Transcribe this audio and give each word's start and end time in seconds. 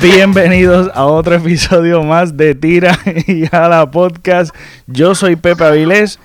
Bienvenidos 0.00 0.92
a 0.94 1.06
otro 1.06 1.34
episodio 1.34 2.04
más 2.04 2.36
de 2.36 2.54
Tira 2.54 2.96
y 3.26 3.46
Jala 3.46 3.90
Podcast. 3.90 4.54
Yo 4.86 5.16
soy 5.16 5.34
Pepe 5.34 5.64
Avilés 5.64 6.20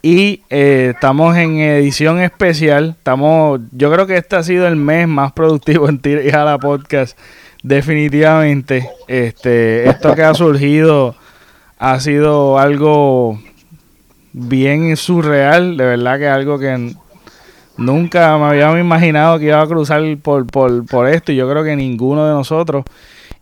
y 0.00 0.42
eh, 0.48 0.92
estamos 0.94 1.36
en 1.36 1.58
edición 1.58 2.20
especial. 2.20 2.94
Estamos, 2.98 3.60
yo 3.72 3.90
creo 3.90 4.06
que 4.06 4.16
este 4.16 4.36
ha 4.36 4.44
sido 4.44 4.66
el 4.68 4.76
mes 4.76 5.08
más 5.08 5.32
productivo 5.32 5.88
en 5.88 5.98
Tira 5.98 6.22
y 6.22 6.30
Jala 6.30 6.58
Podcast. 6.58 7.18
Definitivamente, 7.64 8.88
este, 9.08 9.88
esto 9.88 10.14
que 10.14 10.22
ha 10.22 10.34
surgido 10.34 11.16
ha 11.78 11.98
sido 11.98 12.60
algo 12.60 13.40
bien 14.32 14.96
surreal, 14.96 15.76
de 15.76 15.84
verdad 15.84 16.18
que 16.18 16.28
algo 16.28 16.60
que 16.60 16.94
nunca 17.80 18.36
me 18.36 18.44
había 18.44 18.78
imaginado 18.78 19.38
que 19.38 19.46
iba 19.46 19.60
a 19.60 19.66
cruzar 19.66 20.02
por, 20.22 20.46
por, 20.46 20.86
por 20.86 21.08
esto 21.08 21.32
y 21.32 21.36
yo 21.36 21.48
creo 21.50 21.64
que 21.64 21.74
ninguno 21.74 22.26
de 22.26 22.32
nosotros. 22.32 22.84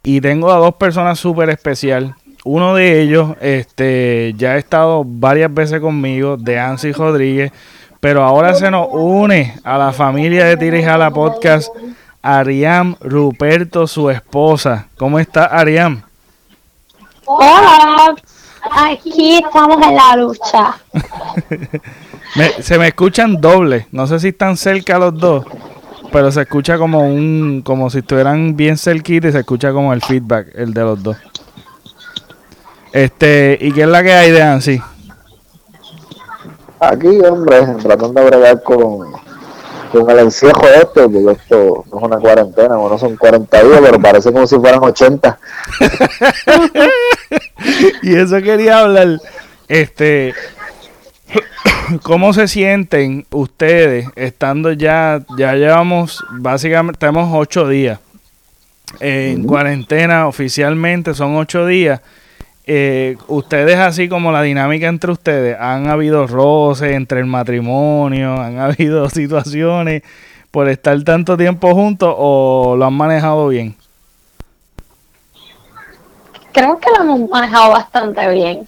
Y 0.02 0.20
tengo 0.20 0.50
a 0.50 0.56
dos 0.56 0.74
personas 0.76 1.18
súper 1.18 1.50
especial. 1.50 2.14
Uno 2.44 2.74
de 2.74 3.02
ellos 3.02 3.36
este, 3.40 4.32
ya 4.38 4.52
ha 4.52 4.56
estado 4.56 5.02
varias 5.04 5.52
veces 5.52 5.80
conmigo, 5.80 6.36
de 6.36 6.58
Ansi 6.58 6.92
Rodríguez, 6.92 7.52
pero 8.00 8.22
ahora 8.22 8.54
se 8.54 8.70
nos 8.70 8.88
une 8.92 9.56
a 9.64 9.76
la 9.76 9.92
familia 9.92 10.46
de 10.46 10.56
Tira 10.56 10.78
y 10.78 10.84
Jala 10.84 11.10
Podcast, 11.10 11.68
Ariam 12.22 12.94
Ruperto, 13.00 13.86
su 13.88 14.08
esposa. 14.08 14.86
¿Cómo 14.96 15.18
está 15.18 15.46
Ariam? 15.46 16.02
Hola, 17.24 18.14
aquí 18.70 19.40
estamos 19.44 19.84
en 19.84 19.94
la 19.96 20.16
lucha. 20.16 20.78
se 22.60 22.78
me 22.78 22.88
escuchan 22.88 23.40
doble, 23.40 23.86
no 23.92 24.06
sé 24.06 24.20
si 24.20 24.28
están 24.28 24.56
cerca 24.56 24.98
los 24.98 25.18
dos, 25.18 25.44
pero 26.12 26.30
se 26.30 26.42
escucha 26.42 26.78
como 26.78 27.00
un, 27.00 27.62
como 27.64 27.90
si 27.90 27.98
estuvieran 27.98 28.56
bien 28.56 28.76
cerquita 28.76 29.28
y 29.28 29.32
se 29.32 29.40
escucha 29.40 29.72
como 29.72 29.92
el 29.92 30.02
feedback, 30.02 30.48
el 30.54 30.74
de 30.74 30.82
los 30.82 31.02
dos. 31.02 31.16
Este, 32.92 33.58
¿y 33.60 33.72
qué 33.72 33.82
es 33.82 33.88
la 33.88 34.02
que 34.02 34.12
hay 34.12 34.30
de 34.30 34.42
Ansi? 34.42 34.80
Aquí, 36.80 37.20
hombre, 37.20 37.60
tratando 37.82 38.20
de 38.20 38.26
bregar 38.26 38.62
con, 38.62 39.12
con 39.92 40.10
el 40.10 40.18
encierro 40.20 40.68
este, 40.68 41.08
porque 41.08 41.32
esto 41.32 41.84
no 41.90 41.98
es 41.98 42.04
una 42.04 42.18
cuarentena, 42.18 42.68
no 42.68 42.98
son 42.98 43.16
40 43.16 43.64
días, 43.64 43.80
pero 43.82 44.00
parece 44.00 44.32
como 44.32 44.46
si 44.46 44.56
fueran 44.56 44.82
80. 44.82 45.38
y 48.02 48.16
eso 48.16 48.40
quería 48.40 48.80
hablar. 48.80 49.20
Este, 49.66 50.34
¿cómo 52.02 52.32
se 52.32 52.48
sienten 52.48 53.26
ustedes 53.30 54.08
estando 54.16 54.72
ya, 54.72 55.22
ya 55.36 55.54
llevamos, 55.54 56.24
básicamente, 56.30 56.98
tenemos 56.98 57.30
ocho 57.34 57.68
días 57.68 58.00
en 59.00 59.44
cuarentena 59.44 60.26
oficialmente, 60.26 61.14
son 61.14 61.36
ocho 61.36 61.66
días. 61.66 62.00
Eh, 62.66 63.16
ustedes 63.28 63.76
así 63.76 64.08
como 64.08 64.30
la 64.30 64.42
dinámica 64.42 64.88
entre 64.88 65.12
ustedes, 65.12 65.56
han 65.58 65.88
habido 65.88 66.26
roces 66.26 66.92
entre 66.92 67.20
el 67.20 67.26
matrimonio, 67.26 68.40
han 68.40 68.58
habido 68.58 69.08
situaciones 69.08 70.02
por 70.50 70.68
estar 70.68 71.02
tanto 71.02 71.36
tiempo 71.36 71.74
juntos 71.74 72.14
o 72.16 72.74
lo 72.76 72.84
han 72.84 72.94
manejado 72.94 73.48
bien? 73.48 73.74
Creo 76.52 76.78
que 76.78 76.90
lo 76.96 77.04
hemos 77.04 77.30
manejado 77.30 77.72
bastante 77.72 78.28
bien. 78.32 78.66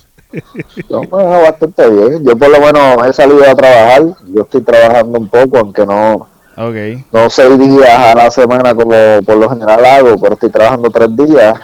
Lo 0.88 1.02
hemos 1.02 1.10
manejado 1.10 1.42
bastante 1.42 1.91
bien. 1.91 2.24
Yo 2.24 2.36
por 2.36 2.48
lo 2.48 2.60
menos 2.60 3.06
he 3.06 3.12
salido 3.12 3.44
a 3.48 3.54
trabajar, 3.54 4.02
yo 4.26 4.42
estoy 4.42 4.60
trabajando 4.62 5.18
un 5.18 5.28
poco, 5.28 5.58
aunque 5.58 5.86
no, 5.86 6.28
okay. 6.56 7.04
no 7.12 7.30
seis 7.30 7.58
días 7.58 7.88
a 7.88 8.14
la 8.14 8.30
semana 8.30 8.74
como 8.74 8.94
por 9.24 9.36
lo 9.36 9.50
general 9.50 9.84
hago, 9.84 10.19
pero 10.20 10.34
estoy 10.34 10.50
trabajando 10.50 10.90
tres 10.90 11.16
días 11.16 11.60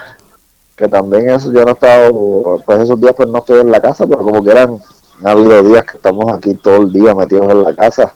que 0.77 0.89
también 0.89 1.31
eso 1.31 1.51
yo 1.53 1.63
no 1.63 1.71
he 1.71 1.73
estado, 1.73 2.63
pues 2.65 2.81
esos 2.81 3.01
días 3.01 3.15
pues 3.17 3.29
no 3.29 3.39
estoy 3.39 3.61
en 3.61 3.71
la 3.71 3.81
casa, 3.81 4.07
pero 4.07 4.23
como 4.23 4.45
que 4.45 4.51
eran, 4.51 4.79
ha 5.25 5.31
habido 5.31 5.63
días 5.63 5.85
que 5.85 5.97
estamos 5.97 6.31
aquí 6.31 6.55
todo 6.55 6.83
el 6.83 6.93
día 6.93 7.15
metidos 7.15 7.51
en 7.51 7.63
la 7.63 7.75
casa. 7.75 8.13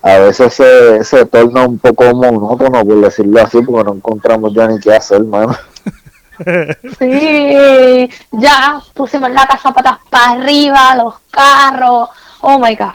A 0.00 0.18
veces 0.18 0.54
se, 0.54 1.04
se 1.04 1.26
torna 1.26 1.64
un 1.66 1.78
poco 1.78 2.04
monótono, 2.14 2.84
por 2.84 3.00
decirlo 3.02 3.40
así, 3.40 3.60
porque 3.62 3.84
no 3.84 3.94
encontramos 3.94 4.52
ya 4.54 4.66
ni 4.66 4.80
qué 4.80 4.92
hacer, 4.92 5.18
hermano. 5.18 5.54
Sí, 6.98 8.10
ya 8.32 8.80
pusimos 8.94 9.30
la 9.30 9.46
casa 9.46 9.72
patas 9.72 9.98
para 10.10 10.32
arriba, 10.32 10.94
los 10.96 11.14
carros, 11.30 12.08
oh 12.40 12.58
my 12.58 12.74
god. 12.74 12.92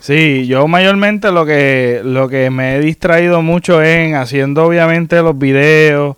Sí, 0.00 0.46
yo 0.46 0.68
mayormente 0.68 1.32
lo 1.32 1.46
que 1.46 2.02
lo 2.04 2.28
que 2.28 2.50
me 2.50 2.76
he 2.76 2.80
distraído 2.80 3.40
mucho 3.40 3.82
en 3.82 4.16
haciendo 4.16 4.64
obviamente 4.64 5.22
los 5.22 5.38
videos, 5.38 6.16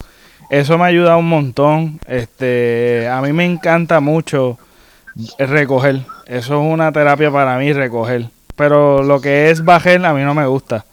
eso 0.51 0.77
me 0.77 0.85
ha 0.85 0.89
ayudado 0.89 1.19
un 1.19 1.29
montón. 1.29 2.01
Este, 2.07 3.09
a 3.09 3.21
mí 3.21 3.33
me 3.33 3.45
encanta 3.45 4.01
mucho 4.01 4.59
recoger. 5.39 6.01
Eso 6.27 6.61
es 6.61 6.73
una 6.73 6.91
terapia 6.91 7.31
para 7.31 7.57
mí, 7.59 7.73
recoger. 7.73 8.27
Pero 8.57 9.03
lo 9.03 9.21
que 9.21 9.51
es 9.51 9.65
bajar 9.65 10.05
a 10.05 10.13
mí 10.15 10.23
no 10.23 10.35
me 10.35 10.47
gusta. 10.47 10.85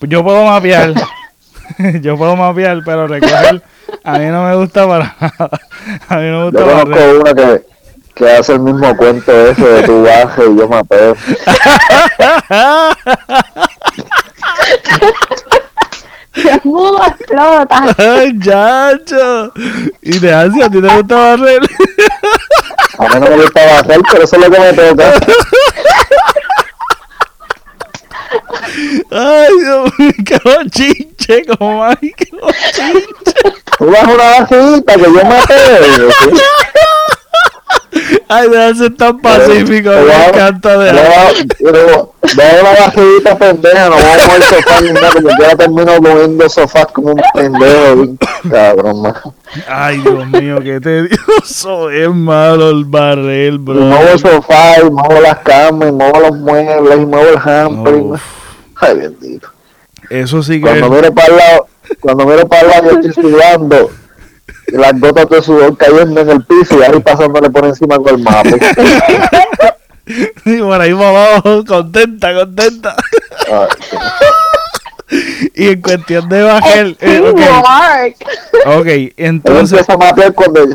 Yo 0.00 0.22
puedo 0.24 0.44
mapear. 0.46 0.94
yo 2.00 2.16
puedo 2.16 2.36
mapear, 2.36 2.82
pero 2.84 3.06
recoger 3.06 3.62
a 4.04 4.18
mí 4.18 4.26
no 4.26 4.44
me 4.44 4.54
gusta 4.56 4.86
para 4.86 5.16
nada. 5.20 5.50
A 6.08 6.16
mí 6.16 6.30
no 6.30 6.38
me 6.38 6.44
gusta 6.44 6.60
Yo 6.60 6.66
conozco 6.66 7.20
una 7.20 7.34
que, 7.34 7.66
que 8.14 8.30
hace 8.30 8.52
el 8.52 8.60
mismo 8.60 8.96
cuento 8.96 9.32
ese 9.32 9.66
de 9.66 9.82
tu 9.82 10.02
baje 10.02 10.42
y 10.44 10.56
yo 10.58 10.68
mapeo. 10.68 11.16
Mudo 16.64 17.02
explota. 17.06 17.94
Ay, 17.96 18.38
chacho. 18.40 19.52
Y 20.02 20.18
de 20.18 20.34
ansia, 20.34 20.66
¿a 20.66 20.70
ti 20.70 20.82
te 20.82 20.88
gusta 20.88 21.14
barrer? 21.14 21.62
A 22.98 23.02
mí 23.08 23.14
no 23.14 23.20
me 23.20 23.36
gusta 23.42 23.66
barrer, 23.66 24.00
pero 24.10 24.24
eso 24.24 24.36
es 24.36 24.42
lo 24.42 24.50
que 24.50 24.60
me 24.60 24.72
toca. 24.72 25.12
Ay, 29.10 29.48
Dios 29.60 29.98
mío, 29.98 30.12
qué 30.26 30.38
bochinche, 30.44 31.44
como 31.46 31.84
ay, 31.84 32.12
qué 32.16 32.28
bochinche. 32.32 33.63
Tú 33.78 33.86
vas 33.86 34.04
una 34.04 34.40
bajita 34.40 34.94
que 34.94 35.02
yo. 35.02 36.10
¿sí? 36.10 36.42
Ay, 38.28 38.48
de 38.48 38.74
ser 38.74 38.96
tan 38.96 39.20
pacífico, 39.20 39.90
me 39.90 40.28
encanta 40.28 40.78
de 40.78 40.92
Ve 40.92 42.60
una 42.60 42.70
bajita 42.70 43.38
pendeja, 43.38 43.90
no 43.90 43.96
vamos 43.96 44.28
al 44.28 44.42
sofá 44.42 44.80
ni 44.80 44.92
nada, 44.92 45.10
porque 45.12 45.28
yo 45.28 45.56
termino 45.56 46.00
moviendo 46.00 46.48
sofás 46.48 46.86
como 46.86 47.12
un 47.12 47.22
pendejo, 47.34 48.16
cabrón, 48.50 49.02
man. 49.02 49.14
Ay, 49.68 49.98
Dios 49.98 50.26
mío, 50.28 50.58
qué 50.62 50.80
tedioso, 50.80 51.90
es 51.90 52.08
malo 52.08 52.70
el 52.70 52.84
barril, 52.84 53.58
bro. 53.58 53.76
Y 53.76 53.84
muevo 53.84 54.08
el 54.08 54.18
sofá, 54.18 54.80
y 54.80 54.90
muevo 54.90 55.20
las 55.20 55.38
camas, 55.40 55.88
y 55.88 55.92
muevo 55.92 56.20
los 56.20 56.36
muebles, 56.38 56.96
y 56.96 57.06
muevo 57.06 57.28
el 57.28 57.38
hamper. 57.38 58.20
Ay, 58.76 58.96
bendito. 58.96 59.48
Eso 60.10 60.42
sí 60.42 60.60
que 60.60 60.68
Cuando 60.68 60.90
miro 60.90 61.14
para 61.14 61.28
el 61.28 61.36
lado, 61.36 61.66
cuando 62.00 62.26
miro 62.26 62.46
para 62.48 62.62
el 62.62 62.68
lado, 62.68 62.90
yo 63.00 63.08
estoy 63.08 63.24
sudando. 63.24 63.90
Y 64.68 64.76
las 64.76 64.98
gotas 64.98 65.28
de 65.28 65.42
sudor 65.42 65.76
cayendo 65.76 66.20
en 66.20 66.30
el 66.30 66.44
piso 66.44 66.78
y 66.78 66.82
ahí 66.82 67.00
pasándole 67.00 67.50
por 67.50 67.64
encima 67.66 67.96
con 67.96 68.08
el 68.14 68.18
mapa. 68.18 68.42
Y 70.44 70.58
por 70.58 70.78
ahí 70.78 70.90
abajo, 70.90 71.64
contenta, 71.64 72.34
contenta. 72.34 72.94
Ay, 73.50 73.68
Y 75.54 75.68
en 75.68 75.80
cuestión 75.80 76.28
de 76.28 76.42
bajar, 76.42 76.86
eh, 77.00 77.20
ok, 77.20 77.36
teamwork. 77.36 78.16
ok, 78.80 78.86
Él 78.86 79.14
entonces, 79.16 79.88
a 79.88 79.96
mapear 79.96 80.34
cuando 80.34 80.60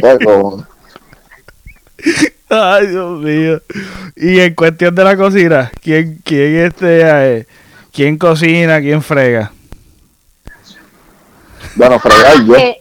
cojones. 0.00 0.66
ay 2.48 2.86
Dios 2.86 3.20
mío. 3.20 3.60
Y 4.16 4.40
en 4.40 4.54
cuestión 4.54 4.94
de 4.94 5.04
la 5.04 5.16
cocina, 5.16 5.72
¿quién, 5.82 6.20
quién 6.24 6.56
este, 6.66 7.00
eh, 7.02 7.46
quién 7.92 8.18
cocina, 8.18 8.80
quién 8.80 9.02
frega? 9.02 9.52
Bueno, 11.74 11.98
fregar 11.98 12.44
yo. 12.44 12.56
Eh, 12.56 12.80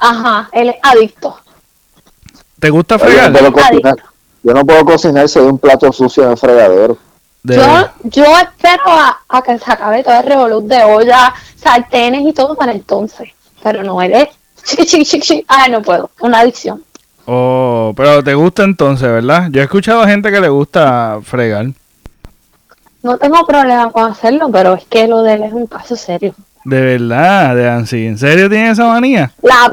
ajá, 0.00 0.48
él 0.52 0.70
es 0.70 0.76
adicto. 0.82 1.38
¿Te 2.58 2.70
gusta 2.70 2.96
Yo 2.96 3.04
no 3.04 3.10
fregar? 3.10 3.32
puedo 3.32 3.52
cocinar. 3.52 3.96
Yo 4.42 4.52
no 4.54 4.64
puedo 4.66 4.84
cocinar 4.84 5.28
si 5.28 5.38
hay 5.38 5.44
un 5.46 5.58
plato 5.58 5.92
sucio 5.92 6.24
en 6.24 6.30
el 6.32 6.36
fregadero. 6.38 6.98
De- 7.42 7.56
Yo, 7.56 7.88
yo 8.04 8.24
espero 8.38 8.82
a, 8.86 9.20
a 9.28 9.42
que 9.42 9.58
se 9.58 9.70
acabe 9.70 10.02
todo 10.02 10.18
el 10.18 10.26
revoluz 10.26 10.66
de 10.66 10.82
olla, 10.82 11.34
sartenes 11.56 12.22
y 12.26 12.32
todo 12.32 12.54
para 12.54 12.72
entonces. 12.72 13.28
Pero 13.62 13.82
no, 13.82 14.00
él 14.02 14.12
es 14.14 14.28
chiqui, 14.64 14.84
chiqui, 14.86 15.04
chiqui, 15.04 15.26
chiqui. 15.26 15.44
Ay, 15.48 15.70
no 15.70 15.82
puedo. 15.82 16.10
Una 16.20 16.40
adicción. 16.40 16.82
Oh, 17.26 17.92
pero 17.96 18.22
te 18.22 18.34
gusta 18.34 18.64
entonces, 18.64 19.08
¿verdad? 19.10 19.48
Yo 19.50 19.60
he 19.60 19.64
escuchado 19.64 20.02
a 20.02 20.08
gente 20.08 20.30
que 20.30 20.40
le 20.40 20.48
gusta 20.48 21.20
fregar. 21.22 21.66
No 23.04 23.18
tengo 23.18 23.46
problema 23.46 23.92
con 23.92 24.10
hacerlo, 24.10 24.48
pero 24.50 24.74
es 24.74 24.84
que 24.86 25.06
lo 25.06 25.22
de 25.22 25.34
él 25.34 25.42
es 25.44 25.52
un 25.52 25.66
caso 25.66 25.94
serio. 25.94 26.34
De 26.64 26.80
verdad, 26.80 27.54
de 27.54 27.68
Ansi. 27.68 28.06
¿En 28.06 28.16
serio 28.16 28.48
tiene 28.48 28.70
esa 28.70 28.86
manía? 28.86 29.30
La, 29.42 29.70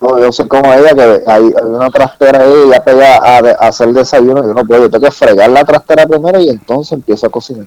No 0.00 0.18
yo 0.18 0.32
soy 0.32 0.48
como 0.48 0.72
ella, 0.72 0.94
que 0.94 1.22
hay, 1.26 1.42
hay 1.44 1.64
una 1.66 1.90
trastera 1.90 2.40
ahí, 2.40 2.52
ella 2.68 2.82
pega 2.82 3.18
a, 3.22 3.42
de- 3.42 3.50
a 3.52 3.68
hacer 3.68 3.88
desayuno, 3.92 4.42
yo 4.42 4.54
no 4.54 4.64
puedo, 4.64 4.84
yo 4.84 4.90
tengo 4.90 5.04
que 5.04 5.10
fregar 5.12 5.50
la 5.50 5.62
trastera 5.64 6.06
primero 6.06 6.40
y 6.40 6.48
entonces 6.48 6.92
empiezo 6.92 7.26
a 7.26 7.30
cocinar. 7.30 7.66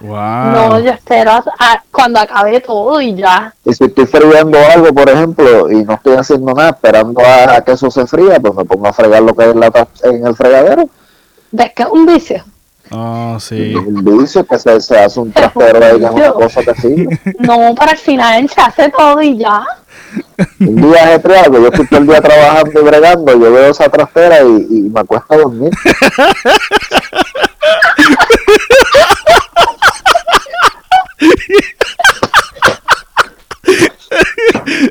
Wow. 0.00 0.10
No, 0.16 0.80
yo 0.80 0.90
espero 0.90 1.30
a- 1.30 1.44
a- 1.60 1.82
cuando 1.92 2.18
acabe 2.18 2.60
todo 2.60 3.00
y 3.00 3.14
ya. 3.14 3.54
Y 3.64 3.72
si 3.72 3.84
estoy 3.84 4.06
friendo 4.06 4.58
algo, 4.74 4.92
por 4.92 5.08
ejemplo, 5.08 5.70
y 5.70 5.84
no 5.84 5.94
estoy 5.94 6.16
haciendo 6.16 6.52
nada, 6.52 6.70
esperando 6.70 7.20
a, 7.24 7.54
a 7.56 7.60
que 7.60 7.70
eso 7.72 7.88
se 7.90 8.04
fría, 8.08 8.40
pues 8.40 8.52
me 8.54 8.64
pongo 8.64 8.88
a 8.88 8.92
fregar 8.92 9.22
lo 9.22 9.32
que 9.34 9.44
hay 9.44 9.50
en, 9.50 9.60
la 9.60 9.88
en 10.02 10.26
el 10.26 10.34
fregadero. 10.34 10.88
¿Ves 11.52 11.72
que 11.72 11.84
es 11.84 11.88
un 11.88 12.04
vicio? 12.04 12.44
Oh, 12.90 13.38
sí. 13.40 13.74
Un 13.74 14.04
vicio 14.04 14.46
que 14.46 14.58
se, 14.58 14.80
se 14.80 14.98
hace 14.98 15.18
un 15.18 15.32
que 15.32 15.42
es 15.42 15.50
una 15.54 16.32
cosa 16.32 16.62
que 16.62 16.74
sirve. 16.74 17.20
No, 17.40 17.74
para 17.74 17.92
el 17.92 17.98
final 17.98 18.48
se 18.48 18.60
hace 18.60 18.90
todo 18.90 19.20
y 19.20 19.38
ya. 19.38 19.64
Un 20.60 20.76
día 20.76 21.04
ajetreado, 21.04 21.50
que 21.50 21.60
yo 21.60 21.68
estoy 21.68 21.86
todo 21.88 22.00
el 22.00 22.06
día 22.06 22.20
trabajando 22.20 22.80
y 22.80 22.84
bregando, 22.84 23.32
yo 23.32 23.52
veo 23.52 23.70
esa 23.70 23.88
trastera 23.88 24.42
y, 24.42 24.66
y 24.70 24.80
me 24.82 25.00
acuesto 25.00 25.34
a 25.34 25.38
dormir. 25.38 25.70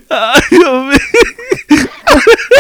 Ay, 0.10 0.42
Dios 0.52 0.86
mío. 0.86 0.98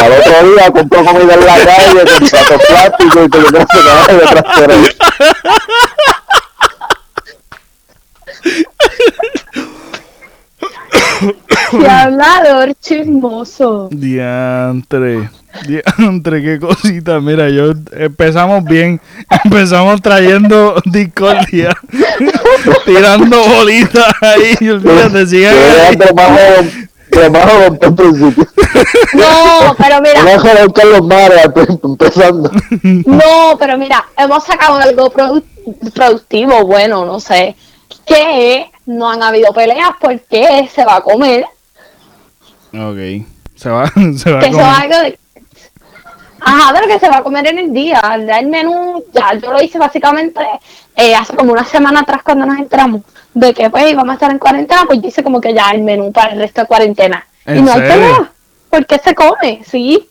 Al 0.05 0.11
otro 0.11 0.51
día 0.51 0.69
compro 0.71 1.03
comida 1.03 1.33
en 1.33 1.45
la 1.45 1.65
calle 1.65 2.05
con 2.05 2.27
platos 2.27 2.61
plásticos 2.67 3.25
y 3.25 3.29
que 3.29 3.37
yo 3.39 3.49
no 3.51 3.59
sé 3.59 3.65
nada 3.83 4.07
de 4.07 4.19
trastera. 4.19 4.75
Y 11.71 11.85
hablador 11.85 12.73
chismoso. 12.79 13.89
Diantre. 13.91 15.29
Diantre, 15.67 16.43
qué 16.43 16.59
cosita. 16.59 17.19
Mira, 17.19 17.49
yo 17.49 17.73
empezamos 17.93 18.63
bien. 18.63 19.01
Empezamos 19.43 20.01
trayendo 20.03 20.79
discordia. 20.85 21.75
tirando 22.85 23.43
bolitas 23.43 24.13
ahí. 24.21 24.55
Y 24.59 24.69
olvídate, 24.69 25.25
sigan 25.25 25.55
Joven, 27.13 27.31
de 27.33 27.39
más 27.39 27.51
joven 27.51 27.79
al 27.81 27.95
principio. 27.95 28.47
No, 29.13 29.75
pero 29.77 30.01
mira, 30.01 30.21
Una 30.21 30.39
joven 30.39 30.71
Carlos 30.71 31.01
Mares 31.05 31.45
al 31.45 31.53
prin- 31.53 31.79
empezando. 31.83 32.51
no, 32.83 33.57
pero 33.57 33.77
mira, 33.77 34.05
hemos 34.17 34.43
sacado 34.43 34.77
algo 34.77 35.11
produ- 35.11 35.43
productivo, 35.93 36.65
bueno, 36.65 37.05
no 37.05 37.19
sé. 37.19 37.55
Que 38.05 38.69
no 38.85 39.09
han 39.09 39.23
habido 39.23 39.51
peleas 39.53 39.91
porque 39.99 40.69
se 40.73 40.83
va 40.85 40.97
a 40.97 41.01
comer. 41.01 41.45
Ok. 42.73 43.25
Se 43.55 43.69
va, 43.69 43.87
se 44.17 44.31
va 44.31 44.39
a 44.39 44.41
comer. 44.49 44.61
algo 44.61 44.97
de. 44.99 45.19
Ajá, 46.41 46.71
pero 46.73 46.87
que 46.87 46.99
se 46.99 47.09
va 47.09 47.17
a 47.17 47.23
comer 47.23 47.47
en 47.47 47.57
el 47.59 47.73
día. 47.73 47.99
El 48.15 48.47
menú, 48.47 49.03
ya 49.13 49.33
yo 49.33 49.51
lo 49.51 49.61
hice 49.63 49.79
básicamente 49.79 50.41
eh, 50.95 51.15
hace 51.15 51.35
como 51.35 51.53
una 51.53 51.65
semana 51.65 52.01
atrás 52.01 52.21
cuando 52.23 52.45
nos 52.45 52.59
entramos. 52.59 53.01
De 53.35 53.53
que 53.53 53.69
pues 53.69 53.91
íbamos 53.91 54.09
a 54.09 54.13
estar 54.13 54.31
en 54.31 54.39
cuarentena, 54.39 54.83
pues 54.87 54.99
yo 55.01 55.07
hice 55.09 55.21
como 55.21 55.39
que 55.39 55.53
ya 55.53 55.69
el 55.71 55.83
menú 55.83 56.11
para 56.11 56.31
el 56.33 56.39
resto 56.39 56.61
de 56.61 56.67
cuarentena. 56.67 57.27
Y 57.45 57.51
¿En 57.59 57.65
no 57.65 57.71
hay 57.73 57.79
serio? 57.81 57.93
pelea. 57.93 58.31
Porque 58.71 58.97
se 58.97 59.13
come, 59.13 59.61
sí. 59.63 60.09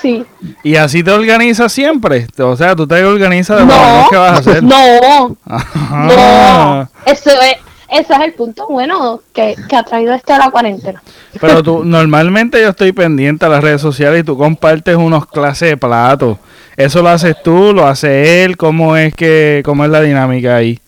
Sí. 0.00 0.24
¿Y 0.62 0.76
así 0.76 1.02
te 1.02 1.10
organizas 1.10 1.70
siempre? 1.72 2.26
O 2.38 2.56
sea, 2.56 2.74
tú 2.74 2.86
te 2.86 3.04
organizas 3.04 3.58
de 3.58 3.66
lo 3.66 3.72
No, 3.74 4.06
que 4.08 4.16
vas 4.16 4.32
a 4.32 4.36
hacer. 4.38 4.62
no, 4.62 5.36
Ajá. 5.46 6.06
no. 7.04 7.12
Eso 7.12 7.30
es, 7.30 7.56
eso 7.90 8.12
es 8.14 8.20
el 8.20 8.32
punto 8.32 8.66
bueno 8.68 9.20
que, 9.34 9.56
que 9.68 9.76
ha 9.76 9.82
traído 9.82 10.14
esto 10.14 10.32
de 10.32 10.38
la 10.38 10.50
cuarentena. 10.50 11.02
Pero 11.38 11.62
tú, 11.62 11.84
normalmente 11.84 12.62
yo 12.62 12.68
estoy 12.70 12.92
pendiente 12.92 13.44
a 13.44 13.48
las 13.50 13.62
redes 13.62 13.82
sociales 13.82 14.20
y 14.20 14.24
tú 14.24 14.38
compartes 14.38 14.96
unos 14.96 15.26
clases 15.26 15.70
de 15.70 15.76
platos. 15.76 16.38
¿Eso 16.76 17.02
lo 17.02 17.10
haces 17.10 17.36
tú? 17.42 17.72
¿Lo 17.74 17.86
hace 17.86 18.44
él? 18.44 18.56
¿Cómo 18.56 18.96
es 18.96 19.12
que, 19.14 19.60
cómo 19.66 19.84
es 19.84 19.90
la 19.90 20.00
dinámica 20.00 20.54
ahí 20.56 20.78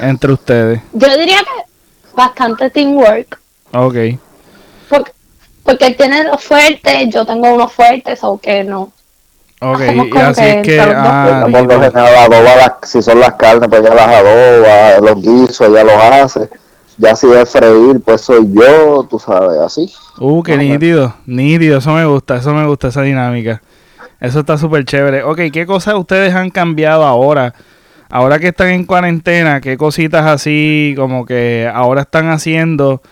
entre 0.00 0.32
ustedes? 0.32 0.80
Yo 0.92 1.18
diría 1.18 1.38
que 1.38 2.14
bastante 2.14 2.70
teamwork. 2.70 3.38
Ok. 3.72 3.94
Porque, 4.88 5.12
porque 5.62 5.86
él 5.86 5.96
tiene 5.96 6.24
los 6.24 6.42
fuertes, 6.42 7.08
yo 7.10 7.24
tengo 7.26 7.52
unos 7.52 7.72
fuertes, 7.72 8.20
o 8.22 8.38
que 8.38 8.64
no. 8.64 8.92
Ok, 9.60 9.80
y 9.80 10.18
así 10.18 10.40
que 10.40 10.60
es 10.60 10.66
que... 10.66 10.76
dos. 10.76 10.94
Ah, 10.96 11.26
Ella 11.26 11.40
por 11.42 11.50
lo 11.50 11.60
nítido. 11.62 11.80
general 11.82 12.16
adoba 12.16 12.56
las, 12.56 12.72
si 12.84 13.02
son 13.02 13.18
las 13.20 13.34
carnes, 13.34 13.68
pues 13.68 13.80
ella 13.80 13.94
las 13.94 14.08
adoba, 14.08 15.00
los 15.00 15.22
guisos, 15.22 15.60
ella 15.68 15.84
los 15.84 15.94
hace. 15.94 16.48
Ya 16.96 17.14
si 17.14 17.30
es 17.32 17.50
freír, 17.50 18.00
pues 18.04 18.20
soy 18.20 18.48
yo, 18.52 19.06
tú 19.08 19.18
sabes, 19.18 19.58
así. 19.60 19.92
Uh, 20.18 20.42
qué 20.42 20.56
nítido, 20.56 21.14
nítido, 21.26 21.78
eso 21.78 21.92
me 21.92 22.04
gusta, 22.06 22.36
eso 22.36 22.52
me 22.54 22.66
gusta, 22.66 22.88
esa 22.88 23.02
dinámica. 23.02 23.60
Eso 24.20 24.40
está 24.40 24.58
súper 24.58 24.84
chévere. 24.84 25.22
Ok, 25.22 25.40
¿qué 25.52 25.64
cosas 25.66 25.94
ustedes 25.94 26.34
han 26.34 26.50
cambiado 26.50 27.04
ahora? 27.04 27.54
Ahora 28.10 28.38
que 28.38 28.48
están 28.48 28.68
en 28.68 28.84
cuarentena, 28.84 29.60
¿qué 29.60 29.76
cositas 29.76 30.24
así 30.26 30.94
como 30.96 31.26
que 31.26 31.70
ahora 31.72 32.02
están 32.02 32.30
haciendo 32.30 33.02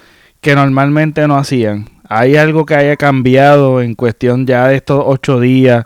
que 0.40 0.54
normalmente 0.54 1.28
no 1.28 1.36
hacían? 1.36 1.90
¿Hay 2.08 2.36
algo 2.36 2.64
que 2.64 2.76
haya 2.76 2.96
cambiado 2.96 3.82
en 3.82 3.94
cuestión 3.94 4.46
ya 4.46 4.68
de 4.68 4.76
estos 4.76 5.02
ocho 5.04 5.38
días? 5.38 5.84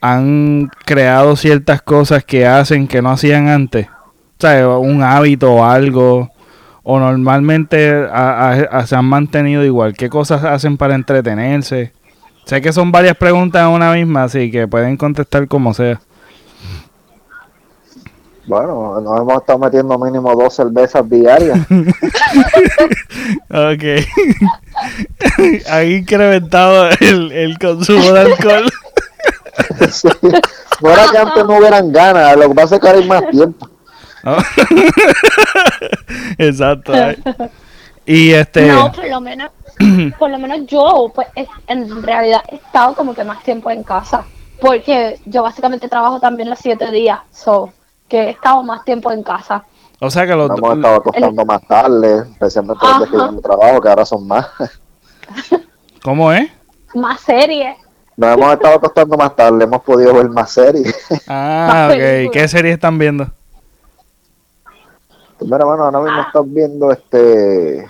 ¿Han 0.00 0.70
creado 0.84 1.36
ciertas 1.36 1.82
cosas 1.82 2.24
que 2.24 2.46
hacen 2.46 2.88
que 2.88 3.00
no 3.00 3.10
hacían 3.10 3.48
antes? 3.48 3.86
O 3.88 4.40
sea, 4.40 4.68
un 4.68 5.02
hábito 5.02 5.52
o 5.52 5.64
algo 5.64 6.30
o 6.82 6.98
normalmente 6.98 8.06
se 8.86 8.96
han 8.96 9.04
mantenido 9.04 9.64
igual? 9.64 9.94
¿Qué 9.94 10.08
cosas 10.08 10.42
hacen 10.42 10.76
para 10.76 10.94
entretenerse? 10.94 11.92
Sé 12.44 12.60
que 12.60 12.72
son 12.72 12.90
varias 12.90 13.16
preguntas 13.16 13.62
en 13.62 13.68
una 13.68 13.92
misma, 13.92 14.24
así 14.24 14.50
que 14.50 14.66
pueden 14.66 14.96
contestar 14.96 15.46
como 15.48 15.74
sea. 15.74 16.00
Bueno, 18.46 19.00
nos 19.00 19.20
hemos 19.20 19.34
estado 19.40 19.58
metiendo 19.58 19.98
mínimo 19.98 20.34
dos 20.34 20.54
cervezas 20.54 21.08
diarias. 21.08 21.58
Ok. 23.50 23.82
Han 25.68 25.90
incrementado 25.90 26.90
el, 27.00 27.32
el 27.32 27.58
consumo 27.58 28.12
de 28.12 28.20
alcohol. 28.20 28.70
Sí. 29.90 30.08
No 30.82 30.90
era 30.90 31.06
que 31.10 31.18
antes 31.18 31.44
no 31.46 31.56
hubieran 31.56 31.90
ganas, 31.90 32.36
lo 32.36 32.48
que 32.50 32.54
pasa 32.54 32.74
es 32.74 32.80
que 32.80 32.86
ahora 32.88 32.98
hay 33.00 33.08
más 33.08 33.30
tiempo. 33.30 33.68
Exacto. 36.38 36.92
Y 38.04 38.32
este... 38.32 38.66
No, 38.68 38.92
por 38.92 39.08
lo 39.08 39.20
menos, 39.20 39.50
por 40.18 40.30
lo 40.30 40.38
menos 40.38 40.66
yo, 40.66 41.10
pues 41.14 41.28
es- 41.34 41.48
en 41.66 42.02
realidad 42.02 42.42
he 42.50 42.56
estado 42.56 42.94
como 42.94 43.14
que 43.14 43.24
más 43.24 43.42
tiempo 43.42 43.70
en 43.70 43.82
casa. 43.82 44.24
Porque 44.60 45.18
yo 45.24 45.42
básicamente 45.42 45.88
trabajo 45.88 46.20
también 46.20 46.48
los 46.50 46.58
siete 46.58 46.90
días. 46.90 47.18
So, 47.32 47.72
que 48.08 48.18
he 48.24 48.30
estado 48.30 48.62
más 48.62 48.84
tiempo 48.84 49.10
en 49.12 49.22
casa. 49.22 49.64
O 50.00 50.10
sea 50.10 50.26
que 50.26 50.34
los... 50.34 50.48
Nos 50.48 50.58
hemos 50.58 50.76
estado 50.76 50.94
acostando 50.96 51.44
más 51.44 51.62
tarde, 51.66 52.18
especialmente 52.32 52.86
los 52.86 52.98
días 52.98 53.10
que 53.10 53.16
yo 53.16 53.22
Ajá. 53.24 53.40
trabajo, 53.42 53.80
que 53.80 53.88
ahora 53.88 54.04
son 54.06 54.26
más. 54.26 54.46
¿Cómo 56.02 56.32
es? 56.32 56.50
Más 56.94 57.20
series. 57.20 57.76
Nos 58.16 58.36
hemos 58.36 58.52
estado 58.54 58.74
acostando 58.76 59.16
más 59.16 59.34
tarde, 59.36 59.64
hemos 59.64 59.82
podido 59.82 60.14
ver 60.14 60.28
más 60.30 60.50
series. 60.50 60.94
Ah, 61.28 61.88
ok. 61.90 62.32
¿Qué 62.32 62.48
serie 62.48 62.72
están 62.72 62.98
viendo? 62.98 63.26
Pues 65.38 65.50
Mira, 65.50 65.64
bueno, 65.64 65.84
ahora 65.84 66.00
mismo 66.00 66.20
estás 66.22 66.42
viendo 66.46 66.90
este. 66.92 67.86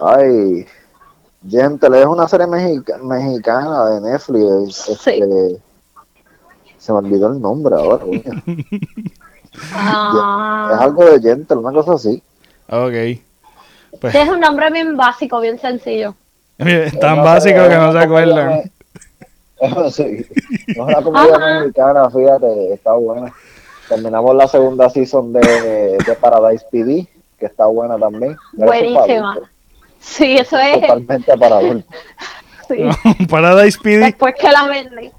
Ay. 0.00 0.66
Gentle, 1.48 2.00
es 2.00 2.06
una 2.06 2.26
serie 2.28 2.46
mexica- 2.46 2.98
mexicana 2.98 3.86
de 3.86 4.00
Netflix. 4.00 4.88
Este, 4.88 5.58
Se 6.78 6.92
me 6.92 6.98
olvidó 6.98 7.32
el 7.32 7.40
nombre 7.40 7.74
ahora. 7.76 8.04
Ah, 9.72 10.70
Es 10.74 10.80
algo 10.80 11.04
de 11.04 11.20
Gentle, 11.20 11.56
una 11.56 11.72
cosa 11.72 11.94
así. 11.94 12.22
Ok. 12.68 13.20
Pues, 14.00 14.12
sí, 14.12 14.18
es 14.18 14.28
un 14.28 14.38
nombre 14.40 14.70
bien 14.70 14.96
básico, 14.96 15.40
bien 15.40 15.58
sencillo. 15.58 16.14
tan 17.00 17.24
básico 17.24 17.68
que 17.68 17.76
no 17.76 17.92
se 17.92 17.98
acuerdan. 17.98 18.62
Sí. 19.90 20.24
Es 20.68 20.76
una 20.78 21.02
comedia 21.02 21.34
Ajá. 21.34 21.60
mexicana, 21.62 22.08
fíjate, 22.10 22.74
está 22.74 22.92
buena. 22.92 23.32
Terminamos 23.88 24.36
la 24.36 24.46
segunda 24.46 24.88
season 24.88 25.32
de, 25.32 25.40
de 25.40 26.14
Paradise 26.20 26.64
PD, 26.70 27.08
que 27.40 27.46
está 27.46 27.66
buena 27.66 27.98
también. 27.98 28.36
Eso 28.56 28.66
Buenísima. 28.66 29.36
Sí, 29.98 30.36
eso 30.36 30.56
es. 30.58 30.80
Totalmente 30.82 31.36
para 31.36 31.56
adultos. 31.56 31.92
Sí. 32.68 33.24
Paradise 33.28 33.78
PD. 33.82 33.98
Después 33.98 34.34
que 34.40 34.48
la 34.48 34.68
vendí. 34.68 35.10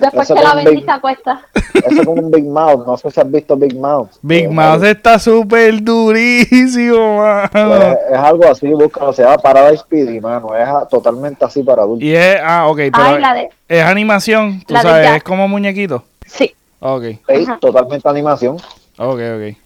Después 0.00 0.24
Eso 0.30 0.34
que 0.34 0.42
la 0.42 0.54
vendí 0.54 0.70
Big- 0.76 0.84
se 0.84 0.90
acuesta. 0.90 1.40
Eso 1.74 2.00
es 2.00 2.06
como 2.06 2.22
un 2.22 2.30
Big 2.30 2.44
Mouth, 2.44 2.86
no 2.86 2.96
sé 2.96 3.10
si 3.10 3.20
has 3.20 3.30
visto 3.30 3.56
Big 3.56 3.76
Mouth. 3.78 4.08
Big 4.22 4.44
Eh, 4.44 4.48
Mouth 4.48 4.82
está 4.84 5.18
súper 5.18 5.82
durísimo, 5.82 7.22
pues, 7.52 7.64
mano. 7.66 7.96
es 8.10 8.18
algo 8.18 8.44
así, 8.50 8.68
búscalo, 8.68 9.12
se 9.12 9.22
llama 9.22 9.38
Paradise 9.38 9.84
PD, 9.88 10.20
mano, 10.20 10.54
es 10.56 10.66
a- 10.68 10.86
totalmente 10.86 11.44
así 11.44 11.62
para 11.62 11.82
adultos. 11.82 12.02
Y 12.04 12.14
es, 12.14 12.36
ah, 12.42 12.66
ok, 12.68 12.76
pero 12.76 12.92
Ay, 13.04 13.20
la 13.20 13.34
de. 13.34 13.50
es 13.68 13.82
animación, 13.84 14.62
tú 14.66 14.74
la 14.74 14.82
sabes, 14.82 15.10
es 15.16 15.22
como 15.22 15.46
muñequito. 15.48 16.04
Sí. 16.26 16.54
Ok, 16.80 17.04
Ajá. 17.28 17.58
totalmente 17.60 18.08
animación. 18.08 18.56
ok, 18.98 19.20
ok. 19.36 19.56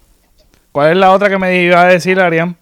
¿Cuál 0.73 0.91
es 0.91 0.97
la 0.97 1.12
otra 1.12 1.29
que 1.29 1.38
me 1.38 1.55
iba 1.62 1.81
a 1.81 1.87
decir, 1.87 2.19
Arián? 2.19 2.57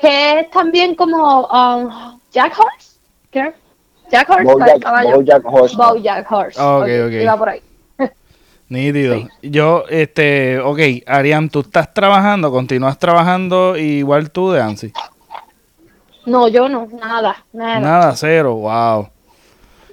Que 0.00 0.40
es 0.40 0.50
también 0.50 0.94
como 0.94 1.46
um, 1.46 2.18
Jack 2.32 2.52
Horse. 2.58 2.96
¿Qué? 3.30 3.52
Jack 4.10 4.28
Horse. 4.30 4.44
para 4.44 4.50
el 4.52 4.58
Bojack, 4.58 4.82
caballo. 4.82 5.16
Bojack 5.16 5.42
Horseman. 5.44 5.88
Bojack 5.88 6.32
Horse. 6.32 6.60
Ah, 6.60 6.76
ok, 6.76 6.82
Ok, 6.82 6.88
ok. 7.06 7.12
Iba 7.22 7.36
por 7.36 7.48
ahí. 7.48 7.62
Nítido. 8.68 9.14
Sí. 9.16 9.28
Yo, 9.42 9.84
este, 9.88 10.60
ok, 10.60 10.78
Arián, 11.06 11.48
tú 11.48 11.60
estás 11.60 11.92
trabajando, 11.94 12.50
continúas 12.50 12.98
trabajando 12.98 13.76
igual 13.76 14.30
tú 14.30 14.50
de 14.52 14.60
ANSI. 14.62 14.92
No, 16.26 16.48
yo 16.48 16.68
no, 16.68 16.86
nada, 17.00 17.44
nada. 17.52 17.80
Nada, 17.80 18.12
cero, 18.16 18.54
wow. 18.54 19.08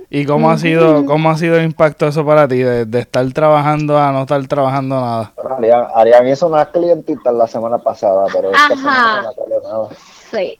¿Y 0.09 0.25
cómo 0.25 0.50
ha 0.51 0.57
sido, 0.57 1.05
cómo 1.05 1.29
ha 1.29 1.38
sido 1.38 1.57
el 1.57 1.65
impacto 1.65 2.07
eso 2.07 2.25
para 2.25 2.47
ti, 2.47 2.57
de, 2.59 2.86
de 2.86 3.00
estar 3.00 3.25
trabajando 3.33 3.97
a 3.97 4.12
no 4.12 4.21
estar 4.21 4.45
trabajando 4.47 4.95
nada? 5.01 5.33
Arián, 5.57 5.86
Arián 5.95 6.27
hizo 6.27 6.47
unas 6.47 6.67
clientitas 6.67 7.33
la 7.33 7.45
semana 7.47 7.77
pasada, 7.77 8.25
pero 8.31 8.47
esta 8.51 8.65
Ajá. 8.67 8.75
semana 8.75 9.21
no 9.24 9.31
salió 9.33 9.62
nada. 9.62 9.88
Sí. 10.31 10.59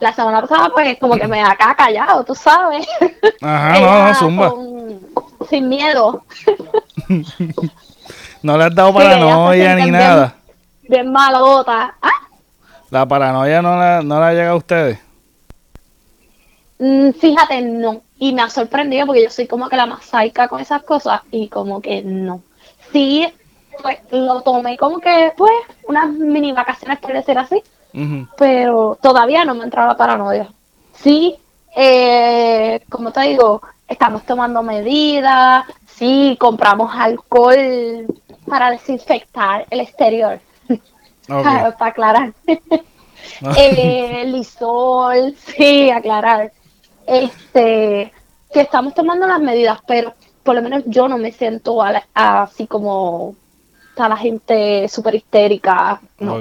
La 0.00 0.12
semana 0.12 0.40
pasada, 0.40 0.70
pues, 0.74 0.98
como 0.98 1.14
que 1.16 1.26
me 1.28 1.42
acá 1.42 1.74
callado, 1.74 2.24
tú 2.24 2.34
sabes. 2.34 2.86
Ajá, 3.40 3.78
no, 3.80 4.08
no, 4.08 4.14
zumba. 4.14 4.50
con- 4.50 5.00
sin 5.48 5.68
miedo. 5.68 6.24
No 8.42 8.58
le 8.58 8.64
has 8.64 8.74
dado 8.74 8.92
paranoia 8.92 9.74
ni 9.76 9.82
bien- 9.84 9.92
nada. 9.92 10.34
Bien 10.82 11.10
malota. 11.10 11.94
Ah, 12.02 12.10
La 12.90 13.06
paranoia 13.08 13.62
no 13.62 13.78
la, 13.78 14.02
no 14.02 14.20
la 14.20 14.32
llega 14.34 14.50
a 14.50 14.54
ustedes. 14.56 14.98
mm, 16.78 17.10
fíjate, 17.12 17.62
no. 17.62 18.02
Y 18.18 18.34
me 18.34 18.42
ha 18.42 18.50
sorprendido 18.50 19.06
porque 19.06 19.22
yo 19.24 19.30
soy 19.30 19.46
como 19.46 19.68
que 19.70 19.76
la 19.76 19.86
más 19.86 20.04
saica 20.04 20.48
con 20.48 20.60
esas 20.60 20.82
cosas 20.82 21.22
y 21.30 21.48
como 21.48 21.80
que 21.80 22.02
no. 22.02 22.42
Sí, 22.92 23.26
pues 23.82 23.98
lo 24.10 24.42
tomé 24.42 24.76
como 24.76 24.98
que, 24.98 25.32
pues, 25.36 25.52
unas 25.88 26.10
mini 26.10 26.52
vacaciones, 26.52 26.98
por 26.98 27.12
decir 27.14 27.38
así. 27.38 27.62
Pero 28.36 28.98
todavía 29.00 29.44
no 29.44 29.54
me 29.54 29.62
ha 29.62 29.64
entrado 29.64 29.88
la 29.88 29.96
paranoia. 29.96 30.48
Sí, 30.94 31.36
eh, 31.76 32.80
como 32.90 33.12
te 33.12 33.20
digo, 33.22 33.62
estamos 33.88 34.24
tomando 34.24 34.62
medidas, 34.62 35.64
sí, 35.86 36.36
compramos 36.40 36.92
alcohol 36.94 38.06
para 38.46 38.70
desinfectar 38.70 39.66
el 39.70 39.80
exterior, 39.80 40.40
para, 41.42 41.76
para 41.76 41.90
aclarar. 41.90 42.32
eh, 43.56 44.24
lisol, 44.26 45.34
sí, 45.56 45.90
aclarar. 45.90 46.52
Este, 47.06 48.12
que 48.52 48.60
estamos 48.60 48.94
tomando 48.94 49.26
las 49.26 49.40
medidas, 49.40 49.78
pero 49.86 50.14
por 50.42 50.54
lo 50.54 50.62
menos 50.62 50.82
yo 50.86 51.08
no 51.08 51.18
me 51.18 51.32
siento 51.32 51.82
a 51.82 51.92
la- 51.92 52.06
así 52.14 52.66
como 52.66 53.34
está 53.90 54.08
la 54.08 54.16
gente 54.16 54.88
súper 54.88 55.14
histérica. 55.14 56.00
No. 56.18 56.34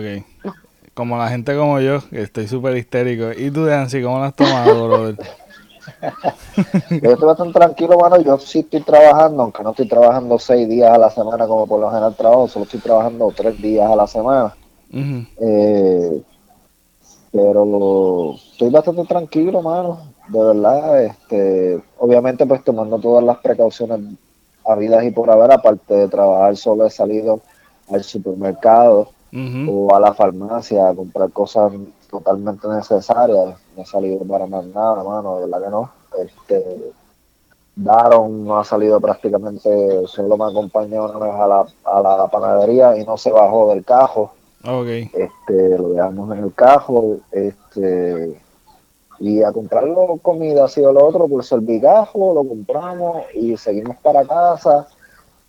Como 0.94 1.18
la 1.18 1.28
gente 1.28 1.56
como 1.56 1.80
yo, 1.80 2.08
que 2.10 2.22
estoy 2.22 2.48
súper 2.48 2.78
histérico. 2.78 3.32
¿Y 3.36 3.50
tú, 3.50 3.62
Nancy, 3.62 4.02
cómo 4.04 4.20
lo 4.20 4.26
has 4.26 4.36
tomado, 4.36 4.88
brother? 4.88 5.18
Yo 7.02 7.12
estoy 7.12 7.28
bastante 7.28 7.54
tranquilo, 7.54 7.98
mano. 7.98 8.22
Yo 8.22 8.38
sí 8.38 8.60
estoy 8.60 8.82
trabajando, 8.82 9.44
aunque 9.44 9.64
no 9.64 9.72
estoy 9.72 9.88
trabajando 9.88 10.38
seis 10.40 10.70
días 10.70 10.92
a 10.92 10.98
la 10.98 11.10
semana 11.10 11.48
como 11.48 11.68
por 11.68 11.80
lo 11.80 11.90
general 11.90 12.16
trabajo, 12.16 12.48
solo 12.48 12.66
estoy 12.66 12.80
trabajando 12.80 13.34
tres 13.36 13.60
días 13.62 13.90
a 13.90 13.96
la 13.96 14.08
semana. 14.08 14.56
Eh, 14.92 16.22
pero 17.32 18.36
estoy 18.36 18.70
bastante 18.70 19.04
tranquilo, 19.06 19.62
mano. 19.62 20.14
De 20.30 20.40
verdad, 20.40 21.04
este, 21.04 21.82
obviamente 21.98 22.46
pues 22.46 22.64
tomando 22.64 23.00
todas 23.00 23.24
las 23.24 23.38
precauciones 23.40 24.00
habidas 24.66 25.04
y 25.04 25.12
por 25.12 25.30
haber, 25.30 25.52
aparte 25.52 25.94
de 25.94 26.08
trabajar, 26.08 26.56
solo 26.56 26.86
he 26.86 26.90
salido 26.90 27.42
al 27.90 28.04
supermercado 28.04 29.10
O 29.68 29.96
a 29.96 30.00
la 30.00 30.13
farmacia 30.13 30.90
a 30.90 30.96
comprar 30.96 31.32
cosas 31.32 31.74
totalmente 32.10 32.68
necesarias. 32.68 33.56
No 33.75 33.82
he 33.82 33.86
salido 33.86 34.20
para 34.25 34.46
más 34.46 34.66
nada, 34.66 35.04
mano, 35.04 35.40
de 35.40 35.46
verdad 35.46 35.63
que 35.63 35.70
no. 35.72 35.92
Este, 36.20 36.92
Daron 37.75 38.46
no 38.46 38.60
ha 38.60 38.63
salido 38.63 39.02
prácticamente, 39.02 40.06
solo 40.06 40.38
me 40.38 40.46
acompañó 40.46 41.06
una 41.06 41.18
vez 41.18 41.34
a 41.34 41.48
la, 41.48 41.66
a 41.86 42.18
la 42.18 42.28
panadería 42.28 42.96
y 42.98 43.04
no 43.04 43.18
se 43.18 43.32
bajó 43.32 43.70
del 43.74 43.84
cajo. 43.84 44.34
Ok. 44.63 44.88
Este, 45.13 45.78
lo 45.78 45.90
dejamos 45.90 46.38
en 46.38 46.44
el 46.44 46.54
cajo, 46.54 47.18
este, 47.32 48.40
y 49.20 49.42
a 49.42 49.52
comprarlo 49.52 50.20
comida, 50.22 50.66
así 50.66 50.82
o 50.82 50.92
lo 50.92 51.06
otro, 51.06 51.28
por 51.28 51.44
servigajo, 51.44 52.34
lo 52.34 52.48
compramos 52.48 53.24
y 53.34 53.58
seguimos 53.58 53.98
para 53.98 54.24
casa. 54.25 54.88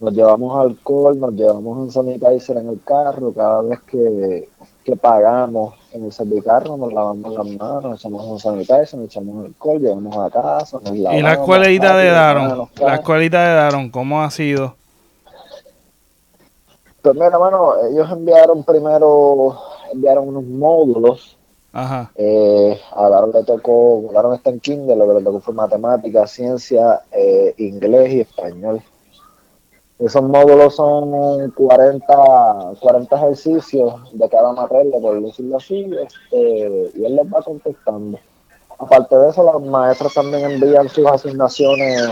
Nos 0.01 0.13
llevamos 0.13 0.59
alcohol, 0.59 1.19
nos 1.19 1.33
llevamos 1.33 1.79
un 1.79 1.91
sanitizer 1.91 2.59
en 2.59 2.69
el 2.69 2.81
carro. 2.85 3.33
Cada 3.33 3.63
vez 3.63 3.81
que, 3.83 4.49
que 4.85 4.97
pagamos 4.97 5.75
en 5.93 6.05
el 6.05 6.13
servicarro, 6.13 6.77
nos 6.77 6.93
lavamos 6.93 7.33
las 7.33 7.47
manos, 7.59 8.01
echamos 8.01 8.25
un 8.27 8.39
sanitizer, 8.39 8.97
nos 8.99 9.07
echamos 9.07 9.47
alcohol, 9.47 9.81
llevamos 9.81 10.17
a 10.17 10.31
casa. 10.31 10.79
Nos 10.83 10.95
¿Y 10.95 10.99
la 10.99 11.13
lavamos 11.13 11.33
escuelita 11.33 11.97
de 11.97 12.11
Daron? 12.11 12.69
La 12.81 12.95
escuelita 12.97 13.49
de 13.49 13.55
Daron, 13.55 13.91
¿cómo 13.91 14.23
ha 14.23 14.31
sido? 14.31 14.75
Pues 17.01 17.15
mira, 17.15 17.39
mano, 17.39 17.75
ellos 17.91 18.11
enviaron 18.11 18.65
primero, 18.65 19.59
enviaron 19.93 20.29
unos 20.29 20.45
módulos 20.45 21.37
Ajá. 21.75 22.13
Eh, 22.15 22.81
a 22.93 23.09
Daron 23.09 23.33
le 23.33 23.43
tocó, 23.43 24.09
Daron 24.15 24.35
está 24.35 24.51
en 24.51 24.61
Kindle, 24.61 24.95
lo 24.95 25.09
que 25.09 25.15
le 25.15 25.25
tocó 25.25 25.41
fue 25.41 25.55
matemática, 25.55 26.25
ciencia, 26.29 27.03
eh, 27.11 27.53
inglés 27.59 28.13
y 28.13 28.21
español. 28.21 28.81
Esos 30.05 30.23
módulos 30.23 30.77
son 30.77 31.51
40, 31.53 32.07
40 32.81 33.17
ejercicios 33.17 33.95
de 34.13 34.29
cada 34.29 34.53
materia, 34.53 34.99
por 35.01 35.23
decirlo 35.23 35.57
así, 35.57 35.91
este, 36.03 36.91
y 36.95 37.05
él 37.05 37.17
les 37.17 37.27
va 37.33 37.41
contestando. 37.43 38.19
Aparte 38.79 39.17
de 39.17 39.31
eso, 39.31 39.43
las 39.45 39.63
maestras 39.63 40.13
también 40.15 40.51
envían 40.51 40.89
sus 40.89 41.07
asignaciones 41.07 42.11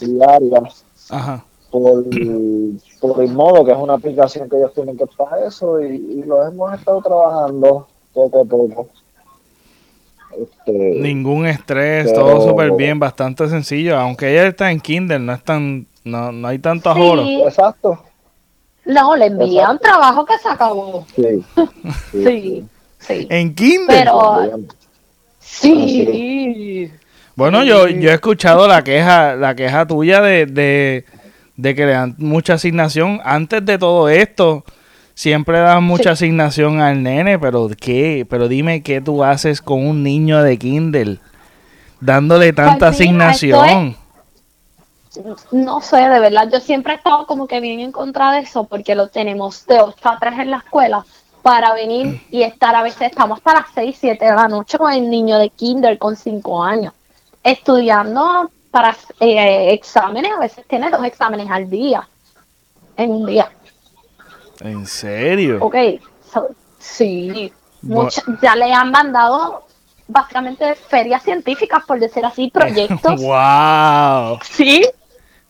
diarias 0.00 0.84
Ajá. 1.08 1.42
por, 1.70 2.04
por 3.00 3.22
el 3.22 3.32
modo, 3.32 3.64
que 3.64 3.72
es 3.72 3.78
una 3.78 3.94
aplicación 3.94 4.48
que 4.50 4.56
ellos 4.56 4.74
tienen 4.74 4.98
que 4.98 5.06
para 5.16 5.46
eso, 5.46 5.80
y, 5.80 5.86
y 5.96 6.22
lo 6.24 6.46
hemos 6.46 6.74
estado 6.74 7.00
trabajando 7.00 7.86
poco 8.12 8.40
a 8.40 8.44
poco. 8.44 8.88
Este, 10.38 10.72
Ningún 11.00 11.46
estrés, 11.46 12.10
Pero- 12.12 12.24
todo 12.24 12.48
súper 12.48 12.72
bien, 12.72 12.98
bastante 12.98 13.48
sencillo. 13.48 13.96
Aunque 13.98 14.30
ella 14.30 14.46
está 14.48 14.70
en 14.70 14.80
Kindle, 14.80 15.18
no 15.20 15.32
es 15.32 15.42
tan, 15.42 15.86
no, 16.04 16.32
no 16.32 16.48
hay 16.48 16.58
tanto 16.58 16.90
ajoro. 16.90 17.22
Sí, 17.24 17.42
Exacto. 17.42 18.04
no, 18.86 19.16
le 19.16 19.26
envían 19.26 19.76
Exacto. 19.76 19.78
trabajo 19.82 20.24
que 20.24 20.38
se 20.38 20.48
acabó. 20.48 21.06
Sí. 21.14 21.44
Sí, 22.12 22.64
sí. 22.98 23.26
En 23.30 23.54
Kindle. 23.54 23.86
Pero 23.88 24.40
Bien. 24.42 24.68
sí. 25.40 26.90
Bueno, 27.36 27.64
yo, 27.64 27.88
yo 27.88 28.10
he 28.10 28.14
escuchado 28.14 28.66
la 28.68 28.84
queja, 28.84 29.34
la 29.36 29.54
queja 29.54 29.86
tuya 29.86 30.20
de, 30.20 30.46
de, 30.46 31.04
de 31.56 31.74
que 31.74 31.86
le 31.86 31.92
dan 31.92 32.14
mucha 32.18 32.54
asignación. 32.54 33.20
Antes 33.24 33.64
de 33.64 33.78
todo 33.78 34.08
esto, 34.10 34.64
siempre 35.14 35.58
dan 35.60 35.84
mucha 35.84 36.10
asignación 36.12 36.80
al 36.80 37.02
nene, 37.02 37.38
pero 37.38 37.68
¿qué? 37.80 38.26
Pero 38.28 38.48
dime 38.48 38.82
qué 38.82 39.00
tú 39.00 39.24
haces 39.24 39.62
con 39.62 39.86
un 39.86 40.02
niño 40.02 40.42
de 40.42 40.58
Kindle, 40.58 41.18
dándole 42.00 42.52
tanta 42.52 42.92
Pues 42.92 43.00
mira, 43.00 43.30
esto 43.30 43.56
asignación. 43.62 43.96
No 45.50 45.80
sé, 45.80 45.96
de 45.96 46.20
verdad, 46.20 46.48
yo 46.52 46.60
siempre 46.60 46.92
he 46.92 46.96
estado 46.96 47.26
como 47.26 47.46
que 47.48 47.60
bien 47.60 47.80
en 47.80 47.90
contra 47.92 48.32
de 48.32 48.40
eso 48.40 48.64
porque 48.64 48.94
lo 48.94 49.08
tenemos 49.08 49.66
de 49.66 49.80
8 49.80 50.08
a 50.08 50.18
3 50.18 50.38
en 50.38 50.50
la 50.52 50.58
escuela 50.58 51.04
para 51.42 51.72
venir 51.74 52.20
y 52.30 52.42
estar, 52.42 52.74
a 52.76 52.82
veces 52.82 53.02
estamos 53.10 53.38
hasta 53.38 53.54
las 53.54 53.66
6, 53.74 53.96
7 53.98 54.24
de 54.26 54.34
la 54.34 54.46
noche 54.46 54.78
con 54.78 54.92
el 54.92 55.08
niño 55.10 55.38
de 55.38 55.48
kinder 55.50 55.98
con 55.98 56.14
5 56.16 56.62
años, 56.62 56.92
estudiando 57.42 58.50
para 58.70 58.96
eh, 59.18 59.72
exámenes, 59.72 60.30
a 60.32 60.38
veces 60.38 60.64
tiene 60.68 60.90
dos 60.90 61.04
exámenes 61.04 61.50
al 61.50 61.68
día, 61.68 62.06
en 62.96 63.10
un 63.10 63.26
día, 63.26 63.50
¿En 64.60 64.86
serio? 64.86 65.58
ok, 65.60 65.74
so- 66.32 66.48
sí, 66.78 67.52
mucha- 67.82 68.22
ya 68.42 68.54
le 68.54 68.72
han 68.72 68.90
mandado 68.90 69.64
básicamente 70.06 70.74
ferias 70.74 71.22
científicas, 71.22 71.82
por 71.86 71.98
decir 71.98 72.24
así, 72.24 72.50
proyectos, 72.54 73.20
¡Wow! 73.22 74.38
sí, 74.44 74.86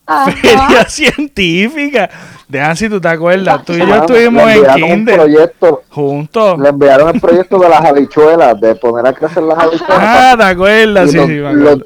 Ajá. 0.05 0.31
Feria 0.31 0.85
científica. 0.89 2.09
Dejan 2.47 2.75
si 2.75 2.89
tú 2.89 2.99
te 2.99 3.07
acuerdas. 3.07 3.63
Tú 3.63 3.73
y 3.73 3.79
yo 3.79 3.85
Mano, 3.87 4.01
estuvimos 4.01 4.45
le 4.45 4.55
en 4.55 4.83
un 4.99 5.05
proyecto, 5.05 5.83
juntos. 5.89 6.59
le 6.59 6.69
enviaron 6.69 7.15
el 7.15 7.21
proyecto 7.21 7.57
de 7.59 7.69
las 7.69 7.85
habichuelas, 7.85 8.59
de 8.59 8.75
poner 8.75 9.07
a 9.07 9.13
crecer 9.13 9.43
las 9.43 9.57
habichuelas. 9.57 9.97
Ah, 9.99 10.35
¿te 10.37 10.43
acuerdas? 10.43 11.07
Y 11.07 11.11
Sí, 11.11 11.17
los, 11.17 11.25
sí, 11.27 11.31
me 11.33 11.53
los- 11.53 11.71
acuerdo. 11.71 11.85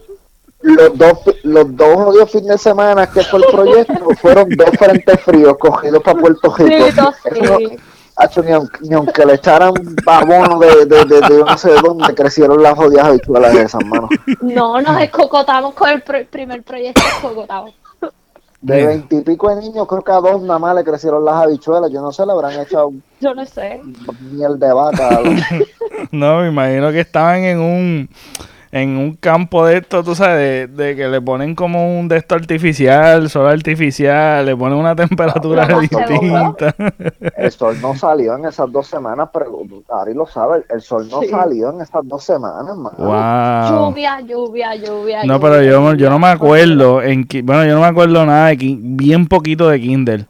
los 0.64 0.98
dos, 0.98 1.20
los 1.44 1.76
dos 1.76 1.96
jodidos 1.96 2.32
fines 2.32 2.48
de 2.48 2.58
semana 2.58 3.06
que 3.08 3.22
fue 3.24 3.40
el 3.40 3.46
proyecto 3.52 4.10
fueron 4.22 4.50
dos 4.50 4.70
frentes 4.80 5.22
fríos 5.22 5.56
cogidos 5.60 6.02
para 6.02 6.20
Puerto 6.20 6.56
Rico. 6.58 6.68
Sí, 6.68 6.74
Eso 6.90 7.14
no- 7.44 7.58
sí. 7.58 7.78
Hacho, 8.18 8.42
ni, 8.44 8.52
aun- 8.54 8.72
ni 8.80 8.96
aunque 8.96 9.26
le 9.26 9.34
echaran 9.34 9.74
abono 10.08 10.58
de, 10.60 10.86
de, 10.86 11.04
de, 11.04 11.20
de 11.20 11.44
no 11.44 11.58
sé 11.58 11.72
de 11.72 11.82
dónde 11.82 12.16
crecieron 12.16 12.64
las 12.64 12.74
jodidas 12.74 13.08
habichuelas 13.08 13.54
esas, 13.54 13.86
mano. 13.86 14.08
No, 14.42 14.82
nos 14.82 15.02
escocotamos 15.02 15.74
con 15.74 15.90
el 15.90 16.02
pro- 16.02 16.26
primer 16.32 16.64
proyecto 16.64 17.02
escocotado. 17.06 17.74
De 18.62 18.86
veintipico 18.86 19.54
de 19.54 19.62
niños, 19.62 19.88
creo 19.88 20.02
que 20.04 20.12
a 20.12 20.16
dos 20.16 20.42
nada 20.42 20.58
más 20.60 20.76
le 20.76 20.84
crecieron 20.84 21.24
las 21.24 21.36
habichuelas. 21.36 21.92
Yo 21.92 22.02
no 22.02 22.12
sé, 22.12 22.26
le 22.26 22.32
habrán 22.32 22.60
echado 22.60 22.92
Yo 23.22 23.34
no 23.36 23.46
sé. 23.46 23.82
miel 24.32 24.60
de 24.60 24.74
vaca. 24.74 25.22
No, 26.12 26.42
me 26.42 26.50
imagino 26.50 26.92
que 26.92 27.00
estaban 27.02 27.44
en 27.44 27.60
un 27.60 28.10
en 28.76 28.98
un 28.98 29.16
campo 29.16 29.66
de 29.66 29.78
esto, 29.78 30.04
tú 30.04 30.16
sabes, 30.16 30.76
de, 30.76 30.98
que 30.98 31.08
le 31.08 31.22
ponen 31.22 31.56
como 31.56 31.98
un 31.98 32.10
de 32.10 32.18
esto 32.18 32.36
artificial, 32.36 33.30
sol 33.30 33.48
artificial, 33.48 34.46
le 34.46 34.54
ponen 34.54 34.78
una 34.78 34.94
temperatura 34.94 35.66
distinta. 35.80 36.76
El 37.38 37.52
sol 37.54 37.78
no 37.82 37.96
salió 37.96 38.36
en 38.36 38.44
esas 38.44 38.70
dos 38.70 38.86
semanas, 38.88 39.30
pero 39.32 39.62
Ari 39.88 40.14
lo 40.14 40.26
sabe, 40.26 40.66
el 40.70 40.82
sol 40.82 41.08
no 41.10 41.22
salió 41.24 41.70
en 41.70 41.80
esas 41.80 42.06
dos 42.06 42.26
semanas, 42.26 42.76
Wow. 42.98 43.92
Lluvia, 43.92 44.20
lluvia, 44.20 44.76
lluvia. 44.76 45.24
No, 45.24 45.40
pero 45.40 45.64
yo, 45.64 45.94
yo 45.94 46.10
no 46.10 46.20
me 46.20 46.28
acuerdo, 46.28 47.02
en, 47.02 47.26
bueno, 47.44 47.64
yo 47.64 47.76
no 47.76 47.80
me 47.80 47.88
acuerdo 47.88 48.26
nada 48.26 48.48
de 48.48 48.58
bien 48.78 49.28
poquito 49.28 49.70
de 49.70 49.80
Kindle. 49.80 50.26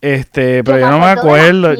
Este, 0.00 0.62
pero 0.62 0.78
yo, 0.78 0.90
no 0.90 1.00
me 1.00 1.06
acuerdo. 1.06 1.74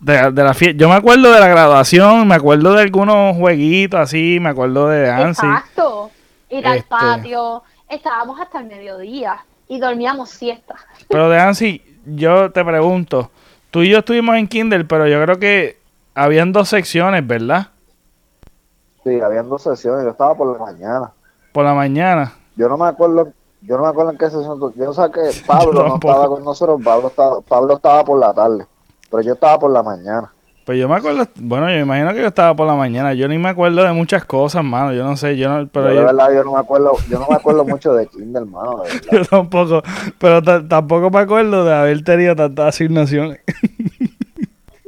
De, 0.00 0.32
la 0.32 0.54
fiesta. 0.54 0.78
Yo 0.78 0.88
me 0.88 0.94
acuerdo 0.94 1.30
de 1.30 1.40
la 1.40 1.48
graduación, 1.48 2.26
me 2.26 2.34
acuerdo 2.34 2.72
de 2.72 2.82
algunos 2.82 3.36
jueguitos 3.36 4.00
así, 4.00 4.38
me 4.40 4.48
acuerdo 4.48 4.88
de 4.88 5.10
Ansi. 5.10 5.46
Exacto. 5.46 6.10
Ir 6.48 6.66
al 6.66 6.78
este. 6.78 6.88
patio. 6.88 7.62
Estábamos 7.88 8.40
hasta 8.40 8.60
el 8.60 8.66
mediodía 8.66 9.44
y 9.68 9.78
dormíamos 9.78 10.30
siesta. 10.30 10.74
Pero 11.08 11.28
de 11.28 11.38
Ansi, 11.38 11.82
yo 12.06 12.50
te 12.50 12.64
pregunto, 12.64 13.30
tú 13.70 13.82
y 13.82 13.90
yo 13.90 13.98
estuvimos 13.98 14.36
en 14.36 14.48
Kindle, 14.48 14.84
pero 14.84 15.06
yo 15.06 15.22
creo 15.22 15.38
que 15.38 15.78
habían 16.14 16.52
dos 16.52 16.68
secciones, 16.68 17.26
¿verdad? 17.26 17.68
Sí, 19.04 19.20
habían 19.20 19.48
dos 19.48 19.62
secciones, 19.62 20.04
yo 20.04 20.10
estaba 20.10 20.34
por 20.34 20.58
la 20.58 20.64
mañana. 20.64 21.10
Por 21.52 21.64
la 21.64 21.74
mañana. 21.74 22.32
Yo 22.56 22.68
no 22.68 22.76
me 22.76 22.86
acuerdo, 22.86 23.32
yo 23.62 23.76
no 23.76 23.84
me 23.84 23.88
acuerdo 23.88 24.12
en 24.12 24.18
qué 24.18 24.30
sesión, 24.30 24.60
yo 24.76 24.92
sé 24.92 25.02
que 25.12 25.30
Pablo 25.46 25.86
no 25.86 25.94
estaba 25.94 26.26
con 26.28 26.44
nosotros, 26.44 26.80
Pablo 26.84 27.08
estaba, 27.08 27.40
Pablo 27.40 27.74
estaba 27.74 28.04
por 28.04 28.18
la 28.18 28.34
tarde. 28.34 28.66
Pero 29.10 29.22
yo 29.22 29.32
estaba 29.34 29.58
por 29.58 29.70
la 29.70 29.82
mañana. 29.82 30.30
Pues 30.64 30.78
yo 30.78 30.88
me 30.88 30.94
acuerdo, 30.94 31.26
bueno, 31.36 31.68
yo 31.68 31.78
imagino 31.78 32.12
que 32.12 32.20
yo 32.20 32.28
estaba 32.28 32.54
por 32.54 32.66
la 32.66 32.74
mañana. 32.74 33.12
Yo 33.14 33.26
ni 33.26 33.38
me 33.38 33.48
acuerdo 33.48 33.82
de 33.82 33.92
muchas 33.92 34.24
cosas, 34.24 34.62
mano. 34.62 34.92
Yo 34.92 35.04
no 35.04 35.16
sé, 35.16 35.36
yo 35.36 35.48
no, 35.48 35.66
pero 35.66 35.88
yo, 35.88 36.00
de 36.00 36.04
verdad, 36.04 36.32
yo 36.32 36.44
no 36.44 36.52
me 36.52 36.60
acuerdo, 36.60 36.92
yo 37.08 37.18
no 37.18 37.26
me 37.28 37.34
acuerdo 37.34 37.64
mucho 37.66 37.92
de 37.94 38.06
Kindle, 38.06 38.42
hermano. 38.42 38.82
yo 39.12 39.24
tampoco, 39.24 39.82
pero 40.18 40.42
tampoco 40.42 41.10
me 41.10 41.18
acuerdo 41.18 41.64
de 41.64 41.74
haber 41.74 42.04
tenido 42.04 42.36
tantas 42.36 42.68
asignaciones. 42.68 43.40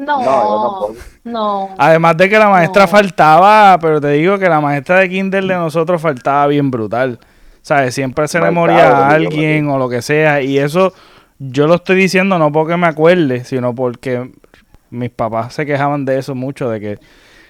No, 0.04 0.88
no, 1.22 1.68
Además 1.78 2.16
de 2.16 2.28
que 2.28 2.36
la 2.36 2.48
maestra 2.48 2.88
faltaba, 2.88 3.78
pero 3.80 4.00
te 4.00 4.08
digo 4.08 4.36
que 4.36 4.48
la 4.48 4.60
maestra 4.60 4.98
de 4.98 5.08
Kindle 5.08 5.42
de 5.42 5.54
nosotros 5.54 6.02
faltaba 6.02 6.48
bien 6.48 6.72
brutal. 6.72 7.20
¿Sabes? 7.60 7.94
Siempre 7.94 8.26
se 8.26 8.40
le 8.40 8.50
moría 8.50 8.90
a 8.90 9.10
alguien 9.10 9.68
o 9.68 9.78
lo 9.78 9.88
que 9.88 10.02
sea. 10.02 10.42
Y 10.42 10.58
eso 10.58 10.92
yo 11.50 11.66
lo 11.66 11.76
estoy 11.76 11.96
diciendo 11.96 12.38
no 12.38 12.52
porque 12.52 12.76
me 12.76 12.86
acuerde, 12.86 13.44
sino 13.44 13.74
porque 13.74 14.30
mis 14.90 15.10
papás 15.10 15.54
se 15.54 15.66
quejaban 15.66 16.04
de 16.04 16.18
eso 16.18 16.34
mucho, 16.34 16.68
de 16.68 16.80
que 16.80 16.98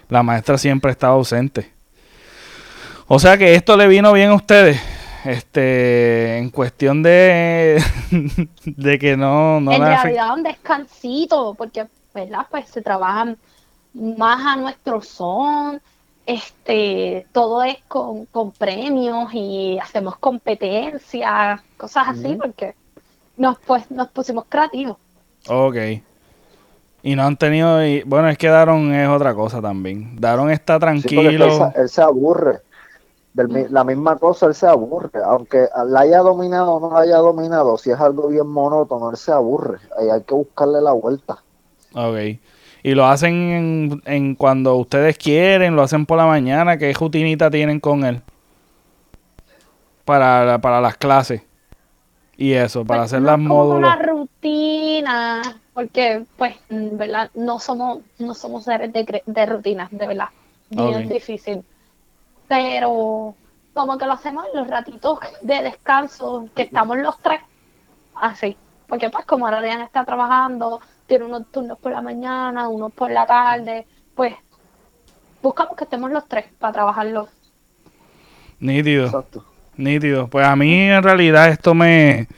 la 0.09 0.23
maestra 0.23 0.57
siempre 0.57 0.91
estaba 0.91 1.15
ausente. 1.15 1.71
O 3.07 3.19
sea 3.19 3.37
que 3.37 3.55
esto 3.55 3.77
le 3.77 3.89
vino 3.89 4.13
bien 4.13 4.31
a 4.31 4.35
ustedes. 4.35 4.81
Este, 5.25 6.39
en 6.39 6.51
cuestión 6.51 7.03
de, 7.03 7.81
de 8.65 8.99
que 8.99 9.17
no, 9.17 9.61
no 9.61 9.73
En 9.73 9.83
realidad 9.83 10.35
un 10.35 10.43
descansito, 10.43 11.55
porque, 11.55 11.87
¿verdad? 12.13 12.47
Pues 12.51 12.69
se 12.69 12.83
trabajan 12.83 13.37
más 13.95 14.45
a 14.45 14.57
nuestro 14.57 15.01
son, 15.01 15.81
este, 16.27 17.27
todo 17.33 17.63
es 17.63 17.79
con, 17.87 18.27
con 18.27 18.51
premios 18.51 19.33
y 19.33 19.79
hacemos 19.81 20.17
competencias, 20.17 21.61
cosas 21.77 22.09
así, 22.09 22.37
porque 22.41 22.75
nos, 23.37 23.59
pues, 23.59 23.91
nos 23.91 24.09
pusimos 24.09 24.45
creativos. 24.49 24.97
Ok. 25.49 25.77
Y 27.03 27.17
no 27.17 27.25
han 27.25 27.37
tenido. 27.37 27.85
Y, 27.85 28.03
bueno, 28.03 28.29
es 28.29 28.39
que 28.39 28.49
Daron 28.49 28.95
es 28.95 29.09
otra 29.09 29.35
cosa 29.35 29.61
también. 29.61 30.17
Daron 30.21 30.51
está 30.51 30.79
tranquilo. 30.79 31.73
él, 31.75 31.89
se 31.89 32.03
aburre. 32.03 32.61
De 33.35 33.69
la 33.71 33.83
misma 33.83 34.17
cosa, 34.17 34.47
él 34.47 34.55
se 34.55 34.67
aburre. 34.67 35.11
Aunque 35.25 35.67
la 35.87 36.01
haya 36.01 36.19
dominado 36.19 36.73
o 36.73 36.81
no 36.81 36.95
la 36.95 37.01
haya 37.01 37.17
dominado, 37.17 37.79
si 37.79 37.91
es 37.91 37.99
algo 37.99 38.29
bien 38.29 38.47
monótono, 38.47 39.11
él 39.11 39.17
se 39.17 39.33
aburre. 39.33 39.79
Ahí 39.99 40.11
hay 40.11 40.23
que 40.23 40.35
buscarle 40.35 40.81
la 40.81 40.93
vuelta. 40.93 41.43
Ok. 41.95 42.39
Y 42.85 42.95
lo 42.95 43.07
hacen 43.07 43.33
en, 43.33 44.03
en 44.05 44.35
cuando 44.35 44.77
ustedes 44.77 45.17
quieren, 45.17 45.77
lo 45.77 45.83
hacen 45.83 46.05
por 46.05 46.19
la 46.19 46.27
mañana. 46.27 46.77
¿Qué 46.77 46.93
rutinita 46.93 47.51
tienen 47.51 47.81
con 47.81 48.05
él? 48.05 48.21
Para, 50.05 50.61
para 50.61 50.81
las 50.81 50.97
clases 50.97 51.43
y 52.43 52.55
eso, 52.55 52.85
para 52.85 53.03
pues 53.03 53.13
hacer 53.13 53.23
las 53.23 53.39
módulos. 53.39 53.79
una 53.79 53.95
rutina, 53.95 55.61
porque 55.73 56.25
pues, 56.37 56.57
¿verdad? 56.69 57.31
No 57.35 57.61
somos, 57.61 58.01
no 58.19 58.35
somos 58.35 58.65
seres 58.65 58.93
de, 58.93 59.23
de 59.25 59.47
rutinas, 59.47 59.89
de 59.93 60.09
verdad. 60.09 60.29
Bien 60.69 61.09
difícil. 61.09 61.63
Pero 62.49 63.37
como 63.73 63.97
que 63.97 64.07
lo 64.07 64.15
hacemos 64.15 64.45
en 64.53 64.59
los 64.59 64.67
ratitos 64.67 65.21
de 65.41 65.63
descanso, 65.63 66.49
que 66.57 66.63
estamos 66.63 66.99
los 66.99 67.17
tres, 67.19 67.43
así. 68.17 68.57
Porque 68.89 69.09
pues 69.09 69.25
como 69.25 69.47
ahora 69.47 69.63
Diana 69.63 69.85
está 69.85 70.05
trabajando, 70.05 70.81
tiene 71.07 71.27
unos 71.27 71.47
turnos 71.53 71.79
por 71.79 71.93
la 71.93 72.03
mañana, 72.03 72.69
unos 72.69 72.93
por 72.93 73.13
la 73.13 73.25
tarde, 73.25 73.87
pues 74.17 74.35
buscamos 75.41 75.77
que 75.77 75.85
estemos 75.85 76.11
los 76.11 76.27
tres 76.27 76.47
para 76.59 76.73
trabajarlo. 76.73 77.29
Nítido. 78.59 79.05
Exacto. 79.07 79.45
Nítido. 79.83 80.29
Pues 80.29 80.47
a 80.47 80.55
mí 80.57 80.73
en 80.73 81.03
realidad 81.03 81.49
esto 81.49 81.75
me, 81.75 82.29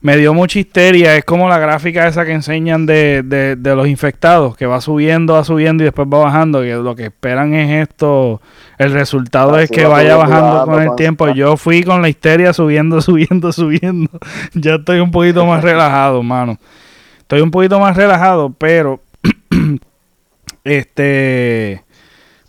me 0.00 0.16
dio 0.16 0.32
mucha 0.32 0.58
histeria. 0.58 1.16
Es 1.16 1.24
como 1.24 1.48
la 1.48 1.58
gráfica 1.58 2.06
esa 2.06 2.24
que 2.24 2.32
enseñan 2.32 2.86
de, 2.86 3.22
de, 3.24 3.76
los 3.76 3.88
infectados, 3.88 4.56
que 4.56 4.66
va 4.66 4.80
subiendo, 4.80 5.34
va 5.34 5.44
subiendo 5.44 5.82
y 5.82 5.86
después 5.86 6.06
va 6.06 6.18
bajando. 6.18 6.62
Que 6.62 6.74
lo 6.74 6.94
que 6.94 7.06
esperan 7.06 7.54
es 7.54 7.88
esto. 7.88 8.40
El 8.78 8.92
resultado 8.92 9.58
es 9.58 9.70
que 9.70 9.84
vaya 9.84 10.16
bajando 10.16 10.64
con 10.64 10.82
el 10.82 10.94
tiempo. 10.94 11.28
Yo 11.30 11.56
fui 11.56 11.82
con 11.82 12.02
la 12.02 12.08
histeria 12.08 12.52
subiendo, 12.52 13.00
subiendo, 13.02 13.52
subiendo. 13.52 14.10
ya 14.54 14.76
estoy 14.76 15.00
un 15.00 15.10
poquito 15.10 15.44
más 15.44 15.62
relajado, 15.62 16.22
mano. 16.22 16.58
Estoy 17.18 17.40
un 17.40 17.50
poquito 17.50 17.80
más 17.80 17.96
relajado, 17.96 18.54
pero 18.56 19.00
este 20.64 21.82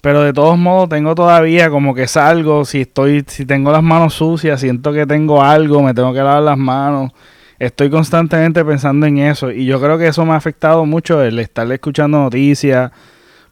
pero 0.01 0.21
de 0.21 0.33
todos 0.33 0.57
modos 0.57 0.89
tengo 0.89 1.15
todavía 1.15 1.69
como 1.69 1.95
que 1.95 2.07
salgo, 2.07 2.65
si 2.65 2.81
estoy, 2.81 3.23
si 3.27 3.45
tengo 3.45 3.71
las 3.71 3.83
manos 3.83 4.13
sucias, 4.13 4.59
siento 4.59 4.93
que 4.93 5.05
tengo 5.05 5.41
algo, 5.41 5.81
me 5.81 5.93
tengo 5.93 6.13
que 6.13 6.19
lavar 6.19 6.43
las 6.43 6.57
manos. 6.57 7.11
Estoy 7.59 7.89
constantemente 7.89 8.63
pensando 8.63 9.07
en 9.07 9.17
eso 9.17 9.51
y 9.51 9.65
yo 9.65 9.81
creo 9.81 9.97
que 9.97 10.07
eso 10.07 10.23
me 10.25 10.33
ha 10.33 10.35
afectado 10.35 10.85
mucho 10.85 11.23
el 11.23 11.39
estar 11.39 11.71
escuchando 11.71 12.19
noticias, 12.19 12.91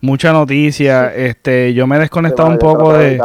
mucha 0.02 0.32
noticia, 0.32 1.14
este, 1.16 1.74
yo 1.74 1.88
me 1.88 1.96
he 1.96 2.00
desconectado 2.00 2.50
un 2.50 2.60
poco 2.60 2.94
de 2.94 3.20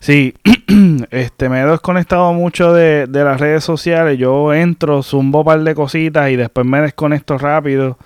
Sí, 0.00 0.34
este 1.10 1.48
me 1.48 1.62
he 1.62 1.64
desconectado 1.64 2.32
mucho 2.32 2.74
de, 2.74 3.06
de 3.06 3.24
las 3.24 3.40
redes 3.40 3.64
sociales, 3.64 4.18
yo 4.18 4.52
entro, 4.52 5.02
zumbo 5.02 5.38
un 5.38 5.44
par 5.44 5.62
de 5.62 5.74
cositas 5.74 6.30
y 6.30 6.36
después 6.36 6.66
me 6.66 6.80
desconecto 6.80 7.38
rápido 7.38 7.96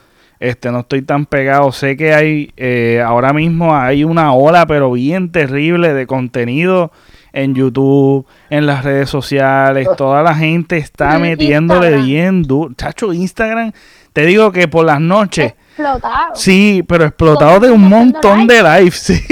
este, 0.40 0.70
no 0.70 0.80
estoy 0.80 1.02
tan 1.02 1.26
pegado. 1.26 1.72
Sé 1.72 1.96
que 1.96 2.14
hay, 2.14 2.52
eh, 2.56 3.02
ahora 3.04 3.32
mismo 3.32 3.76
hay 3.76 4.04
una 4.04 4.32
ola, 4.32 4.66
pero 4.66 4.92
bien 4.92 5.32
terrible 5.32 5.94
de 5.94 6.06
contenido 6.06 6.92
en 7.32 7.54
YouTube, 7.54 8.26
en 8.50 8.66
las 8.66 8.84
redes 8.84 9.10
sociales. 9.10 9.88
Toda 9.96 10.22
la 10.22 10.34
gente 10.34 10.76
está 10.76 11.18
metiéndole 11.18 11.96
bien 11.98 12.42
duro. 12.42 12.72
Chacho, 12.74 13.12
Instagram, 13.12 13.72
te 14.12 14.26
digo 14.26 14.52
que 14.52 14.68
por 14.68 14.84
las 14.84 15.00
noches. 15.00 15.54
Explotado. 15.78 16.34
Sí, 16.34 16.84
pero 16.88 17.04
explotado 17.04 17.60
de 17.60 17.70
un 17.70 17.88
montón 17.88 18.48
de 18.48 18.62
lives, 18.62 18.94
sí, 18.98 19.22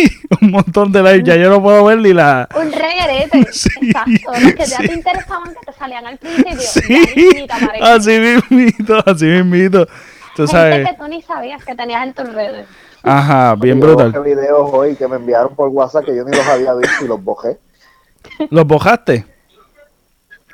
un 0.40 0.52
montón 0.52 0.92
de 0.92 1.02
lives. 1.02 1.24
Ya 1.24 1.36
yo 1.36 1.50
no 1.50 1.60
puedo 1.60 1.84
ver 1.84 1.98
ni 1.98 2.12
la. 2.12 2.48
Un 2.54 2.70
regrete. 2.70 3.38
Exacto. 3.38 4.32
Los 4.40 4.54
que 4.54 4.64
ya 4.64 4.78
te 4.78 4.92
interesaban 4.92 5.54
que 5.54 5.66
te 5.66 5.72
salían 5.72 6.06
al 6.06 6.18
principio. 6.18 6.56
Sí, 6.60 7.46
así 7.80 8.18
mismito, 8.20 9.02
así 9.04 9.24
mismito. 9.24 9.88
Tú 10.36 10.46
sabes. 10.46 10.86
que 10.86 10.94
tú 10.96 11.08
ni 11.08 11.22
sabías 11.22 11.64
que 11.64 11.74
tenías 11.74 12.06
en 12.06 12.12
tus 12.12 12.32
redes. 12.32 12.66
Ajá, 13.02 13.54
bien 13.54 13.80
brutal. 13.80 14.12
Yo 14.12 14.22
videos 14.22 14.70
hoy 14.70 14.94
que 14.94 15.08
me 15.08 15.16
enviaron 15.16 15.54
por 15.54 15.68
WhatsApp 15.68 16.04
que 16.04 16.14
yo 16.14 16.24
ni 16.24 16.36
los 16.36 16.46
había 16.46 16.74
visto 16.74 17.04
y 17.04 17.08
los 17.08 17.24
bojé. 17.24 17.58
¿Los 18.50 18.66
bojaste? 18.66 19.24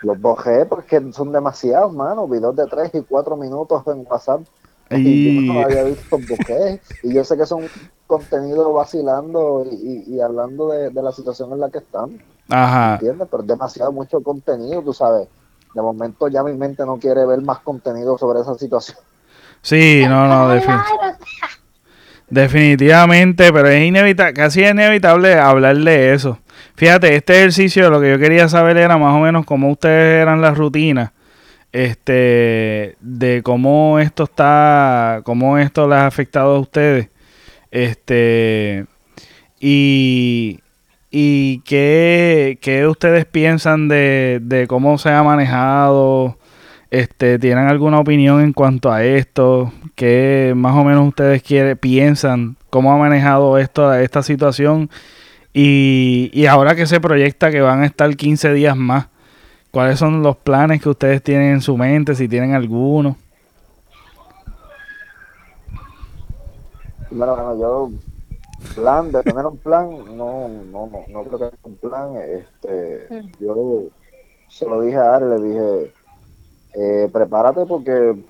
Los 0.02 0.20
bojé 0.20 0.66
porque 0.66 1.02
son 1.12 1.32
demasiados, 1.32 1.92
mano. 1.92 2.28
Videos 2.28 2.54
de 2.54 2.66
3 2.66 2.90
y 2.94 3.00
4 3.00 3.36
minutos 3.36 3.82
en 3.88 4.06
WhatsApp. 4.08 4.42
Y, 4.90 5.46
yo 5.46 5.52
no 5.52 5.54
los 5.54 5.64
había 5.64 5.84
visto, 5.84 6.18
bojé. 6.28 6.80
Y 7.02 7.14
yo 7.14 7.24
sé 7.24 7.36
que 7.36 7.46
son 7.46 7.66
contenido 8.06 8.72
vacilando 8.72 9.64
y, 9.68 10.20
hablando 10.20 10.68
de, 10.68 10.90
de, 10.90 11.02
la 11.02 11.10
situación 11.10 11.52
en 11.52 11.60
la 11.60 11.70
que 11.70 11.78
están. 11.78 12.22
Ajá. 12.50 12.94
¿Entiendes? 12.94 13.26
Pero 13.30 13.42
es 13.42 13.48
demasiado 13.48 13.90
mucho 13.90 14.20
contenido, 14.22 14.82
tú 14.82 14.92
sabes. 14.92 15.26
De 15.74 15.82
momento 15.82 16.28
ya 16.28 16.44
mi 16.44 16.52
mente 16.52 16.84
no 16.84 16.98
quiere 16.98 17.24
ver 17.24 17.40
más 17.40 17.60
contenido 17.60 18.18
sobre 18.18 18.40
esa 18.40 18.54
situación. 18.54 18.98
Sí, 19.62 20.03
no, 20.09 20.27
no, 20.27 20.48
definitivamente, 22.29 23.53
pero 23.53 23.68
es 23.68 23.85
inevitable, 23.85 24.35
casi 24.35 24.64
inevitable 24.64 25.35
hablar 25.35 25.77
de 25.77 26.14
eso. 26.14 26.38
Fíjate, 26.75 27.14
este 27.14 27.38
ejercicio 27.38 27.90
lo 27.90 28.01
que 28.01 28.11
yo 28.11 28.18
quería 28.18 28.48
saber 28.48 28.77
era 28.77 28.98
más 28.98 29.14
o 29.14 29.20
menos 29.20 29.44
cómo 29.46 29.70
ustedes 29.70 30.22
eran 30.22 30.40
las 30.40 30.59
rutinas, 30.59 31.12
este, 31.70 32.96
de 33.01 33.42
cómo 33.44 33.98
esto 33.98 34.25
está, 34.25 35.20
cómo 35.25 35.59
esto 35.59 35.88
les 35.88 35.98
ha 35.98 36.07
afectado 36.07 36.57
a 36.57 36.61
ustedes, 36.61 37.09
este, 37.70 38.87
y, 39.61 40.62
¿Y 41.14 41.59
qué, 41.66 42.59
qué 42.62 42.87
ustedes 42.87 43.27
piensan 43.27 43.87
de, 43.87 44.38
de 44.40 44.66
cómo 44.66 44.96
se 44.96 45.11
ha 45.11 45.22
manejado? 45.22 46.38
Este, 46.92 47.38
¿Tienen 47.38 47.68
alguna 47.68 48.00
opinión 48.00 48.42
en 48.42 48.52
cuanto 48.52 48.92
a 48.92 49.02
esto? 49.02 49.72
¿Qué 49.94 50.52
más 50.55 50.76
o 50.76 50.85
menos 50.85 51.09
ustedes 51.09 51.42
quiere, 51.42 51.74
piensan? 51.74 52.59
¿Cómo 52.68 52.92
ha 52.92 52.98
manejado 52.98 53.57
esto, 53.57 53.94
esta 53.94 54.22
situación? 54.22 54.90
Y, 55.55 56.31
y 56.35 56.44
ahora 56.44 56.74
que 56.74 56.85
se 56.85 57.00
proyecta 57.00 57.50
que 57.50 57.62
van 57.62 57.83
a 57.83 57.87
estar 57.87 58.14
15 58.14 58.52
días 58.52 58.76
más, 58.76 59.07
¿cuáles 59.70 59.98
son 59.98 60.22
los 60.22 60.37
planes 60.37 60.83
que 60.83 60.90
ustedes 60.90 61.22
tienen 61.22 61.55
en 61.55 61.61
su 61.62 61.78
mente? 61.78 62.14
Si 62.14 62.28
tienen 62.28 62.52
alguno. 62.55 63.16
Bueno, 67.11 67.35
bueno, 67.35 67.59
yo 67.59 67.90
plan 68.74 69.11
de 69.11 69.22
tener 69.22 69.46
un 69.46 69.57
plan, 69.57 69.88
no, 70.14 70.46
no, 70.70 70.88
no, 70.88 71.05
no 71.09 71.24
creo 71.24 71.38
que 71.38 71.57
es 71.57 71.62
un 71.62 71.76
plan. 71.76 72.16
Este, 72.18 73.09
yo 73.40 73.85
se 74.50 74.66
lo 74.66 74.83
dije 74.83 74.98
a 74.98 75.14
Ari, 75.14 75.24
le 75.24 75.40
dije, 75.40 75.92
eh, 76.74 77.08
prepárate 77.12 77.66
porque 77.66 78.24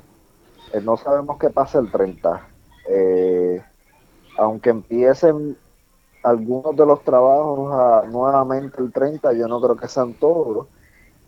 eh, 0.73 0.81
no 0.83 0.97
sabemos 0.97 1.39
qué 1.39 1.51
pasa 1.51 1.79
el 1.79 1.91
30. 1.91 2.49
Eh, 2.89 3.63
aunque 4.39 4.71
empiecen 4.71 5.57
algunos 6.23 6.77
de 6.77 6.87
los 6.87 7.03
trabajos 7.03 7.73
a, 7.73 8.07
nuevamente 8.09 8.81
el 8.81 8.93
30, 8.93 9.33
yo 9.35 9.49
no 9.49 9.61
creo 9.61 9.77
que 9.77 9.89
sean 9.89 10.15
todos. 10.15 10.67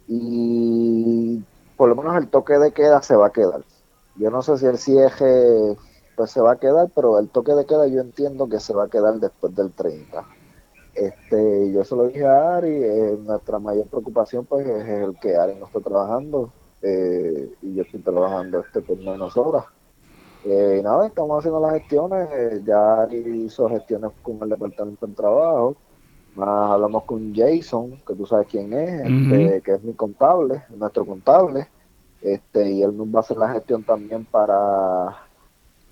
Y 0.09 1.43
por 1.77 1.89
lo 1.89 1.97
menos 1.97 2.17
el 2.17 2.29
toque 2.29 2.59
de 2.59 2.73
queda 2.73 3.03
se 3.03 3.17
va 3.17 3.29
a 3.29 3.33
quedar. 3.33 3.63
Yo 4.17 4.31
no 4.31 4.43
sé 4.43 4.59
si 4.59 4.67
el 4.67 4.79
cierre 4.79 5.77
pues 6.17 6.31
se 6.31 6.41
va 6.41 6.53
a 6.53 6.57
quedar, 6.61 6.89
pero 6.95 7.19
el 7.19 7.29
toque 7.29 7.53
de 7.53 7.67
queda 7.67 7.87
yo 7.89 8.01
entiendo 8.01 8.49
que 8.49 8.61
se 8.61 8.73
va 8.73 8.85
a 8.85 8.89
quedar 8.89 9.15
después 9.15 9.55
del 9.55 9.73
30. 9.73 10.25
Este, 10.95 11.73
yo 11.73 11.85
se 11.85 11.97
lo 11.97 12.07
dije 12.07 12.25
a 12.25 12.57
Ari, 12.57 12.71
eh, 12.71 13.19
nuestra 13.21 13.59
mayor 13.59 13.87
preocupación 13.89 14.45
pues 14.47 14.65
es 14.65 14.89
el 14.89 15.19
que 15.19 15.37
Ari 15.37 15.57
no 15.57 15.67
está 15.67 15.81
trabajando 15.81 16.51
eh, 16.85 17.51
y 17.63 17.75
yo 17.75 17.83
estoy 17.83 18.01
trabajando 18.01 18.61
este 18.61 18.83
por 18.83 18.99
menos 18.99 19.37
horas. 19.37 19.65
Eh, 20.45 20.83
nada, 20.85 21.07
estamos 21.07 21.39
haciendo 21.39 21.59
las 21.59 21.73
gestiones, 21.73 22.29
eh, 22.31 22.63
ya 22.67 23.03
Ari 23.03 23.45
hizo 23.47 23.67
gestiones 23.71 24.11
con 24.23 24.39
el 24.43 24.51
departamento 24.51 25.07
de 25.07 25.15
trabajo, 25.15 25.75
más 26.37 26.73
hablamos 26.73 27.05
con 27.05 27.35
Jason, 27.35 28.03
que 28.07 28.15
tú 28.15 28.27
sabes 28.27 28.47
quién 28.49 28.75
es, 28.75 29.01
este, 29.09 29.63
que 29.63 29.73
es 29.73 29.83
mi 29.83 29.95
contable, 29.95 30.65
nuestro 30.77 31.07
contable, 31.07 31.67
este, 32.21 32.71
y 32.73 32.83
él 32.83 32.95
nos 32.95 33.07
va 33.07 33.19
a 33.19 33.21
hacer 33.21 33.39
la 33.39 33.53
gestión 33.53 33.83
también 33.85 34.27
para 34.27 35.17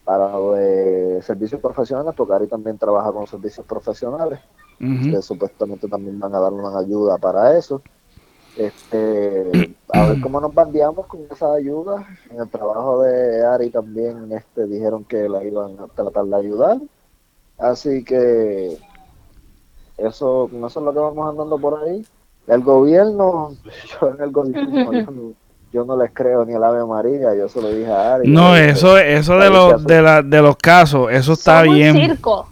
para 0.04 0.36
de 0.56 1.22
servicios 1.22 1.60
profesionales, 1.60 2.12
porque 2.16 2.34
Ari 2.34 2.46
también 2.48 2.76
trabaja 2.76 3.12
con 3.12 3.26
servicios 3.26 3.64
profesionales, 3.64 4.40
que 4.78 5.22
supuestamente 5.22 5.86
también 5.86 6.18
van 6.18 6.34
a 6.34 6.40
dar 6.40 6.52
una 6.52 6.76
ayuda 6.76 7.16
para 7.18 7.56
eso. 7.56 7.80
Este, 8.56 9.74
a 9.92 10.06
ver 10.06 10.20
cómo 10.20 10.40
nos 10.40 10.54
bandeamos 10.54 11.06
con 11.06 11.20
esa 11.30 11.54
ayuda. 11.54 12.06
En 12.30 12.40
el 12.40 12.48
trabajo 12.48 13.02
de 13.02 13.44
Ari 13.46 13.70
también 13.70 14.30
este, 14.32 14.66
dijeron 14.66 15.04
que 15.04 15.28
la 15.28 15.42
iban 15.42 15.78
a 15.80 15.86
tratar 15.88 16.24
de 16.24 16.36
ayudar. 16.36 16.78
Así 17.58 18.04
que 18.04 18.78
eso, 19.96 20.50
eso 20.52 20.66
es 20.66 20.76
lo 20.76 20.92
que 20.92 20.98
vamos 20.98 21.30
andando 21.30 21.58
por 21.58 21.82
ahí. 21.82 22.04
El 22.46 22.62
gobierno, 22.62 23.52
yo 24.00 24.08
en 24.14 24.20
el 24.22 24.30
gobierno, 24.30 25.32
yo 25.72 25.84
no 25.84 25.96
les 25.96 26.12
creo 26.12 26.44
ni 26.44 26.54
al 26.54 26.64
Ave 26.64 26.84
María, 26.84 27.34
yo 27.34 27.48
se 27.48 27.62
lo 27.62 27.68
dije 27.68 27.90
a 27.90 28.16
Ari. 28.16 28.28
No, 28.28 28.56
eso, 28.56 28.98
eso 28.98 29.38
de 29.38 29.48
los, 29.48 29.84
de, 29.84 30.02
la, 30.02 30.22
de 30.22 30.42
los 30.42 30.56
casos, 30.56 31.10
eso 31.10 31.32
está 31.32 31.62
bien. 31.62 31.94
circo. 31.94 32.48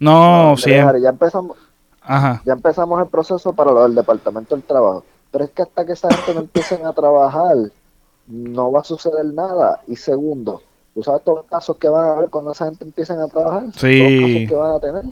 No, 0.00 0.56
sí. 0.56 0.70
Ya 0.70 1.08
empezamos, 1.08 1.56
Ajá. 2.02 2.42
ya 2.44 2.52
empezamos 2.52 3.00
el 3.00 3.08
proceso 3.08 3.52
para 3.52 3.72
lo 3.72 3.82
del 3.84 3.94
Departamento 3.94 4.54
del 4.54 4.64
Trabajo. 4.64 5.04
Pero 5.30 5.44
es 5.44 5.50
que 5.50 5.62
hasta 5.62 5.84
que 5.84 5.92
esa 5.92 6.12
gente 6.12 6.34
no 6.34 6.40
empiecen 6.40 6.86
a 6.86 6.92
trabajar, 6.92 7.56
no 8.26 8.72
va 8.72 8.80
a 8.80 8.84
suceder 8.84 9.24
nada. 9.26 9.80
Y 9.86 9.96
segundo, 9.96 10.62
¿tú 10.94 11.02
sabes 11.02 11.22
todos 11.22 11.38
los 11.38 11.46
casos 11.46 11.76
que 11.76 11.88
van 11.88 12.04
a 12.04 12.12
haber 12.12 12.30
cuando 12.30 12.52
esa 12.52 12.66
gente 12.66 12.84
empiece 12.84 13.12
a 13.12 13.26
trabajar? 13.28 13.64
Sí. 13.74 13.98
Todos 13.98 14.10
los 14.10 14.20
casos 14.20 14.48
que 14.48 14.54
van 14.54 14.72
a 14.72 14.80
tener. 14.80 15.04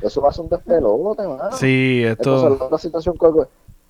Eso 0.00 0.22
va 0.22 0.28
a 0.28 0.32
ser 0.32 0.44
un 0.44 0.50
despelote, 0.50 1.26
mano. 1.26 1.52
Sí, 1.52 2.04
esto... 2.04 2.46
Entonces, 2.46 2.70
la 2.70 2.78
situación 2.78 3.16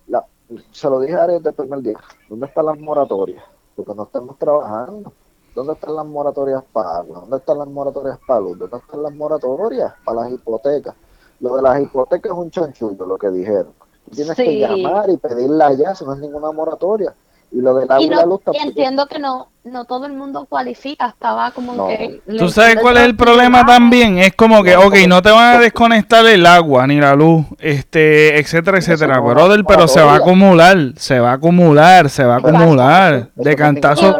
la, 0.07 0.25
se 0.71 0.89
lo 0.89 0.99
dije 0.99 1.13
a 1.13 1.23
Ari 1.23 1.33
desde 1.33 1.49
el 1.49 1.55
primer 1.55 1.81
día, 1.81 1.99
¿dónde 2.27 2.47
están 2.47 2.65
las 2.65 2.79
moratorias? 2.79 3.43
Porque 3.75 3.93
no 3.93 4.03
estamos 4.03 4.37
trabajando. 4.37 5.13
¿Dónde 5.55 5.73
están 5.73 5.95
las 5.95 6.05
moratorias 6.05 6.63
para 6.71 6.97
agua? 6.97 7.21
¿Dónde 7.21 7.37
están 7.37 7.57
las 7.57 7.67
moratorias 7.67 8.19
para 8.27 8.39
luz? 8.39 8.57
¿Dónde 8.59 8.77
están 8.77 9.03
las 9.03 9.13
moratorias 9.13 9.93
para 10.05 10.21
las 10.21 10.31
hipotecas? 10.31 10.95
Lo 11.39 11.55
de 11.55 11.61
las 11.61 11.81
hipotecas 11.81 12.31
es 12.31 12.37
un 12.37 12.51
chanchullo, 12.51 13.05
lo 13.05 13.17
que 13.17 13.29
dijeron. 13.29 13.73
Tienes 14.13 14.35
que 14.35 14.59
llamar 14.59 15.09
y 15.09 15.17
pedirla 15.17 15.73
ya, 15.73 15.95
si 15.95 16.05
no 16.05 16.13
es 16.13 16.19
ninguna 16.19 16.51
moratoria. 16.51 17.13
Y 17.51 17.61
lo 17.61 17.73
de 17.75 17.87
la, 17.87 18.25
luz 18.25 18.41
y 18.53 18.57
entiendo 18.57 19.07
que 19.07 19.17
no 19.17 19.47
no 19.69 19.85
todo 19.85 20.05
el 20.05 20.13
mundo 20.13 20.45
cualifica, 20.49 21.07
estaba 21.07 21.51
como 21.51 21.87
que... 21.87 22.21
¿Tú 22.37 22.49
sabes 22.49 22.77
cuál 22.81 22.97
es 22.97 23.03
el 23.03 23.15
problema 23.15 23.65
también? 23.65 24.17
Es 24.17 24.33
como 24.33 24.63
que, 24.63 24.75
ok, 24.75 24.95
no 25.07 25.21
te 25.21 25.31
van 25.31 25.55
a 25.55 25.59
desconectar 25.59 26.25
el 26.25 26.45
agua 26.45 26.87
ni 26.87 26.99
la 26.99 27.15
luz, 27.15 27.45
este, 27.59 28.39
etcétera, 28.39 28.77
etcétera, 28.79 29.19
brother, 29.19 29.63
pero 29.65 29.87
se 29.87 30.01
va 30.01 30.13
a 30.13 30.17
acumular, 30.17 30.77
se 30.95 31.19
va 31.19 31.31
a 31.31 31.33
acumular, 31.33 32.09
se 32.09 32.23
va 32.23 32.35
a 32.35 32.37
acumular, 32.37 33.29
de 33.35 33.55
cantazo. 33.55 34.15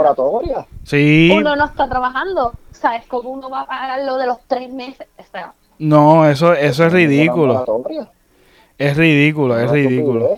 Sí. 0.83 1.31
Uno 1.33 1.55
no 1.55 1.65
está 1.65 1.87
trabajando, 1.87 2.53
¿sabes? 2.71 3.05
Como 3.07 3.29
uno 3.29 3.49
va 3.49 3.61
a 3.61 3.67
pagar 3.67 4.01
lo 4.03 4.17
de 4.17 4.27
los 4.27 4.37
tres 4.47 4.71
meses, 4.71 5.07
No, 5.77 6.27
eso, 6.27 6.53
eso 6.53 6.85
es 6.85 6.93
ridículo. 6.93 7.65
Es 8.79 8.95
ridículo, 8.95 9.59
es 9.59 9.69
ridículo. 9.69 10.29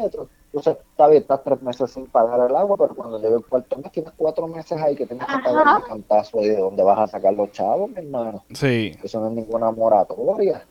Entonces, 0.54 0.84
está 0.90 1.08
bien, 1.08 1.22
estás 1.22 1.44
tres 1.44 1.62
meses 1.62 1.92
sin 1.92 2.08
pagar 2.08 2.50
el 2.50 2.56
agua, 2.56 2.76
pero 2.76 2.94
cuando 2.94 3.22
llegue 3.22 3.36
el 3.36 3.46
cuarto 3.46 3.78
mes 3.78 3.92
tienes 3.92 4.12
cuatro 4.18 4.48
meses 4.48 4.82
ahí 4.82 4.96
que 4.96 5.06
tienes 5.06 5.26
que 5.26 5.44
pagar 5.44 5.82
el 5.82 5.88
cantazo 5.88 6.42
de 6.42 6.58
dónde 6.58 6.84
vas 6.84 7.00
a 7.00 7.08
sacar 7.08 7.34
los 7.34 7.52
chavos, 7.52 7.90
mi 7.92 8.00
hermano. 8.00 8.44
Sí. 8.52 8.98
Eso 9.02 9.22
no 9.22 9.28
es 9.28 9.34
ninguna 9.34 9.72
moratoria. 9.72 10.66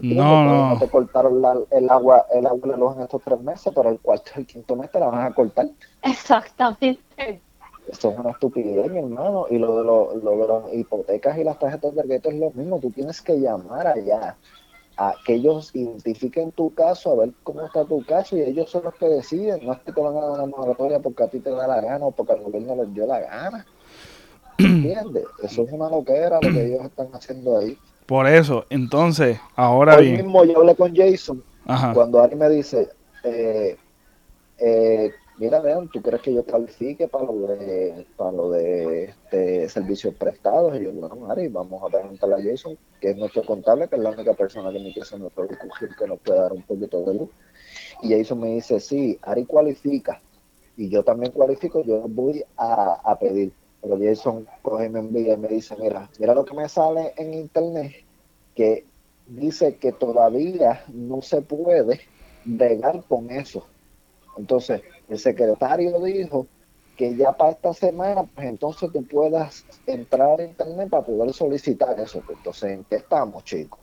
No, 0.00 0.44
no. 0.44 0.68
no 0.74 0.78
te 0.78 0.88
cortaron 0.88 1.42
el 1.70 1.90
agua, 1.90 2.26
el 2.32 2.46
agua 2.46 2.70
de 2.70 2.76
luz 2.76 2.96
en 2.96 3.02
estos 3.02 3.22
tres 3.24 3.40
meses, 3.40 3.72
pero 3.74 3.88
el 3.88 3.98
cuarto 3.98 4.30
el 4.36 4.46
quinto 4.46 4.76
mes 4.76 4.92
te 4.92 5.00
la 5.00 5.08
van 5.08 5.26
a 5.26 5.34
cortar. 5.34 5.66
Exactamente. 6.02 7.00
Eso 7.88 8.10
es 8.12 8.18
una 8.18 8.30
estupidez, 8.30 8.88
mi 8.88 8.98
hermano. 8.98 9.46
Y 9.50 9.58
lo 9.58 9.78
de, 9.78 9.84
lo, 9.84 10.14
lo 10.14 10.30
de 10.30 10.46
las 10.46 10.74
hipotecas 10.74 11.36
y 11.38 11.42
las 11.42 11.58
tarjetas 11.58 11.94
de 11.96 12.02
crédito 12.02 12.28
es 12.28 12.36
lo 12.36 12.50
mismo. 12.52 12.78
Tú 12.78 12.90
tienes 12.90 13.20
que 13.20 13.40
llamar 13.40 13.88
allá 13.88 14.36
a 15.00 15.14
que 15.24 15.36
ellos 15.36 15.70
identifiquen 15.72 16.52
tu 16.52 16.74
caso, 16.74 17.12
a 17.12 17.24
ver 17.24 17.32
cómo 17.42 17.64
está 17.64 17.86
tu 17.86 18.04
caso 18.04 18.36
y 18.36 18.42
ellos 18.42 18.68
son 18.68 18.84
los 18.84 18.94
que 18.96 19.06
deciden, 19.06 19.64
no 19.64 19.72
es 19.72 19.78
que 19.78 19.92
te 19.92 20.00
van 20.00 20.14
a 20.14 20.20
dar 20.20 20.30
una 20.32 20.44
moratoria 20.44 20.98
porque 20.98 21.22
a 21.22 21.28
ti 21.28 21.40
te 21.40 21.48
da 21.48 21.66
la 21.66 21.80
gana 21.80 22.04
o 22.04 22.10
porque 22.10 22.34
al 22.34 22.42
gobierno 22.42 22.76
les 22.76 22.92
dio 22.92 23.06
la 23.06 23.18
gana. 23.20 23.66
¿Entiendes? 24.58 25.24
Eso 25.42 25.62
es 25.62 25.72
una 25.72 25.88
loquera 25.88 26.38
lo 26.42 26.52
que 26.52 26.66
ellos 26.66 26.84
están 26.84 27.08
haciendo 27.14 27.56
ahí. 27.56 27.78
Por 28.04 28.26
eso, 28.26 28.66
entonces, 28.68 29.40
ahora 29.56 29.96
Hoy 29.96 30.12
mismo 30.12 30.44
yo 30.44 30.58
hablé 30.58 30.76
con 30.76 30.94
Jason, 30.94 31.42
cuando 31.94 32.20
Ari 32.20 32.36
me 32.36 32.50
dice, 32.50 32.90
eh, 33.24 33.78
eh, 34.58 35.12
mira, 35.40 35.58
León, 35.58 35.88
¿tú 35.90 36.02
crees 36.02 36.20
que 36.20 36.34
yo 36.34 36.44
califique 36.44 37.08
para 37.08 37.24
lo 37.24 37.46
de, 37.46 38.06
para 38.14 38.30
lo 38.30 38.50
de 38.50 39.04
este, 39.04 39.68
servicios 39.70 40.14
prestados? 40.14 40.78
Y 40.78 40.84
yo, 40.84 40.92
bueno, 40.92 41.16
Mari, 41.16 41.48
vamos 41.48 41.82
a 41.82 41.88
preguntarle 41.88 42.34
a 42.34 42.50
Jason, 42.50 42.76
que 43.00 43.10
es 43.10 43.16
nuestro 43.16 43.42
contable, 43.44 43.88
que 43.88 43.96
es 43.96 44.02
la 44.02 44.10
única 44.10 44.34
persona 44.34 44.70
que 44.70 44.78
me 44.78 44.92
quiere 44.92 45.18
nos 45.18 45.32
que 45.32 46.06
nos 46.06 46.20
puede 46.20 46.40
dar 46.40 46.52
un 46.52 46.62
poquito 46.62 47.02
de 47.04 47.14
luz. 47.14 47.30
Y 48.02 48.14
Jason 48.14 48.38
me 48.38 48.48
dice, 48.54 48.78
sí, 48.80 49.18
Ari 49.22 49.46
cualifica, 49.46 50.20
y 50.76 50.90
yo 50.90 51.02
también 51.02 51.32
cualifico, 51.32 51.82
yo 51.82 52.06
voy 52.06 52.44
a, 52.58 53.00
a 53.02 53.18
pedir. 53.18 53.50
Pero 53.80 53.98
Jason 53.98 54.46
coge 54.60 54.86
y 54.86 54.88
me 54.90 55.00
envía 55.00 55.32
y 55.32 55.38
me 55.38 55.48
dice, 55.48 55.74
mira, 55.80 56.10
mira 56.18 56.34
lo 56.34 56.44
que 56.44 56.54
me 56.54 56.68
sale 56.68 57.14
en 57.16 57.32
internet, 57.32 57.92
que 58.54 58.84
dice 59.26 59.76
que 59.76 59.92
todavía 59.92 60.84
no 60.92 61.22
se 61.22 61.40
puede 61.40 61.98
bregar 62.44 63.02
con 63.08 63.30
eso 63.30 63.64
entonces, 64.36 64.82
el 65.10 65.18
secretario 65.18 65.98
dijo 66.00 66.46
que 66.96 67.16
ya 67.16 67.32
para 67.32 67.52
esta 67.52 67.74
semana, 67.74 68.24
pues 68.34 68.46
entonces 68.46 68.92
tú 68.92 69.04
puedas 69.04 69.64
entrar 69.86 70.40
a 70.40 70.44
internet 70.44 70.88
para 70.88 71.04
poder 71.04 71.32
solicitar 71.32 71.98
eso. 71.98 72.22
Pues, 72.24 72.38
entonces, 72.38 72.70
¿en 72.72 72.84
qué 72.84 72.96
estamos, 72.96 73.42
chicos? 73.44 73.80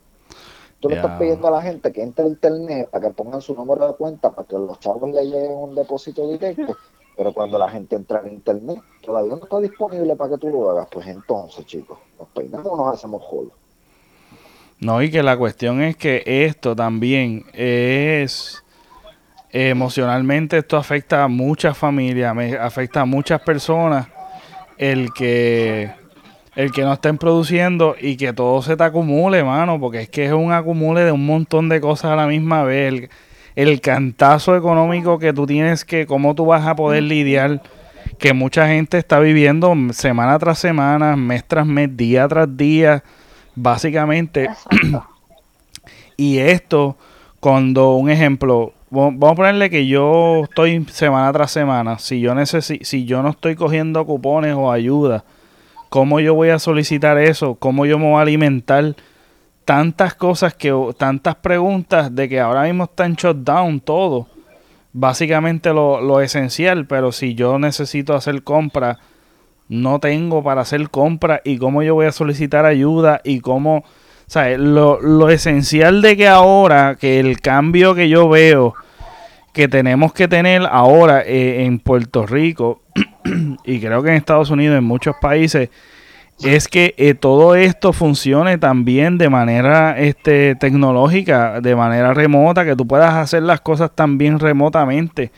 Tú 0.79 0.89
le 0.89 0.95
estás 0.95 1.19
pidiendo 1.19 1.47
a 1.47 1.51
la 1.51 1.61
gente 1.61 1.91
que 1.91 2.03
entre 2.03 2.25
a 2.25 2.27
internet 2.27 2.89
para 2.91 3.07
que 3.07 3.13
pongan 3.13 3.41
su 3.41 3.55
número 3.55 3.87
de 3.87 3.95
cuenta 3.95 4.29
para 4.29 4.47
que 4.47 4.55
los 4.55 4.79
chavos 4.79 5.11
le 5.11 5.25
lleguen 5.25 5.51
un 5.51 5.73
depósito 5.73 6.29
directo, 6.29 6.77
pero 7.17 7.33
cuando 7.33 7.57
la 7.57 7.67
gente 7.69 7.95
entra 7.95 8.21
en 8.23 8.33
internet, 8.33 8.79
todavía 9.01 9.35
no 9.35 9.43
está 9.43 9.59
disponible 9.59 10.15
para 10.15 10.29
que 10.31 10.37
tú 10.37 10.49
lo 10.49 10.69
hagas. 10.69 10.87
Pues 10.91 11.07
entonces, 11.07 11.65
chicos, 11.65 11.97
nos 12.19 12.27
peinamos 12.29 12.67
o 12.67 12.77
nos 12.77 12.93
hacemos 12.93 13.23
jolos. 13.23 13.53
No, 14.79 15.01
y 15.01 15.09
que 15.09 15.23
la 15.23 15.35
cuestión 15.35 15.81
es 15.81 15.97
que 15.97 16.21
esto 16.23 16.75
también 16.75 17.45
es 17.53 18.63
emocionalmente 19.65 20.57
esto 20.57 20.77
afecta 20.77 21.23
a 21.23 21.27
muchas 21.27 21.77
familias, 21.77 22.35
afecta 22.59 23.01
a 23.01 23.05
muchas 23.05 23.41
personas 23.41 24.07
el 24.77 25.11
que 25.13 25.91
el 26.55 26.71
que 26.71 26.81
no 26.81 26.93
estén 26.93 27.19
produciendo 27.19 27.95
y 28.01 28.17
que 28.17 28.33
todo 28.33 28.63
se 28.63 28.75
te 28.75 28.83
acumule, 28.83 29.43
mano, 29.43 29.79
porque 29.79 30.01
es 30.01 30.09
que 30.09 30.25
es 30.25 30.33
un 30.33 30.51
acumule 30.51 31.01
de 31.01 31.11
un 31.11 31.23
montón 31.23 31.69
de 31.69 31.79
cosas 31.79 32.11
a 32.11 32.15
la 32.15 32.25
misma 32.25 32.63
vez. 32.63 32.93
El, 32.93 33.09
el 33.55 33.79
cantazo 33.79 34.55
económico 34.55 35.19
que 35.19 35.33
tú 35.33 35.45
tienes 35.45 35.85
que, 35.85 36.07
cómo 36.07 36.33
tú 36.33 36.47
vas 36.47 36.65
a 36.65 36.75
poder 36.75 37.03
lidiar, 37.03 37.61
que 38.17 38.33
mucha 38.33 38.67
gente 38.67 38.97
está 38.97 39.19
viviendo 39.19 39.75
semana 39.91 40.39
tras 40.39 40.57
semana, 40.57 41.15
mes 41.15 41.43
tras 41.47 41.67
mes, 41.67 41.95
día 41.95 42.27
tras 42.27 42.57
día, 42.57 43.03
básicamente. 43.55 44.49
y 46.17 46.39
esto, 46.39 46.97
cuando 47.39 47.93
un 47.93 48.09
ejemplo, 48.09 48.73
vamos 48.89 49.31
a 49.31 49.35
ponerle 49.35 49.69
que 49.69 49.87
yo 49.87 50.43
estoy 50.43 50.85
semana 50.85 51.31
tras 51.33 51.51
semana, 51.51 51.99
si 51.99 52.19
yo, 52.19 52.33
necesi 52.35 52.79
si 52.83 53.05
yo 53.05 53.21
no 53.21 53.29
estoy 53.29 53.55
cogiendo 53.55 54.05
cupones 54.05 54.55
o 54.55 54.71
ayuda, 54.71 55.23
¿cómo 55.89 56.19
yo 56.19 56.33
voy 56.33 56.49
a 56.49 56.59
solicitar 56.59 57.17
eso? 57.17 57.55
¿Cómo 57.55 57.85
yo 57.85 57.99
me 57.99 58.05
voy 58.05 58.19
a 58.19 58.21
alimentar? 58.21 58.95
Tantas 59.65 60.13
cosas 60.15 60.53
que, 60.53 60.73
tantas 60.97 61.35
preguntas 61.35 62.15
de 62.15 62.29
que 62.29 62.39
ahora 62.39 62.63
mismo 62.63 62.85
está 62.85 63.05
en 63.05 63.15
shutdown 63.15 63.81
todo. 63.81 64.27
Básicamente 64.93 65.73
lo, 65.73 65.99
lo 65.99 66.21
esencial, 66.21 66.87
pero 66.87 67.11
si 67.11 67.35
yo 67.35 67.59
necesito 67.59 68.15
hacer 68.15 68.43
compra, 68.43 68.97
no 69.69 69.99
tengo 69.99 70.43
para 70.43 70.61
hacer 70.61 70.89
compra 70.89 71.41
y 71.43 71.57
cómo 71.57 71.83
yo 71.83 71.95
voy 71.95 72.05
a 72.05 72.11
solicitar 72.11 72.65
ayuda 72.65 73.19
y 73.23 73.41
cómo, 73.41 73.83
o 74.35 74.57
lo, 74.57 75.01
lo 75.01 75.29
esencial 75.29 76.01
de 76.01 76.17
que 76.17 76.27
ahora, 76.27 76.95
que 76.95 77.19
el 77.19 77.39
cambio 77.39 77.95
que 77.95 78.09
yo 78.09 78.27
veo 78.29 78.75
que 79.53 79.67
tenemos 79.67 80.13
que 80.13 80.27
tener 80.27 80.67
ahora 80.69 81.23
eh, 81.25 81.65
en 81.65 81.79
Puerto 81.79 82.27
Rico 82.27 82.81
y 83.65 83.79
creo 83.79 84.03
que 84.03 84.09
en 84.09 84.15
Estados 84.15 84.51
Unidos, 84.51 84.77
en 84.77 84.83
muchos 84.83 85.15
países, 85.19 85.69
es 86.43 86.67
que 86.67 86.93
eh, 86.97 87.15
todo 87.15 87.55
esto 87.55 87.91
funcione 87.91 88.59
también 88.59 89.17
de 89.17 89.29
manera 89.29 89.97
este, 89.97 90.53
tecnológica, 90.55 91.59
de 91.59 91.75
manera 91.75 92.13
remota, 92.13 92.65
que 92.65 92.75
tú 92.75 92.85
puedas 92.85 93.15
hacer 93.15 93.41
las 93.41 93.61
cosas 93.61 93.95
también 93.95 94.37
remotamente. 94.39 95.31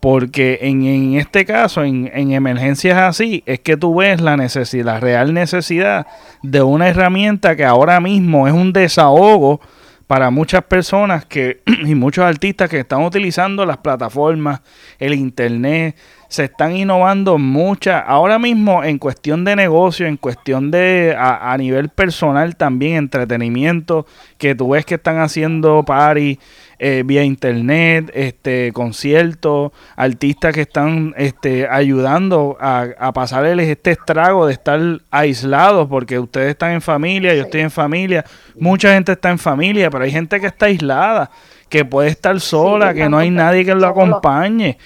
Porque 0.00 0.60
en, 0.62 0.84
en 0.84 1.14
este 1.14 1.44
caso, 1.44 1.82
en, 1.82 2.10
en, 2.14 2.32
emergencias 2.32 2.96
así, 2.98 3.42
es 3.46 3.58
que 3.60 3.76
tú 3.76 3.96
ves 3.96 4.20
la 4.20 4.36
necesidad, 4.36 4.84
la 4.84 5.00
real 5.00 5.34
necesidad 5.34 6.06
de 6.42 6.62
una 6.62 6.88
herramienta 6.88 7.56
que 7.56 7.64
ahora 7.64 7.98
mismo 7.98 8.46
es 8.46 8.54
un 8.54 8.72
desahogo 8.72 9.60
para 10.08 10.30
muchas 10.30 10.64
personas 10.64 11.26
que 11.26 11.60
y 11.86 11.94
muchos 11.94 12.24
artistas 12.24 12.68
que 12.68 12.80
están 12.80 13.02
utilizando 13.02 13.64
las 13.66 13.76
plataformas, 13.76 14.62
el 14.98 15.14
internet, 15.14 15.94
se 16.28 16.44
están 16.44 16.76
innovando 16.76 17.38
muchas, 17.38 18.04
ahora 18.06 18.38
mismo 18.38 18.84
en 18.84 18.98
cuestión 18.98 19.44
de 19.44 19.54
negocio, 19.54 20.06
en 20.06 20.16
cuestión 20.16 20.70
de 20.70 21.14
a, 21.18 21.56
nivel 21.58 21.88
personal 21.88 22.56
también, 22.56 22.96
entretenimiento, 22.96 24.06
que 24.36 24.54
tú 24.54 24.70
ves 24.70 24.84
que 24.84 24.96
están 24.96 25.18
haciendo 25.18 25.82
party 25.84 26.38
eh, 26.78 27.02
vía 27.04 27.24
internet, 27.24 28.10
este 28.14 28.72
conciertos, 28.72 29.72
artistas 29.96 30.54
que 30.54 30.62
están 30.62 31.14
este, 31.16 31.68
ayudando 31.68 32.56
a, 32.60 32.86
a 32.98 33.12
pasarles 33.12 33.68
este 33.68 33.92
estrago 33.92 34.46
de 34.46 34.52
estar 34.52 34.80
aislados, 35.10 35.88
porque 35.88 36.18
ustedes 36.18 36.50
están 36.50 36.72
en 36.72 36.80
familia, 36.80 37.34
yo 37.34 37.42
estoy 37.42 37.62
en 37.62 37.70
familia, 37.70 38.24
mucha 38.58 38.92
gente 38.94 39.12
está 39.12 39.30
en 39.30 39.38
familia, 39.38 39.90
pero 39.90 40.04
hay 40.04 40.12
gente 40.12 40.40
que 40.40 40.46
está 40.46 40.66
aislada, 40.66 41.30
que 41.68 41.84
puede 41.84 42.10
estar 42.10 42.38
sola, 42.40 42.94
que 42.94 43.08
no 43.08 43.18
hay 43.18 43.30
nadie 43.30 43.64
que 43.64 43.74
lo 43.74 43.86
acompañe. 43.86 44.78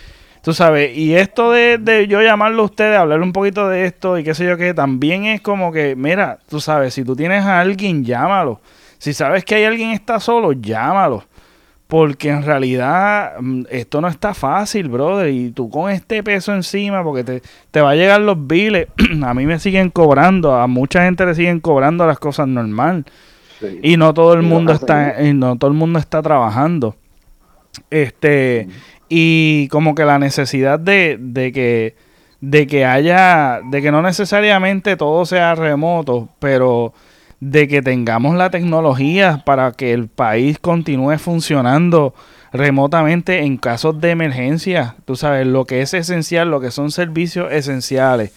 Tú 0.43 0.53
sabes, 0.53 0.97
y 0.97 1.15
esto 1.15 1.53
de, 1.53 1.79
de 1.79 2.09
yo 2.09 2.21
llamarlo 2.21 2.63
a 2.63 2.65
ustedes, 2.65 2.99
hablar 2.99 3.21
un 3.23 3.33
poquito 3.33 3.69
de 3.69 3.85
esto 3.85 4.19
y 4.19 4.25
qué 4.25 4.35
sé 4.35 4.45
yo 4.45 4.57
qué, 4.57 4.75
también 4.75 5.25
es 5.25 5.41
como 5.41 5.71
que, 5.71 5.95
mira, 5.95 6.39
tú 6.49 6.61
sabes, 6.61 6.95
si 6.95 7.05
tú 7.05 7.15
tienes 7.15 7.45
a 7.45 7.61
alguien, 7.61 8.05
llámalo. 8.05 8.61
Si 8.99 9.13
sabes 9.13 9.45
que 9.45 9.55
hay 9.55 9.65
alguien 9.65 9.91
que 9.91 9.97
está 9.97 10.19
solo, 10.19 10.53
llámalo. 10.53 11.25
Porque 11.93 12.31
en 12.31 12.43
realidad 12.43 13.35
mm, 13.39 13.65
esto 13.69 14.01
no 14.01 14.09
está 14.09 14.33
fácil, 14.33 14.89
brother. 14.89 15.29
Y 15.29 15.51
tú 15.51 15.69
con 15.69 15.91
este 15.91 16.23
peso 16.23 16.55
encima, 16.55 17.05
porque 17.05 17.23
te, 17.23 17.43
te 17.71 17.83
va 17.83 17.91
a 17.91 17.95
llegar 17.95 18.19
los 18.23 18.47
biles. 18.47 18.87
a 19.23 19.35
mí 19.35 19.45
me 19.45 19.59
siguen 19.59 19.91
cobrando, 19.91 20.55
a 20.55 20.67
mucha 20.69 21.05
gente 21.05 21.27
le 21.27 21.35
siguen 21.35 21.61
cobrando 21.61 22.07
las 22.07 22.19
cosas 22.19 22.49
normal. 22.49 23.05
Y 23.83 23.99
no 23.99 24.15
todo 24.15 24.33
el 24.33 24.41
mundo 24.41 24.73
está, 24.73 25.23
y 25.23 25.35
no 25.35 25.59
todo 25.59 25.71
el 25.71 25.77
mundo 25.77 25.99
está 25.99 26.23
trabajando. 26.23 26.97
Este, 27.91 28.69
y 29.11 29.69
como 29.69 29.95
que 29.95 30.07
la 30.07 30.19
necesidad 30.19 30.81
de, 30.81 31.19
de 31.21 31.53
que 31.53 31.95
de 32.41 32.67
que 32.67 32.87
haya 32.87 33.61
de 33.71 33.83
que 33.83 33.93
no 33.93 34.01
necesariamente 34.01 34.97
todo 34.97 35.25
sea 35.27 35.55
remoto 35.55 36.29
pero 36.41 36.93
de 37.43 37.67
que 37.67 37.83
tengamos 37.83 38.37
la 38.37 38.51
tecnología 38.51 39.43
para 39.45 39.73
que 39.73 39.93
el 39.93 40.07
país 40.07 40.61
continúe 40.61 41.19
funcionando 41.19 42.15
remotamente 42.53 43.41
en 43.41 43.57
casos 43.57 44.01
de 44.01 44.11
emergencia. 44.11 44.95
Tú 45.07 45.17
sabes 45.17 45.49
lo 45.49 45.65
que 45.65 45.83
es 45.83 45.93
esencial 45.93 46.53
lo 46.53 46.61
que 46.61 46.71
son 46.71 46.93
servicios 46.93 47.51
esenciales 47.51 48.33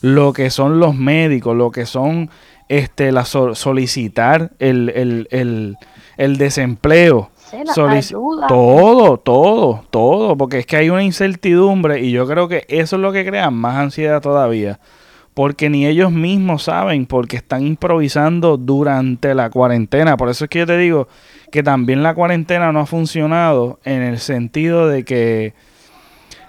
lo 0.00 0.32
que 0.32 0.50
son 0.50 0.80
los 0.80 0.94
médicos 0.94 1.54
lo 1.54 1.70
que 1.70 1.86
son 1.86 2.30
este 2.68 3.12
la 3.12 3.24
solicitar 3.24 4.50
el, 4.58 4.88
el, 4.90 5.28
el, 5.30 5.76
el 6.16 6.36
desempleo. 6.36 7.30
Todo, 8.48 9.18
todo, 9.18 9.84
todo, 9.90 10.36
porque 10.36 10.60
es 10.60 10.66
que 10.66 10.76
hay 10.76 10.90
una 10.90 11.02
incertidumbre 11.02 12.00
y 12.00 12.12
yo 12.12 12.26
creo 12.26 12.48
que 12.48 12.64
eso 12.68 12.96
es 12.96 13.02
lo 13.02 13.12
que 13.12 13.26
crea 13.26 13.50
más 13.50 13.76
ansiedad 13.76 14.20
todavía, 14.20 14.78
porque 15.40 15.70
ni 15.70 15.86
ellos 15.86 16.12
mismos 16.12 16.64
saben, 16.64 17.06
porque 17.06 17.38
están 17.38 17.66
improvisando 17.66 18.58
durante 18.58 19.34
la 19.34 19.48
cuarentena. 19.48 20.18
Por 20.18 20.28
eso 20.28 20.44
es 20.44 20.50
que 20.50 20.58
yo 20.58 20.66
te 20.66 20.76
digo 20.76 21.08
que 21.50 21.62
también 21.62 22.02
la 22.02 22.12
cuarentena 22.12 22.72
no 22.72 22.80
ha 22.80 22.84
funcionado 22.84 23.80
en 23.84 24.02
el 24.02 24.18
sentido 24.18 24.86
de 24.86 25.02
que 25.02 25.54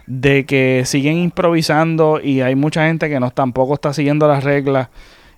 de 0.08 0.46
que 0.46 0.82
siguen 0.84 1.20
improvisando 1.20 2.20
y 2.22 2.42
hay 2.42 2.56
mucha 2.56 2.86
gente 2.86 3.08
que 3.08 3.22
no 3.22 3.32
tampoco 3.32 3.76
está 3.76 3.94
siguiendo 3.94 4.28
las 4.28 4.44
reglas 4.44 4.90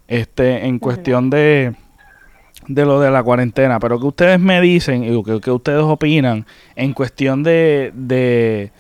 este 0.08 0.66
en 0.66 0.80
cuestión 0.80 1.30
de 1.30 1.76
de 2.68 2.86
lo 2.86 3.00
de 3.02 3.12
la 3.12 3.22
cuarentena, 3.22 3.80
pero 3.80 4.00
que 4.00 4.08
ustedes 4.08 4.40
me 4.40 4.62
dicen 4.62 5.04
y 5.04 5.24
que, 5.24 5.52
ustedes 5.52 5.84
opinan 5.84 6.48
en 6.76 6.94
cuestión 6.94 7.44
de, 7.44 7.92
de, 7.94 8.72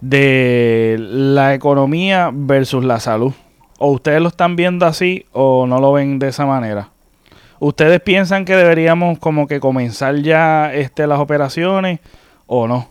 de 0.00 0.96
la 0.98 1.52
economía 1.52 2.30
versus 2.32 2.82
la 2.82 2.98
salud. 2.98 3.34
¿O 3.80 3.90
ustedes 3.92 4.20
lo 4.20 4.28
están 4.28 4.56
viendo 4.56 4.84
así 4.84 5.26
o 5.32 5.66
no 5.66 5.80
lo 5.80 5.92
ven 5.92 6.18
de 6.18 6.28
esa 6.28 6.44
manera? 6.44 6.90
¿Ustedes 7.58 8.00
piensan 8.00 8.44
que 8.44 8.54
deberíamos 8.54 9.18
como 9.18 9.46
que 9.46 9.58
comenzar 9.58 10.16
ya 10.16 10.72
este, 10.72 11.06
las 11.06 11.18
operaciones 11.18 12.00
o 12.46 12.68
no? 12.68 12.88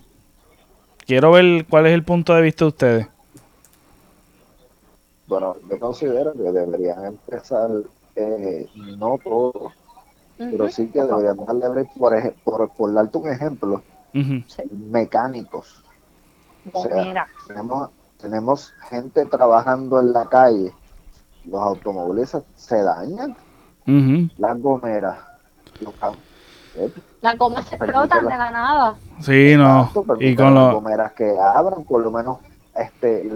Quiero 1.05 1.31
ver 1.31 1.65
cuál 1.67 1.85
es 1.85 1.93
el 1.93 2.03
punto 2.03 2.33
de 2.33 2.41
vista 2.41 2.65
de 2.65 2.69
ustedes. 2.69 3.07
Bueno, 5.27 5.55
yo 5.69 5.79
considero 5.79 6.33
que 6.33 6.51
deberían 6.51 7.05
empezar 7.05 7.69
eh, 8.15 8.67
no 8.97 9.19
todos 9.23 9.71
pero 10.39 10.69
sí 10.69 10.87
que 10.87 11.03
deberíamos 11.03 11.45
darle 11.59 11.85
por, 11.97 12.33
por, 12.43 12.69
por 12.69 12.93
darte 12.93 13.17
un 13.17 13.27
ejemplo, 13.27 13.83
mecánicos. 14.89 15.83
O 16.71 16.83
sea, 16.83 17.27
tenemos, 17.47 17.89
tenemos 18.17 18.73
gente 18.89 19.25
trabajando 19.25 19.99
en 19.99 20.13
la 20.13 20.25
calle, 20.27 20.73
los 21.45 21.61
automóviles 21.61 22.37
se 22.55 22.81
dañan, 22.81 23.35
las 24.37 24.61
gomeras, 24.61 25.17
los 25.81 25.93
las 27.21 27.37
gomas 27.37 27.65
se 27.67 27.75
explotan 27.75 28.23
de 28.25 28.29
la 28.29 28.51
nada. 28.51 28.95
Sí, 29.21 29.55
no. 29.57 29.91
Y 30.19 30.35
con 30.35 30.53
las 30.53 30.73
gomeras 30.73 31.13
que 31.13 31.35
abran, 31.37 31.83
por 31.83 32.01
lo 32.01 32.11
menos 32.11 32.37
este 32.75 33.27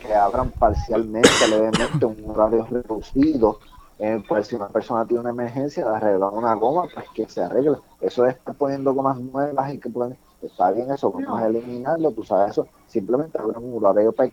que 0.00 0.14
abran 0.14 0.50
parcialmente, 0.50 1.28
levemente, 1.50 2.06
un 2.06 2.30
horario 2.30 2.66
reducido 2.70 3.58
eh, 3.98 4.22
pues 4.28 4.48
si 4.48 4.56
una 4.56 4.68
persona 4.68 5.06
tiene 5.06 5.20
una 5.20 5.30
emergencia 5.30 5.84
de 5.88 5.96
arreglar 5.96 6.30
una 6.32 6.54
goma, 6.54 6.86
pues 6.92 7.06
que 7.14 7.28
se 7.28 7.42
arregle. 7.42 7.76
Eso 8.00 8.24
de 8.24 8.30
estar 8.30 8.54
poniendo 8.54 8.92
gomas 8.92 9.18
nuevas 9.18 9.72
y 9.72 9.78
que 9.78 9.88
pueden, 9.88 10.16
está 10.42 10.72
bien 10.72 10.90
eso, 10.90 11.12
vamos 11.12 11.40
a 11.40 11.46
eliminarlo, 11.46 12.10
tú 12.10 12.24
sabes 12.24 12.52
eso, 12.52 12.66
simplemente 12.88 13.38
abrir 13.38 13.56
un 13.58 13.82
horario 13.84 14.12
para 14.12 14.30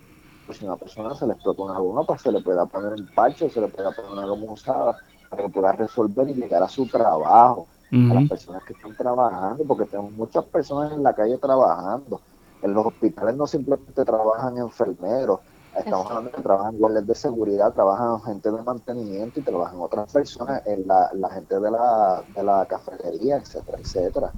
pues 0.52 0.60
si 0.60 0.66
a 0.66 0.68
una 0.68 0.78
persona 0.78 1.16
se 1.16 1.26
le 1.26 1.32
explota 1.32 1.62
una 1.62 1.80
goma, 1.80 2.04
pues 2.04 2.22
se 2.22 2.30
le 2.30 2.42
pueda 2.42 2.66
poner 2.66 2.92
un 2.92 3.08
parche, 3.16 3.50
se 3.50 3.62
le 3.62 3.70
pueda 3.70 3.92
poner 3.92 4.12
una 4.12 4.26
goma 4.26 4.52
usada 4.52 4.98
para 5.30 5.44
que 5.44 5.50
pueda 5.50 5.72
resolver 5.72 6.30
y 6.30 6.34
llegar 6.34 6.62
a 6.62 6.68
su 6.68 6.86
trabajo, 6.88 7.68
a 7.90 8.14
las 8.14 8.28
personas 8.28 8.62
que 8.66 8.74
están 8.74 8.94
trabajando, 8.98 9.64
porque 9.64 9.86
tenemos 9.86 10.12
muchas 10.12 10.44
personas 10.44 10.92
en 10.92 11.04
la 11.04 11.14
calle 11.14 11.38
trabajando. 11.38 12.20
En 12.62 12.74
los 12.74 12.86
hospitales 12.86 13.38
no 13.38 13.48
simplemente 13.48 14.04
trabajan 14.04 14.58
enfermeros, 14.58 15.40
Estamos 15.74 16.06
hablando 16.08 16.32
que 16.32 16.42
trabajan 16.42 16.78
guardias 16.78 17.08
de 17.08 17.16
seguridad, 17.16 17.72
trabajan 17.72 18.22
gente 18.24 18.52
de 18.52 18.62
mantenimiento 18.62 19.40
y 19.40 19.44
trabajan 19.44 19.80
otras 19.80 20.12
personas, 20.12 20.62
en 20.68 20.86
la, 20.86 21.10
la 21.14 21.30
gente 21.30 21.58
de 21.58 21.72
la, 21.72 22.22
de 22.36 22.44
la 22.44 22.66
cafetería, 22.66 23.38
etcétera, 23.38 23.78
etcétera. 23.80 24.34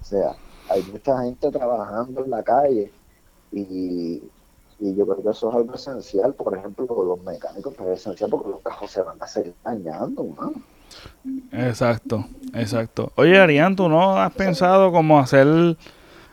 O 0.00 0.04
sea, 0.06 0.32
hay 0.70 0.82
mucha 0.84 1.20
gente 1.20 1.50
trabajando 1.50 2.24
en 2.24 2.30
la 2.30 2.42
calle 2.42 2.90
y 3.52 4.22
Y 4.80 4.94
yo 4.96 5.06
creo 5.06 5.22
que 5.22 5.30
eso 5.30 5.50
es 5.50 5.56
algo 5.56 5.74
esencial, 5.74 6.34
por 6.34 6.56
ejemplo, 6.56 6.86
los 7.04 7.22
mecánicos, 7.22 7.74
pero 7.76 7.92
es 7.92 8.00
esencial 8.00 8.30
porque 8.30 8.50
los 8.50 8.60
cajos 8.62 8.90
se 8.90 9.02
van 9.02 9.16
a 9.22 9.26
seguir 9.26 9.54
dañando, 9.64 10.24
mano. 10.24 10.52
Exacto, 11.52 12.26
exacto. 12.54 13.12
Oye, 13.16 13.38
Arián, 13.38 13.76
¿tú 13.76 13.88
no 13.88 14.18
has 14.20 14.32
pensado 14.34 14.92
como 14.92 15.18
hacer, 15.20 15.76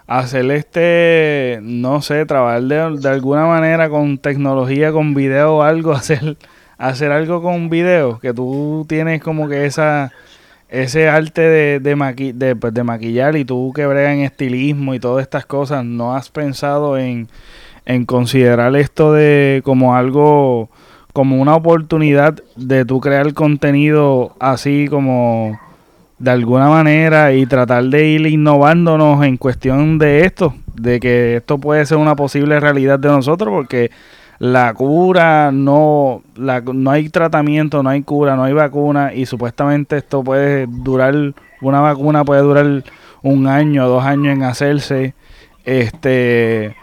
hacer 0.08 0.50
este, 0.52 1.60
no 1.64 2.02
sé, 2.02 2.26
trabajar 2.26 2.64
de, 2.64 2.98
de 3.00 3.10
alguna 3.10 3.46
manera 3.48 3.90
con 3.90 4.18
tecnología, 4.20 4.92
con 4.92 5.14
video 5.14 5.58
o 5.58 5.64
algo, 5.64 5.92
hacer, 5.94 6.38
hacer 6.78 7.12
algo 7.12 7.42
con 7.42 7.70
video? 7.70 8.20
Que 8.20 8.34
tú 8.34 8.86
tienes 8.90 9.22
como 9.24 9.50
que 9.50 9.66
esa, 9.66 10.12
ese 10.70 11.10
arte 11.10 11.42
de, 11.42 11.80
de, 11.80 11.96
maqui- 11.98 12.34
de, 12.34 12.56
pues, 12.56 12.74
de 12.74 12.84
maquillar 12.84 13.36
y 13.38 13.46
tú 13.46 13.74
que 13.76 13.88
bregas 13.88 14.14
en 14.16 14.22
estilismo 14.22 14.94
y 14.96 15.00
todas 15.00 15.24
estas 15.24 15.46
cosas, 15.46 15.86
¿no 15.86 16.16
has 16.16 16.30
pensado 16.30 16.98
en, 16.98 17.30
en 17.88 18.06
considerar 18.06 18.76
esto 18.76 19.13
de 19.13 19.62
como 19.63 19.95
algo, 19.95 20.69
como 21.13 21.41
una 21.41 21.56
oportunidad 21.56 22.36
de 22.58 22.84
tú 22.84 23.00
crear 23.00 23.34
contenido 23.34 24.36
así 24.39 24.88
como 24.89 25.58
de 26.19 26.32
alguna 26.32 26.67
manera 26.67 27.32
y 27.32 27.45
tratar 27.45 27.86
de 27.86 28.08
ir 28.10 28.28
innovándonos 28.28 29.23
en 29.23 29.38
cuestión 29.38 29.97
de 30.00 30.26
esto, 30.26 30.54
de 30.76 31.00
que 31.00 31.38
esto 31.38 31.60
puede 31.60 31.86
ser 31.86 31.97
una 31.97 32.17
posible 32.17 32.60
realidad 32.60 33.00
de 33.00 33.08
nosotros 33.08 33.50
porque 33.50 33.89
la 34.39 34.73
cura 34.73 35.52
no 35.54 36.23
la, 36.36 36.60
no 36.60 36.91
hay 36.91 37.08
tratamiento, 37.08 37.84
no 37.84 37.89
hay 37.89 38.02
cura, 38.02 38.36
no 38.36 38.43
hay 38.43 38.54
vacuna 38.54 39.13
y 39.13 39.26
supuestamente 39.26 39.95
esto 39.95 40.26
puede 40.26 40.67
durar 40.67 41.15
una 41.62 41.80
vacuna 41.80 42.26
puede 42.26 42.41
durar 42.41 42.84
un 43.23 43.47
año, 43.47 43.88
dos 43.88 44.04
años 44.04 44.36
en 44.36 44.43
hacerse. 44.43 45.13
Este 45.63 46.76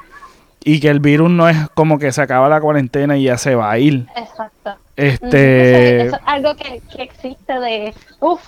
y 0.64 0.81
que 0.81 0.88
el 0.88 1.00
virus 1.00 1.31
no 1.31 1.48
es 1.48 1.57
como 1.74 1.98
que 1.98 2.11
se 2.12 2.22
acaba 2.22 2.48
la 2.48 2.61
cuarentena 2.61 3.16
y 3.16 3.24
ya 3.24 3.37
se 3.38 3.55
va 3.55 3.70
a 3.70 3.79
ir. 3.79 4.07
Exacto. 4.16 4.77
Este 4.96 6.00
Eso, 6.00 6.07
eso 6.09 6.16
es 6.16 6.22
algo 6.27 6.55
que, 6.57 6.81
que 6.94 7.03
existe 7.03 7.53
de, 7.61 7.94
uff, 8.20 8.40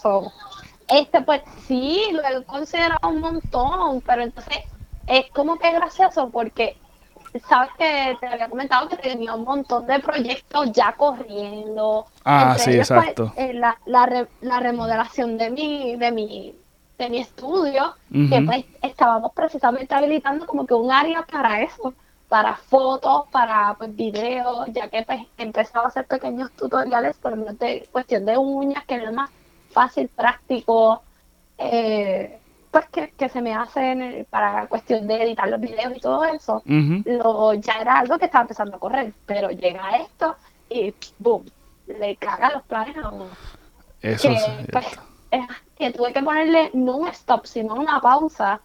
so, 0.00 0.32
este 0.88 1.20
pues 1.22 1.42
sí, 1.66 2.00
lo 2.12 2.20
he 2.22 2.44
considerado 2.44 3.08
un 3.08 3.20
montón, 3.20 4.00
pero 4.02 4.22
entonces 4.22 4.58
es 5.06 5.24
como 5.32 5.58
que 5.58 5.72
gracioso 5.72 6.28
porque 6.30 6.76
sabes 7.48 7.70
que 7.78 8.16
te 8.20 8.26
había 8.26 8.48
comentado 8.48 8.88
que 8.88 8.96
tenía 8.96 9.34
un 9.34 9.44
montón 9.44 9.86
de 9.86 9.98
proyectos 10.00 10.72
ya 10.72 10.92
corriendo. 10.96 12.06
Ah, 12.24 12.48
Entre 12.52 12.64
sí, 12.64 12.70
ellos, 12.72 12.88
pues, 12.88 13.00
exacto. 13.00 13.32
eh, 13.36 13.52
la, 13.54 13.76
la, 13.86 14.06
re- 14.06 14.28
la 14.40 14.58
remodelación 14.60 15.36
de 15.38 15.50
mi, 15.50 15.96
de 15.96 16.12
mi, 16.12 16.54
de 16.98 17.10
mi 17.10 17.18
estudio, 17.18 17.94
que 18.30 18.40
pues 18.42 18.64
estábamos 18.82 19.32
precisamente 19.34 19.94
habilitando 19.94 20.46
como 20.46 20.66
que 20.66 20.74
un 20.74 20.90
área 20.90 21.22
para 21.22 21.60
eso, 21.62 21.92
para 22.28 22.56
fotos, 22.56 23.24
para 23.30 23.74
pues 23.78 23.94
videos, 23.94 24.66
ya 24.72 24.88
que 24.88 25.02
pues 25.02 25.20
empezaba 25.38 25.84
a 25.84 25.88
hacer 25.88 26.06
pequeños 26.06 26.50
tutoriales, 26.52 27.16
por 27.16 27.32
lo 27.32 27.36
menos 27.38 27.58
de 27.58 27.88
cuestión 27.92 28.24
de 28.24 28.36
uñas, 28.38 28.84
que 28.86 28.96
es 28.96 29.04
lo 29.04 29.12
más 29.12 29.30
fácil, 29.70 30.08
práctico, 30.08 31.02
eh, 31.58 32.38
pues 32.70 32.86
que, 32.90 33.10
que 33.12 33.28
se 33.28 33.40
me 33.40 33.54
hace 33.54 33.92
en 33.92 34.02
el- 34.02 34.24
para 34.26 34.66
cuestión 34.66 35.06
de 35.06 35.22
editar 35.22 35.48
los 35.48 35.60
videos 35.60 35.96
y 35.96 36.00
todo 36.00 36.24
eso. 36.24 36.62
Lo, 37.06 37.54
ya 37.54 37.74
era 37.80 37.98
algo 37.98 38.18
que 38.18 38.26
estaba 38.26 38.42
empezando 38.42 38.76
a 38.76 38.80
correr, 38.80 39.12
pero 39.26 39.50
llega 39.50 39.96
esto 39.98 40.36
y 40.68 40.94
boom, 41.18 41.44
le 41.86 42.16
caga 42.16 42.52
los 42.52 42.62
planes 42.64 42.96
a 42.98 43.08
uno. 43.10 43.26
Eso 44.02 44.28
Que, 44.28 44.66
pues, 44.72 44.86
que 45.78 45.90
tuve 45.90 46.12
que 46.12 46.22
ponerle 46.22 46.70
no 46.74 46.96
un 46.96 47.08
stop, 47.08 47.46
sino 47.46 47.74
una 47.74 48.00
pausa. 48.00 48.60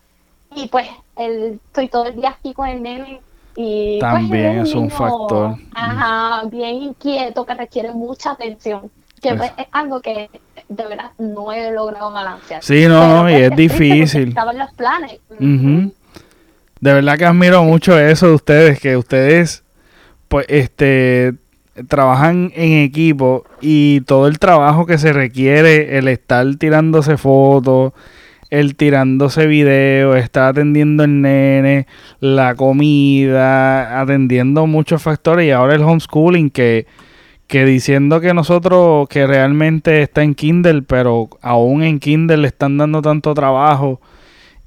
Y 0.55 0.67
pues 0.67 0.87
el, 1.15 1.59
estoy 1.67 1.87
todo 1.87 2.05
el 2.05 2.15
día 2.15 2.29
aquí 2.29 2.53
con 2.53 2.67
el 2.67 2.81
nene. 2.81 3.21
Y 3.55 3.99
pues, 3.99 4.13
También 4.13 4.59
es 4.59 4.73
un 4.73 4.89
factor. 4.89 5.55
Ajá, 5.73 6.47
bien 6.47 6.75
inquieto, 6.75 7.45
que 7.45 7.53
requiere 7.53 7.91
mucha 7.91 8.31
atención. 8.31 8.89
Que 9.21 9.35
pues, 9.35 9.51
es 9.57 9.67
algo 9.71 10.01
que 10.01 10.29
de 10.67 10.83
verdad 10.87 11.11
no 11.19 11.51
he 11.51 11.71
logrado 11.71 12.11
balancear. 12.11 12.63
Sí, 12.63 12.87
no, 12.87 12.99
Pero, 13.01 13.07
no, 13.07 13.29
y 13.29 13.33
pues, 13.33 13.43
es 13.43 13.55
triste 13.55 13.73
porque 13.77 13.83
difícil. 13.93 14.27
Estaban 14.29 14.57
los 14.57 14.71
planes. 14.71 15.19
Ujú. 15.31 15.93
De 16.79 16.93
verdad 16.93 17.17
que 17.17 17.25
admiro 17.25 17.63
mucho 17.63 17.99
eso 17.99 18.27
de 18.27 18.33
ustedes, 18.33 18.79
que 18.79 18.97
ustedes, 18.97 19.63
pues, 20.27 20.45
este, 20.49 21.33
trabajan 21.87 22.51
en 22.55 22.83
equipo 22.83 23.45
y 23.61 24.01
todo 24.01 24.27
el 24.27 24.39
trabajo 24.39 24.85
que 24.85 24.97
se 24.97 25.13
requiere, 25.13 25.97
el 25.97 26.07
estar 26.07 26.45
tirándose 26.55 27.17
fotos, 27.17 27.93
el 28.49 28.75
tirándose 28.75 29.47
videos, 29.47 30.17
estar 30.17 30.49
atendiendo 30.49 31.03
el 31.03 31.21
nene, 31.21 31.87
la 32.19 32.55
comida, 32.55 34.01
atendiendo 34.01 34.67
muchos 34.67 35.01
factores 35.01 35.47
y 35.47 35.51
ahora 35.51 35.75
el 35.75 35.83
homeschooling 35.83 36.49
que, 36.49 36.85
que 37.47 37.65
diciendo 37.65 38.19
que 38.19 38.33
nosotros, 38.33 39.07
que 39.07 39.25
realmente 39.25 40.01
está 40.01 40.23
en 40.23 40.35
Kindle, 40.35 40.81
pero 40.81 41.29
aún 41.41 41.83
en 41.83 41.99
Kindle 41.99 42.37
le 42.37 42.47
están 42.47 42.77
dando 42.77 43.01
tanto 43.01 43.33
trabajo 43.33 44.01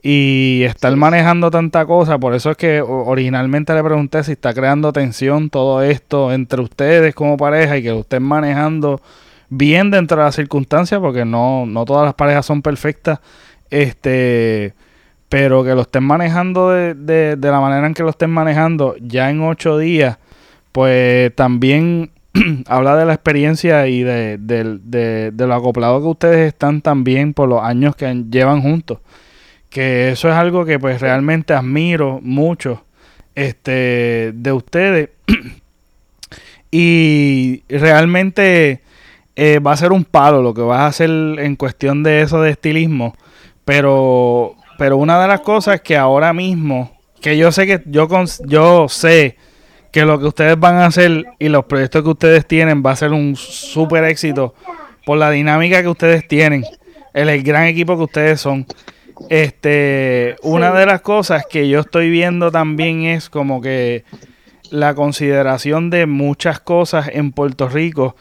y 0.07 0.65
estar 0.65 0.93
Sí. 0.93 0.99
manejando 0.99 1.51
tanta 1.51 1.87
cosa, 1.87 2.19
por 2.19 2.35
eso 2.35 2.51
es 2.51 2.59
que 2.59 2.83
originalmente 2.83 3.73
le 3.75 3.83
pregunté 3.83 4.23
si 4.23 4.33
está 4.33 4.53
creando 4.53 4.93
tensión 4.93 5.49
todo 5.49 5.83
esto 5.83 6.31
entre 6.33 6.61
ustedes 6.61 7.15
como 7.15 7.39
pareja 7.39 7.79
y 7.79 7.83
que 7.83 7.89
lo 7.91 8.01
estén 8.01 8.23
manejando 8.23 9.01
bien 9.49 9.91
dentro 9.91 10.19
de 10.19 10.25
las 10.25 10.35
circunstancias, 10.35 11.01
porque 11.01 11.25
no, 11.25 11.65
no 11.65 11.87
todas 11.87 12.05
las 12.05 12.13
parejas 12.15 12.45
son 12.45 12.61
perfectas, 12.61 13.21
este, 13.71 14.75
pero 15.31 15.65
que 15.65 15.75
lo 15.75 15.81
estén 15.83 16.05
manejando 16.05 16.71
de, 16.71 16.93
de, 16.95 17.37
de 17.37 17.51
la 17.51 17.61
manera 17.61 17.87
en 17.87 17.95
que 17.95 18.03
lo 18.03 18.11
estén 18.11 18.31
manejando 18.31 18.97
ya 19.01 19.31
en 19.31 19.41
ocho 19.41 19.79
días, 19.79 20.19
pues 20.73 21.35
también 21.35 22.11
habla 22.69 22.97
de 22.97 23.07
la 23.07 23.15
experiencia 23.15 23.87
y 23.89 24.03
de, 24.03 24.37
de, 24.39 25.31
de 25.33 25.47
lo 25.47 25.55
acoplado 25.55 26.01
que 26.03 26.09
ustedes 26.09 26.49
están 26.49 26.83
también 26.83 27.33
por 27.33 27.49
los 27.49 27.63
años 27.63 27.97
que 27.97 28.13
llevan 28.31 28.61
juntos 28.61 28.99
que 29.75 30.11
eso 30.13 30.29
es 30.31 30.35
algo 30.37 30.65
que 30.65 30.79
pues 30.79 31.01
realmente 31.01 31.53
admiro 31.53 32.21
mucho 32.23 32.85
este 33.35 34.31
de 34.33 34.53
ustedes. 34.53 35.11
Y 36.71 37.63
realmente 37.69 38.81
eh, 39.37 39.59
va 39.61 39.73
a 39.73 39.77
ser 39.77 39.93
un 39.93 40.05
palo 40.05 40.43
lo 40.43 40.55
que 40.55 40.61
vas 40.63 40.81
a 40.81 40.87
hacer 40.87 41.09
en 41.11 41.55
cuestión 41.57 42.03
de 42.03 42.23
eso 42.23 42.41
de 42.43 42.51
estilismo 42.51 43.15
pero 43.65 44.57
pero 44.77 44.97
una 44.97 45.21
de 45.23 45.29
las 45.29 45.41
cosas 45.41 45.81
que 45.83 45.97
ahora 45.97 46.33
mismo 46.33 46.91
que 47.21 47.37
yo 47.37 47.53
sé 47.53 47.67
que 47.69 47.81
yo 47.87 48.09
cons- 48.09 48.43
yo 48.47 48.89
sé 48.89 49.37
que 49.93 50.05
lo 50.05 50.19
que 50.19 50.27
ustedes 50.27 50.59
van 50.59 50.75
a 50.77 50.87
hacer 50.87 51.25
y 51.39 51.49
los 51.49 51.65
proyectos 51.67 52.03
que 52.03 52.09
ustedes 52.11 52.47
tienen 52.47 52.83
va 52.85 52.91
a 52.91 52.97
ser 52.97 53.13
un 53.13 53.37
súper 53.37 54.03
éxito 54.05 54.55
por 55.07 55.17
la 55.19 55.31
dinámica 55.31 55.81
que 55.81 55.89
ustedes 55.89 56.27
tienen 56.27 56.65
el 57.13 57.43
gran 57.45 57.67
equipo 57.67 57.97
que 57.97 58.03
ustedes 58.03 58.41
son 58.41 58.67
este, 59.29 60.37
una 60.43 60.73
Sí. 60.73 60.79
de 60.79 60.87
las 60.87 61.01
cosas 61.01 61.45
que 61.49 61.69
yo 61.69 61.81
estoy 61.81 62.11
viendo 62.11 62.51
también 62.51 63.05
es 63.05 63.29
como 63.31 63.61
que 63.61 64.05
la 64.71 64.95
consideración 64.95 65.91
de 65.91 66.07
muchas 66.07 66.61
cosas 66.61 67.09
en 67.13 67.33
Puerto 67.33 67.69
Rico, 67.69 68.17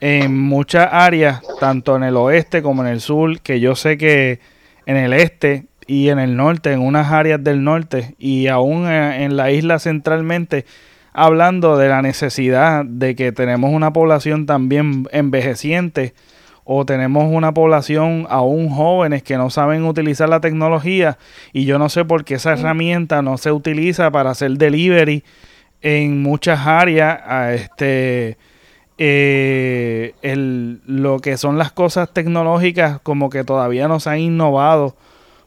en 0.00 0.38
muchas 0.38 0.88
áreas, 0.92 1.42
tanto 1.60 1.96
en 1.96 2.04
el 2.04 2.16
oeste 2.16 2.62
como 2.62 2.82
en 2.82 2.88
el 2.88 3.00
sur, 3.00 3.40
que 3.40 3.60
yo 3.60 3.74
sé 3.74 3.98
que 3.98 4.40
en 4.86 4.96
el 4.96 5.12
este 5.12 5.66
y 5.86 6.08
en 6.08 6.18
el 6.18 6.36
norte, 6.36 6.72
en 6.72 6.80
unas 6.80 7.10
áreas 7.12 7.42
del 7.42 7.64
norte 7.64 8.14
y 8.18 8.46
aún 8.46 8.86
en, 8.86 9.12
en 9.22 9.36
la 9.36 9.50
isla 9.50 9.78
centralmente, 9.78 10.64
hablando 11.12 11.76
de 11.76 11.88
la 11.88 12.00
necesidad 12.00 12.84
de 12.84 13.16
que 13.16 13.32
tenemos 13.32 13.72
una 13.72 13.92
población 13.92 14.46
también 14.46 15.08
envejeciente 15.10 16.14
o 16.70 16.84
tenemos 16.84 17.24
una 17.32 17.54
población 17.54 18.26
aún 18.28 18.68
jóvenes 18.68 19.22
que 19.22 19.38
no 19.38 19.48
saben 19.48 19.86
utilizar 19.86 20.28
la 20.28 20.40
tecnología 20.40 21.16
y 21.54 21.64
yo 21.64 21.78
no 21.78 21.88
sé 21.88 22.04
por 22.04 22.24
qué 22.26 22.34
esa 22.34 22.52
herramienta 22.52 23.22
no 23.22 23.38
se 23.38 23.50
utiliza 23.52 24.10
para 24.10 24.30
hacer 24.32 24.50
delivery 24.58 25.24
en 25.80 26.20
muchas 26.22 26.66
áreas 26.66 27.20
a 27.24 27.54
este 27.54 28.36
eh, 28.98 30.12
el, 30.22 30.82
lo 30.84 31.20
que 31.20 31.38
son 31.38 31.56
las 31.56 31.72
cosas 31.72 32.12
tecnológicas 32.12 33.00
como 33.00 33.30
que 33.30 33.44
todavía 33.44 33.88
no 33.88 33.98
se 34.00 34.10
han 34.10 34.18
innovado 34.18 34.94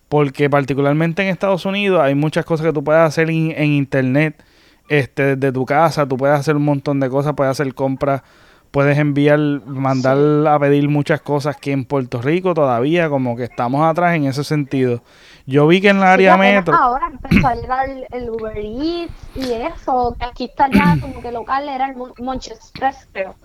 porque 0.09 0.49
particularmente 0.49 1.21
en 1.21 1.27
Estados 1.27 1.65
Unidos 1.65 2.01
hay 2.01 2.15
muchas 2.15 2.45
cosas 2.45 2.65
que 2.65 2.73
tú 2.73 2.83
puedes 2.83 3.01
hacer 3.03 3.29
in- 3.29 3.53
en 3.55 3.73
internet 3.73 4.41
este 4.89 5.35
desde 5.35 5.51
tu 5.51 5.65
casa 5.67 6.07
tú 6.07 6.17
puedes 6.17 6.39
hacer 6.39 6.55
un 6.55 6.63
montón 6.65 6.99
de 6.99 7.09
cosas 7.09 7.33
puedes 7.35 7.51
hacer 7.51 7.73
compras 7.75 8.23
puedes 8.71 8.97
enviar 8.97 9.37
mandar 9.65 10.17
a 10.47 10.57
pedir 10.59 10.87
muchas 10.89 11.21
cosas 11.21 11.57
que 11.57 11.71
en 11.71 11.85
Puerto 11.85 12.21
Rico 12.21 12.53
todavía 12.53 13.09
como 13.09 13.35
que 13.35 13.43
estamos 13.43 13.83
atrás 13.85 14.15
en 14.15 14.25
ese 14.25 14.43
sentido 14.43 15.01
yo 15.45 15.67
vi 15.67 15.81
que 15.81 15.89
en 15.89 15.99
la 15.99 16.13
área 16.13 16.35
Sí, 16.35 16.39
metro 16.39 16.75
Ahora 16.75 17.07
empezó 17.11 17.47
a 17.47 17.55
llegar 17.55 17.89
el, 17.89 18.05
el 18.11 18.29
Uber 18.29 18.57
Eats 18.57 19.11
y 19.35 19.51
eso, 19.53 20.15
que 20.17 20.25
aquí 20.25 20.45
está 20.45 20.69
ya 20.71 20.97
como 21.01 21.21
que 21.21 21.31
local 21.31 21.67
era 21.67 21.87
el 21.89 21.95
Mon- 21.97 22.13
Monchi 22.19 22.51
Express, 22.51 23.07
creo. 23.11 23.35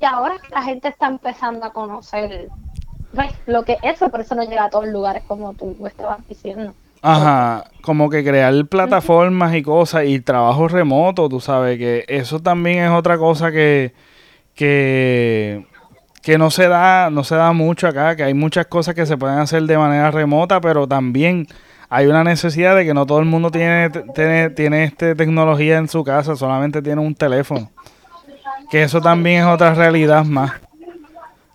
Y 0.00 0.04
ahora 0.04 0.36
la 0.50 0.62
gente 0.62 0.88
está 0.88 1.08
empezando 1.08 1.66
a 1.66 1.72
conocer 1.72 2.48
pues, 3.14 3.32
lo 3.46 3.64
que 3.64 3.74
es 3.82 3.96
eso, 3.96 4.08
por 4.10 4.20
eso 4.20 4.34
no 4.34 4.44
llega 4.44 4.64
a 4.64 4.70
todos 4.70 4.84
los 4.86 4.94
lugares 4.94 5.22
como 5.26 5.54
tú 5.54 5.76
estabas 5.86 6.26
diciendo. 6.28 6.72
Ajá, 7.02 7.64
como 7.82 8.08
que 8.08 8.24
crear 8.24 8.54
plataformas 8.66 9.54
y 9.54 9.62
cosas 9.62 10.04
y 10.06 10.20
trabajo 10.20 10.68
remoto, 10.68 11.28
tú 11.28 11.38
sabes 11.40 11.78
que 11.78 12.04
eso 12.08 12.40
también 12.40 12.84
es 12.84 12.90
otra 12.90 13.18
cosa 13.18 13.50
que, 13.52 13.92
que, 14.54 15.66
que 16.22 16.38
no 16.38 16.50
se 16.50 16.68
da, 16.68 17.10
no 17.10 17.24
se 17.24 17.34
da 17.36 17.52
mucho 17.52 17.88
acá, 17.88 18.16
que 18.16 18.24
hay 18.24 18.34
muchas 18.34 18.66
cosas 18.66 18.94
que 18.94 19.06
se 19.06 19.16
pueden 19.16 19.38
hacer 19.38 19.62
de 19.64 19.78
manera 19.78 20.10
remota, 20.10 20.60
pero 20.60 20.86
también 20.86 21.46
hay 21.88 22.06
una 22.06 22.24
necesidad 22.24 22.74
de 22.76 22.84
que 22.84 22.94
no 22.94 23.06
todo 23.06 23.18
el 23.18 23.26
mundo 23.26 23.50
tiene, 23.50 23.90
tiene, 24.14 24.50
tiene 24.50 24.84
este 24.84 25.14
tecnología 25.14 25.76
en 25.78 25.88
su 25.88 26.02
casa, 26.02 26.36
solamente 26.36 26.82
tiene 26.82 27.00
un 27.00 27.14
teléfono. 27.14 27.70
Que 28.70 28.82
eso 28.82 29.00
también 29.00 29.42
es 29.42 29.46
otra 29.46 29.74
realidad 29.74 30.24
más. 30.24 30.52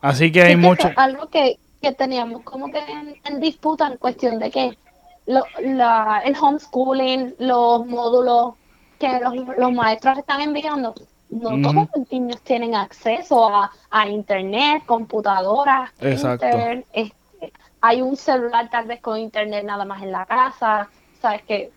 Así 0.02 0.32
que 0.32 0.44
hay 0.44 0.56
mucho... 0.56 0.92
Algo 0.96 1.28
que, 1.28 1.58
que 1.82 1.92
teníamos 1.92 2.44
como 2.44 2.72
que 2.72 2.80
en 3.26 3.40
disputa 3.40 3.88
en 3.88 3.98
cuestión 3.98 4.40
de 4.40 4.52
que 4.52 4.78
lo, 5.26 5.44
la, 5.62 6.22
el 6.24 6.36
homeschooling, 6.40 7.36
los 7.40 7.86
módulos 7.86 8.54
que 9.00 9.20
los, 9.20 9.58
los 9.58 9.72
maestros 9.72 10.18
están 10.18 10.42
enviando, 10.42 10.94
no 11.30 11.62
todos 11.62 11.88
los 11.96 12.12
niños 12.12 12.42
tienen 12.42 12.76
acceso 12.76 13.48
a, 13.48 13.72
a 13.92 14.08
internet, 14.08 14.84
computadoras, 14.86 15.92
internet, 16.02 16.86
este, 16.94 17.54
hay 17.82 18.02
un 18.02 18.18
celular 18.18 18.70
tal 18.70 18.88
vez 18.88 19.00
con 19.00 19.18
internet 19.18 19.64
nada 19.66 19.86
más 19.86 20.02
en 20.02 20.12
la 20.12 20.26
casa, 20.26 20.90
sabes 21.22 21.42
que, 21.44 21.72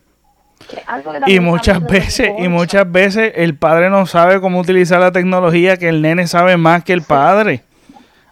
y 1.27 1.39
muchas 1.39 1.81
veces 1.83 2.31
y 2.39 2.47
muchas 2.47 2.89
veces 2.89 3.33
el 3.35 3.55
padre 3.55 3.89
no 3.89 4.05
sabe 4.05 4.39
cómo 4.39 4.59
utilizar 4.59 4.99
la 4.99 5.11
tecnología 5.11 5.77
que 5.77 5.89
el 5.89 6.01
nene 6.01 6.25
sabe 6.27 6.57
más 6.57 6.83
que 6.83 6.93
el 6.93 7.01
padre. 7.01 7.63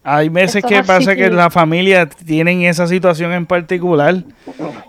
Hay 0.03 0.30
veces 0.30 0.63
que 0.63 0.84
pasa 0.84 1.15
que 1.15 1.30
la 1.30 1.49
familia 1.49 2.07
tienen 2.07 2.63
esa 2.63 2.88
situación 2.88 3.34
en 3.34 3.45
particular 3.45 4.24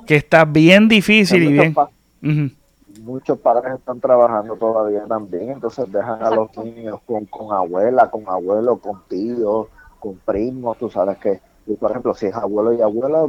que 0.06 0.16
está 0.16 0.44
bien 0.44 0.88
difícil 0.88 1.42
y 1.42 1.52
bien... 1.52 2.56
Muchos 3.02 3.38
padres 3.38 3.74
están 3.74 4.00
trabajando 4.00 4.56
todavía 4.56 5.04
también, 5.06 5.50
entonces 5.50 5.90
dejan 5.90 6.22
a 6.22 6.30
los 6.30 6.56
niños 6.56 7.00
con, 7.04 7.26
con 7.26 7.52
abuela, 7.52 8.10
con 8.10 8.28
abuelo, 8.28 8.76
con 8.78 9.02
tíos, 9.08 9.66
con 9.98 10.16
primos, 10.18 10.78
tú 10.78 10.88
sabes 10.88 11.18
que, 11.18 11.40
por 11.80 11.90
ejemplo, 11.90 12.14
si 12.14 12.26
es 12.26 12.34
abuelo 12.34 12.72
y 12.72 12.80
abuela, 12.80 13.28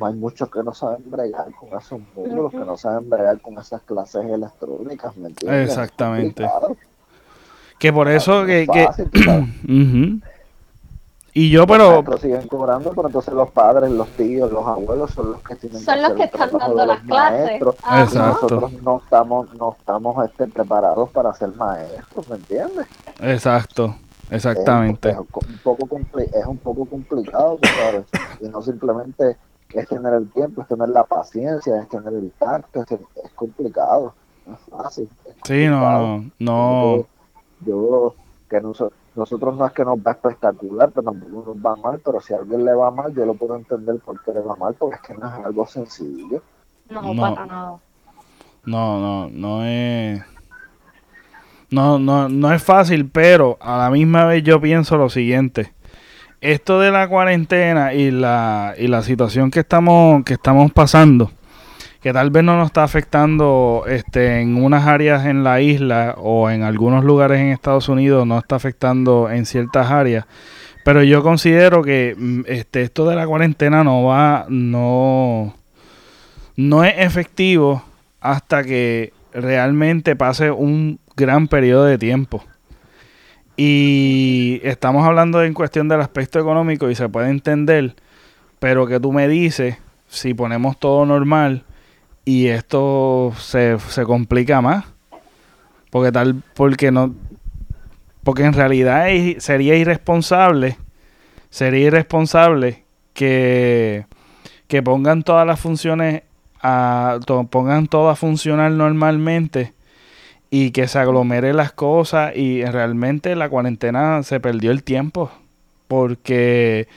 hay 0.00 0.14
muchos 0.14 0.50
que 0.50 0.62
no 0.62 0.74
saben 0.74 1.10
bregar 1.10 1.50
con 1.54 1.78
esos 1.78 2.00
módulos, 2.14 2.52
que 2.52 2.58
no 2.58 2.76
saben 2.76 3.08
bregar 3.08 3.40
con 3.40 3.58
esas 3.58 3.80
clases 3.82 4.24
electrónicas, 4.26 5.16
¿me 5.16 5.28
entiendes? 5.28 5.70
Exactamente. 5.70 6.48
Que 7.78 7.92
por 7.92 8.08
eso 8.08 8.44
que... 8.44 8.66
que... 8.66 10.20
Y 11.38 11.50
yo, 11.50 11.68
pero... 11.68 12.02
Los 12.02 12.20
siguen 12.20 12.48
cobrando, 12.48 12.90
pero 12.90 13.06
entonces 13.06 13.32
los 13.32 13.48
padres, 13.52 13.92
los 13.92 14.08
tíos, 14.16 14.50
los 14.50 14.66
abuelos 14.66 15.12
son 15.12 15.30
los 15.30 15.42
que 15.42 15.54
tienen 15.54 15.78
son 15.78 16.02
los 16.02 16.12
que 16.14 16.24
están 16.24 16.50
dando 16.50 16.84
las 16.84 17.00
clases. 17.02 17.60
Nosotros 18.12 18.72
no 18.82 18.98
estamos, 18.98 19.54
no 19.54 19.76
estamos 19.78 20.24
este, 20.28 20.48
preparados 20.48 21.10
para 21.10 21.32
ser 21.34 21.54
maestros, 21.54 22.28
¿me 22.28 22.34
entiendes? 22.38 22.88
Exacto, 23.20 23.94
exactamente. 24.32 25.10
Es, 25.10 25.16
un, 25.16 25.26
poco 25.62 25.86
es 26.16 26.46
un 26.46 26.58
poco 26.58 26.84
complicado, 26.86 27.60
¿sabes? 27.62 28.06
y 28.40 28.48
no 28.48 28.60
simplemente 28.60 29.36
es 29.74 29.86
tener 29.86 30.14
el 30.14 30.28
tiempo, 30.32 30.62
es 30.62 30.66
tener 30.66 30.88
la 30.88 31.04
paciencia, 31.04 31.80
es 31.80 31.88
tener 31.88 32.14
el 32.14 32.32
tacto, 32.32 32.82
es, 32.82 33.30
complicado, 33.36 34.12
no 34.44 34.54
es 34.54 34.60
fácil. 34.76 35.08
sí, 35.44 35.68
no, 35.68 36.24
no. 36.40 37.06
Yo, 37.64 38.16
que 38.50 38.60
no 38.60 38.74
soy 38.74 38.90
nosotros 39.18 39.56
no 39.56 39.66
es 39.66 39.72
que 39.72 39.84
nos 39.84 39.98
va 39.98 40.12
espectacular, 40.12 40.90
pero 40.94 41.10
tampoco 41.10 41.52
nos 41.52 41.56
va 41.56 41.74
mal, 41.76 42.00
pero 42.04 42.20
si 42.20 42.32
a 42.34 42.36
alguien 42.36 42.64
le 42.64 42.72
va 42.72 42.90
mal, 42.92 43.12
yo 43.12 43.26
lo 43.26 43.34
puedo 43.34 43.56
entender 43.56 43.98
por 43.98 44.22
qué 44.22 44.32
le 44.32 44.40
va 44.40 44.54
mal, 44.54 44.74
porque 44.74 44.94
es 44.94 45.02
que 45.02 45.14
no 45.14 45.26
es 45.26 45.44
algo 45.44 45.66
sencillo. 45.66 46.40
No, 46.88 47.00
para 47.16 47.46
nada. 47.46 47.78
No, 48.64 49.00
no, 49.00 49.28
no 49.28 49.64
es... 49.64 50.22
No, 51.70 51.98
no, 51.98 52.28
no 52.28 52.52
es 52.52 52.62
fácil, 52.62 53.10
pero 53.10 53.58
a 53.60 53.76
la 53.76 53.90
misma 53.90 54.24
vez 54.24 54.42
yo 54.44 54.60
pienso 54.60 54.96
lo 54.96 55.10
siguiente. 55.10 55.74
Esto 56.40 56.78
de 56.78 56.92
la 56.92 57.08
cuarentena 57.08 57.92
y 57.94 58.12
la, 58.12 58.74
y 58.78 58.86
la 58.86 59.02
situación 59.02 59.50
que 59.50 59.60
estamos, 59.60 60.22
que 60.24 60.34
estamos 60.34 60.72
pasando, 60.72 61.30
que 62.00 62.12
tal 62.12 62.30
vez 62.30 62.44
no 62.44 62.56
nos 62.56 62.66
está 62.66 62.84
afectando 62.84 63.84
este, 63.88 64.40
en 64.40 64.62
unas 64.62 64.86
áreas 64.86 65.26
en 65.26 65.42
la 65.42 65.60
isla 65.60 66.14
o 66.18 66.48
en 66.50 66.62
algunos 66.62 67.04
lugares 67.04 67.40
en 67.40 67.48
Estados 67.48 67.88
Unidos, 67.88 68.26
no 68.26 68.38
está 68.38 68.56
afectando 68.56 69.28
en 69.30 69.46
ciertas 69.46 69.90
áreas. 69.90 70.24
Pero 70.84 71.02
yo 71.02 71.22
considero 71.22 71.82
que 71.82 72.14
mm, 72.16 72.42
este, 72.46 72.82
esto 72.82 73.08
de 73.08 73.16
la 73.16 73.26
cuarentena 73.26 73.82
no 73.82 74.04
va, 74.04 74.46
no, 74.48 75.54
no 76.56 76.84
es 76.84 76.94
efectivo 76.98 77.82
hasta 78.20 78.62
que 78.62 79.12
realmente 79.32 80.16
pase 80.16 80.50
un 80.50 81.00
gran 81.16 81.48
periodo 81.48 81.84
de 81.84 81.98
tiempo. 81.98 82.44
Y 83.56 84.60
estamos 84.62 85.04
hablando 85.04 85.42
en 85.42 85.52
cuestión 85.52 85.88
del 85.88 86.00
aspecto 86.00 86.38
económico 86.38 86.88
y 86.90 86.94
se 86.94 87.08
puede 87.08 87.28
entender, 87.28 87.96
pero 88.60 88.86
que 88.86 89.00
tú 89.00 89.12
me 89.12 89.26
dices, 89.26 89.76
si 90.06 90.32
ponemos 90.32 90.78
todo 90.78 91.04
normal, 91.04 91.64
y 92.28 92.48
esto 92.48 93.32
se, 93.38 93.78
se 93.78 94.04
complica 94.04 94.60
más. 94.60 94.84
Porque 95.88 96.12
tal, 96.12 96.42
porque 96.54 96.90
no, 96.90 97.14
porque 98.22 98.44
en 98.44 98.52
realidad 98.52 99.06
sería 99.38 99.76
irresponsable, 99.76 100.76
sería 101.48 101.86
irresponsable 101.86 102.84
que, 103.14 104.04
que 104.66 104.82
pongan 104.82 105.22
todas 105.22 105.46
las 105.46 105.58
funciones 105.58 106.24
a, 106.60 107.18
pongan 107.48 107.86
todo 107.86 108.10
a 108.10 108.16
funcionar 108.16 108.72
normalmente 108.72 109.72
y 110.50 110.72
que 110.72 110.86
se 110.86 110.98
aglomeren 110.98 111.56
las 111.56 111.72
cosas 111.72 112.36
y 112.36 112.62
realmente 112.62 113.36
la 113.36 113.48
cuarentena 113.48 114.22
se 114.22 114.38
perdió 114.38 114.70
el 114.70 114.82
tiempo 114.82 115.30
porque 115.86 116.88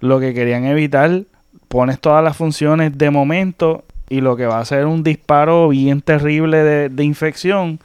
lo 0.00 0.18
que 0.18 0.34
querían 0.34 0.64
evitar 0.64 1.22
pones 1.68 2.00
todas 2.00 2.24
las 2.24 2.36
funciones 2.36 2.98
de 2.98 3.10
momento 3.10 3.84
y 4.10 4.20
lo 4.20 4.36
que 4.36 4.44
va 4.44 4.58
a 4.58 4.64
ser 4.64 4.86
un 4.86 5.02
disparo 5.02 5.68
bien 5.68 6.02
terrible 6.02 6.88
de, 6.90 7.04
infección. 7.04 7.78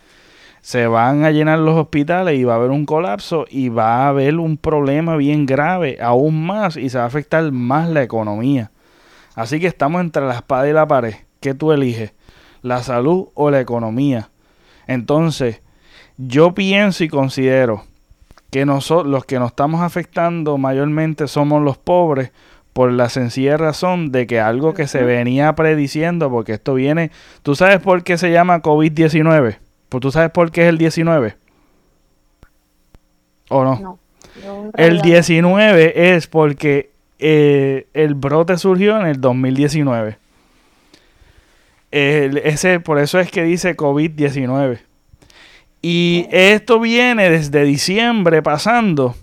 Se 0.62 0.88
van 0.88 1.24
a 1.24 1.30
llenar 1.30 1.60
los 1.60 1.78
hospitales 1.78 2.38
y 2.38 2.44
va 2.44 2.54
a 2.54 2.58
haber 2.58 2.72
un 2.72 2.88
colapso 2.88 3.46
y 3.48 3.70
va 3.70 3.98
a 3.98 4.08
haber 4.10 4.40
un 4.40 4.58
problema 4.58 5.16
bien 5.16 5.46
grave, 5.46 6.00
aún 6.02 6.44
más, 6.46 6.76
y 6.76 6.90
se 6.90 6.98
va 6.98 7.04
a 7.04 7.08
afectar 7.08 7.50
más 7.52 7.88
la 7.88 8.02
economía. 8.02 8.72
Así 9.36 9.60
que 9.60 9.68
estamos 9.68 10.02
entre 10.02 10.26
la 10.26 10.34
espada 10.34 10.68
y 10.68 10.74
la 10.74 10.88
pared. 10.88 11.14
¿Qué 11.40 11.54
tú 11.54 11.72
eliges? 11.72 12.14
¿La 12.64 12.82
salud 12.82 13.28
o 13.36 13.52
la 13.52 13.62
economía? 13.62 14.30
Entonces, 14.88 15.62
yo 16.18 16.56
pienso 16.56 17.04
y 17.04 17.08
considero 17.08 17.84
que 18.50 18.66
nosotros, 18.66 19.12
los 19.12 19.26
que 19.26 19.38
nos 19.38 19.50
estamos 19.50 19.82
afectando 19.82 20.58
mayormente 20.58 21.28
somos 21.28 21.62
los 21.62 21.78
pobres, 21.78 22.32
por 22.76 22.92
la 22.92 23.08
sencilla 23.08 23.56
razón 23.56 24.12
de 24.12 24.28
que 24.28 24.42
algo 24.42 24.74
que 24.74 24.86
se 24.86 25.02
venía 25.02 25.56
prediciendo, 25.56 26.30
porque 26.30 26.52
esto 26.52 26.74
viene, 26.74 27.10
¿tú 27.42 27.56
sabes 27.56 27.80
por 27.80 28.04
qué 28.04 28.18
se 28.18 28.34
llama 28.34 28.62
COVID-19? 28.62 29.60
Pues 29.88 30.02
tú 30.02 30.12
sabes 30.12 30.30
por 30.32 30.52
qué 30.52 30.64
es 30.64 30.68
el 30.68 30.78
19? 30.78 31.38
¿O 33.48 33.64
no? 33.64 33.80
no 34.44 34.72
el 34.76 35.00
19 35.00 36.16
es 36.16 36.28
porque 36.28 36.92
eh, 37.18 37.88
el 37.94 38.14
brote 38.14 38.58
surgió 38.58 39.00
en 39.00 39.08
el 39.08 39.22
2019. 39.22 40.18
ese, 41.92 42.82
por 42.82 43.00
eso 43.00 43.22
es 43.22 43.32
que 43.32 43.44
dice 43.44 43.78
COVID-19. 43.78 44.80
Y 45.82 46.28
esto 46.30 46.82
viene 46.82 47.30
desde 47.30 47.64
diciembre 47.64 48.42
pasando 48.42 49.16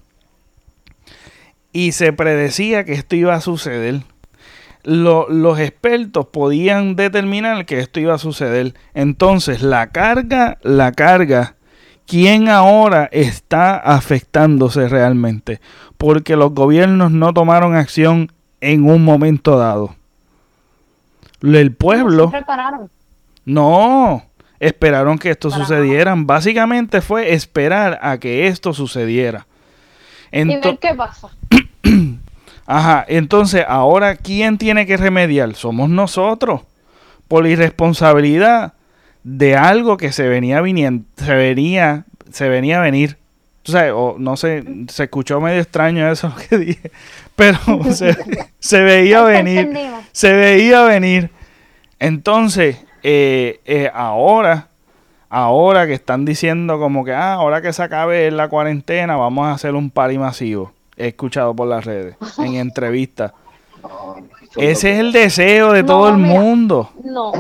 y 1.73 1.93
se 1.93 2.13
predecía 2.13 2.85
que 2.85 2.93
esto 2.93 3.17
iba 3.17 3.35
a 3.35 3.41
suceder. 3.41 4.03
los 4.85 5.59
expertos 5.61 6.27
podían 6.27 6.97
determinar 6.97 7.67
que 7.67 7.79
esto 7.79 8.01
iba 8.01 8.15
a 8.15 8.19
suceder. 8.19 8.75
Entonces, 8.95 9.63
la 9.63 9.89
carga, 9.89 10.59
la 10.63 10.93
carga, 10.93 11.55
¿quién 12.07 12.49
ahora 12.49 13.09
está 13.13 13.77
afectándose 13.77 14.89
realmente? 14.89 15.61
Porque 15.97 16.37
los 16.37 16.53
gobiernos 16.53 17.13
no 17.13 17.33
tomaron 17.33 17.77
acción 17.77 18.33
en 18.61 18.89
un 18.89 19.05
momento 19.05 19.57
dado. 19.57 19.95
El 21.43 21.73
pueblo... 21.73 22.33
No, 23.45 24.23
esperaron 24.61 25.19
que 25.19 25.31
esto 25.31 25.51
sucediera. 25.51 26.15
Básicamente 26.17 27.01
fue 27.01 27.33
esperar 27.33 27.99
a 28.03 28.19
que 28.19 28.47
esto 28.47 28.73
sucediera. 28.73 29.47
y 30.31 30.45
ver 30.45 30.79
qué 30.79 30.95
pasa. 30.95 31.29
Ajá, 32.67 33.05
entonces 33.09 33.65
ahora 33.67 34.17
¿quién 34.17 34.59
tiene 34.59 34.87
que 34.87 34.97
remediar? 34.97 35.55
Somos 35.55 35.91
nosotros, 35.91 36.63
por 37.29 37.47
irresponsabilidad 37.47 38.75
de 39.25 39.57
algo 39.57 39.97
que 39.97 40.13
se 40.13 40.29
venía 40.29 40.61
viniendo, 40.61 41.05
se 41.17 41.35
venía, 41.35 42.05
se 42.31 42.49
venía 42.49 42.79
a 42.79 42.83
venir. 42.83 43.19
O 43.95 44.17
no 44.19 44.37
sé, 44.37 44.65
se 44.89 45.05
escuchó 45.05 45.41
medio 45.41 45.61
extraño 45.61 46.11
eso 46.11 46.29
lo 46.37 46.49
que 46.49 46.59
dije, 46.59 46.91
pero 47.37 47.59
se, 47.93 48.83
veía 48.83 49.23
venir, 49.23 49.71
se 50.11 50.33
veía 50.33 50.83
venir. 50.83 51.31
Entonces, 52.01 52.85
eh, 53.05 53.61
eh, 53.65 53.91
ahora, 53.95 54.69
ahora 55.29 55.87
que 55.87 55.95
están 55.95 56.25
diciendo 56.25 56.81
como 56.81 57.05
que, 57.05 57.13
ah, 57.13 57.35
ahora 57.35 57.63
que 57.63 57.73
se 57.73 57.83
acabe 57.83 58.31
la 58.33 58.49
cuarentena, 58.49 59.17
vamos 59.17 59.47
a 59.47 59.53
hacer 59.53 59.75
un 59.75 59.91
party 59.91 60.19
masivo. 60.19 60.73
He 61.03 61.09
escuchado 61.09 61.55
por 61.55 61.67
las 61.67 61.85
redes, 61.85 62.17
en 62.39 62.55
entrevistas. 62.67 63.33
Ese 64.57 64.93
es 64.93 64.99
el 65.01 65.13
deseo 65.13 65.73
de 65.73 65.83
No, 65.83 65.87
todo 65.89 66.09
el 66.11 66.19
mira. 66.19 66.41
mundo. 66.41 66.91
No. 67.03 67.33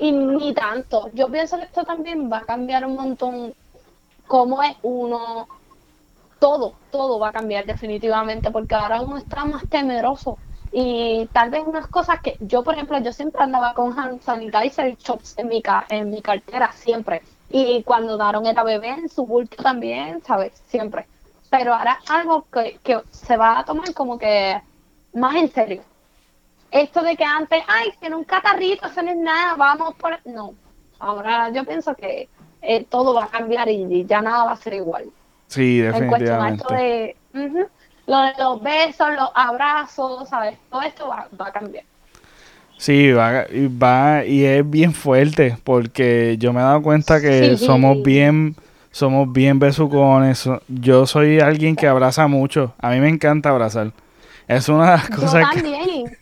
Y 0.00 0.12
ni 0.12 0.54
tanto. 0.54 1.10
Yo 1.14 1.28
pienso 1.28 1.56
que 1.58 1.64
esto 1.64 1.82
también 1.84 2.30
va 2.30 2.38
a 2.38 2.42
cambiar 2.42 2.84
un 2.86 2.94
montón 2.94 3.52
cómo 4.26 4.62
es 4.62 4.76
uno. 4.82 5.48
Todo, 6.38 6.74
todo 6.92 7.18
va 7.18 7.30
a 7.30 7.32
cambiar 7.32 7.66
definitivamente 7.66 8.52
porque 8.52 8.76
ahora 8.76 9.00
uno 9.00 9.16
está 9.16 9.44
más 9.44 9.64
temeroso. 9.68 10.38
Y 10.70 11.28
tal 11.32 11.50
vez 11.50 11.62
unas 11.66 11.88
cosas 11.88 12.20
que 12.20 12.36
yo, 12.38 12.62
por 12.62 12.74
ejemplo, 12.74 12.96
yo 13.00 13.12
siempre 13.12 13.42
andaba 13.42 13.74
con 13.74 13.98
hand 13.98 14.20
sanitizer 14.22 14.96
shops 14.98 15.34
en 15.38 15.48
mi, 15.48 15.62
ca- 15.62 15.86
en 15.88 16.10
mi 16.10 16.20
cartera, 16.22 16.70
siempre. 16.72 17.22
Y 17.50 17.82
cuando 17.82 18.16
Daron 18.16 18.46
era 18.46 18.62
bebé, 18.62 18.90
en 18.90 19.08
su 19.08 19.26
bulto 19.26 19.60
también, 19.62 20.22
¿sabes? 20.24 20.52
Siempre. 20.68 21.06
Pero 21.50 21.74
ahora 21.74 21.98
algo 22.08 22.46
que, 22.52 22.78
que 22.82 23.00
se 23.10 23.36
va 23.36 23.58
a 23.58 23.64
tomar 23.64 23.92
como 23.94 24.18
que 24.18 24.60
más 25.14 25.36
en 25.36 25.50
serio 25.50 25.82
esto 26.70 27.02
de 27.02 27.16
que 27.16 27.24
antes, 27.24 27.62
ay, 27.66 27.90
tiene 28.00 28.16
un 28.16 28.24
catarrito, 28.24 28.86
eso 28.86 29.02
no 29.02 29.10
es 29.10 29.16
nada, 29.16 29.54
vamos 29.56 29.94
por... 29.94 30.18
No, 30.26 30.54
ahora 30.98 31.50
yo 31.50 31.64
pienso 31.64 31.94
que 31.94 32.28
eh, 32.60 32.84
todo 32.84 33.14
va 33.14 33.24
a 33.24 33.28
cambiar 33.28 33.68
y, 33.68 33.86
y 33.90 34.04
ya 34.04 34.20
nada 34.20 34.44
va 34.44 34.52
a 34.52 34.56
ser 34.56 34.74
igual. 34.74 35.06
Sí, 35.46 35.78
definitivamente. 35.78 36.64
de, 36.74 37.16
ujú, 37.34 37.66
lo 38.06 38.20
de 38.20 38.32
los 38.38 38.62
besos, 38.62 39.08
los 39.14 39.30
abrazos, 39.34 40.28
¿sabes? 40.28 40.58
Todo 40.70 40.82
esto 40.82 41.08
va, 41.08 41.26
va 41.40 41.48
a 41.48 41.52
cambiar. 41.52 41.84
Sí, 42.76 43.12
va, 43.12 43.46
y 43.50 43.66
va 43.66 44.24
y 44.24 44.44
es 44.44 44.68
bien 44.68 44.92
fuerte 44.92 45.56
porque 45.64 46.36
yo 46.38 46.52
me 46.52 46.60
he 46.60 46.62
dado 46.62 46.82
cuenta 46.82 47.20
que 47.20 47.56
Sí. 47.56 47.64
somos 47.64 48.02
bien 48.02 48.54
somos 48.98 49.32
bien 49.32 49.60
besucones. 49.60 50.48
Yo 50.66 51.06
soy 51.06 51.38
alguien 51.38 51.76
que 51.76 51.86
abraza 51.86 52.26
mucho. 52.26 52.74
A 52.80 52.90
mí 52.90 52.98
me 52.98 53.08
encanta 53.08 53.50
abrazar. 53.50 53.92
Es 54.48 54.68
una 54.68 54.90
de 54.90 54.96
las 54.96 55.08
Yo 55.08 55.16
cosas 55.16 55.48
que 55.50 55.62
también. 55.62 56.18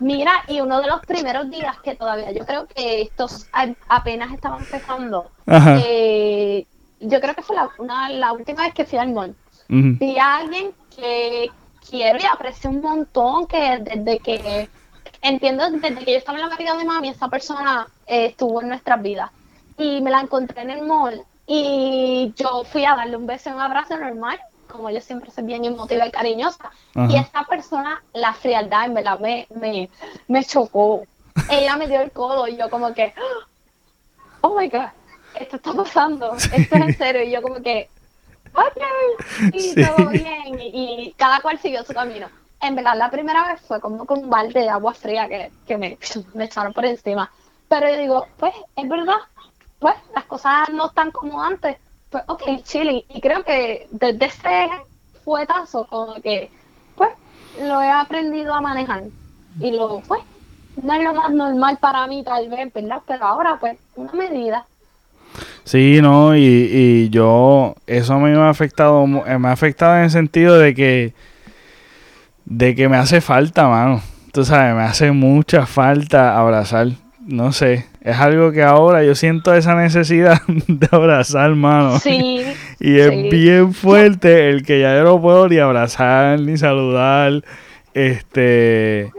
Mira, 0.00 0.32
y 0.48 0.60
uno 0.60 0.80
de 0.80 0.88
los 0.88 1.00
primeros 1.06 1.48
días 1.50 1.78
que 1.84 1.94
todavía, 1.94 2.32
yo 2.32 2.44
creo 2.44 2.66
que 2.66 3.02
estos 3.02 3.46
apenas 3.88 4.32
estaban 4.32 4.60
empezando, 4.60 5.30
eh, 5.46 6.66
yo 7.00 7.20
creo 7.20 7.34
que 7.34 7.42
fue 7.42 7.54
la, 7.54 7.70
una, 7.78 8.10
la 8.10 8.32
última 8.32 8.64
vez 8.64 8.74
que 8.74 8.84
fui 8.84 8.98
al 8.98 9.12
mall. 9.12 9.34
Ujú. 9.70 9.96
vi 9.98 10.18
a 10.18 10.36
alguien 10.38 10.72
que 10.94 11.48
quiero 11.88 12.18
y 12.18 12.24
aprecio 12.26 12.68
un 12.68 12.82
montón, 12.82 13.46
que 13.46 13.78
desde 13.82 14.18
que 14.18 14.68
entiendo, 15.22 15.70
desde 15.70 16.04
que 16.04 16.12
yo 16.12 16.18
estaba 16.18 16.36
en 16.38 16.44
la 16.44 16.50
barriga 16.50 16.76
de 16.76 16.84
mami, 16.84 17.10
esa 17.10 17.28
persona 17.28 17.86
eh, 18.06 18.26
estuvo 18.26 18.60
en 18.60 18.68
nuestras 18.68 19.00
vidas. 19.00 19.30
Y 19.78 20.00
me 20.02 20.10
la 20.10 20.20
encontré 20.20 20.62
en 20.62 20.70
el 20.70 20.82
mall 20.82 21.24
y 21.46 22.32
yo 22.36 22.64
fui 22.64 22.84
a 22.84 22.94
darle 22.96 23.16
un 23.16 23.26
beso 23.26 23.50
y 23.50 23.52
un 23.52 23.60
abrazo 23.60 23.96
normal, 23.98 24.40
como 24.70 24.90
yo 24.90 25.00
siempre 25.00 25.30
soy 25.30 25.44
bien 25.44 25.64
emotiva 25.64 26.06
y 26.06 26.10
cariñosa. 26.10 26.70
Ajá. 26.94 27.06
Y 27.12 27.16
esa 27.16 27.44
persona, 27.44 28.02
la 28.12 28.32
frialdad, 28.34 28.86
en 28.86 28.94
verdad, 28.94 29.18
me, 29.20 29.46
me, 29.54 29.88
me 30.28 30.44
chocó. 30.44 31.04
Ella 31.50 31.76
me 31.76 31.86
dio 31.86 32.00
el 32.00 32.10
codo 32.12 32.48
y 32.48 32.56
yo 32.56 32.70
como 32.70 32.92
que, 32.94 33.12
oh 34.40 34.58
my 34.58 34.68
god, 34.68 34.86
esto 35.38 35.56
está 35.56 35.72
pasando, 35.72 36.32
esto 36.52 36.54
es 36.56 36.70
en 36.72 36.96
serio. 36.96 37.22
Y 37.24 37.30
yo 37.30 37.42
como 37.42 37.56
que, 37.56 37.88
ok, 38.54 39.52
y 39.52 39.60
Sí. 39.60 39.74
todo 39.84 40.08
bien. 40.08 40.60
Y, 40.60 41.06
y 41.08 41.12
cada 41.16 41.40
cual 41.40 41.58
siguió 41.58 41.84
su 41.84 41.92
camino. 41.92 42.28
En 42.60 42.74
verdad, 42.76 42.94
la 42.96 43.10
primera 43.10 43.46
vez 43.52 43.60
fue 43.60 43.80
como 43.80 44.06
con 44.06 44.20
un 44.24 44.30
balde 44.30 44.60
de 44.60 44.70
agua 44.70 44.94
fría 44.94 45.28
que, 45.28 45.50
que 45.66 45.76
me, 45.76 45.98
me 46.34 46.44
echaron 46.44 46.72
por 46.72 46.84
encima. 46.86 47.30
Pero 47.68 47.88
yo 47.88 47.96
digo, 47.98 48.26
pues, 48.38 48.54
es 48.76 48.88
verdad, 48.88 49.16
pues, 49.84 49.96
las 50.14 50.24
cosas 50.24 50.70
no 50.70 50.86
están 50.86 51.10
como 51.10 51.42
antes. 51.42 51.76
Pues, 52.08 52.24
ok, 52.26 52.42
chilling. 52.62 53.02
Y 53.10 53.20
creo 53.20 53.44
que 53.44 53.86
desde 53.90 54.24
ese 54.24 54.70
fuetazo, 55.22 55.86
como 55.90 56.14
que, 56.22 56.50
pues, 56.94 57.10
lo 57.60 57.82
he 57.82 57.90
aprendido 57.90 58.54
a 58.54 58.62
manejar. 58.62 59.02
Y 59.60 59.72
lo, 59.72 60.00
pues, 60.08 60.22
no 60.82 60.94
es 60.94 61.04
lo 61.04 61.12
más 61.12 61.30
normal 61.32 61.76
para 61.82 62.06
mí, 62.06 62.24
tal 62.24 62.48
vez, 62.48 62.72
¿verdad? 62.72 63.02
Pero 63.06 63.26
ahora, 63.26 63.58
pues, 63.60 63.76
una 63.94 64.14
medida. 64.14 64.64
Sí, 65.64 65.98
no, 66.00 66.34
y, 66.34 66.40
y 66.40 67.10
yo, 67.10 67.74
eso 67.86 68.14
a 68.14 68.18
mí 68.18 68.30
me 68.30 68.40
ha 68.40 68.48
afectado, 68.48 69.04
eh, 69.26 69.38
me 69.38 69.48
ha 69.48 69.52
afectado 69.52 69.98
en 69.98 70.04
el 70.04 70.10
sentido 70.10 70.56
de 70.58 70.74
que, 70.74 71.12
de 72.46 72.74
que 72.74 72.88
me 72.88 72.96
hace 72.96 73.20
falta, 73.20 73.68
mano. 73.68 74.00
Tú 74.32 74.46
sabes, 74.46 74.74
me 74.74 74.82
hace 74.84 75.12
mucha 75.12 75.66
falta 75.66 76.38
abrazar. 76.38 77.03
No 77.26 77.52
sé, 77.52 77.86
es 78.02 78.16
algo 78.18 78.52
que 78.52 78.62
ahora 78.62 79.02
yo 79.02 79.14
siento 79.14 79.54
esa 79.54 79.74
necesidad 79.74 80.42
de 80.46 80.88
abrazar, 80.90 81.54
mano. 81.54 81.98
Sí. 81.98 82.44
Y 82.80 82.98
es 82.98 83.10
sí. 83.10 83.28
bien 83.30 83.72
fuerte 83.72 84.50
el 84.50 84.62
que 84.62 84.80
ya 84.80 84.94
yo 84.96 85.04
no 85.04 85.22
puedo 85.22 85.48
ni 85.48 85.56
abrazar 85.58 86.38
ni 86.40 86.58
saludar. 86.58 87.42
Este. 87.94 89.10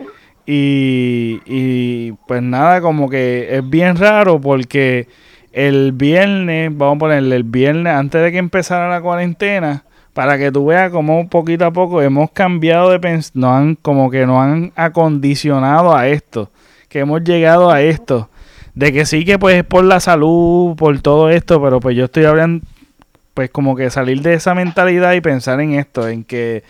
Y, 0.45 1.39
y 1.47 2.11
pues 2.27 2.43
nada, 2.43 2.81
como 2.81 3.09
que 3.09 3.47
es 3.49 3.67
bien 3.67 3.95
raro 3.95 4.39
porque 4.39 5.07
el 5.55 5.93
viernes, 5.93 6.69
vamos 6.75 6.97
a 6.97 6.99
ponerle 6.99 7.37
el 7.37 7.45
viernes 7.45 7.93
antes 7.93 8.21
de 8.21 8.31
que 8.31 8.37
empezara 8.37 8.89
la 8.89 9.01
cuarentena, 9.01 9.85
para 10.13 10.37
que 10.37 10.51
tú 10.51 10.65
veas 10.65 10.91
cómo 10.91 11.27
poquito 11.29 11.65
a 11.65 11.71
poco 11.71 12.01
hemos 12.01 12.29
cambiado 12.31 12.89
de 12.89 12.99
pens 12.99 13.31
nos 13.35 13.51
han 13.51 13.75
como 13.75 14.11
que 14.11 14.25
nos 14.25 14.37
han 14.39 14.73
acondicionado 14.75 15.95
a 15.95 16.07
esto, 16.09 16.51
que 16.95 17.01
hemos 17.01 17.25
llegado 17.25 17.71
a 17.71 17.81
esto, 17.81 18.29
de 18.73 18.93
que 18.93 19.05
sí 19.05 19.25
que 19.25 19.37
pues 19.37 19.57
es 19.57 19.63
por 19.65 19.83
la 19.83 19.99
salud, 19.99 20.77
por 20.77 20.97
todo 21.01 21.29
esto, 21.29 21.61
pero 21.61 21.81
pues 21.81 21.97
yo 21.97 22.05
estoy 22.05 22.23
hablando 22.23 22.65
pues 23.33 23.49
como 23.49 23.75
que 23.75 23.89
salir 23.89 24.21
de 24.21 24.35
esa 24.35 24.55
mentalidad 24.55 25.11
y 25.11 25.19
pensar 25.19 25.59
en 25.59 25.73
esto, 25.73 26.07
en 26.07 26.23
que 26.23 26.63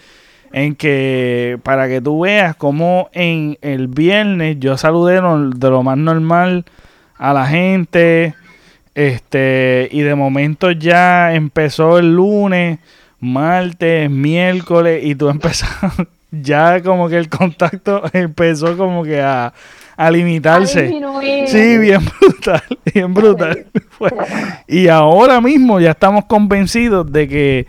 en 0.51 0.73
que 0.73 1.59
para 1.61 1.88
que 1.88 2.01
tú 2.01 2.21
veas 2.21 2.55
cómo 2.55 3.07
en 3.13 3.59
el 3.61 3.88
viernes 3.88 4.57
yo 4.59 4.80
saludé 4.80 5.21
de 5.21 5.69
lo 5.69 5.84
más 5.84 5.97
normal 5.99 6.65
a 7.19 7.32
la 7.32 7.45
gente, 7.45 8.34
este, 8.95 9.89
y 9.91 10.01
de 10.01 10.15
momento 10.15 10.71
ya 10.71 11.36
empezó 11.36 11.99
el 11.99 12.15
lunes, 12.15 12.80
martes, 13.19 14.09
miércoles, 14.09 15.05
y 15.05 15.13
tú 15.13 15.30
empezaste, 15.30 16.07
ya 16.32 16.82
como 16.82 17.07
que 17.09 17.17
el 17.17 17.30
contacto 17.30 18.03
empezó 18.13 18.76
como 18.78 19.03
que 19.03 19.21
a, 19.21 19.53
a 19.97 20.11
limitarse. 20.11 20.84
disminuir. 20.84 21.47
Sí, 21.47 21.78
bien 21.78 22.01
brutal, 22.21 22.61
bien 22.93 23.13
brutal. 23.13 23.65
Fue- 23.91 24.11
Y 24.67 24.88
ahora 24.88 25.39
mismo 25.41 25.80
ya 25.80 25.91
estamos 25.91 26.26
convencidos 26.26 27.11
de 27.11 27.28
que 27.28 27.67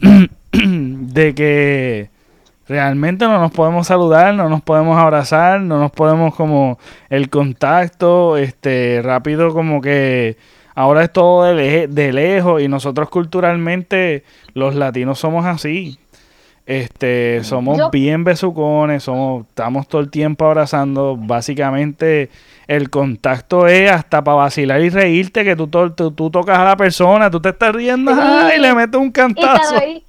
de 0.52 1.34
que 1.34 2.10
realmente 2.68 3.24
no 3.26 3.38
nos 3.38 3.52
podemos 3.52 3.86
saludar, 3.86 4.34
no 4.34 4.48
nos 4.48 4.62
podemos 4.62 4.98
abrazar, 4.98 5.60
no 5.60 5.78
nos 5.78 5.90
podemos 5.92 6.34
como 6.34 6.78
el 7.10 7.28
contacto, 7.30 8.36
este, 8.36 9.00
rápido 9.02 9.52
como 9.52 9.80
que 9.80 10.36
ahora 10.74 11.04
es 11.04 11.12
todo 11.12 11.44
de, 11.54 11.86
de 11.88 12.12
lejos 12.12 12.62
y 12.62 12.68
nosotros 12.68 13.08
culturalmente 13.10 14.24
los 14.54 14.74
latinos 14.74 15.18
somos 15.18 15.44
así. 15.46 15.98
Este, 16.64 17.42
somos 17.42 17.76
Yo- 17.76 17.90
bien 17.90 18.22
besucones, 18.22 19.02
somos, 19.02 19.46
estamos 19.48 19.88
todo 19.88 20.00
el 20.00 20.10
tiempo 20.10 20.44
abrazando. 20.46 21.16
Básicamente, 21.18 22.30
el 22.68 22.88
contacto 22.88 23.66
es 23.66 23.90
hasta 23.90 24.22
para 24.22 24.36
vacilar 24.36 24.80
y 24.80 24.88
reírte, 24.90 25.44
que 25.44 25.56
tú, 25.56 25.66
tú, 25.68 26.12
tú 26.12 26.30
tocas 26.30 26.58
a 26.58 26.64
la 26.64 26.76
persona, 26.76 27.30
tú 27.30 27.40
te 27.40 27.48
estás 27.48 27.74
riendo 27.74 28.12
y 28.56 28.60
le 28.60 28.74
metes 28.74 29.00
un 29.00 29.10
cantazo. 29.10 29.78
Sí. 29.80 30.04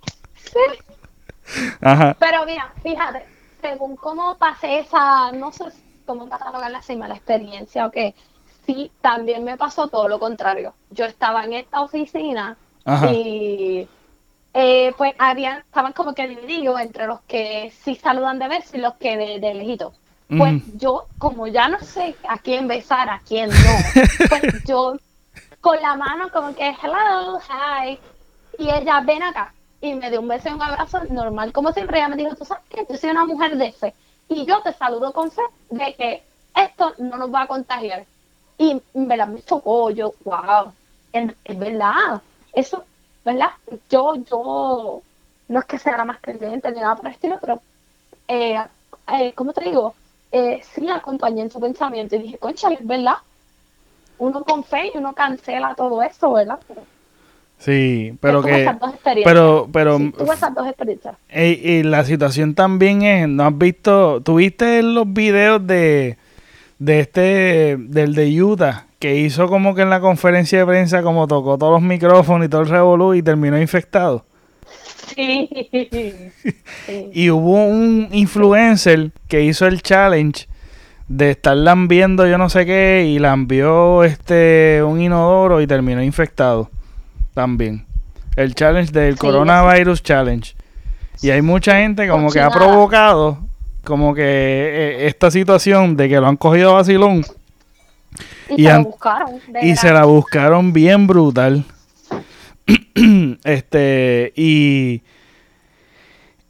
Ajá. 1.81 2.15
Pero 2.19 2.45
mira, 2.45 2.71
fíjate, 2.83 3.23
según 3.61 3.95
cómo 3.95 4.37
pasé 4.37 4.79
esa, 4.79 5.31
no 5.31 5.51
sé 5.51 5.65
cómo 6.05 6.29
catalogarla 6.29 6.79
así, 6.79 6.95
mala 6.95 7.15
experiencia 7.15 7.87
o 7.87 7.91
qué, 7.91 8.13
sí, 8.65 8.91
también 9.01 9.43
me 9.43 9.57
pasó 9.57 9.87
todo 9.87 10.07
lo 10.07 10.19
contrario. 10.19 10.73
Yo 10.91 11.05
estaba 11.05 11.43
en 11.45 11.53
esta 11.53 11.81
oficina 11.81 12.57
Ajá. 12.85 13.11
y 13.11 13.87
eh, 14.53 14.93
pues 14.97 15.13
habían, 15.17 15.59
estaban 15.59 15.93
como 15.93 16.13
que 16.13 16.27
divididos 16.27 16.79
entre 16.79 17.07
los 17.07 17.21
que 17.21 17.73
sí 17.83 17.95
saludan 17.95 18.39
de 18.39 18.47
beso 18.47 18.77
y 18.77 18.81
los 18.81 18.93
que 18.95 19.17
de, 19.17 19.39
de 19.39 19.53
lejito. 19.53 19.93
Pues 20.27 20.55
Ujú. 20.55 20.77
yo, 20.77 21.05
como 21.17 21.47
ya 21.47 21.67
no 21.67 21.79
sé 21.79 22.15
a 22.27 22.37
quién 22.37 22.67
besar, 22.67 23.09
a 23.09 23.21
quién 23.27 23.49
no, 23.49 23.77
pues 24.29 24.63
yo 24.65 24.97
con 25.61 25.81
la 25.81 25.95
mano 25.95 26.29
como 26.31 26.55
que 26.55 26.75
hello, 26.81 27.39
hi, 27.39 27.99
y 28.57 28.69
ella 28.69 29.01
ven 29.01 29.23
acá 29.23 29.53
y 29.81 29.93
me 29.93 30.09
dio 30.09 30.21
un 30.21 30.27
beso 30.27 30.49
y 30.49 30.53
un 30.53 30.61
abrazo 30.61 31.03
normal, 31.09 31.51
como 31.51 31.71
siempre 31.71 31.97
ella 31.97 32.07
me 32.07 32.15
dijo, 32.15 32.35
tú 32.35 32.45
sabes 32.45 32.63
que 32.69 32.85
yo 32.89 32.97
soy 32.97 33.09
una 33.09 33.25
mujer 33.25 33.57
de 33.57 33.71
fe 33.71 33.93
y 34.29 34.45
yo 34.45 34.61
te 34.61 34.73
saludo 34.73 35.11
con 35.11 35.31
fe 35.31 35.41
de 35.69 35.93
que 35.95 36.23
esto 36.55 36.93
no 36.99 37.17
nos 37.17 37.33
va 37.33 37.43
a 37.43 37.47
contagiar. 37.47 38.05
Y 38.57 38.81
en 38.93 39.07
verdad 39.07 39.27
me 39.27 39.41
chocó, 39.41 39.89
yo, 39.89 40.13
wow, 40.23 40.71
es 41.11 41.59
verdad, 41.59 42.21
eso, 42.53 42.85
¿verdad? 43.25 43.49
Yo, 43.89 44.15
yo, 44.15 45.01
no 45.47 45.59
es 45.59 45.65
que 45.65 45.79
sea 45.79 45.97
la 45.97 46.05
más 46.05 46.19
creyente 46.21 46.71
ni 46.71 46.79
nada 46.79 46.95
por 46.95 47.07
el 47.07 47.13
estilo, 47.13 47.37
pero, 47.39 47.61
eh, 48.27 48.59
eh, 49.11 49.33
¿cómo 49.35 49.53
te 49.53 49.63
digo? 49.63 49.95
eh, 50.33 50.61
sí 50.73 50.89
acompañé 50.89 51.43
en 51.43 51.51
su 51.51 51.61
pensamiento 51.61 52.15
y 52.15 52.23
dije, 52.23 52.37
concha, 52.39 52.67
es 52.73 52.85
verdad. 52.85 53.17
Uno 54.17 54.43
con 54.43 54.63
fe 54.63 54.91
y 54.93 54.97
uno 54.97 55.13
cancela 55.13 55.75
todo 55.75 56.01
eso, 56.01 56.33
¿verdad? 56.33 56.59
Sí, 57.59 58.17
pero 58.19 58.41
que... 58.41 58.63
esas 58.63 58.79
dos 58.79 58.93
experiencias. 58.93 59.31
Pero, 59.31 59.69
pero... 59.71 59.97
Sí, 59.99 60.11
tuve 60.11 60.33
esas 60.33 60.53
dos 60.55 60.67
experiencias. 60.67 61.15
Y, 61.31 61.41
y 61.41 61.83
la 61.83 62.03
situación 62.03 62.55
también 62.55 63.03
es, 63.03 63.29
¿no 63.29 63.45
has 63.45 63.57
visto, 63.57 64.21
tuviste 64.21 64.81
los 64.81 65.11
videos 65.13 65.65
de, 65.65 66.17
de 66.79 66.99
este, 66.99 67.77
del 67.77 68.15
de 68.15 68.41
Utah, 68.41 68.87
que 68.99 69.17
hizo 69.17 69.47
como 69.47 69.75
que 69.75 69.81
en 69.81 69.89
la 69.89 69.99
conferencia 69.99 70.59
de 70.59 70.65
prensa 70.65 71.01
como 71.01 71.27
tocó 71.27 71.57
todos 71.57 71.73
los 71.73 71.81
micrófonos 71.81 72.45
y 72.45 72.49
todo 72.49 72.61
el 72.61 72.69
revolú 72.69 73.13
y 73.13 73.21
terminó 73.21 73.59
infectado? 73.59 74.25
Sí. 75.15 75.49
sí. 76.85 77.09
Y 77.13 77.29
hubo 77.29 77.65
un 77.65 78.09
influencer 78.11 79.11
que 79.27 79.43
hizo 79.43 79.67
el 79.67 79.81
challenge 79.81 80.47
de 81.07 81.31
estar 81.31 81.55
lambiendo 81.55 82.25
yo 82.25 82.37
no 82.37 82.49
sé 82.49 82.65
qué 82.65 83.05
y 83.07 83.19
lambió 83.19 84.03
este 84.03 84.81
un 84.83 85.01
inodoro 85.01 85.61
y 85.61 85.67
terminó 85.67 86.01
infectado 86.01 86.69
también. 87.33 87.85
El 88.35 88.55
challenge 88.55 88.91
del 88.91 89.13
Sí, 89.13 89.19
coronavirus 89.19 90.01
challenge. 90.01 90.55
Y 91.21 91.29
hay 91.29 91.41
mucha 91.41 91.77
gente 91.77 92.07
como 92.07 92.31
que 92.31 92.39
ha 92.39 92.49
provocado 92.49 93.39
como 93.83 94.13
que 94.13 94.23
eh, 94.23 95.07
esta 95.07 95.31
situación 95.31 95.95
de 95.97 96.09
que 96.09 96.19
lo 96.19 96.27
han 96.27 96.37
cogido 96.37 96.71
a 96.71 96.73
vacilón 96.75 97.23
Y, 98.49 98.63
Y 98.63 98.67
se 98.67 98.71
an- 98.71 98.83
lo 98.83 98.83
buscaron. 98.83 99.41
de 99.47 99.65
y 99.67 99.75
se 99.75 99.87
verdad. 99.87 99.93
la 99.93 100.05
buscaron 100.05 100.73
bien 100.73 101.07
brutal. 101.07 101.65
este, 103.43 104.31
y, 104.35 105.01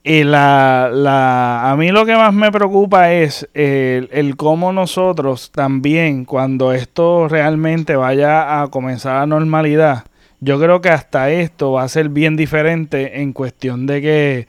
y 0.04 0.24
la, 0.24 0.90
la, 0.94 1.72
a 1.72 1.76
mí 1.78 1.90
lo 1.92 2.06
que 2.06 2.16
más 2.16 2.34
me 2.34 2.52
preocupa 2.52 3.14
es 3.14 3.48
el, 3.54 4.10
el 4.12 4.36
cómo 4.36 4.74
nosotros 4.74 5.52
también, 5.52 6.26
cuando 6.26 6.74
esto 6.74 7.28
realmente 7.30 7.96
vaya 7.96 8.62
a 8.62 8.68
comenzar 8.68 9.18
a 9.18 9.26
normalidad, 9.26 10.04
yo 10.42 10.60
creo 10.60 10.82
que 10.82 10.90
hasta 10.90 11.32
esto 11.32 11.72
va 11.72 11.84
a 11.84 11.88
ser 11.90 12.10
bien 12.10 12.36
diferente 12.36 13.22
en 13.22 13.32
cuestión 13.32 13.86
de 13.88 14.02
que, 14.02 14.48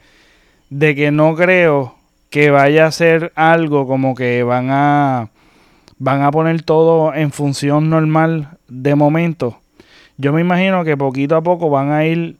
de 0.69 0.93
que 0.93 1.11
no 1.11 1.35
creo 1.35 1.94
que 2.35 2.51
vaya 2.51 2.85
a 2.85 2.91
ser 2.91 3.31
algo 3.35 3.87
como 3.87 4.13
que 4.13 4.43
van 4.43 4.67
a 4.69 5.29
van 5.99 6.21
a 6.21 6.31
poner 6.31 6.63
todo 6.63 7.13
en 7.13 7.31
función 7.31 7.89
normal 7.89 8.57
de 8.67 8.93
momento. 8.93 9.59
Yo 10.17 10.33
me 10.33 10.41
imagino 10.41 10.83
que 10.83 10.97
poquito 10.97 11.37
a 11.37 11.41
poco 11.41 11.69
van 11.69 11.93
a 11.93 12.03
ir, 12.03 12.35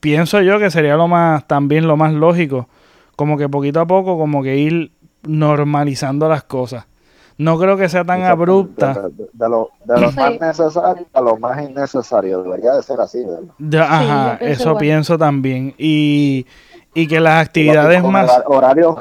pienso 0.00 0.42
yo 0.42 0.58
que 0.58 0.70
sería 0.70 0.96
lo 0.96 1.08
más, 1.08 1.46
también 1.46 1.86
lo 1.88 1.96
más 1.96 2.12
lógico, 2.12 2.68
como 3.16 3.38
que 3.38 3.48
poquito 3.48 3.80
a 3.80 3.86
poco, 3.86 4.18
como 4.18 4.42
que 4.42 4.58
ir 4.58 4.92
normalizando 5.22 6.28
las 6.28 6.42
cosas. 6.44 6.84
No 7.38 7.58
creo 7.58 7.78
que 7.78 7.88
sea 7.88 8.04
tan 8.04 8.24
abrupta. 8.24 8.92
De, 8.92 9.00
de- 9.24 9.30
de 9.32 9.48
lo, 9.48 9.70
de 9.86 9.98
lo 9.98 10.10
Sí. 10.10 10.16
más 10.18 10.40
necesario 10.40 11.06
a 11.14 11.20
lo 11.22 11.38
más 11.38 11.62
innecesario. 11.66 12.42
Debería 12.42 12.72
de 12.74 12.82
ser 12.82 13.00
así, 13.00 13.24
ajá, 13.80 14.36
pienso 14.38 14.52
eso 14.52 14.62
igual. 14.68 14.78
pienso 14.78 15.16
también. 15.16 15.74
Y, 15.78 16.44
y 16.92 17.06
que 17.06 17.18
las 17.18 17.46
actividades 17.46 18.02
más... 18.04 18.28
hora- 18.30 18.44
Horarios, 18.46 18.96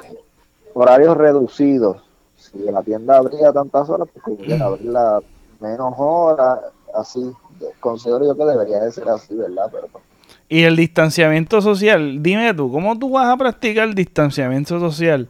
horarios 0.78 1.18
reducidos. 1.18 1.98
Si 2.36 2.60
la 2.60 2.84
tienda 2.84 3.18
abría 3.18 3.52
tantas 3.52 3.90
horas, 3.90 4.08
pues 4.14 4.38
que 4.46 4.54
abrirla 4.54 5.20
menos 5.60 5.94
horas, 5.98 6.60
así. 6.96 7.32
Considero 7.80 8.24
yo 8.26 8.36
que 8.38 8.46
debería 8.46 8.80
de 8.80 8.92
ser 8.92 9.10
así, 9.10 9.34
¿verdad? 9.36 9.70
Pero 9.72 9.88
pues, 9.92 10.04
Y 10.48 10.64
el 10.64 10.76
distanciamiento 10.76 11.62
social, 11.62 12.22
dime 12.22 12.54
tú, 12.54 12.72
¿cómo 12.72 12.98
tú 12.98 13.10
vas 13.10 13.28
a 13.28 13.38
practicar 13.38 13.88
el 13.88 13.96
distanciamiento 13.96 14.80
social? 14.80 15.28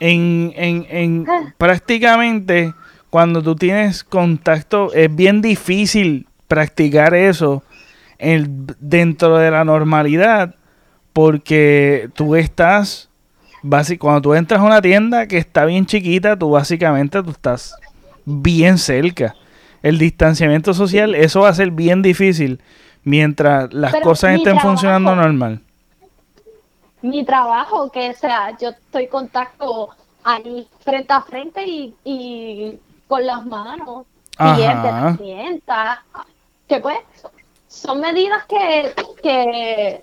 En, 0.00 0.52
en, 0.54 0.86
en 0.88 1.26
prácticamente 1.58 2.72
cuando 3.10 3.42
tú 3.42 3.56
tienes 3.56 4.04
contacto, 4.04 4.92
es 4.92 5.12
bien 5.14 5.42
difícil 5.42 6.28
practicar 6.46 7.14
eso 7.14 7.64
en- 8.18 8.66
dentro 8.78 9.36
de 9.38 9.50
la 9.50 9.64
normalidad 9.64 10.54
porque 11.12 12.10
tú 12.14 12.36
estás, 12.36 13.07
basi- 13.62 13.98
cuando 13.98 14.20
tú 14.22 14.34
entras 14.34 14.60
a 14.60 14.64
una 14.64 14.80
tienda 14.82 15.26
que 15.26 15.38
está 15.38 15.64
bien 15.64 15.86
chiquita, 15.86 16.36
tú 16.38 16.50
básicamente 16.50 17.22
tú 17.22 17.30
estás 17.30 17.74
bien 18.24 18.78
cerca. 18.78 19.34
El 19.82 19.98
distanciamiento 19.98 20.74
social, 20.74 21.14
eso 21.14 21.40
va 21.42 21.50
a 21.50 21.54
ser 21.54 21.70
bien 21.70 22.02
difícil 22.02 22.60
mientras 23.04 23.72
las 23.72 23.92
Pero 23.92 24.04
cosas 24.04 24.30
estén 24.32 24.44
trabajo- 24.44 24.68
funcionando 24.68 25.14
normal. 25.14 25.60
mi 27.00 27.24
trabajo, 27.24 27.90
que 27.92 28.12
sea, 28.14 28.56
yo 28.58 28.70
estoy 28.70 29.04
en 29.04 29.10
contacto 29.10 29.90
ahí 30.24 30.66
frente 30.84 31.12
a 31.12 31.20
frente 31.22 31.64
y, 31.64 31.94
y 32.04 32.78
con 33.06 33.24
las 33.24 33.46
manos, 33.46 34.04
clientes, 34.36 34.66
la 34.92 35.14
clienta, 35.16 36.02
que 36.68 36.80
pues 36.80 36.98
son 37.68 38.00
medidas 38.00 38.44
que, 38.46 38.92
que, 39.22 40.02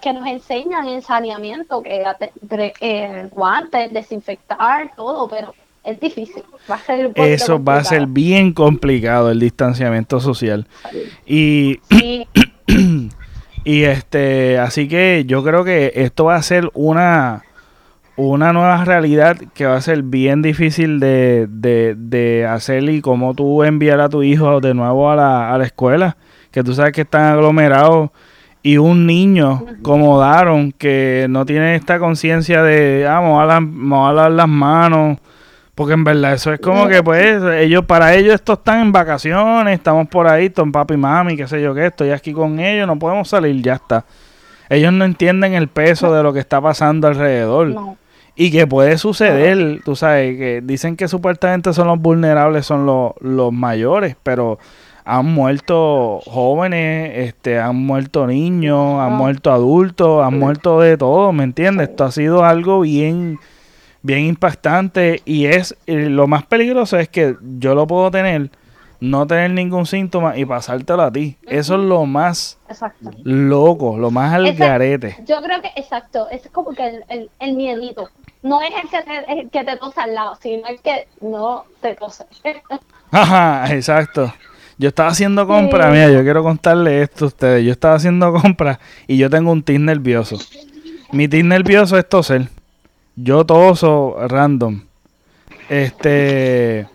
que 0.00 0.12
nos 0.12 0.26
enseñan 0.26 0.86
en 0.88 1.02
saneamiento, 1.02 1.82
que 1.82 2.04
eh, 2.80 3.28
guantes, 3.30 3.92
desinfectar, 3.92 4.92
todo, 4.96 5.28
pero 5.28 5.54
es 5.84 6.00
difícil, 6.00 6.42
va 6.70 6.74
a 6.74 6.78
ser 6.78 7.12
Eso 7.14 7.62
va 7.62 7.78
a 7.78 7.84
ser 7.84 8.06
bien 8.06 8.52
complicado 8.52 9.30
el 9.30 9.40
distanciamiento 9.40 10.20
social. 10.20 10.66
Y, 11.26 11.80
Sí, 11.90 12.26
y 13.64 13.84
este, 13.84 14.58
así 14.58 14.88
que 14.88 15.24
yo 15.26 15.42
creo 15.42 15.64
que 15.64 15.92
esto 15.94 16.24
va 16.26 16.36
a 16.36 16.42
ser 16.42 16.70
una, 16.74 17.44
una 18.16 18.52
nueva 18.52 18.84
realidad 18.84 19.38
que 19.54 19.66
va 19.66 19.76
a 19.76 19.80
ser 19.80 20.02
bien 20.02 20.42
difícil 20.42 21.00
de, 21.00 21.46
de, 21.48 21.94
de 21.96 22.46
hacer 22.46 22.88
y 22.90 23.00
cómo 23.00 23.34
tú 23.34 23.64
enviar 23.64 24.00
a 24.00 24.08
tu 24.08 24.22
hijo 24.22 24.60
de 24.60 24.74
nuevo 24.74 25.10
a 25.10 25.16
la, 25.16 25.54
a 25.54 25.58
la 25.58 25.64
escuela, 25.64 26.16
que 26.50 26.62
tú 26.62 26.74
sabes 26.74 26.92
que 26.92 27.02
están 27.02 27.32
aglomerados 27.32 28.10
y 28.62 28.76
un 28.76 29.06
niño 29.06 29.64
como 29.82 30.18
Daron 30.18 30.72
que 30.72 31.26
no 31.30 31.46
tiene 31.46 31.74
esta 31.76 31.98
conciencia 31.98 32.62
de, 32.62 33.06
ah, 33.08 33.20
voy 33.20 33.42
a 33.42 33.46
la- 33.46 33.56
a 34.08 34.12
lavar 34.12 34.30
las 34.32 34.48
manos, 34.48 35.18
porque 35.74 35.94
en 35.94 36.02
verdad 36.04 36.32
eso 36.34 36.52
es 36.52 36.58
como 36.60 36.88
que 36.88 37.02
pues 37.02 37.40
ellos, 37.60 37.84
para 37.84 38.14
ellos 38.14 38.34
estos 38.34 38.58
están 38.58 38.80
en 38.80 38.92
vacaciones, 38.92 39.74
estamos 39.78 40.08
por 40.08 40.26
ahí, 40.26 40.50
con 40.50 40.72
papi 40.72 40.94
y 40.94 40.96
mami, 40.96 41.36
qué 41.36 41.46
sé 41.46 41.62
yo 41.62 41.72
qué, 41.74 41.86
estoy 41.86 42.10
aquí 42.10 42.32
con 42.32 42.58
ellos, 42.58 42.86
no 42.86 42.98
podemos 42.98 43.28
salir, 43.28 43.62
ya 43.62 43.74
está. 43.74 44.04
Ellos 44.68 44.92
no 44.92 45.04
entienden 45.04 45.54
el 45.54 45.68
peso 45.68 46.12
de 46.12 46.22
lo 46.22 46.32
que 46.32 46.40
está 46.40 46.60
pasando 46.60 47.06
alrededor. 47.08 47.68
no. 47.68 47.96
Y 48.40 48.52
que 48.52 48.68
puede 48.68 48.98
suceder, 48.98 49.80
tú 49.84 49.96
sabes, 49.96 50.36
que 50.38 50.60
dicen 50.62 50.96
que 50.96 51.08
supuestamente 51.08 51.72
son 51.72 51.88
los 51.88 51.98
vulnerables, 51.98 52.66
son 52.66 52.86
los, 52.86 53.12
los 53.20 53.52
mayores, 53.52 54.14
pero 54.22 54.60
han 55.10 55.24
muerto 55.24 56.20
jóvenes, 56.26 57.12
este, 57.14 57.58
han 57.58 57.76
muerto 57.76 58.26
niños, 58.26 59.00
han 59.00 59.14
muerto 59.14 59.50
adultos, 59.50 60.22
han 60.22 60.38
muerto 60.38 60.80
de 60.80 60.98
todo, 60.98 61.32
¿me 61.32 61.44
entiendes? 61.44 61.88
Esto 61.88 62.04
ha 62.04 62.12
sido 62.12 62.44
algo 62.44 62.80
bien, 62.80 63.38
bien 64.02 64.26
impactante 64.26 65.22
y 65.24 65.46
es 65.46 65.74
eh, 65.86 66.10
lo 66.10 66.26
más 66.26 66.44
peligroso 66.44 66.98
es 66.98 67.08
que 67.08 67.36
yo 67.58 67.74
lo 67.74 67.86
puedo 67.86 68.10
tener, 68.10 68.50
no 69.00 69.26
tener 69.26 69.52
ningún 69.52 69.86
síntoma 69.86 70.36
y 70.36 70.44
pasártelo 70.44 71.04
a 71.04 71.10
ti. 71.10 71.38
Eso 71.46 71.76
es 71.76 71.80
lo 71.80 72.04
más 72.04 72.58
Exacto. 72.68 73.10
loco, 73.24 73.96
lo 73.96 74.10
más 74.10 74.34
al 74.34 74.52
garete. 74.52 75.16
Yo 75.26 75.40
creo 75.40 75.62
que, 75.62 75.70
exacto, 75.76 76.28
es 76.30 76.46
como 76.52 76.72
que 76.72 76.86
el, 76.86 77.04
el, 77.08 77.30
el 77.40 77.54
miedito. 77.54 78.10
No 78.42 78.60
es 78.60 78.72
el 78.74 78.90
que, 78.90 79.02
te, 79.02 79.40
el 79.40 79.50
que 79.50 79.64
te 79.64 79.76
tose 79.78 80.00
al 80.02 80.14
lado, 80.14 80.36
sino 80.38 80.66
el 80.68 80.78
que 80.82 81.08
no 81.22 81.64
te 81.80 81.94
tose. 81.94 82.26
Ajá, 83.10 83.74
exacto. 83.74 84.30
Yo 84.78 84.88
estaba 84.88 85.08
haciendo 85.10 85.44
compras, 85.46 85.90
mira, 85.92 86.08
yo 86.10 86.22
quiero 86.22 86.44
contarle 86.44 87.02
esto 87.02 87.24
a 87.24 87.28
ustedes. 87.28 87.64
Yo 87.64 87.72
estaba 87.72 87.96
haciendo 87.96 88.32
compras 88.40 88.78
y 89.08 89.16
yo 89.16 89.28
tengo 89.28 89.50
un 89.50 89.62
tic 89.62 89.80
nervioso. 89.80 90.38
Mi 91.10 91.26
tic 91.26 91.44
nervioso 91.44 91.98
es 91.98 92.08
toser. 92.08 92.48
Yo 93.16 93.44
toso 93.44 94.16
random. 94.28 94.82
Este 95.68 96.86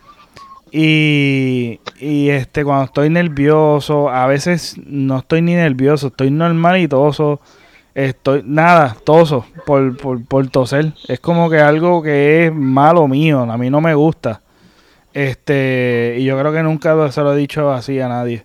y, 0.72 1.78
y 2.00 2.30
este 2.30 2.64
cuando 2.64 2.86
estoy 2.86 3.10
nervioso, 3.10 4.08
a 4.08 4.26
veces 4.26 4.76
no 4.84 5.18
estoy 5.18 5.42
ni 5.42 5.54
nervioso, 5.54 6.08
estoy 6.08 6.30
normal 6.30 6.78
y 6.78 6.88
toso. 6.88 7.40
Estoy 7.94 8.42
nada, 8.44 8.96
toso 9.04 9.46
por, 9.66 9.96
por, 9.96 10.24
por 10.24 10.48
toser. 10.48 10.94
Es 11.06 11.20
como 11.20 11.48
que 11.48 11.58
algo 11.60 12.02
que 12.02 12.46
es 12.46 12.52
malo 12.52 13.06
mío, 13.06 13.42
a 13.42 13.56
mí 13.56 13.70
no 13.70 13.80
me 13.80 13.94
gusta. 13.94 14.40
Este, 15.14 16.16
y 16.18 16.24
yo 16.24 16.38
creo 16.38 16.52
que 16.52 16.62
nunca 16.62 17.10
se 17.12 17.20
lo 17.22 17.32
he 17.32 17.36
dicho 17.36 17.72
así 17.72 18.00
a 18.00 18.08
nadie. 18.08 18.44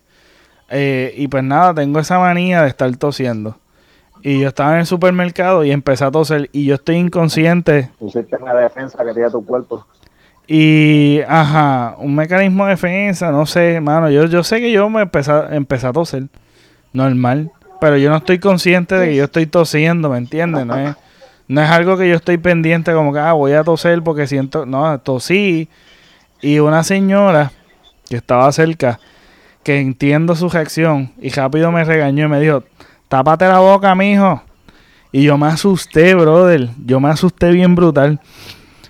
Eh, 0.69 1.13
y 1.17 1.27
pues 1.27 1.43
nada, 1.43 1.73
tengo 1.73 1.99
esa 1.99 2.19
manía 2.19 2.61
de 2.61 2.69
estar 2.69 2.95
tosiendo. 2.95 3.57
Y 4.21 4.39
yo 4.41 4.49
estaba 4.49 4.73
en 4.73 4.79
el 4.81 4.85
supermercado 4.85 5.63
y 5.65 5.71
empecé 5.71 6.05
a 6.05 6.11
toser 6.11 6.49
y 6.51 6.65
yo 6.65 6.75
estoy 6.75 6.95
inconsciente. 6.97 7.89
pusiste 7.97 8.35
en 8.35 8.45
la 8.45 8.53
defensa 8.55 9.03
que 9.03 9.13
tiene 9.13 9.29
tu 9.31 9.43
cuerpo. 9.45 9.85
Y, 10.47 11.21
ajá, 11.27 11.95
un 11.99 12.15
mecanismo 12.15 12.65
de 12.65 12.71
defensa, 12.71 13.31
no 13.31 13.45
sé, 13.45 13.79
mano, 13.81 14.09
yo, 14.09 14.25
yo 14.25 14.43
sé 14.43 14.59
que 14.59 14.71
yo 14.71 14.89
me 14.89 15.01
empecé, 15.03 15.31
a- 15.31 15.49
empecé 15.51 15.85
a 15.87 15.93
toser, 15.93 16.23
normal, 16.91 17.51
pero 17.79 17.97
yo 17.97 18.09
no 18.09 18.17
estoy 18.17 18.39
consciente 18.39 18.95
de 18.95 19.09
que 19.09 19.15
yo 19.15 19.25
estoy 19.25 19.45
tosiendo, 19.45 20.09
¿me 20.09 20.17
entiendes? 20.17 20.65
No 20.65 20.75
es, 20.75 20.95
No 21.47 21.61
es 21.61 21.69
algo 21.69 21.97
que 21.97 22.07
yo 22.09 22.15
estoy 22.15 22.37
pendiente 22.37 22.93
como 22.93 23.11
que, 23.13 23.19
ah, 23.19 23.33
voy 23.33 23.53
a 23.53 23.63
toser 23.63 24.01
porque 24.03 24.27
siento, 24.27 24.65
no, 24.67 24.99
tosí. 24.99 25.67
Y 26.41 26.59
una 26.59 26.83
señora 26.83 27.51
que 28.07 28.17
estaba 28.17 28.51
cerca, 28.51 28.99
que 29.63 29.79
entiendo 29.79 30.35
su 30.35 30.49
reacción, 30.49 31.11
y 31.21 31.29
rápido 31.29 31.71
me 31.71 31.83
regañó 31.83 32.25
y 32.25 32.29
me 32.29 32.39
dijo, 32.39 32.63
tápate 33.07 33.47
la 33.47 33.59
boca, 33.59 33.93
mijo. 33.95 34.41
Y 35.11 35.23
yo 35.23 35.37
me 35.37 35.47
asusté, 35.47 36.13
brother. 36.15 36.69
Yo 36.85 36.99
me 36.99 37.09
asusté 37.09 37.51
bien 37.51 37.75
brutal. 37.75 38.19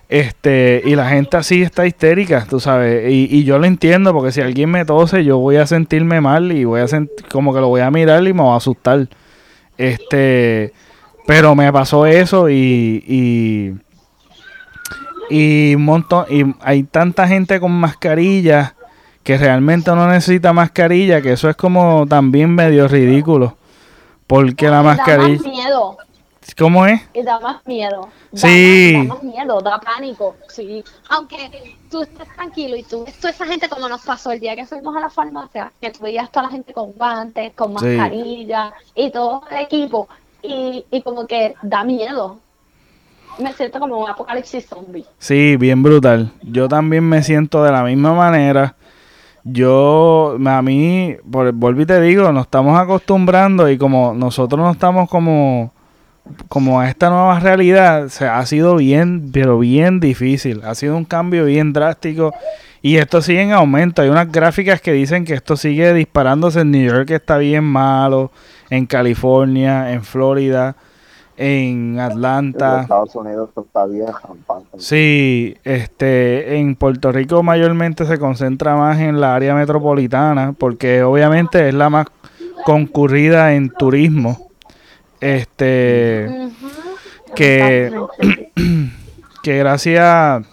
Este, 0.09 0.81
y 0.85 0.95
la 0.95 1.07
gente 1.07 1.37
así 1.37 1.61
está 1.61 1.85
histérica, 1.85 2.45
tú 2.49 2.59
sabes. 2.59 3.11
Y, 3.11 3.43
yo 3.43 3.59
lo 3.59 3.65
entiendo, 3.65 4.11
porque 4.11 4.31
si 4.31 4.41
alguien 4.41 4.69
me 4.69 4.83
tose, 4.83 5.23
yo 5.23 5.37
voy 5.37 5.57
a 5.57 5.67
sentirme 5.67 6.19
mal 6.19 6.51
y 6.51 6.65
voy 6.65 6.81
a 6.81 6.87
sentir 6.87 7.25
como 7.27 7.53
que 7.53 7.61
lo 7.61 7.67
voy 7.67 7.81
a 7.81 7.91
mirar 7.91 8.27
y 8.27 8.33
me 8.33 8.41
voy 8.41 8.53
a 8.53 8.57
asustar. 8.57 9.07
Este, 9.77 10.73
pero 11.27 11.55
me 11.55 11.71
pasó 11.71 12.05
eso 12.05 12.49
y, 12.49 13.03
y, 13.07 13.73
y 15.29 15.75
un 15.75 15.85
montón, 15.85 16.25
y 16.29 16.43
hay 16.61 16.83
tanta 16.83 17.27
gente 17.27 17.59
con 17.59 17.71
mascarilla 17.71 18.75
que 19.23 19.37
realmente 19.37 19.91
no 19.91 20.07
necesita 20.07 20.53
mascarilla, 20.53 21.21
que 21.21 21.33
eso 21.33 21.49
es 21.49 21.55
como 21.55 22.05
también 22.07 22.53
medio 22.55 22.87
ridículo. 22.87 23.55
Porque 24.27 24.65
la 24.67 24.77
Da 24.77 24.83
mascarilla... 24.83 25.41
más 25.41 25.47
miedo. 25.47 25.97
¿Cómo 26.57 26.85
es? 26.87 26.99
Y 27.13 27.21
da 27.21 27.39
más 27.39 27.57
miedo. 27.67 28.09
Da 28.31 28.39
Sí. 28.39 28.93
más- 28.97 29.07
Da 29.07 29.13
más 29.15 29.23
miedo, 29.23 29.61
da 29.61 29.79
pánico. 29.79 30.35
Sí. 30.47 30.83
Aunque 31.09 31.77
tú 31.91 32.01
estés 32.01 32.27
tranquilo 32.35 32.75
y 32.75 32.83
tú 32.83 33.05
toda 33.19 33.29
esa 33.29 33.45
gente 33.45 33.69
como 33.69 33.87
nos 33.87 34.01
pasó 34.01 34.31
el 34.31 34.39
día 34.39 34.55
que 34.55 34.65
fuimos 34.65 34.95
a 34.95 34.99
la 34.99 35.09
farmacia, 35.09 35.71
que 35.79 35.91
tú 35.91 35.99
veías 36.03 36.31
toda 36.31 36.47
la 36.47 36.51
gente 36.51 36.73
con 36.73 36.91
guantes, 36.93 37.53
con 37.53 37.77
Sí. 37.77 37.85
mascarilla 37.85 38.73
y 38.95 39.11
todo 39.11 39.43
el 39.51 39.57
equipo. 39.57 40.07
Y, 40.41 40.85
y 40.89 41.01
como 41.03 41.27
que 41.27 41.53
da 41.61 41.83
miedo. 41.83 42.39
Me 43.39 43.53
siento 43.53 43.79
como 43.79 43.97
un 43.97 44.09
apocalipsis 44.09 44.67
zombie. 44.67 45.05
Sí, 45.17 45.55
bien 45.55 45.81
brutal. 45.81 46.31
Yo 46.43 46.67
también 46.67 47.03
me 47.07 47.23
siento 47.23 47.63
de 47.63 47.71
la 47.71 47.83
misma 47.83 48.13
manera. 48.13 48.75
Yo, 49.43 50.37
a 50.45 50.61
mí, 50.61 51.15
por, 51.31 51.51
vuelvo 51.53 51.81
y 51.81 51.85
te 51.85 52.01
digo, 52.01 52.31
nos 52.31 52.45
estamos 52.45 52.77
acostumbrando 52.77 53.69
y 53.69 53.77
como 53.77 54.13
nosotros 54.13 54.59
no 54.59 54.71
estamos 54.71 55.09
como, 55.09 55.71
como 56.49 56.79
a 56.81 56.89
esta 56.89 57.09
nueva 57.09 57.39
realidad, 57.39 58.09
se, 58.09 58.27
ha 58.27 58.45
sido 58.45 58.75
bien, 58.75 59.31
pero 59.31 59.57
bien 59.57 59.99
difícil. 59.99 60.61
Ha 60.65 60.75
sido 60.75 60.97
un 60.97 61.05
cambio 61.05 61.45
bien 61.45 61.71
drástico 61.71 62.33
y 62.81 62.97
esto 62.97 63.21
sigue 63.21 63.41
en 63.41 63.53
aumento. 63.53 64.01
Hay 64.01 64.09
unas 64.09 64.31
gráficas 64.31 64.81
que 64.81 64.91
dicen 64.91 65.25
que 65.25 65.33
esto 65.33 65.55
sigue 65.55 65.93
disparándose 65.93 66.61
en 66.61 66.71
New 66.71 66.85
York, 66.85 67.07
que 67.07 67.15
está 67.15 67.37
bien 67.37 67.63
malo, 67.63 68.31
en 68.69 68.85
California, 68.85 69.93
en 69.93 70.03
Florida, 70.03 70.75
en 71.39 71.93
En 71.93 71.99
Atlanta. 71.99 72.81
Estados 72.81 73.15
Unidos 73.15 73.49
está 73.55 73.85
bien. 73.85 74.07
Sí, 74.77 75.55
este, 75.63 76.57
en 76.57 76.75
Puerto 76.75 77.13
Rico 77.13 77.41
mayormente 77.43 78.05
se 78.05 78.19
concentra 78.19 78.75
más 78.75 78.99
en 78.99 79.21
la 79.21 79.35
área 79.35 79.55
metropolitana, 79.55 80.53
porque 80.57 81.01
obviamente 81.01 81.69
es 81.69 81.73
la 81.73 81.89
más 81.89 82.07
concurrida 82.65 83.53
en 83.53 83.69
turismo. 83.69 84.49
Este, 85.21 86.49
que, 87.35 87.97
que 89.43 89.57
gracias, 89.57 90.45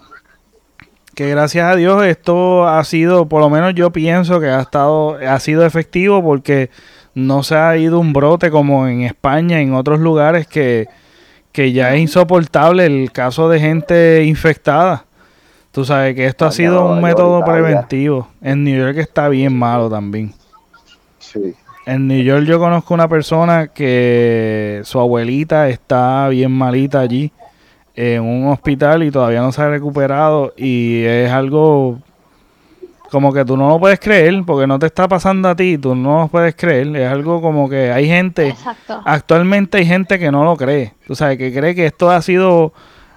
que 1.16 1.30
gracias 1.30 1.72
a 1.72 1.74
Dios 1.74 2.04
esto 2.04 2.68
ha 2.68 2.84
sido, 2.84 3.28
por 3.28 3.40
lo 3.40 3.50
menos 3.50 3.74
yo 3.74 3.90
pienso 3.90 4.38
que 4.38 4.46
ha 4.46 4.60
estado, 4.60 5.16
ha 5.16 5.40
sido 5.40 5.66
efectivo 5.66 6.22
porque 6.22 6.70
no 7.16 7.42
se 7.42 7.56
ha 7.56 7.74
ido 7.78 7.98
un 7.98 8.12
brote 8.12 8.50
como 8.50 8.86
en 8.86 9.00
España, 9.00 9.62
en 9.62 9.72
otros 9.72 10.00
lugares 10.00 10.46
que, 10.46 10.86
que 11.50 11.72
ya 11.72 11.94
es 11.94 12.00
insoportable 12.02 12.84
el 12.84 13.10
caso 13.10 13.48
de 13.48 13.58
gente 13.58 14.24
infectada. 14.24 15.06
Tú 15.72 15.86
sabes 15.86 16.14
que 16.14 16.26
esto 16.26 16.44
ha 16.44 16.52
sido 16.52 16.86
un 16.86 17.00
método 17.00 17.42
preventivo. 17.42 18.28
En 18.42 18.64
New 18.64 18.78
York 18.78 18.98
está 18.98 19.30
bien 19.30 19.58
malo 19.58 19.88
también. 19.88 20.34
Sí. 21.18 21.54
En 21.86 22.06
New 22.06 22.22
York 22.22 22.44
yo 22.44 22.58
conozco 22.58 22.92
una 22.92 23.08
persona 23.08 23.68
que 23.68 24.82
su 24.84 25.00
abuelita 25.00 25.70
está 25.70 26.28
bien 26.28 26.52
malita 26.52 27.00
allí 27.00 27.32
en 27.94 28.22
un 28.22 28.48
hospital 28.48 29.02
y 29.04 29.10
todavía 29.10 29.40
no 29.40 29.52
se 29.52 29.62
ha 29.62 29.70
recuperado 29.70 30.52
y 30.54 31.02
es 31.04 31.30
algo 31.30 31.98
como 33.10 33.32
que 33.32 33.44
tú 33.44 33.56
no 33.56 33.68
lo 33.68 33.78
puedes 33.78 34.00
creer 34.00 34.42
porque 34.46 34.66
no 34.66 34.78
te 34.78 34.86
está 34.86 35.08
pasando 35.08 35.48
a 35.48 35.56
ti, 35.56 35.78
tú 35.78 35.94
no 35.94 36.22
lo 36.22 36.28
puedes 36.28 36.54
creer, 36.54 36.94
es 36.96 37.10
algo 37.10 37.40
como 37.40 37.68
que 37.68 37.90
hay 37.92 38.06
gente, 38.06 38.48
Exacto. 38.48 39.00
actualmente 39.04 39.78
hay 39.78 39.86
gente 39.86 40.18
que 40.18 40.30
no 40.30 40.44
lo 40.44 40.56
cree, 40.56 40.94
tú 41.06 41.14
sabes, 41.14 41.38
que 41.38 41.52
cree 41.52 41.74
que 41.74 41.86
esto 41.86 42.10
ha 42.10 42.20
sido 42.22 42.72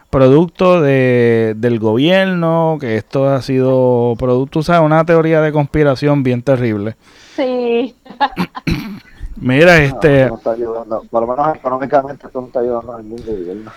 producto 0.10 0.82
de, 0.82 1.54
del 1.58 1.80
gobierno, 1.80 2.78
que 2.80 2.98
esto 2.98 3.30
ha 3.30 3.42
sido 3.42 4.16
producto, 4.18 4.64
¿sabes? 4.64 4.82
Una 4.82 5.06
teoría 5.06 5.42
de 5.42 5.52
conspiración 5.52 6.24
bien 6.24 6.42
terrible. 6.42 6.96
Sí. 7.36 7.96
Mira, 9.36 9.78
No, 9.78 9.84
este... 9.84 10.22
esto 10.24 10.30
no 10.30 10.38
está 10.38 10.52
ayudando. 10.52 11.04
Por 11.10 11.22
lo 11.22 11.28
menos 11.28 11.56
económicamente 11.56 12.28
esto 12.28 12.42
no 12.42 12.48
está 12.48 12.60
ayudando 12.60 12.96
al 12.96 13.04
mundo 13.04 13.24
gobierno. 13.28 13.72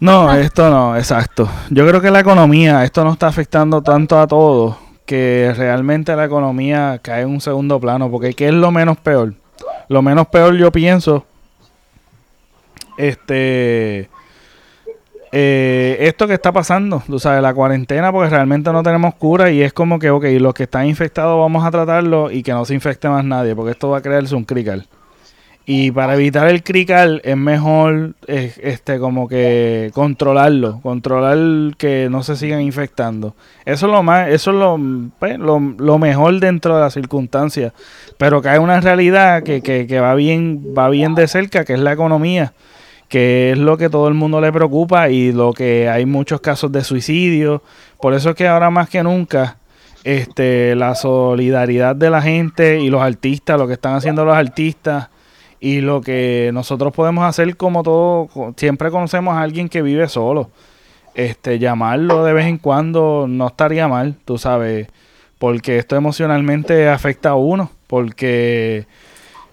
No, 0.00 0.32
esto 0.32 0.70
no, 0.70 0.96
exacto. 0.96 1.48
Yo 1.70 1.86
creo 1.86 2.00
que 2.00 2.10
la 2.10 2.20
economía, 2.20 2.84
esto 2.84 3.04
no 3.04 3.12
está 3.12 3.26
afectando 3.26 3.82
tanto 3.82 4.18
a 4.18 4.26
todos, 4.26 4.76
que 5.08 5.54
realmente 5.56 6.14
la 6.14 6.26
economía 6.26 7.00
cae 7.00 7.22
en 7.22 7.30
un 7.30 7.40
segundo 7.40 7.80
plano, 7.80 8.10
porque 8.10 8.34
¿qué 8.34 8.48
es 8.48 8.54
lo 8.54 8.70
menos 8.70 8.98
peor? 8.98 9.32
Lo 9.88 10.02
menos 10.02 10.26
peor 10.26 10.54
yo 10.54 10.70
pienso, 10.70 11.24
este, 12.98 14.10
eh, 15.32 15.96
esto 16.00 16.26
que 16.26 16.34
está 16.34 16.52
pasando, 16.52 17.02
tú 17.06 17.18
sabes, 17.18 17.40
la 17.40 17.54
cuarentena, 17.54 18.12
porque 18.12 18.28
realmente 18.28 18.70
no 18.70 18.82
tenemos 18.82 19.14
cura 19.14 19.50
y 19.50 19.62
es 19.62 19.72
como 19.72 19.98
que, 19.98 20.10
ok, 20.10 20.24
los 20.38 20.52
que 20.52 20.64
están 20.64 20.84
infectados 20.84 21.40
vamos 21.40 21.64
a 21.64 21.70
tratarlos 21.70 22.30
y 22.30 22.42
que 22.42 22.52
no 22.52 22.66
se 22.66 22.74
infecte 22.74 23.08
más 23.08 23.24
nadie, 23.24 23.56
porque 23.56 23.70
esto 23.70 23.88
va 23.88 23.98
a 23.98 24.02
crearse 24.02 24.34
un 24.34 24.44
crical. 24.44 24.86
Y 25.70 25.90
para 25.90 26.14
evitar 26.14 26.48
el 26.48 26.62
crical 26.62 27.20
es 27.24 27.36
mejor 27.36 28.14
este 28.26 28.98
como 28.98 29.28
que 29.28 29.90
controlarlo, 29.92 30.80
controlar 30.80 31.76
que 31.76 32.08
no 32.10 32.22
se 32.22 32.36
sigan 32.36 32.62
infectando. 32.62 33.34
Eso 33.66 33.84
es 33.84 33.92
lo 33.92 34.02
más, 34.02 34.30
eso 34.30 34.50
es 34.52 34.56
lo, 34.56 34.80
pues, 35.18 35.38
lo, 35.38 35.98
mejor 35.98 36.40
dentro 36.40 36.74
de 36.74 36.80
las 36.80 36.94
circunstancias. 36.94 37.74
Pero 38.16 38.40
hay 38.46 38.58
una 38.58 38.80
realidad 38.80 39.42
que, 39.42 39.60
que, 39.60 39.86
que 39.86 40.00
va 40.00 40.14
bien, 40.14 40.72
va 40.72 40.88
bien 40.88 41.14
de 41.14 41.28
cerca, 41.28 41.66
que 41.66 41.74
es 41.74 41.80
la 41.80 41.92
economía, 41.92 42.54
que 43.10 43.50
es 43.52 43.58
lo 43.58 43.76
que 43.76 43.90
todo 43.90 44.08
el 44.08 44.14
mundo 44.14 44.40
le 44.40 44.50
preocupa 44.50 45.10
y 45.10 45.32
lo 45.32 45.52
que 45.52 45.90
hay 45.90 46.06
muchos 46.06 46.40
casos 46.40 46.72
de 46.72 46.82
suicidio. 46.82 47.62
Por 48.00 48.14
eso 48.14 48.30
es 48.30 48.36
que 48.36 48.48
ahora 48.48 48.70
más 48.70 48.88
que 48.88 49.02
nunca 49.02 49.58
este 50.02 50.74
la 50.76 50.94
solidaridad 50.94 51.94
de 51.94 52.08
la 52.08 52.22
gente 52.22 52.80
y 52.80 52.88
los 52.88 53.02
artistas, 53.02 53.58
lo 53.58 53.66
que 53.66 53.74
están 53.74 53.96
haciendo 53.96 54.24
los 54.24 54.34
artistas 54.34 55.10
y 55.60 55.80
lo 55.80 56.00
que 56.00 56.50
nosotros 56.52 56.92
podemos 56.92 57.24
hacer 57.24 57.56
como 57.56 57.82
todo, 57.82 58.28
siempre 58.56 58.90
conocemos 58.90 59.34
a 59.36 59.42
alguien 59.42 59.68
que 59.68 59.82
vive 59.82 60.08
solo. 60.08 60.50
Este, 61.14 61.58
llamarlo 61.58 62.24
de 62.24 62.32
vez 62.32 62.46
en 62.46 62.58
cuando 62.58 63.26
no 63.28 63.48
estaría 63.48 63.88
mal, 63.88 64.14
tú 64.24 64.38
sabes, 64.38 64.86
porque 65.38 65.78
esto 65.78 65.96
emocionalmente 65.96 66.88
afecta 66.88 67.30
a 67.30 67.34
uno, 67.34 67.72
porque 67.88 68.86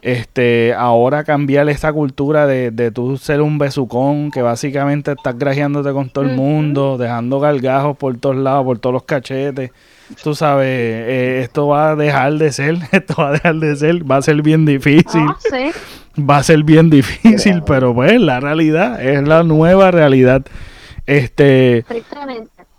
este, 0.03 0.75
ahora 0.75 1.23
cambiar 1.23 1.67
esa 1.67 1.91
cultura 1.91 2.45
de, 2.45 2.69
de 2.69 2.91
tú 2.91 3.17
ser 3.17 3.41
un 3.41 3.57
besucón, 3.57 4.29
que 4.29 4.43
básicamente 4.43 5.13
estás 5.13 5.35
grajeándote 5.39 5.91
con 5.91 6.09
todo 6.11 6.25
el 6.25 6.35
mundo, 6.35 6.99
dejando 6.99 7.39
gargajos 7.39 7.97
por 7.97 8.15
todos 8.17 8.35
lados, 8.35 8.63
por 8.65 8.77
todos 8.77 8.93
los 8.93 9.03
cachetes. 9.03 9.71
Tú 10.23 10.35
sabes, 10.35 10.67
eh, 10.67 11.39
esto 11.41 11.65
va 11.65 11.89
a 11.89 11.95
dejar 11.95 12.33
de 12.33 12.51
ser, 12.51 12.77
esto 12.91 13.15
va 13.17 13.29
a 13.29 13.31
dejar 13.31 13.55
de 13.55 13.75
ser, 13.75 14.11
va 14.11 14.17
a 14.17 14.21
ser 14.21 14.43
bien 14.43 14.63
difícil, 14.67 15.25
Ah, 15.27 15.37
sí. 15.39 15.71
Va 16.17 16.37
a 16.37 16.43
ser 16.43 16.63
bien 16.63 16.89
difícil, 16.89 17.63
pero 17.65 17.93
pues 17.93 18.19
la 18.19 18.39
realidad 18.39 19.01
es 19.01 19.27
la 19.27 19.43
nueva 19.43 19.91
realidad. 19.91 20.45
Este, 21.05 21.85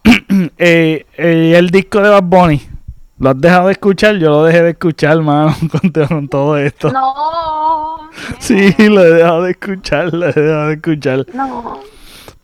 eh, 0.59 1.07
eh, 1.17 1.55
el 1.57 1.71
disco 1.71 2.01
de 2.01 2.11
Bad 2.11 2.23
Bunny, 2.25 2.63
¿lo 3.19 3.31
has 3.31 3.41
dejado 3.41 3.67
de 3.67 3.73
escuchar? 3.73 4.17
Yo 4.17 4.31
lo 4.31 4.45
dejé 4.45 4.63
de 4.63 4.71
escuchar, 4.71 5.21
mano, 5.23 5.55
con 6.09 6.29
todo 6.29 6.57
esto. 6.57 6.91
No. 6.93 8.11
Sí, 8.39 8.75
lo 8.89 9.05
he 9.05 9.11
dejado 9.11 9.43
de 9.43 9.51
escuchar, 9.53 10.13
lo 10.13 10.27
he 10.27 10.33
dejado 10.33 10.69
de 10.69 10.75
escuchar. 10.75 11.27
No. 11.35 11.81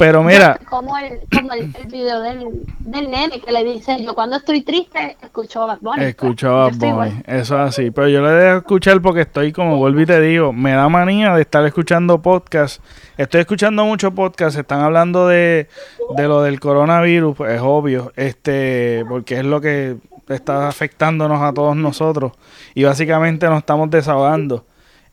Pero 0.02 0.24
mira, 0.24 0.58
Como 0.68 0.98
el, 0.98 1.20
como 1.32 1.52
el, 1.52 1.72
el 1.80 1.86
video 1.86 2.20
del, 2.22 2.64
del 2.80 3.08
nene 3.08 3.40
que 3.40 3.52
le 3.52 3.62
dice, 3.62 4.02
yo 4.02 4.16
cuando 4.16 4.34
estoy 4.34 4.62
triste 4.62 5.16
escucho 5.22 5.62
a 5.62 5.66
Bad 5.66 5.78
Bunny. 5.80 6.04
escucho 6.06 6.48
a 6.48 6.70
Bad. 6.70 6.74
Bunny, 6.74 7.22
eso 7.24 7.54
es 7.54 7.68
así. 7.68 7.92
Pero 7.92 8.08
yo 8.08 8.20
lo 8.20 8.28
dejo 8.28 8.50
de 8.50 8.58
escuchar 8.58 9.00
porque 9.00 9.20
estoy, 9.20 9.52
como 9.52 9.76
vuelvo 9.76 10.00
y 10.00 10.06
te 10.06 10.20
digo, 10.20 10.52
me 10.52 10.72
da 10.72 10.88
manía 10.88 11.36
de 11.36 11.42
estar 11.42 11.64
escuchando 11.64 12.20
podcast. 12.20 12.82
Estoy 13.16 13.42
escuchando 13.42 13.84
mucho 13.84 14.12
podcast, 14.12 14.58
están 14.58 14.80
hablando 14.80 15.28
de, 15.28 15.68
de 16.16 16.22
lo 16.26 16.42
del 16.42 16.58
coronavirus, 16.58 17.36
pues 17.36 17.52
es 17.52 17.60
obvio, 17.62 18.12
este, 18.16 19.04
porque 19.08 19.38
es 19.38 19.44
lo 19.44 19.60
que 19.60 19.98
está 20.28 20.66
afectándonos 20.66 21.40
a 21.42 21.52
todos 21.54 21.76
nosotros. 21.76 22.32
Y 22.74 22.82
básicamente 22.82 23.46
nos 23.46 23.58
estamos 23.58 23.88
desahogando. 23.88 24.66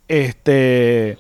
Este 0.08 1.20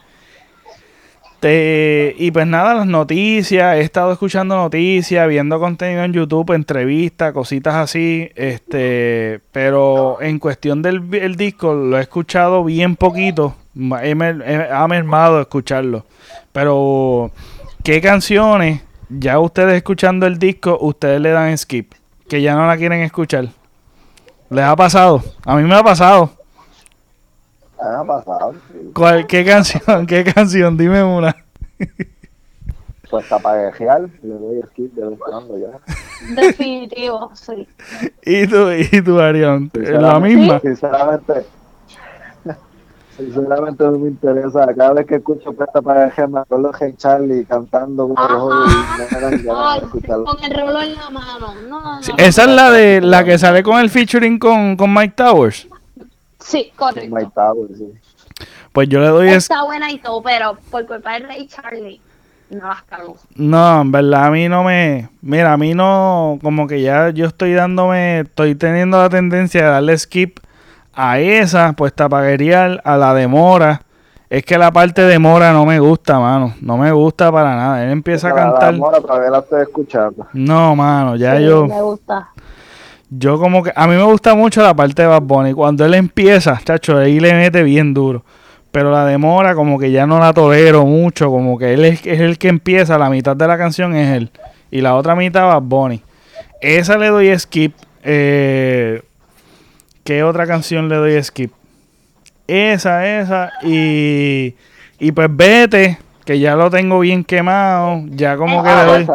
Este, 1.41 2.15
y 2.17 2.31
pues 2.31 2.45
nada, 2.47 2.73
las 2.73 2.85
noticias, 2.85 3.77
he 3.77 3.79
estado 3.79 4.11
escuchando 4.11 4.57
noticias, 4.57 5.25
viendo 5.29 5.57
contenido 5.57 6.03
en 6.03 6.11
YouTube, 6.11 6.51
entrevistas, 6.53 7.31
cositas 7.31 7.75
así, 7.75 8.29
este, 8.35 9.39
pero 9.53 10.21
en 10.21 10.37
cuestión 10.37 10.81
del 10.81 11.01
el 11.15 11.37
disco 11.37 11.73
lo 11.73 11.97
he 11.97 12.01
escuchado 12.01 12.65
bien 12.65 12.97
poquito, 12.97 13.55
he 14.03 14.11
he- 14.11 14.69
ha 14.69 14.85
mermado 14.89 15.39
escucharlo, 15.39 16.05
pero 16.51 17.31
¿qué 17.85 18.01
canciones, 18.01 18.81
ya 19.07 19.39
ustedes 19.39 19.75
escuchando 19.75 20.25
el 20.27 20.39
disco, 20.39 20.77
ustedes 20.81 21.21
le 21.21 21.29
dan 21.29 21.57
skip, 21.57 21.93
que 22.27 22.41
ya 22.41 22.53
no 22.55 22.67
la 22.67 22.75
quieren 22.75 22.99
escuchar? 23.01 23.47
¿Les 24.49 24.65
ha 24.65 24.75
pasado? 24.75 25.23
A 25.45 25.55
mí 25.55 25.63
me 25.63 25.75
ha 25.75 25.83
pasado. 25.83 26.31
Ah, 27.81 28.03
pasado. 28.05 28.53
¿Cuál, 28.93 29.25
¿Qué 29.27 29.45
canción? 29.45 30.05
¿Qué 30.05 30.23
canción? 30.23 30.77
Dime 30.77 31.03
una. 31.03 31.35
Pues 33.09 33.27
tapaguejear, 33.27 34.01
le 34.21 34.33
doy 34.35 34.61
skip 34.67 34.93
de 34.93 35.07
vez 35.09 35.19
cuando 35.19 35.57
ya. 35.57 35.79
Definitivo, 36.35 37.31
sí. 37.33 37.67
¿Y 38.23 38.45
tú, 38.47 38.69
y 38.71 39.01
tú 39.01 39.19
Arión? 39.19 39.71
¿La 39.73 39.79
Sinceramente- 39.81 40.35
misma? 40.37 40.59
Sinceramente, 40.59 41.33
sinceramente 43.17 43.83
no 43.83 43.91
me 43.93 44.09
interesa. 44.09 44.67
Cada 44.75 44.93
vez 44.93 45.07
que 45.07 45.15
escucho 45.15 45.53
pues, 45.53 45.69
tapaguejear 45.73 46.29
me 46.29 46.39
acuerdo 46.41 46.71
de 46.79 46.95
Charlie 46.97 47.45
cantando 47.45 48.09
como 48.09 48.49
los 48.51 49.83
escucharlo. 49.83 50.25
con 50.25 50.43
el 50.43 50.51
reloj 50.53 50.83
en 50.83 50.95
la 50.95 51.09
mano. 51.09 51.53
No, 51.67 51.81
no, 51.81 52.03
Sí, 52.03 52.11
no. 52.11 52.17
Esa 52.23 52.43
es 52.43 52.49
la 52.49 52.69
de 52.71 53.01
la 53.01 53.23
que 53.23 53.39
sale 53.39 53.63
con 53.63 53.79
el 53.79 53.89
featuring 53.89 54.37
con, 54.37 54.75
con 54.77 54.93
Mike 54.93 55.13
Towers. 55.15 55.67
Sí, 56.39 56.71
correcto. 56.75 57.15
My 57.15 57.25
Tower, 57.29 57.69
sí. 57.77 57.85
Pues 58.71 58.87
yo 58.89 58.99
le 58.99 59.07
doy 59.07 59.29
es 59.29 59.35
Está 59.49 59.63
buena 59.63 59.91
y 59.91 59.97
todo, 59.99 60.21
pero 60.23 60.57
por 60.71 60.85
culpa 60.85 61.13
del 61.13 61.23
Rey 61.27 61.47
Charlie, 61.47 61.99
no 62.49 62.67
las 62.67 62.83
cago. 62.83 63.17
no, 63.35 63.81
en 63.81 63.91
verdad 63.91 64.25
a 64.25 64.31
mí 64.31 64.47
no 64.47 64.63
me, 64.63 65.09
mira, 65.21 65.53
a 65.53 65.57
mí 65.57 65.73
no 65.73 66.39
como 66.41 66.67
que 66.67 66.81
ya 66.81 67.09
yo 67.09 67.25
estoy 67.27 67.53
dándome, 67.53 68.21
estoy 68.21 68.55
teniendo 68.55 68.97
la 68.97 69.09
tendencia 69.09 69.63
de 69.63 69.69
darle 69.69 69.97
skip 69.97 70.39
a 70.93 71.19
esa, 71.19 71.73
pues 71.73 71.93
tapaguería 71.93 72.65
a 72.83 72.97
la 72.97 73.13
de 73.13 73.27
Mora. 73.27 73.81
Es 74.29 74.45
que 74.45 74.57
la 74.59 74.71
parte 74.71 75.01
de 75.01 75.17
Mora 75.17 75.51
no 75.53 75.65
me 75.65 75.79
gusta, 75.79 76.19
mano, 76.19 76.53
no 76.61 76.77
me 76.77 76.91
gusta 76.91 77.31
para 77.31 77.55
nada. 77.55 77.83
Él 77.83 77.89
empieza 77.91 78.29
a 78.29 78.33
La- 78.33 78.45
la 78.45 78.51
cantar. 78.51 78.73
Mora 78.75 79.01
todavía 79.01 79.31
la 79.31 79.39
estoy 79.39 79.63
escuchando. 79.63 80.27
No, 80.33 80.75
mano, 80.75 81.15
ya 81.15 81.37
Sí, 81.37 81.45
yo 81.45 81.65
Me 81.67 81.81
gusta. 81.81 82.29
Yo 83.09 83.39
como 83.39 83.63
que, 83.63 83.71
a 83.75 83.87
mí 83.87 83.95
me 83.95 84.03
gusta 84.03 84.35
mucho 84.35 84.61
la 84.61 84.75
parte 84.75 85.01
de 85.01 85.07
Bad 85.07 85.23
Bunny. 85.23 85.53
Cuando 85.53 85.85
él 85.85 85.93
empieza, 85.95 86.59
chacho, 86.63 86.97
ahí 86.97 87.19
le 87.19 87.33
mete 87.33 87.63
bien 87.63 87.93
duro. 87.93 88.23
Pero 88.71 88.91
la 88.91 89.05
demora 89.05 89.55
como 89.55 89.79
que 89.79 89.89
ya 89.91 90.05
no 90.05 90.19
la 90.19 90.31
tolero 90.31 90.85
mucho. 90.85 91.29
Como 91.29 91.57
que 91.57 91.73
él 91.73 91.85
es, 91.85 92.05
es 92.05 92.19
el 92.19 92.37
que 92.37 92.49
empieza, 92.49 92.97
la 92.99 93.09
mitad 93.09 93.35
de 93.35 93.47
la 93.47 93.57
canción 93.57 93.95
es 93.95 94.15
él. 94.15 94.31
Y 94.69 94.81
la 94.81 94.95
otra 94.95 95.15
mitad 95.15 95.47
Bad 95.47 95.63
Bunny. 95.63 96.03
Esa 96.61 96.97
le 96.97 97.07
doy 97.07 97.37
skip. 97.39 97.73
Eh, 98.03 99.01
¿Qué 100.03 100.23
otra 100.23 100.45
canción 100.45 100.87
le 100.87 100.95
doy 100.95 101.23
skip? 101.23 101.51
Esa, 102.47 103.21
esa. 103.21 103.51
Y, 103.63 104.55
y 104.99 105.11
pues 105.11 105.29
vete, 105.31 105.97
que 106.29 106.37
ya 106.37 106.55
lo 106.55 106.69
tengo 106.69 106.99
bien 106.99 107.23
quemado. 107.23 108.03
Ya 108.11 108.37
como 108.37 108.61
que 108.63 108.69
le 108.69 108.83
doy... 108.83 109.07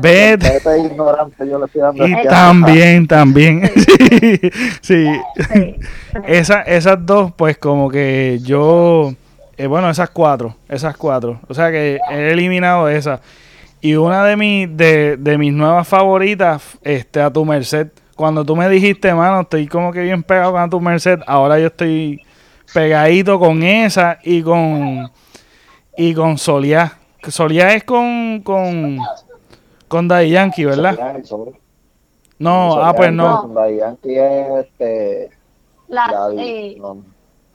Vete. 0.00 0.58
Ignorante 0.86 1.46
yo 1.46 1.58
le 1.58 1.66
estoy 1.66 1.82
dando 1.82 2.08
Y 2.08 2.14
también, 2.26 3.06
también. 3.06 3.70
Sí, 3.76 4.40
sí. 4.80 5.06
Sí. 5.52 5.76
Esa- 6.26 6.62
esas 6.62 7.04
dos, 7.04 7.30
pues 7.36 7.58
como 7.58 7.90
que 7.90 8.38
yo, 8.42 9.12
eh, 9.58 9.66
bueno, 9.66 9.90
esas 9.90 10.08
cuatro, 10.08 10.56
esas 10.66 10.96
cuatro. 10.96 11.40
O 11.46 11.52
sea 11.52 11.70
que 11.70 11.98
he 12.10 12.30
eliminado 12.30 12.88
esas. 12.88 13.20
Y 13.82 13.94
una 13.96 14.24
de, 14.24 14.36
mis 14.36 14.74
de, 14.74 15.18
de 15.18 15.36
mis 15.36 15.52
nuevas 15.52 15.86
favoritas, 15.86 16.78
este, 16.80 17.20
a 17.20 17.30
tu 17.30 17.44
merced. 17.44 17.88
Cuando 18.16 18.46
tú 18.46 18.56
me 18.56 18.66
dijiste, 18.70 19.12
mano, 19.12 19.42
estoy 19.42 19.66
como 19.66 19.92
que 19.92 20.00
bien 20.00 20.22
pegado 20.22 20.52
con 20.52 20.62
a 20.62 20.70
tu 20.70 20.80
merced, 20.80 21.18
ahora 21.26 21.58
yo 21.58 21.66
estoy 21.66 22.22
pegadito 22.72 23.38
con 23.38 23.62
esa 23.62 24.18
y 24.24 24.40
con 24.40 25.10
y 25.98 26.14
con 26.14 26.38
Soliá. 26.38 26.96
Soliá 27.28 27.74
es 27.74 27.84
con 27.84 28.40
con 28.42 28.98
con 29.88 30.08
Daddy 30.08 30.30
Yankee, 30.30 30.64
¿verdad? 30.64 30.96
Yankee, 30.96 31.34
No, 32.38 32.74
ah, 32.82 32.92
pues 32.94 33.08
Yankee, 33.08 33.16
no. 33.16 33.42
con 33.42 33.54
Daddy 33.54 33.76
Yankee 33.78 34.14
es 34.16 34.64
este. 34.64 35.30
La, 35.88 36.08
Daddy, 36.10 36.40
eh, 36.40 36.76
no, 36.78 37.02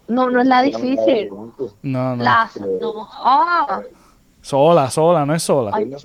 no, 0.07 0.29
no 0.29 0.41
es 0.41 0.47
la 0.47 0.57
no, 0.61 0.65
difícil. 0.67 1.29
no, 1.29 1.53
No, 1.83 2.15
no. 2.15 2.23
La, 2.23 2.49
no. 2.81 3.07
Ah, 3.11 3.81
Sola, 4.41 4.89
sola, 4.89 5.25
no 5.25 5.33
es 5.33 5.43
sola. 5.43 5.71
Ay, 5.73 5.85
no. 5.85 5.97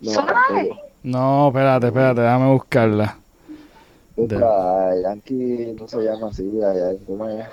No. 0.00 0.12
No, 1.02 1.48
espérate, 1.48 1.86
espérate, 1.86 2.20
déjame 2.22 2.52
buscarla. 2.52 3.16
De- 4.16 4.38
Yankee 5.02 5.76
no 5.78 5.86
se 5.88 6.02
llama 6.02 6.28
así, 6.28 6.50
¿cómo 7.06 7.28
es? 7.28 7.46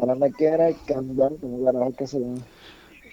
Ahora 0.00 0.14
me 0.14 0.32
quiere 0.32 0.76
cambiar, 0.86 1.32
como 1.40 1.64
carajo 1.64 1.92
que 1.96 2.06
se 2.06 2.18
llama. 2.20 2.38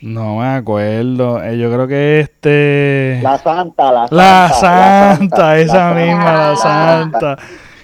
No 0.02 0.38
me 0.38 0.48
acuerdo. 0.48 1.44
Eh, 1.44 1.58
yo 1.58 1.72
creo 1.72 1.88
que 1.88 2.20
este. 2.20 3.20
La 3.24 3.38
Santa, 3.38 3.92
la 3.92 4.08
Santa. 4.08 4.16
La 4.16 4.50
Santa, 4.54 5.60
esa 5.60 5.90
la 5.90 5.96
misma, 5.96 6.34
la 6.34 6.56
Santa. 6.56 7.38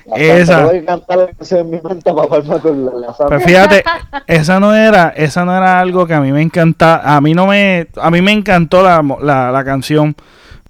La. 0.05 0.17
Esa. 0.17 0.69
Cantar 0.85 1.29
en 1.49 1.69
mi 1.69 1.81
mente 1.81 2.13
para. 2.13 2.43
La 2.43 3.13
Santa. 3.13 3.27
Pues 3.27 3.43
fíjate, 3.43 3.83
esa 4.27 4.59
no 4.59 4.75
era, 4.75 5.09
esa 5.15 5.43
no 5.43 5.55
era 5.55 5.79
algo 5.79 6.05
que 6.05 6.13
a 6.13 6.21
mí 6.21 6.31
me 6.31 6.41
encantaba. 6.41 7.15
A 7.15 7.19
mí 7.21 7.33
no 7.33 7.47
me, 7.47 7.87
a 7.99 8.11
mí 8.11 8.21
me 8.21 8.31
encantó 8.31 8.83
la, 8.83 9.03
la, 9.21 9.51
la 9.51 9.63
canción, 9.63 10.15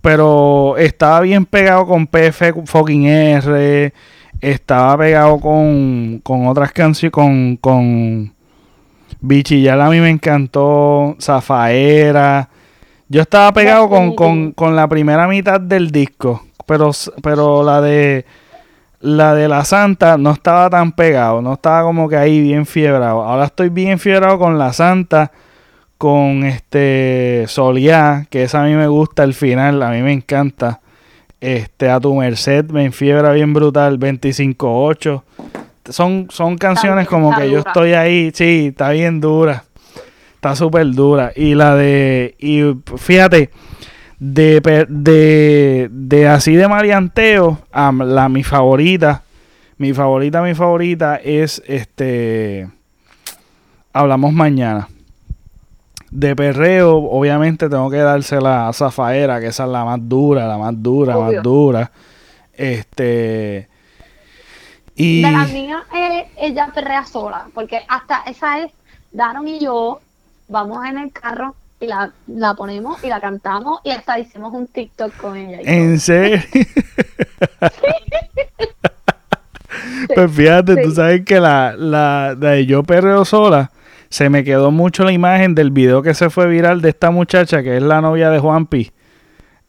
pero 0.01 0.77
estaba 0.77 1.19
bien 1.21 1.45
pegado 1.45 1.85
con 1.85 2.07
PF 2.07 2.53
fucking 2.65 3.05
R, 3.05 3.93
estaba 4.39 4.97
pegado 4.97 5.39
con, 5.39 6.21
con 6.23 6.47
otras 6.47 6.71
canciones, 6.71 7.11
con, 7.11 7.57
con 7.57 8.33
Bichillar 9.25 9.79
a 9.79 9.89
mí 9.89 10.01
me 10.01 10.09
encantó, 10.09 11.15
Zafaera. 11.17 12.49
Yo 13.07 13.21
estaba 13.21 13.53
pegado 13.53 13.87
con, 13.87 14.15
con, 14.15 14.51
con 14.51 14.75
la 14.75 14.85
primera 14.89 15.29
mitad 15.29 15.61
del 15.61 15.91
disco, 15.91 16.43
pero, 16.65 16.91
pero 17.21 17.63
la 17.63 17.79
de 17.79 18.25
la 18.99 19.33
de 19.33 19.47
la 19.47 19.63
Santa 19.63 20.17
no 20.17 20.31
estaba 20.31 20.69
tan 20.69 20.91
pegado, 20.91 21.41
no 21.41 21.53
estaba 21.53 21.83
como 21.83 22.09
que 22.09 22.17
ahí 22.17 22.41
bien 22.41 22.65
fiebrado. 22.65 23.23
Ahora 23.23 23.45
estoy 23.45 23.69
bien 23.69 23.97
fiebrado 23.97 24.37
con 24.37 24.59
la 24.59 24.73
Santa, 24.73 25.31
con 25.97 26.43
este 26.43 27.45
Soliá, 27.47 28.27
que 28.29 28.43
esa 28.43 28.61
a 28.61 28.65
mí 28.65 28.73
me 28.73 28.87
gusta 28.87 29.23
el 29.23 29.33
final, 29.33 29.81
a 29.83 29.91
mí 29.91 30.01
me 30.01 30.11
encanta. 30.11 30.81
Este, 31.39 31.89
a 31.89 32.01
tu 32.01 32.13
merced 32.13 32.65
me 32.71 32.83
enfiebra 32.83 33.31
bien 33.31 33.53
brutal, 33.53 33.97
25-8. 33.99 35.23
Son, 35.89 36.27
son 36.29 36.57
canciones 36.57 37.07
como 37.07 37.35
que 37.35 37.49
yo 37.51 37.59
estoy 37.59 37.93
ahí, 37.93 38.31
sí, 38.33 38.67
está 38.69 38.91
bien 38.91 39.19
dura. 39.19 39.65
Está 40.35 40.55
súper 40.55 40.87
dura. 40.91 41.31
Y 41.35 41.55
la 41.55 41.75
de, 41.75 42.35
y 42.39 42.61
fíjate, 42.97 43.49
de, 44.19 44.87
de, 44.89 45.89
de 45.91 46.27
así 46.27 46.55
de 46.55 46.67
marianteo, 46.67 47.59
a 47.71 47.91
la 47.91 48.29
mi 48.29 48.43
favorita, 48.43 49.23
mi 49.77 49.93
favorita, 49.93 50.41
mi 50.41 50.53
favorita 50.53 51.15
es 51.17 51.61
este, 51.65 52.69
hablamos 53.91 54.33
mañana. 54.33 54.87
De 56.11 56.35
perreo, 56.35 56.97
obviamente 56.97 57.69
tengo 57.69 57.89
que 57.89 57.97
dársela 57.97 58.67
a 58.67 58.73
Zafaera, 58.73 59.39
que 59.39 59.47
esa 59.47 59.63
es 59.63 59.69
la 59.69 59.83
más 59.83 59.99
dura, 60.01 60.47
la 60.47 60.57
más 60.57 60.73
dura, 60.81 61.17
Obvio. 61.17 61.33
más 61.35 61.43
dura. 61.43 61.91
Este. 62.53 63.67
Y. 64.95 65.21
De 65.21 65.31
las 65.31 65.51
mías, 65.51 65.83
eh, 65.95 66.27
ella 66.37 66.71
perrea 66.73 67.05
sola, 67.05 67.47
porque 67.53 67.81
hasta 67.87 68.23
esa 68.27 68.59
es 68.59 68.71
Daron 69.11 69.47
y 69.47 69.59
yo, 69.59 70.01
vamos 70.47 70.85
en 70.85 70.97
el 70.97 71.11
carro 71.11 71.55
y 71.79 71.87
la, 71.87 72.11
la 72.27 72.53
ponemos 72.53 73.03
y 73.03 73.07
la 73.07 73.19
cantamos 73.19 73.79
y 73.83 73.91
hasta 73.91 74.19
hicimos 74.19 74.53
un 74.53 74.67
TikTok 74.67 75.15
con 75.17 75.37
ella. 75.37 75.61
y 75.61 75.67
¿En 75.67 75.99
serio? 75.99 76.39
pues 80.15 80.31
fíjate, 80.31 80.77
tú 80.83 80.91
sabes 80.91 81.25
que 81.25 81.39
la, 81.39 81.75
la, 81.77 82.35
la 82.39 82.51
de 82.51 82.65
Yo 82.65 82.83
Perreo 82.83 83.25
Sola, 83.25 83.71
se 84.09 84.29
me 84.29 84.43
quedó 84.43 84.69
mucho 84.71 85.03
la 85.03 85.11
imagen 85.11 85.55
del 85.55 85.71
video 85.71 86.03
que 86.03 86.13
se 86.13 86.29
fue 86.29 86.47
viral 86.47 86.81
de 86.81 86.89
esta 86.89 87.09
muchacha 87.09 87.63
que 87.63 87.77
es 87.77 87.83
la 87.83 87.99
novia 87.99 88.29
de 88.29 88.39
Juanpi. 88.39 88.91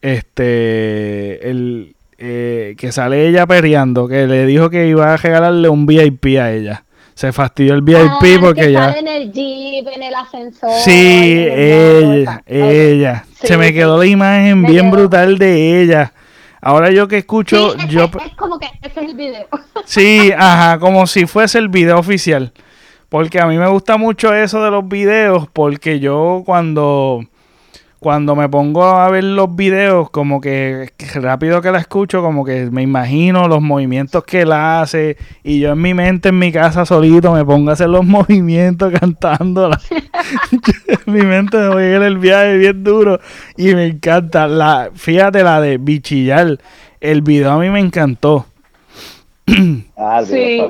Este, 0.01 1.49
el, 1.49 1.94
eh, 2.17 2.75
que 2.77 2.91
sale 2.91 3.27
ella 3.27 3.45
perreando, 3.45 4.07
que 4.07 4.27
le 4.27 4.45
dijo 4.45 4.69
que 4.69 4.87
iba 4.87 5.13
a 5.13 5.17
regalarle 5.17 5.69
un 5.69 5.85
VIP 5.85 6.37
a 6.39 6.51
ella. 6.51 6.83
Se 7.13 7.31
fastidió 7.31 7.73
el. 7.75 7.81
VIP 7.81 7.97
Ah, 7.97 8.19
porque 8.41 8.61
que 8.61 8.71
ya... 8.73 8.91
en 8.93 9.07
el 9.07 9.31
jeep, 9.31 9.87
en 9.87 10.03
el 10.03 10.13
ascensor. 10.15 10.69
Sí, 10.83 11.45
ella, 11.49 12.43
ella. 12.45 13.25
Sí, 13.39 13.47
Se 13.47 13.57
me 13.57 13.73
quedó 13.73 13.97
la 13.97 14.05
imagen 14.05 14.63
bien 14.63 14.87
quedó. 14.87 14.91
brutal 14.97 15.37
de 15.37 15.81
ella. 15.81 16.11
Ahora 16.61 16.91
yo 16.91 17.07
que 17.07 17.19
escucho, 17.19 17.71
Sí, 17.73 17.77
es, 17.85 17.89
yo... 17.89 18.05
es 18.05 18.35
como 18.35 18.57
que 18.59 18.65
ese 18.81 18.99
es 19.01 19.09
el 19.09 19.15
video. 19.15 19.47
Sí, 19.85 20.31
ajá, 20.35 20.79
como 20.79 21.05
si 21.07 21.25
fuese 21.27 21.59
el 21.59 21.69
video 21.69 21.99
oficial. 21.99 22.51
Porque 23.07 23.39
a 23.39 23.45
mí 23.45 23.57
me 23.57 23.67
gusta 23.67 23.97
mucho 23.97 24.33
eso 24.33 24.63
de 24.63 24.71
los 24.71 24.87
videos, 24.87 25.47
porque 25.53 25.99
yo 25.99 26.41
cuando 26.45 27.21
cuando 27.99 28.35
me 28.35 28.47
pongo 28.49 28.83
a 28.83 29.09
ver 29.09 29.23
los 29.23 29.55
videos, 29.55 30.09
como 30.09 30.41
que 30.41 30.91
rápido 31.15 31.61
que 31.61 31.71
la 31.71 31.79
escucho, 31.79 32.21
como 32.21 32.45
que 32.45 32.69
me 32.69 32.81
imagino 32.81 33.47
los 33.47 33.61
movimientos 33.61 34.23
que 34.23 34.41
él 34.41 34.51
hace 34.51 35.17
y 35.43 35.59
yo 35.59 35.71
en 35.71 35.81
mi 35.81 35.93
mente, 35.93 36.29
en 36.29 36.39
mi 36.39 36.51
casa 36.51 36.85
solito, 36.85 37.31
me 37.31 37.43
pongo 37.43 37.69
a 37.69 37.73
hacer 37.73 37.89
los 37.89 38.05
movimientos 38.05 38.93
cantándola. 38.99 39.79
en 40.51 41.13
mi 41.13 41.21
mente 41.21 41.57
me 41.57 41.69
voy 41.69 41.83
a 41.83 41.95
ir 41.95 42.01
el 42.01 42.17
viaje 42.17 42.57
bien 42.57 42.83
duro 42.83 43.19
y 43.57 43.73
me 43.73 43.87
encanta. 43.87 44.47
La, 44.47 44.91
fíjate 44.93 45.43
la 45.43 45.61
de 45.61 45.77
bichillar, 45.77 46.59
el 46.99 47.21
video 47.21 47.51
a 47.51 47.57
mí 47.57 47.69
me 47.69 47.79
encantó. 47.79 48.45
Ah, 49.97 50.21
Sí. 50.25 50.61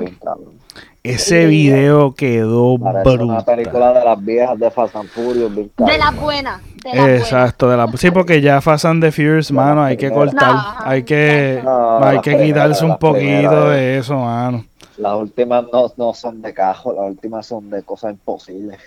Ese 1.14 1.46
video 1.46 2.14
quedó 2.14 2.78
Parece 2.78 3.08
una 3.10 3.36
brutal. 3.36 3.44
película 3.56 3.92
de 3.92 4.04
las 4.04 4.24
viejas 4.24 4.58
de 4.58 4.70
Fast 4.70 4.96
and 4.96 5.08
Furious, 5.08 5.54
bien 5.54 5.70
De 5.76 5.98
las 5.98 6.16
buenas. 6.16 6.60
De 6.82 6.88
las 6.90 6.94
buenas. 6.96 7.20
Exacto, 7.20 7.70
de 7.70 7.76
la, 7.76 7.86
sí, 7.96 8.10
porque 8.10 8.40
ya 8.40 8.60
Fast 8.60 8.86
and 8.86 9.02
the 9.02 9.12
Furious, 9.12 9.52
mano, 9.52 9.84
hay 9.84 9.96
que 9.96 10.10
cortar, 10.10 10.52
No, 10.54 10.74
hay 10.84 11.02
que, 11.04 11.60
no, 11.64 12.04
hay 12.04 12.20
que 12.20 12.36
quitarse 12.42 12.84
un 12.84 12.98
poquito 12.98 13.70
de 13.70 13.98
eso, 13.98 14.16
mano. 14.18 14.64
Las 14.98 15.14
últimas 15.16 15.64
no, 15.72 15.92
no 15.96 16.14
son 16.14 16.42
de 16.42 16.52
cajo, 16.54 16.92
las 16.92 17.04
últimas 17.10 17.46
son 17.46 17.70
de 17.70 17.82
cosas 17.82 18.12
imposibles. 18.12 18.78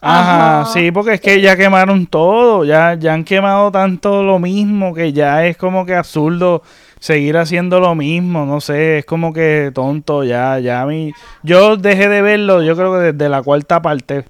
Ajá, 0.00 0.60
Ajá. 0.60 0.70
sí, 0.72 0.92
porque 0.92 1.14
es 1.14 1.20
que 1.20 1.40
ya 1.40 1.56
quemaron 1.56 2.06
todo, 2.06 2.64
ya, 2.64 2.94
ya 2.94 3.14
han 3.14 3.24
quemado 3.24 3.72
tanto 3.72 4.22
lo 4.22 4.38
mismo 4.38 4.92
que 4.92 5.12
ya 5.14 5.46
es 5.46 5.56
como 5.56 5.86
que 5.86 5.94
absurdo 5.94 6.62
seguir 7.04 7.36
haciendo 7.36 7.80
lo 7.80 7.94
mismo, 7.94 8.46
no 8.46 8.62
sé, 8.62 9.00
es 9.00 9.04
como 9.04 9.34
que 9.34 9.70
tonto, 9.74 10.24
ya, 10.24 10.58
ya 10.58 10.80
a 10.80 10.86
mí, 10.86 11.12
yo 11.42 11.76
dejé 11.76 12.08
de 12.08 12.22
verlo, 12.22 12.62
yo 12.62 12.74
creo 12.76 12.94
que 12.94 13.12
desde 13.12 13.28
la 13.28 13.42
cuarta 13.42 13.82
parte, 13.82 14.24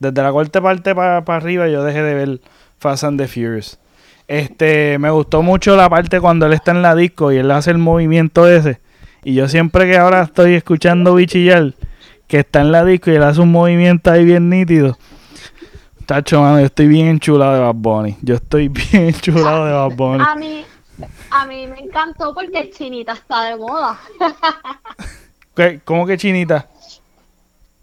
desde 0.00 0.22
la 0.24 0.32
cuarta 0.32 0.60
parte 0.60 0.92
para 0.92 1.18
arriba 1.18 1.68
yo 1.68 1.84
dejé 1.84 2.02
de 2.02 2.14
ver 2.14 2.40
Fast 2.80 3.04
and 3.04 3.20
the 3.20 3.28
Furious. 3.28 3.78
Este, 4.26 4.98
me 4.98 5.08
gustó 5.10 5.42
mucho 5.42 5.76
la 5.76 5.88
parte 5.88 6.20
cuando 6.20 6.46
él 6.46 6.54
está 6.54 6.72
en 6.72 6.82
la 6.82 6.96
disco 6.96 7.30
y 7.30 7.36
él 7.36 7.48
hace 7.52 7.70
el 7.70 7.78
movimiento 7.78 8.48
ese. 8.48 8.80
Y 9.22 9.34
yo 9.34 9.46
siempre 9.46 9.86
que 9.86 9.96
ahora 9.96 10.22
estoy 10.22 10.54
escuchando 10.54 11.14
bichillar, 11.14 11.74
que 12.26 12.40
está 12.40 12.60
en 12.60 12.72
la 12.72 12.84
disco 12.84 13.12
y 13.12 13.14
él 13.14 13.22
hace 13.22 13.40
un 13.40 13.52
movimiento 13.52 14.10
ahí 14.10 14.24
bien 14.24 14.50
nítido. 14.50 14.98
Tacho, 16.06 16.40
mano, 16.40 16.58
yo 16.58 16.66
estoy 16.66 16.88
bien 16.88 17.06
enchulado 17.06 17.54
de 17.54 17.60
Bad 17.60 17.74
Bunny. 17.76 18.16
Yo 18.22 18.34
estoy 18.34 18.66
bien 18.90 19.04
enchulado 19.04 19.64
de 19.64 19.72
Bad 19.72 19.96
Bunny. 19.96 20.24
A 20.26 20.34
mí, 20.34 20.64
a 21.30 21.46
mí 21.46 21.66
me 21.66 21.80
encantó 21.80 22.34
porque 22.34 22.70
Chinita 22.70 23.12
está 23.12 23.44
de 23.44 23.56
moda. 23.56 23.98
¿Qué? 25.54 25.80
¿Cómo 25.84 26.06
que 26.06 26.18
chinita? 26.18 26.66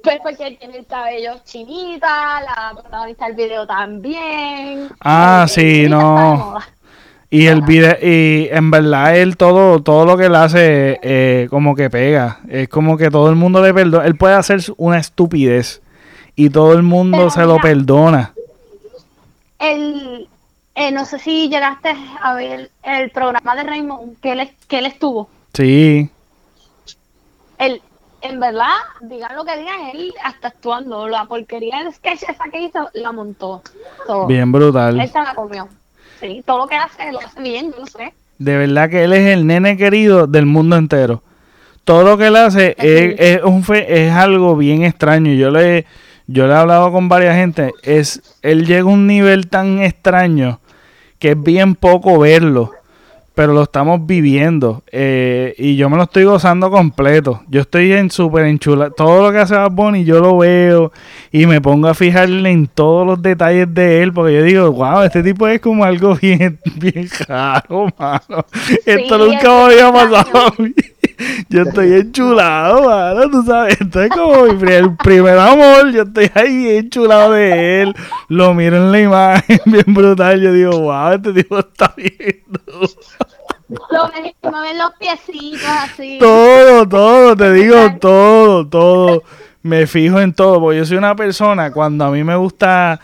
Pues 0.03 0.20
porque 0.22 0.57
tiene 0.59 0.78
el 0.78 0.86
cabello 0.86 1.39
chinita, 1.45 2.41
la 2.41 2.74
protagonista 2.80 3.26
del 3.26 3.36
video 3.36 3.66
también. 3.66 4.89
Ah, 4.99 5.45
sí, 5.47 5.88
no. 5.88 6.59
Y 7.30 7.47
el 7.47 7.61
video, 7.61 7.95
y 7.99 8.49
en 8.51 8.70
verdad 8.70 9.18
él 9.18 9.38
todo, 9.38 9.82
todo 9.82 10.05
lo 10.05 10.18
que 10.18 10.26
él 10.26 10.36
hace 10.36 10.99
eh, 11.01 11.47
como 11.49 11.74
que 11.74 11.89
pega. 11.89 12.41
Es 12.47 12.70
como 12.70 12.97
que 12.97 13.09
todo 13.09 13.30
el 13.30 13.36
mundo 13.36 13.64
le 13.64 13.74
perdona. 13.74 14.05
Él 14.05 14.18
puede 14.18 14.36
hacer 14.36 14.59
una 14.78 14.99
estupidez 14.99 15.82
y 16.36 16.49
todo 16.49 16.74
el 16.74 16.84
mundo 16.84 17.18
Pero 17.18 17.30
se 17.32 17.41
lo 17.45 17.57
perdona. 17.57 18.34
El, 19.57 20.28
eh, 20.76 20.92
no 20.92 21.06
sé 21.06 21.20
si 21.20 21.50
llegaste 21.50 21.96
a 22.22 22.34
ver 22.36 22.70
el 22.84 23.10
programa 23.12 23.56
de 23.56 23.64
Raymond 23.64 24.20
que 24.22 24.32
él, 24.34 24.52
que 24.68 24.80
él 24.80 24.86
estuvo. 24.88 25.30
Sí, 25.54 26.10
Él, 27.60 27.82
en 28.22 28.40
verdad, 28.40 28.74
digan 29.02 29.36
lo 29.36 29.46
que 29.46 29.58
digan, 29.58 29.80
él 29.94 30.14
hasta 30.24 30.48
actuando. 30.50 31.08
La 31.08 31.26
porquería 31.26 31.84
de 31.84 31.92
sketch 31.92 32.24
esa 32.24 32.46
que 32.52 32.62
hizo, 32.64 32.90
la 32.94 33.12
montó. 33.12 33.62
Todo. 34.08 34.28
bien 34.28 34.44
Él 34.44 34.52
brutal. 34.52 35.08
se 35.08 35.20
la 35.20 35.36
comió. 35.36 35.68
Sí, 36.20 36.42
todo 36.46 36.60
lo 36.60 36.68
que 36.68 36.76
hace, 36.76 37.12
lo 37.12 37.20
hace 37.20 37.42
bien, 37.42 37.72
yo 37.72 37.80
no 37.82 37.86
sé. 37.86 38.14
De 38.40 38.58
verdad 38.58 38.90
que 38.90 39.04
él 39.04 39.14
es 39.14 39.28
el 39.32 39.46
nene 39.46 39.78
querido 39.78 40.26
del 40.26 40.46
mundo 40.46 40.76
entero. 40.76 41.22
Todo 41.84 42.04
lo 42.04 42.18
que 42.18 42.28
él 42.28 42.36
hace 42.38 42.76
es, 42.80 43.20
es 43.20 43.44
un 43.44 43.64
fe- 43.64 44.06
es 44.06 44.12
algo 44.14 44.56
bien 44.56 44.84
extraño. 44.84 45.34
Yo 45.34 45.52
le, 45.52 45.86
yo 46.28 46.48
le 46.48 46.54
he 46.54 46.58
hablado 46.58 46.92
con 46.94 47.10
varias 47.10 47.36
gente. 47.36 47.74
Es, 47.84 48.22
él 48.42 48.66
llega 48.66 48.84
a 48.84 48.86
un 48.94 49.06
nivel 49.06 49.50
tan 49.50 49.82
extraño 49.82 50.60
que 51.24 51.32
es 51.32 51.42
bien 51.42 51.76
poco 51.76 52.20
verlo. 52.20 52.72
Pero 53.34 53.54
lo 53.54 53.64
estamos 53.64 54.06
viviendo. 54.06 54.84
eh, 54.92 55.56
y 55.58 55.78
yo 55.78 55.90
me 55.90 55.96
lo 55.96 56.04
estoy 56.04 56.26
gozando 56.26 56.70
completo. 56.70 57.42
Yo 57.48 57.62
estoy 57.62 57.94
en 57.94 58.12
súper 58.12 58.46
enchula. 58.46 58.90
Todo 58.92 59.24
lo 59.24 59.32
que 59.32 59.40
hace 59.40 59.56
Bad 59.56 59.72
Bunny 59.72 60.04
yo 60.04 60.20
lo 60.20 60.38
veo. 60.38 60.92
Y 61.32 61.46
me 61.46 61.62
pongo 61.62 61.88
a 61.88 61.94
fijarle 61.94 62.52
en 62.52 62.68
todos 62.68 63.08
los 63.08 63.22
detalles 63.22 63.74
de 63.74 64.04
él. 64.04 64.12
Porque 64.12 64.34
yo 64.34 64.44
digo, 64.44 64.72
wow, 64.74 65.02
este 65.04 65.24
tipo 65.24 65.48
es 65.48 65.62
como 65.62 65.86
algo 65.86 66.14
bien, 66.22 66.60
bien 66.76 67.08
raro, 67.28 67.88
mano. 67.98 68.46
Esto 68.86 69.18
Sí, 69.18 69.30
nunca 69.32 69.48
me 69.50 69.64
había 69.64 69.94
pasado 69.94 70.38
a 70.48 70.54
mí. 70.62 70.74
Yo 71.50 71.64
estoy 71.64 71.94
enchulado, 71.94 72.84
mano, 72.84 73.30
tú 73.30 73.44
sabes. 73.44 73.80
Esto 73.80 74.02
es 74.02 74.10
como 74.10 74.44
mi 74.46 74.90
primer 75.04 75.38
amor. 75.38 75.92
Yo 75.92 76.04
estoy 76.04 76.32
ahí 76.34 76.58
bien 76.58 76.86
enchulado 76.86 77.34
de 77.34 77.82
él. 77.82 77.96
Lo 78.28 78.54
miro 78.54 78.78
en 78.78 78.92
la 78.92 79.00
imagen, 79.00 79.60
bien 79.66 79.86
brutal. 79.88 80.42
Yo 80.42 80.54
digo, 80.54 80.80
wow, 80.80 81.14
este 81.14 81.34
tipo 81.34 81.60
está 81.60 81.94
viendo. 81.96 82.62
Lo 83.70 84.08
ves 84.10 84.34
mueven 84.44 84.78
los 84.78 84.92
piecitos 85.00 85.68
así. 85.68 86.18
Todo, 86.20 86.88
todo, 86.88 87.36
te 87.36 87.54
digo 87.54 87.76
todo, 88.00 88.68
todo. 88.68 89.24
Me 89.62 89.88
fijo 89.88 90.20
en 90.20 90.34
todo, 90.34 90.60
porque 90.60 90.80
yo 90.80 90.86
soy 90.86 90.98
una 90.98 91.16
persona, 91.16 91.72
cuando 91.72 92.06
a 92.06 92.12
mí 92.12 92.24
me 92.24 92.36
gusta... 92.36 93.00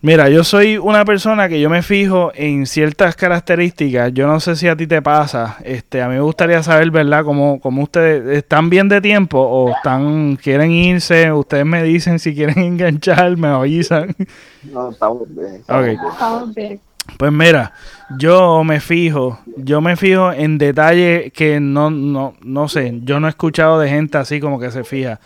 Mira, 0.00 0.28
yo 0.28 0.44
soy 0.44 0.76
una 0.78 1.04
persona 1.04 1.48
que 1.48 1.60
yo 1.60 1.68
me 1.68 1.82
fijo 1.82 2.30
en 2.36 2.66
ciertas 2.66 3.16
características. 3.16 4.12
Yo 4.14 4.28
no 4.28 4.38
sé 4.38 4.54
si 4.54 4.68
a 4.68 4.76
ti 4.76 4.86
te 4.86 5.02
pasa. 5.02 5.56
Este, 5.64 6.00
a 6.00 6.08
mí 6.08 6.14
me 6.14 6.20
gustaría 6.20 6.62
saber, 6.62 6.92
¿verdad? 6.92 7.24
Cómo, 7.24 7.58
cómo 7.60 7.82
ustedes 7.82 8.38
están 8.38 8.70
bien 8.70 8.88
de 8.88 9.00
tiempo 9.00 9.40
o 9.40 9.70
están 9.74 10.36
quieren 10.36 10.70
irse. 10.70 11.32
Ustedes 11.32 11.66
me 11.66 11.82
dicen 11.82 12.20
si 12.20 12.32
quieren 12.32 12.58
enganchar, 12.64 13.36
me 13.36 13.48
avisan. 13.48 14.14
No, 14.62 14.90
estamos 14.90 15.22
bien. 15.34 15.56
estamos 15.56 15.80
Ok. 15.82 15.86
bien. 15.88 16.00
Estamos 16.12 16.54
bien. 16.54 16.80
Pues 17.16 17.32
mira, 17.32 17.72
yo 18.18 18.62
me 18.64 18.80
fijo, 18.80 19.40
yo 19.56 19.80
me 19.80 19.96
fijo 19.96 20.30
en 20.30 20.58
detalles 20.58 21.32
que 21.32 21.58
no, 21.58 21.90
no, 21.90 22.34
no 22.42 22.68
sé, 22.68 23.00
yo 23.02 23.18
no 23.18 23.26
he 23.26 23.30
escuchado 23.30 23.80
de 23.80 23.88
gente 23.88 24.18
así 24.18 24.40
como 24.40 24.60
que 24.60 24.70
se 24.70 24.84
fija. 24.84 25.18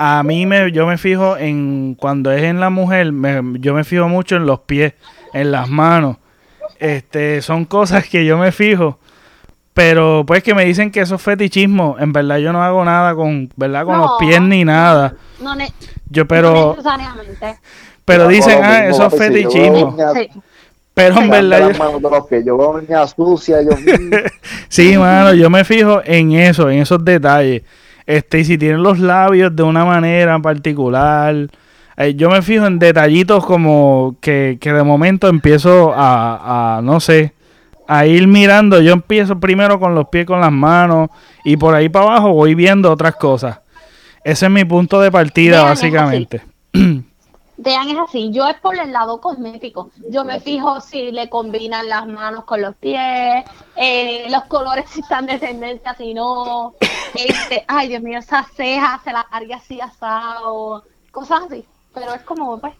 A 0.00 0.22
mí 0.22 0.46
me, 0.46 0.70
yo 0.70 0.86
me 0.86 0.96
fijo 0.96 1.36
en, 1.36 1.96
cuando 1.98 2.30
es 2.30 2.44
en 2.44 2.60
la 2.60 2.70
mujer, 2.70 3.10
me- 3.10 3.58
yo 3.58 3.74
me 3.74 3.82
fijo 3.82 4.08
mucho 4.08 4.36
en 4.36 4.46
los 4.46 4.60
pies, 4.60 4.92
en 5.34 5.50
las 5.50 5.68
manos. 5.68 6.18
Este, 6.78 7.42
son 7.42 7.64
cosas 7.64 8.08
que 8.08 8.24
yo 8.24 8.38
me 8.38 8.52
fijo. 8.52 8.98
Pero 9.74 10.22
pues 10.24 10.42
que 10.44 10.54
me 10.54 10.64
dicen 10.64 10.92
que 10.92 11.00
eso 11.00 11.16
es 11.16 11.22
fetichismo. 11.22 11.96
En 11.98 12.12
verdad 12.12 12.38
yo 12.38 12.52
no 12.52 12.62
hago 12.62 12.84
nada 12.84 13.14
con, 13.16 13.50
¿verdad? 13.56 13.84
Con 13.84 13.98
los 13.98 14.10
pies 14.20 14.40
ni 14.40 14.64
nada. 14.64 15.14
No, 15.40 15.56
ne- 15.56 15.72
Yo 16.08 16.22
no 16.22 16.28
pero, 16.28 16.70
necesariamente. 16.76 17.58
pero 18.04 18.24
Yo 18.24 18.28
dicen, 18.30 18.58
ah, 18.62 18.82
mismo, 18.82 18.90
eso 18.94 19.06
es 19.06 19.12
yo 19.12 19.18
fetichismo. 19.18 19.96
Sí. 20.14 20.28
Pero 20.94 21.20
en 21.20 21.30
verdad... 21.30 21.58
veo 21.58 21.70
yo... 21.70 21.78
mm, 23.76 24.10
Sí, 24.68 24.96
mano, 24.96 25.34
yo 25.34 25.50
me 25.50 25.64
fijo 25.64 26.00
en 26.04 26.32
eso, 26.32 26.70
en 26.70 26.78
esos 26.82 27.04
detalles. 27.04 27.62
Este, 28.08 28.38
y 28.38 28.44
si 28.46 28.56
tienen 28.56 28.82
los 28.82 28.98
labios 28.98 29.54
de 29.54 29.62
una 29.62 29.84
manera 29.84 30.34
en 30.34 30.40
particular. 30.40 31.34
eh, 31.98 32.14
yo 32.14 32.30
me 32.30 32.40
fijo 32.40 32.66
en 32.66 32.78
detallitos 32.78 33.44
como 33.44 34.16
que, 34.22 34.56
que 34.58 34.72
de 34.72 34.82
momento 34.82 35.28
empiezo 35.28 35.92
a, 35.94 36.78
a, 36.78 36.80
no 36.80 37.00
sé, 37.00 37.34
a 37.86 38.06
ir 38.06 38.26
mirando. 38.26 38.80
Yo 38.80 38.94
empiezo 38.94 39.38
primero 39.38 39.78
con 39.78 39.94
los 39.94 40.08
pies, 40.08 40.24
con 40.24 40.40
las 40.40 40.50
manos, 40.50 41.10
y 41.44 41.58
por 41.58 41.74
ahí 41.74 41.90
para 41.90 42.06
abajo 42.06 42.32
voy 42.32 42.54
viendo 42.54 42.90
otras 42.90 43.14
cosas. 43.16 43.60
Ese 44.24 44.46
es 44.46 44.52
mi 44.52 44.64
punto 44.64 45.02
de 45.02 45.12
partida, 45.12 45.56
Vean, 45.56 45.68
básicamente. 45.68 46.40
Vean, 47.60 47.88
es 47.88 47.98
así. 47.98 48.30
Yo 48.30 48.46
es 48.46 48.54
por 48.60 48.78
el 48.78 48.92
lado 48.92 49.20
cosmético. 49.20 49.90
Yo 50.10 50.24
me 50.24 50.38
fijo 50.38 50.80
si 50.80 51.10
le 51.10 51.28
combinan 51.28 51.88
las 51.88 52.06
manos 52.06 52.44
con 52.44 52.62
los 52.62 52.76
pies, 52.76 53.44
eh, 53.74 54.26
los 54.30 54.44
colores 54.44 54.84
si 54.88 55.00
están 55.00 55.26
de 55.26 55.38
tendencia, 55.38 55.94
si 55.94 56.14
no. 56.14 56.74
Este, 57.14 57.64
ay, 57.66 57.88
Dios 57.88 58.02
mío, 58.02 58.18
esas 58.18 58.46
cejas 58.52 59.00
se 59.02 59.12
las 59.12 59.24
cargue 59.24 59.54
así 59.54 59.80
asado, 59.80 60.84
cosas 61.10 61.44
así. 61.46 61.64
Pero 61.94 62.14
es 62.14 62.20
como, 62.20 62.60
pues, 62.60 62.74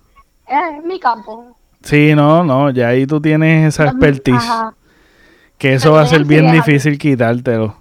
es 0.47 0.85
mi 0.85 1.01
campo. 1.01 1.57
Sí, 1.83 2.15
no, 2.15 2.45
no, 2.45 2.71
ya 2.71 2.89
ahí 2.89 3.07
tú 3.07 3.21
tienes 3.21 3.75
esa 3.75 3.87
expertise. 3.87 4.37
Ajá. 4.37 4.75
Que 5.57 5.75
eso 5.75 5.93
va 5.93 6.03
a 6.03 6.07
ser 6.07 6.25
bien 6.25 6.53
difícil 6.53 6.99
quitártelo. 6.99 7.75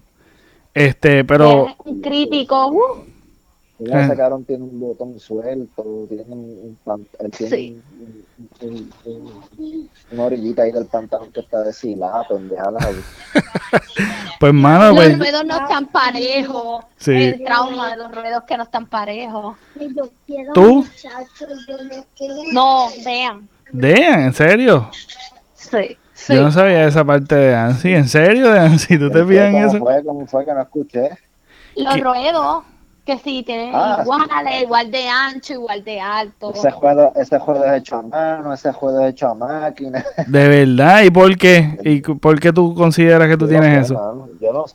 Este, 0.74 1.26
pero... 1.26 1.68
Es 1.68 1.76
un 1.86 2.02
crítico. 2.02 2.68
uh, 2.68 3.04
Mira, 3.80 4.02
Eh. 4.02 4.06
ese 4.06 4.16
cabrón 4.18 4.44
tiene 4.44 4.64
un 4.64 4.80
botón 4.80 5.20
suelto, 5.20 5.84
tiene 6.10 6.24
un, 6.30 6.78
pan- 6.84 7.06
él 7.20 7.32
tiene 7.32 7.56
Sí. 7.56 7.82
un- 8.00 8.26
un- 8.70 8.92
un- 9.06 9.90
una 10.12 10.24
orillita 10.24 10.64
ahí 10.64 10.72
del 10.72 10.86
pantalón 10.88 11.32
que 11.32 11.42
está 11.42 11.62
deshilada, 11.64 12.28
pendejada. 12.28 12.80
Pues, 14.40 14.54
mano, 14.54 14.88
Los 14.90 14.96
pues. 14.96 15.18
ruedos 15.18 15.46
no 15.46 15.58
están 15.58 15.88
parejos. 15.88 16.86
Sí. 16.98 17.12
El 17.12 17.44
trauma 17.44 17.90
de 17.90 17.98
los 17.98 18.12
ruedos 18.14 18.44
que 18.44 18.56
no 18.58 18.64
están 18.64 18.86
parejos. 18.86 19.56
¿Tú? 20.54 20.86
No, 22.54 22.88
vean. 23.04 23.48
Dean, 23.72 24.20
¿en 24.22 24.34
serio? 24.34 24.90
Sí, 25.56 25.98
sí. 26.14 26.36
Yo 26.36 26.44
no 26.44 26.52
sabía 26.52 26.86
esa 26.88 27.04
parte 27.04 27.36
de 27.36 27.56
Ansi. 27.56 27.94
¿En 27.94 28.08
serio, 28.08 28.52
Ansi? 28.52 28.98
¿Tú 28.98 29.10
te 29.10 29.26
fijas 29.26 29.46
en 29.48 29.54
¿Cómo 29.54 29.68
eso? 29.68 29.80
fue? 29.80 30.04
¿Cómo 30.06 30.28
fue 30.28 30.46
que 30.46 30.54
no 30.54 30.62
escuché? 30.62 31.10
Los 31.76 31.96
¿Qué? 31.96 32.02
ruedos, 32.02 32.64
que 33.08 33.18
sí, 33.18 33.42
tienen 33.44 33.72
Ah, 33.74 34.00
iguales, 34.04 34.62
igual 34.62 34.92
de 34.92 35.08
ancho, 35.08 35.54
igual 35.54 35.84
de 35.84 36.00
alto. 36.00 36.52
Ese 36.52 36.72
juego, 36.72 37.12
ese 37.16 37.40
juego 37.40 37.66
es 37.66 37.74
hecho 37.82 37.96
a 37.98 38.02
mano, 38.04 38.54
ese 38.54 38.72
juego 38.74 39.00
es 39.02 39.12
hecho 39.12 39.30
a 39.30 39.34
máquina. 39.34 40.06
¿De 40.28 40.48
verdad? 40.48 41.04
¿Y 41.04 41.10
por 41.10 41.36
qué? 41.38 41.80
¿Y 41.84 42.02
por 42.02 42.40
qué 42.40 42.54
tú 42.54 42.76
consideras 42.76 43.28
que 43.30 43.38
tú 43.38 43.48
Yo 43.48 43.54
no 43.54 43.62
tienes 43.62 43.88
sé, 43.88 43.94
eso? 43.94 43.94
mano. 43.94 44.30
Yo 44.40 44.54
no, 44.54 44.66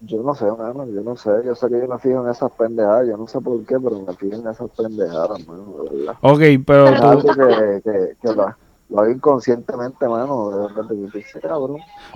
yo 0.00 0.22
no 0.22 0.34
sé, 0.34 0.44
mano, 0.44 0.86
yo 0.86 1.00
no 1.02 1.16
sé. 1.16 1.30
Yo 1.44 1.54
sé 1.54 1.68
que 1.68 1.80
yo 1.80 1.88
me 1.88 1.98
fijo 1.98 2.24
en 2.24 2.30
esas 2.30 2.52
pendejadas. 2.52 3.08
Yo 3.08 3.16
no 3.16 3.26
sé 3.26 3.40
por 3.40 3.58
qué, 3.66 3.76
pero 3.80 4.00
me 4.00 4.14
fijo 4.14 4.36
en 4.36 4.48
esas 4.48 4.70
pendejadas, 4.70 5.46
mano, 5.46 5.74
de 5.90 5.96
verdad. 5.98 6.14
Ok, 6.20 6.40
pero 6.64 6.64
Pero 6.64 6.94
Es 6.94 7.00
tú... 7.00 7.06
algo 7.08 7.34
que, 7.34 7.82
que, 7.82 8.16
que 8.22 8.28
lo, 8.34 8.54
lo 8.90 9.00
hago 9.00 9.10
inconscientemente, 9.10 10.06
mano. 10.08 10.68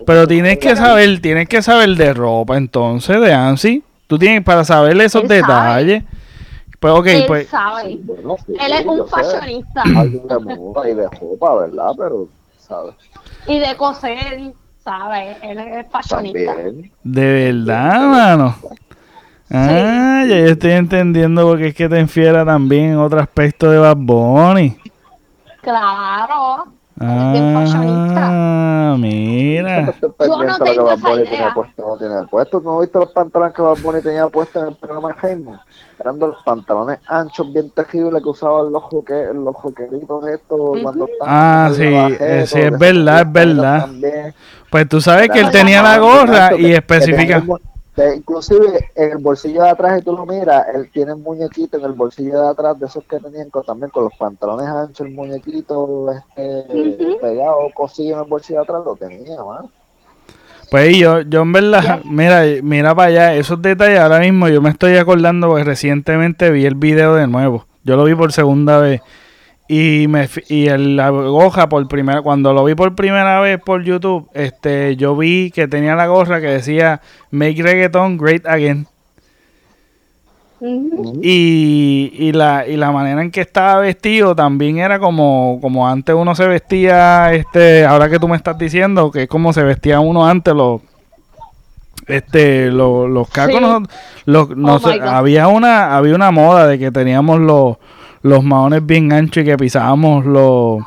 Pero 0.07 0.26
tienes 0.28 0.59
que 0.59 0.76
saber, 0.76 1.20
tienes 1.20 1.48
que 1.48 1.62
saber 1.62 1.90
de 1.96 2.14
ropa 2.14 2.57
entonces, 2.57 3.20
de 3.20 3.32
Ansi. 3.32 3.82
Tú 4.11 4.18
tienes 4.18 4.42
para 4.42 4.64
saber 4.64 5.00
esos 5.00 5.22
Él 5.22 5.28
sabe. 5.28 5.36
detalles. 5.40 6.04
Pues 6.80 6.92
ok, 6.94 7.06
Él 7.06 7.24
pues 7.28 7.46
sabe. 7.46 7.96
Bueno, 8.02 8.36
sí, 8.44 8.54
Él 8.61 8.72
es 8.72 8.84
un 8.84 9.06
fashionista. 9.06 9.84
De 9.84 10.56
moda 10.56 10.90
y 10.90 10.94
de 10.94 11.08
ropa, 11.08 11.54
¿verdad? 11.54 11.92
Pero, 11.96 12.26
¿sabes? 12.58 12.94
Y 13.46 13.61
de 13.61 13.76
coser, 13.76 14.52
¿sabes? 14.82 15.36
Él 15.42 15.58
es 15.61 15.86
fashionista. 15.92 16.56
También. 16.56 16.90
de 17.04 17.52
verdad, 17.52 18.00
mano. 18.00 18.56
Ah, 19.48 20.24
ya 20.28 20.38
yo 20.38 20.46
estoy 20.46 20.72
entendiendo 20.72 21.46
porque 21.46 21.68
es 21.68 21.74
que 21.76 21.88
te 21.88 22.00
enfiera 22.00 22.44
también 22.44 22.86
en 22.86 22.96
otro 22.98 23.20
aspecto 23.20 23.70
de 23.70 23.78
Bad 23.78 23.96
Bunny. 23.96 24.76
Claro. 25.62 26.64
Ah, 27.03 28.94
mira. 28.98 29.94
Yo 30.01 30.28
no 30.28 30.64
que 30.64 30.92
esa 30.94 31.14
idea. 31.14 31.30
tenía 31.30 31.55
puesto, 31.55 31.82
no 31.82 31.96
puesto. 32.28 32.61
¿No 32.61 32.80
viste 32.80 32.98
los 32.98 33.11
pantalones 33.12 33.55
que 33.55 33.62
Bad 33.62 33.78
Bunny 33.82 34.03
tenía 34.03 34.28
puestos 34.28 34.62
en 34.62 34.68
el 34.68 34.74
programa 34.76 35.09
de 35.09 35.14
Jaime? 35.14 35.53
Eran 35.98 36.18
de 36.18 36.26
los 36.28 36.42
pantalones 36.44 36.98
anchos, 37.09 37.53
bien 37.53 37.70
tejibles 37.70 38.22
que 38.22 38.28
usaban 38.28 38.70
los, 38.72 38.82
joque, 38.82 39.28
los 39.34 39.55
joqueritos 39.57 40.26
estos 40.28 40.78
cuando 40.82 41.07
estaban 41.07 41.34
Ah, 41.34 41.66
en 41.66 41.72
el 41.72 41.76
sí, 41.76 42.16
eh, 42.20 42.44
sí, 42.46 42.59
es 42.61 42.78
verdad, 42.78 43.20
es 43.22 43.32
verdad. 43.32 43.80
también. 43.80 44.34
Pues 44.70 44.88
tú 44.88 45.01
sabes 45.01 45.30
que 45.30 45.40
él 45.40 45.51
tenía 45.51 45.82
la 45.82 45.98
gorra 45.98 46.51
y 46.57 46.72
tenía 47.16 47.40
mu- 47.40 47.59
que 48.01 48.16
inclusive 48.16 48.90
en 48.94 49.12
el 49.12 49.18
bolsillo 49.18 49.62
de 49.62 49.70
atrás, 49.70 50.01
y 50.01 50.05
tú 50.05 50.12
lo 50.12 50.24
miras, 50.24 50.66
él 50.74 50.90
tiene 50.92 51.14
un 51.14 51.22
muñequito 51.22 51.76
en 51.78 51.84
el 51.84 51.92
bolsillo 51.92 52.40
de 52.42 52.48
atrás 52.48 52.78
de 52.78 52.86
esos 52.86 53.05
que 53.05 53.18
tenían 53.18 53.51
con, 53.51 53.64
también 53.64 53.90
con 53.90 54.05
los 54.05 54.14
pantalones 54.14 54.66
anchos, 54.66 55.07
el 55.07 55.12
muñequito 55.12 56.11
este, 56.12 57.18
pegado, 57.20 57.57
cosillo 57.74 58.14
en 58.14 58.22
el 58.24 58.28
bolsillo 58.28 58.61
de 58.61 58.64
atrás, 58.64 58.82
lo 58.84 58.96
tenía, 58.96 59.42
man. 59.44 59.70
Pues 60.70 60.96
yo, 60.96 61.20
yo 61.22 61.42
en 61.42 61.53
verdad, 61.53 62.01
mira, 62.05 62.44
mira 62.62 62.94
para 62.94 63.09
allá, 63.09 63.34
esos 63.34 63.61
detalles 63.61 63.98
ahora 63.98 64.20
mismo 64.20 64.48
yo 64.48 64.62
me 64.62 64.70
estoy 64.70 64.96
acordando 64.96 65.48
porque 65.48 65.64
recientemente 65.64 66.51
vi 66.51 66.64
el 66.64 66.76
video 66.76 67.14
de 67.14 67.26
nuevo. 67.26 67.66
Yo 67.82 67.96
lo 67.96 68.05
vi 68.05 68.14
por 68.14 68.32
segunda 68.32 68.78
vez. 68.78 69.01
Y 69.72 70.08
me 70.08 70.28
y 70.48 70.66
el, 70.66 70.96
la 70.96 71.10
gorra 71.10 71.68
por 71.68 71.86
primera 71.86 72.22
cuando 72.22 72.52
lo 72.52 72.64
vi 72.64 72.74
por 72.74 72.96
primera 72.96 73.38
vez 73.38 73.60
por 73.64 73.84
YouTube, 73.84 74.28
este 74.34 74.96
yo 74.96 75.14
vi 75.16 75.52
que 75.52 75.68
tenía 75.68 75.94
la 75.94 76.08
gorra 76.08 76.40
que 76.40 76.48
decía 76.48 77.00
Make 77.30 77.62
Reggaeton 77.62 78.18
Great 78.18 78.46
Again. 78.46 78.88
Y, 81.22 82.12
y 82.18 82.32
la 82.32 82.66
y 82.66 82.76
la 82.76 82.90
manera 82.92 83.22
en 83.22 83.30
que 83.30 83.40
estaba 83.40 83.80
vestido 83.80 84.34
también 84.34 84.78
era 84.78 84.98
como 84.98 85.58
como 85.62 85.88
antes 85.88 86.14
uno 86.14 86.34
se 86.34 86.46
vestía 86.46 87.32
este 87.32 87.86
ahora 87.86 88.10
que 88.10 88.18
tú 88.18 88.28
me 88.28 88.36
estás 88.36 88.58
diciendo 88.58 89.10
que 89.10 89.22
es 89.22 89.28
como 89.28 89.54
se 89.54 89.62
vestía 89.62 90.00
uno 90.00 90.26
antes 90.26 90.52
los 90.52 90.82
este 92.08 92.70
los, 92.70 93.08
los 93.08 93.30
cacos 93.30 93.54
Sí. 93.54 93.60
no- 93.60 93.82
los- 94.26 94.54
no 94.56 94.74
Oh 94.74 94.78
sé, 94.80 95.00
había 95.00 95.48
una 95.48 95.96
había 95.96 96.14
una 96.14 96.30
moda 96.30 96.66
de 96.66 96.78
que 96.78 96.90
teníamos 96.90 97.40
los 97.40 97.78
los 98.22 98.42
maones 98.44 98.84
bien 98.84 99.12
anchos 99.12 99.42
y 99.42 99.46
que 99.46 99.56
pisábamos 99.56 100.24
los 100.24 100.78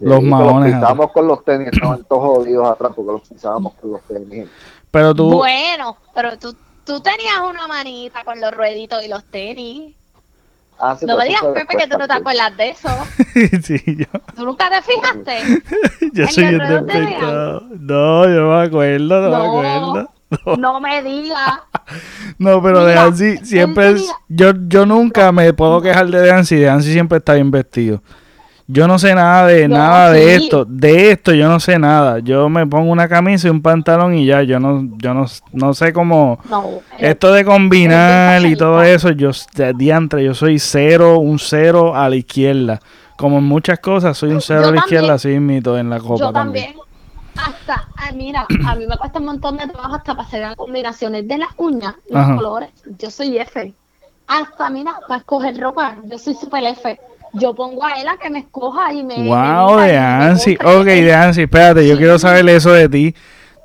los 0.00 0.18
Sí, 0.18 0.24
que 0.24 0.30
maones 0.30 0.70
Los 0.70 0.80
pisábamos 0.80 1.12
con 1.12 1.26
los 1.26 1.44
tenis, 1.44 1.68
estaban 1.72 2.04
todos 2.04 2.22
jodidos 2.38 2.70
atrás 2.70 2.92
porque 2.94 3.12
los 3.12 3.22
pisábamos 3.28 3.74
con 3.74 3.92
los 3.92 4.00
tenis. 4.02 4.48
pero 4.90 5.14
tú 5.14 5.34
Bueno, 5.34 5.96
pero 6.14 6.38
tú, 6.38 6.54
tú 6.84 7.00
tenías 7.00 7.40
una 7.48 7.66
manita 7.66 8.22
con 8.24 8.40
los 8.40 8.52
rueditos 8.54 9.04
y 9.04 9.08
los 9.08 9.24
tenis. 9.24 9.94
Ah, 10.80 10.96
sí, 10.96 11.06
No 11.06 11.16
me 11.16 11.24
digas, 11.24 11.42
Pepe, 11.54 11.76
que 11.76 11.88
tú 11.88 11.98
no 11.98 12.06
te 12.06 12.12
acuerdas 12.14 12.56
de 12.56 12.68
eso. 12.68 12.88
sí, 13.64 13.82
yo, 13.84 14.06
¿Tú 14.36 14.44
nunca 14.44 14.70
te 14.70 14.80
fijaste? 14.82 15.60
yo 16.12 16.22
¿El 16.22 16.28
soy 16.30 16.44
un. 16.44 16.58
No, 17.86 18.24
yo 18.24 18.40
no 18.42 18.56
me 18.56 18.62
acuerdo, 18.66 19.20
no, 19.20 19.30
me 19.30 19.38
No. 19.38 19.44
acuerdo. 19.44 20.56
No 20.58 20.80
me 20.80 21.02
digas. 21.02 21.60
No, 22.38 22.62
pero 22.62 22.84
de 22.84 22.92
Mira, 22.94 23.06
él 23.06 23.40
siempre 23.44 23.90
es- 23.92 24.12
yo 24.28 24.52
yo 24.68 24.86
nunca 24.86 25.32
me 25.32 25.52
puedo 25.52 25.80
quejar 25.80 26.06
de 26.08 26.30
Ansi, 26.30 26.56
de 26.56 26.68
Ansi 26.68 26.92
siempre 26.92 27.18
está 27.18 27.34
bien 27.34 27.50
vestido. 27.50 28.02
Yo 28.70 28.86
no 28.86 28.98
sé 28.98 29.14
nada 29.14 29.46
de 29.46 29.66
nada 29.66 30.12
de 30.12 30.34
esto, 30.34 30.66
de 30.66 31.10
esto 31.12 31.32
yo 31.32 31.48
no 31.48 31.58
sé 31.58 31.78
nada. 31.78 32.18
Yo 32.18 32.50
me 32.50 32.66
pongo 32.66 32.92
una 32.92 33.08
camisa 33.08 33.46
y 33.48 33.50
un 33.50 33.62
pantalón 33.62 34.14
y 34.14 34.26
ya, 34.26 34.42
yo 34.42 34.60
no 34.60 34.86
yo 34.98 35.14
no, 35.14 35.24
no 35.52 35.72
sé 35.72 35.94
cómo 35.94 36.38
No. 36.50 36.66
esto 36.98 37.32
de 37.32 37.46
combinar 37.46 38.44
y 38.44 38.56
todo 38.56 38.82
eso, 38.82 39.10
yo 39.12 39.30
de 39.54 39.72
diantre, 39.72 40.22
yo 40.22 40.34
soy 40.34 40.58
cero, 40.58 41.18
un 41.18 41.38
cero 41.38 41.96
a 41.96 42.10
la 42.10 42.16
izquierda. 42.16 42.78
Como 43.16 43.38
en 43.38 43.44
muchas 43.44 43.78
cosas, 43.80 44.16
soy 44.18 44.30
un 44.32 44.40
cero 44.42 44.60
Yo 44.64 44.68
a 44.68 44.72
la 44.72 44.76
izquierda, 44.78 45.14
así 45.14 45.28
mito 45.40 45.76
en 45.78 45.88
la 45.90 45.98
copa 45.98 46.26
Yo 46.26 46.32
también. 46.32 46.66
también. 46.66 46.87
Hasta, 47.46 47.84
ah, 47.96 48.10
mira, 48.14 48.46
a 48.66 48.74
mí 48.74 48.86
me 48.86 48.96
cuesta 48.96 49.18
un 49.18 49.26
montón 49.26 49.56
de 49.58 49.66
trabajo 49.68 49.94
hasta 49.96 50.14
para 50.14 50.26
hacer 50.26 50.40
las 50.40 50.56
combinaciones 50.56 51.26
de 51.28 51.38
las 51.38 51.48
uñas, 51.56 51.94
los 52.08 52.20
Ajá. 52.22 52.36
colores. 52.36 52.70
Yo 52.98 53.10
soy 53.10 53.38
F. 53.38 53.72
Hasta, 54.26 54.70
mira, 54.70 54.98
para 55.06 55.18
escoger 55.20 55.58
ropa, 55.58 55.96
yo 56.04 56.18
soy 56.18 56.34
super 56.34 56.62
F. 56.64 56.98
Yo 57.34 57.54
pongo 57.54 57.84
a 57.84 57.92
él 58.00 58.08
a 58.08 58.16
que 58.16 58.30
me 58.30 58.40
escoja 58.40 58.92
y 58.92 59.04
me. 59.04 59.28
Wow, 59.28 59.78
de 59.80 59.96
Ansi. 59.96 60.54
Ok, 60.64 60.84
de 60.84 61.14
Ansi, 61.14 61.42
espérate, 61.42 61.86
yo 61.86 61.94
Sí. 61.94 61.98
quiero 61.98 62.18
saber 62.18 62.48
eso 62.48 62.72
de 62.72 62.88
ti. 62.88 63.14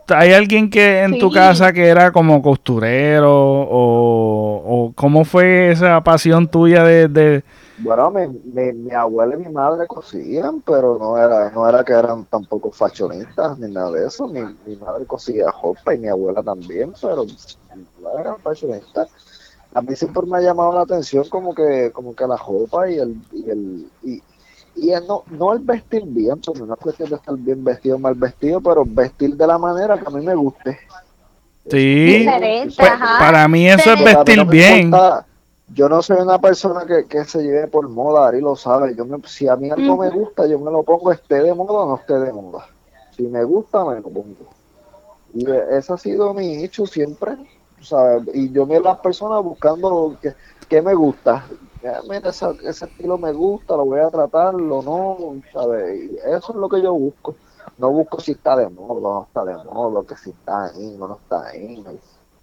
¿Hay 0.10 0.34
alguien 0.34 0.70
que 0.70 1.02
en 1.04 1.18
tu 1.18 1.32
casa 1.32 1.72
que 1.72 1.88
era 1.88 2.12
como 2.12 2.42
costurero 2.42 3.32
o, 3.34 4.64
o 4.66 4.94
cómo 4.94 5.24
fue 5.24 5.72
esa 5.72 6.04
pasión 6.04 6.48
tuya 6.50 6.84
de, 6.84 7.08
de- 7.08 7.44
Bueno, 7.78 8.12
mi, 8.12 8.28
mi, 8.28 8.72
mi 8.74 8.92
abuela 8.92 9.36
y 9.36 9.40
mi 9.40 9.50
madre 9.52 9.88
cosían, 9.88 10.62
pero 10.62 10.98
no 11.00 11.18
era, 11.18 11.50
no 11.50 11.68
era 11.68 11.84
que 11.84 11.94
eran 11.94 12.26
tampoco 12.26 12.72
fashionistas 12.72 13.58
ni 13.58 13.72
nada 13.72 13.92
de 13.92 14.08
eso. 14.08 14.28
Mi, 14.28 14.42
mi 14.66 14.76
madre 14.76 15.06
cosía 15.06 15.46
ropa 15.62 15.94
y 15.96 15.98
mi 15.98 16.08
abuela 16.08 16.44
también, 16.44 16.94
pero 17.02 17.26
no 18.00 18.20
eran 18.20 18.38
fashionistas. 18.40 19.10
A 19.74 19.82
mí 19.82 19.96
siempre 19.96 20.22
me 20.28 20.38
ha 20.38 20.42
llamado 20.42 20.72
la 20.74 20.82
atención 20.82 21.28
como 21.30 21.56
que, 21.56 21.90
como 21.92 22.16
que 22.16 22.28
la 22.28 22.38
ropa 22.38 22.90
y 22.92 23.00
el, 23.00 23.16
y 23.32 23.50
el, 23.50 23.90
y, 24.04 24.22
y 24.76 24.92
el 24.92 25.08
no, 25.08 25.24
no 25.32 25.54
el 25.54 25.60
vestir 25.60 26.04
bien, 26.06 26.40
porque 26.46 26.62
no 26.62 26.76
es 26.76 26.80
cuestión 26.80 27.10
de 27.10 27.16
estar 27.16 27.36
bien 27.36 27.64
vestido 27.64 27.96
o 27.96 28.00
mal 28.00 28.14
vestido, 28.14 28.62
pero 28.62 28.84
vestir 28.86 29.36
de 29.36 29.48
la 29.48 29.58
manera 29.58 29.98
que 29.98 30.06
a 30.06 30.12
mí 30.12 30.24
me 30.24 30.36
guste. 30.36 30.78
Sí, 31.72 32.20
Diferente, 32.20 32.76
Pues, 32.78 32.92
ajá. 32.92 33.18
para 33.20 33.48
mí 33.48 33.68
eso 33.68 33.94
es 33.94 34.04
vestir 34.04 34.46
bien. 34.46 34.80
importa- 34.86 35.26
yo 35.74 35.90
no 35.90 36.02
soy 36.02 36.18
una 36.22 36.40
persona 36.40 36.86
que, 36.86 37.08
que 37.08 37.26
se 37.26 37.42
lleve 37.44 37.68
por 37.68 37.90
moda, 37.90 38.28
Ari 38.28 38.42
lo 38.42 38.56
sabe. 38.56 38.96
Yo 38.96 39.06
me, 39.06 39.20
si 39.28 39.48
a 39.48 39.56
mí 39.56 39.70
algo 39.72 39.98
me 39.98 40.10
gusta, 40.10 40.48
yo 40.48 40.60
me 40.60 40.72
lo 40.72 40.84
pongo, 40.84 41.12
esté 41.12 41.42
de 41.42 41.54
moda 41.54 41.74
o 41.86 41.88
no 41.90 41.96
esté 41.98 42.20
de 42.20 42.34
moda. 42.34 42.66
Si 43.10 43.24
me 43.28 43.44
gusta, 43.44 43.86
me 43.86 43.96
lo 44.02 44.04
pongo. 44.12 44.58
Y 45.34 45.50
eh, 45.50 45.64
ese 45.78 45.94
ha 45.94 45.98
sido 45.98 46.34
mi 46.34 46.64
hecho 46.64 46.86
siempre. 46.86 47.38
¿sabes? 47.82 48.24
Y 48.36 48.52
yo 48.54 48.66
veo 48.68 48.80
a 48.82 48.84
las 48.84 49.00
personas 49.00 49.44
buscando 49.44 50.18
que, 50.22 50.36
que 50.70 50.82
me 50.82 50.94
gusta. 50.96 51.50
Mira, 52.08 52.30
esa- 52.30 52.56
ese 52.64 52.86
estilo 52.86 53.18
me 53.18 53.34
gusta, 53.34 53.76
lo 53.76 53.86
voy 53.86 54.00
a 54.00 54.10
tratarlo, 54.10 54.82
no, 54.84 55.42
¿sabes? 55.52 56.12
Y 56.12 56.18
eso 56.18 56.54
es 56.54 56.56
lo 56.56 56.70
que 56.70 56.82
yo 56.82 56.94
busco. 56.94 57.40
No 57.78 57.92
busco 57.92 58.20
si 58.22 58.32
está 58.34 58.56
de 58.56 58.70
moda 58.70 58.94
o 58.94 59.02
no 59.02 59.24
está 59.26 59.44
de 59.46 59.56
moda, 59.66 60.06
que 60.08 60.16
si 60.18 60.30
está 60.32 60.66
ahí 60.66 60.96
o 61.00 61.08
no 61.08 61.18
está 61.18 61.48
ahí. 61.50 61.84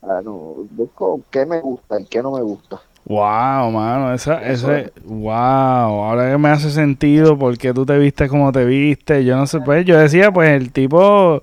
Ah, 0.02 0.20
no, 0.23 0.32
busco 0.70 1.24
qué 1.31 1.47
me 1.47 1.61
gusta 1.61 2.01
y 2.01 2.07
qué 2.07 2.23
no 2.23 2.32
me 2.32 2.43
gusta. 2.43 2.81
Wow, 3.11 3.73
mano, 3.73 4.15
esa, 4.15 4.41
Eso 4.41 4.69
ese, 4.70 4.93
wow, 5.05 5.32
ahora 5.35 6.31
que 6.31 6.39
me 6.39 6.49
hace 6.51 6.70
sentido 6.70 7.37
porque 7.37 7.74
tú 7.74 7.85
te 7.85 7.99
viste 7.99 8.28
como 8.28 8.53
te 8.53 8.65
viste, 8.65 9.24
yo 9.24 9.37
no 9.37 9.49
sé, 9.49 9.61
pues 9.61 9.85
yo 9.85 9.99
decía, 9.99 10.31
pues 10.31 10.51
el 10.51 10.70
tipo 10.70 11.41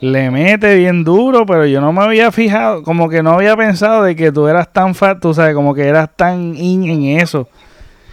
le 0.00 0.30
mete 0.30 0.76
bien 0.76 1.04
duro, 1.04 1.46
pero 1.46 1.66
yo 1.66 1.80
no 1.80 1.92
me 1.92 2.02
había 2.02 2.32
fijado, 2.32 2.82
como 2.84 3.08
que 3.08 3.22
no 3.22 3.32
había 3.32 3.56
pensado 3.56 4.04
de 4.04 4.16
que 4.16 4.32
tú 4.32 4.48
eras 4.48 4.72
tan 4.72 4.94
fat, 4.94 5.20
tú 5.20 5.34
sabes, 5.34 5.54
como 5.54 5.74
que 5.74 5.88
eras 5.88 6.10
tan 6.16 6.56
in 6.56 6.84
en 6.84 7.20
eso. 7.20 7.48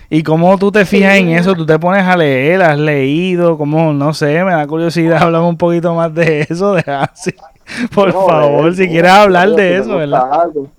¿Y 0.10 0.24
cómo 0.24 0.57
tú 0.57 0.72
te 0.72 0.86
fijas 0.86 1.18
en 1.18 1.30
eso? 1.30 1.56
¿Tú 1.56 1.66
te 1.66 1.80
pones 1.80 2.03
a 2.06 2.18
leer? 2.18 2.61
¿Has 2.64 2.80
leído? 2.80 3.57
¿Cómo? 3.57 3.94
No 3.94 4.14
sé, 4.14 4.44
me 4.45 4.52
da 4.53 4.68
curiosidad. 4.68 5.24
Háblame 5.24 5.48
un 5.48 5.57
poquito 5.57 5.94
más 5.95 6.14
de 6.14 6.48
eso, 6.49 6.74
de 6.76 6.84
así. 6.91 7.34
Por 7.94 8.14
No, 8.14 8.22
favor, 8.22 8.74
eh, 8.74 8.76
si 8.76 8.90
quieres 8.90 9.11
hablar 9.11 9.52
de 9.53 9.78
eso, 9.78 9.98
¿verdad? 9.98 10.26
algo. 10.32 10.72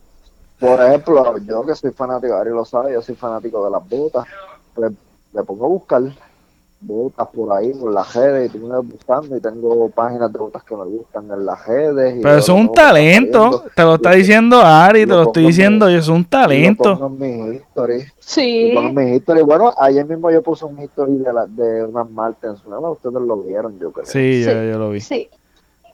Por 0.61 0.81
ejemplo, 0.83 1.39
yo 1.39 1.65
que 1.65 1.75
soy 1.75 1.91
fanático, 1.93 2.35
Ari 2.35 2.51
lo 2.51 2.65
sabe, 2.65 2.93
yo 2.93 3.01
soy 3.03 3.15
fanático 3.15 3.65
de 3.65 3.71
las 3.71 3.89
botas, 3.89 4.25
pues 4.75 4.93
me 5.33 5.43
pongo 5.43 5.65
a 5.65 5.69
buscar 5.69 6.03
botas 6.83 7.29
por 7.29 7.53
ahí, 7.53 7.73
por 7.75 7.93
las 7.93 8.15
redes, 8.15 8.49
y 8.49 8.59
tú 8.59 8.67
me 8.67 8.75
vas 8.75 8.87
buscando 8.87 9.37
y 9.37 9.41
tengo 9.41 9.91
páginas 9.91 10.33
de 10.33 10.39
botas 10.39 10.63
que 10.65 10.75
me 10.75 10.85
gustan 10.85 11.31
en 11.31 11.45
las 11.45 11.67
redes. 11.67 12.17
y 12.17 12.23
Pero 12.23 12.37
eso 12.39 12.53
es 12.55 12.59
un 12.61 12.73
talento. 12.73 13.39
saliendo. 13.53 13.65
Te 13.77 13.83
lo 13.83 13.95
está 13.97 14.11
diciendo 14.13 14.61
Ari, 14.63 15.01
y 15.03 15.07
te 15.07 15.13
lo 15.13 15.23
estoy 15.25 15.43
en 15.45 15.49
diciendo. 15.49 15.87
mi- 15.87 15.93
y 15.93 15.95
eso 15.97 16.13
es 16.13 16.17
un 16.19 16.25
talento. 16.25 16.99
pongo 16.99 17.25
en 17.25 17.49
mi 17.51 17.57
history. 17.57 18.05
Sí. 18.19 18.71
Y 18.71 18.75
pongo 18.75 18.89
en 18.89 18.95
mi 19.11 19.17
history. 19.17 19.43
Bueno, 19.43 19.75
ayer 19.79 20.07
mismo 20.07 20.31
yo 20.31 20.43
puse 20.43 20.65
un 20.65 20.81
history 20.83 21.17
de, 21.19 21.33
la, 21.33 21.45
de 21.47 21.85
unas 21.85 22.11
Martens. 22.11 22.65
¿no? 22.67 22.81
Ustedes 22.93 23.15
lo 23.15 23.37
vieron, 23.39 23.79
yo 23.79 23.93
creo. 23.93 24.07
Sí, 24.07 24.43
yo, 24.43 24.51
Sí. 24.51 24.57
yo 24.71 24.79
lo 24.79 24.91
vi. 24.91 25.01
Sí. 25.01 25.29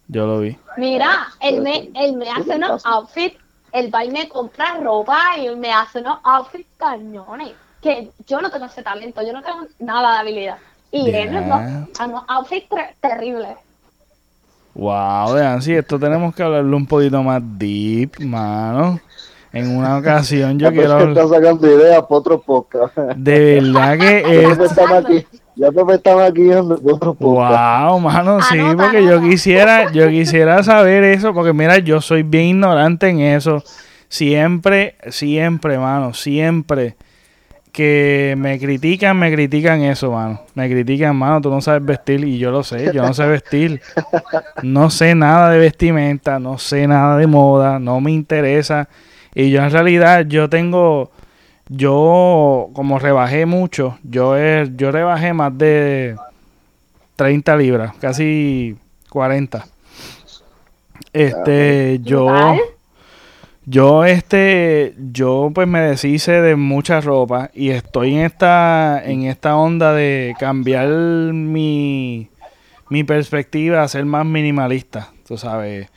Yo 0.09 0.25
lo 0.27 0.39
vi. 0.39 0.57
Mira, 0.77 1.27
él 1.41 1.63
me, 1.63 1.91
él 1.97 2.17
me 2.17 2.31
hace 2.31 2.55
unos 2.55 2.87
outfits, 2.87 3.37
él 3.79 3.95
va 3.95 4.05
y 4.05 4.11
me 4.11 4.29
compra 4.29 4.75
ropa 4.83 5.19
y 5.39 5.55
me 5.57 5.73
hace 5.73 6.01
unos 6.01 6.19
outfits 6.25 6.69
cañones. 6.77 7.53
Que 7.81 8.11
yo 8.27 8.41
no 8.41 8.51
tengo 8.51 8.67
ese 8.67 8.83
talento, 8.83 9.23
yo 9.23 9.33
no 9.33 9.43
tengo 9.43 9.67
nada 9.79 10.15
de 10.15 10.19
habilidad. 10.21 10.57
Y 10.91 11.11
él 11.11 11.31
Ya. 11.33 11.41
no, 11.41 11.55
a 11.99 12.07
unos 12.07 12.25
outfits 12.29 12.69
ter- 12.69 12.95
terribles. 13.01 13.57
Wow, 14.75 15.33
vean, 15.35 15.63
sí, 15.63 15.73
esto 15.75 15.99
tenemos 15.99 16.35
que 16.35 16.43
hablarlo 16.43 16.77
un 16.77 16.87
poquito 16.87 17.23
más 17.23 17.41
deep, 17.43 18.21
mano. 18.21 19.01
En 19.53 19.75
una 19.77 19.97
ocasión 19.97 20.59
yo 20.59 20.71
quiero 20.73 20.99
está 21.09 21.27
sacando 21.29 21.67
ideas 21.67 22.03
para 22.03 22.15
otro 22.17 22.41
podcast. 22.43 22.95
De 23.17 23.55
verdad 23.61 23.99
que 23.99 24.19
es... 24.45 25.27
Ya 25.57 25.69
está 25.69 26.15
maquillando 26.15 26.79
para 26.79 26.95
otro 26.95 27.15
podcast. 27.15 27.89
Wow, 27.89 28.01
mano, 28.01 28.41
sí, 28.43 28.59
Anota, 28.59 28.85
porque 28.85 29.05
yo 29.05 29.21
quisiera, 29.23 29.91
yo 29.91 30.09
quisiera 30.09 30.63
saber 30.63 31.03
eso, 31.05 31.33
porque 31.33 31.53
mira, 31.53 31.79
yo 31.79 32.01
soy 32.01 32.23
bien 32.23 32.45
ignorante 32.45 33.09
en 33.09 33.21
eso. 33.21 33.63
Siempre, 34.09 34.97
siempre, 35.09 35.79
mano, 35.79 36.13
siempre 36.15 36.97
que 37.77 38.35
me 38.39 38.59
critican, 38.59 39.19
me 39.19 39.31
critican 39.31 39.83
eso, 39.83 40.11
mano. 40.11 40.41
Me 40.55 40.67
critican, 40.67 41.15
mano, 41.15 41.43
tú 41.43 41.51
no 41.51 41.61
sabes 41.61 41.85
vestir 41.85 42.25
y 42.25 42.39
yo 42.39 42.51
lo 42.51 42.63
sé, 42.63 42.91
yo 42.95 43.03
no 43.03 43.13
sé 43.13 43.27
vestir. 43.27 43.83
No 44.63 44.89
sé 44.89 45.15
nada 45.15 45.51
de 45.51 45.59
vestimenta, 45.59 46.39
no 46.39 46.57
sé 46.57 46.87
nada 46.87 47.19
de 47.19 47.27
moda, 47.27 47.79
no 47.79 48.01
me 48.01 48.13
interesa. 48.13 48.89
Y 49.35 49.51
yo 49.51 49.63
en 49.63 49.71
realidad, 49.71 50.25
yo 50.27 50.49
tengo, 50.49 51.11
yo 51.69 52.69
como 52.73 52.99
rebajé 52.99 53.47
mucho, 53.47 53.99
yo, 54.03 54.37
he- 54.37 54.71
yo 54.77 54.91
rebajé 54.93 55.33
más 55.33 55.57
de 55.57 56.17
30 57.17 57.57
libras, 57.57 57.95
casi 58.01 58.77
40. 59.11 59.67
Este, 61.13 61.99
yo, 62.03 62.27
yo, 63.65 64.05
este, 64.05 64.95
yo 65.13 65.51
pues 65.55 65.67
me 65.67 65.81
deshice 65.81 66.41
de 66.41 66.57
mucha 66.57 67.01
ropa 67.01 67.51
y 67.55 67.71
estoy 67.71 68.15
en 68.15 68.21
esta, 68.27 69.03
en 69.05 69.25
esta 69.25 69.57
onda 69.57 69.93
de 69.93 70.35
cambiar 70.39 70.89
mi, 70.89 72.29
mi 72.91 73.03
perspectiva 73.05 73.83
a 73.83 73.89
ser 73.89 74.05
más 74.05 74.25
minimalista, 74.27 75.11
tú 75.27 75.37
sabes. 75.39 75.89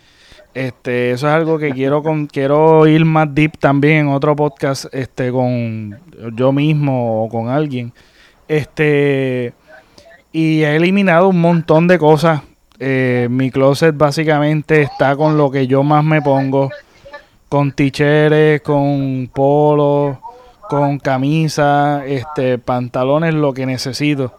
Este, 0.59 1.11
eso 1.11 1.29
es 1.29 1.33
algo 1.33 1.57
que 1.57 1.71
quiero 1.71 2.03
con, 2.03 2.27
quiero 2.33 2.85
ir 2.85 3.05
más 3.05 3.33
deep 3.33 3.57
también 3.57 3.99
en 3.99 4.07
otro 4.09 4.35
podcast, 4.35 4.93
este, 4.93 5.31
con 5.31 5.97
yo 6.35 6.51
mismo 6.51 7.23
o 7.23 7.29
con 7.29 7.47
alguien. 7.47 7.93
Este, 8.45 9.53
y 10.33 10.63
he 10.63 10.75
eliminado 10.75 11.29
un 11.29 11.39
montón 11.39 11.87
de 11.87 11.97
cosas. 11.97 12.41
Eh, 12.77 13.29
mi 13.31 13.51
closet 13.51 13.95
básicamente 13.95 14.81
está 14.81 15.15
con 15.15 15.37
lo 15.37 15.49
que 15.49 15.65
yo 15.65 15.81
más 15.83 16.03
me 16.03 16.21
pongo. 16.21 16.69
Con 17.47 17.71
ticheres, 17.71 18.59
con 18.59 19.29
polos, 19.33 20.17
con 20.67 20.99
camisas, 20.99 22.03
este, 22.05 22.57
pantalones, 22.57 23.33
lo 23.33 23.53
que 23.53 23.65
necesito. 23.65 24.33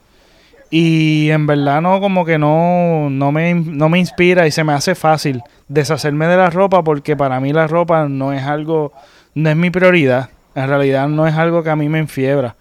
Y 0.71 1.31
en 1.31 1.47
verdad 1.47 1.83
no, 1.83 2.01
como 2.01 2.25
que 2.25 2.39
no, 2.39 3.09
no, 3.11 3.33
me, 3.33 3.55
no 3.55 3.89
me 3.89 3.99
inspira 3.99 4.47
y 4.47 4.53
se 4.53 4.63
me 4.63 4.73
hace 4.73 4.95
fácil 4.95 5.43
deshacerme 5.67 6.27
de 6.29 6.37
la 6.37 6.49
ropa 6.49 6.85
porque 6.85 7.17
para 7.17 7.41
mí 7.41 7.53
la 7.53 7.67
ropa 7.67 8.09
no 8.09 8.33
es 8.33 8.45
algo, 8.45 8.93
no 9.35 9.51
es 9.51 9.57
mi 9.57 9.71
prioridad. 9.71 10.31
En 10.55 10.69
realidad 10.69 11.09
no 11.09 11.27
es 11.27 11.35
algo 11.35 11.63
que 11.63 11.71
a 11.71 11.77
mí 11.77 11.89
me 11.89 11.99
enfiebra. 11.99 12.55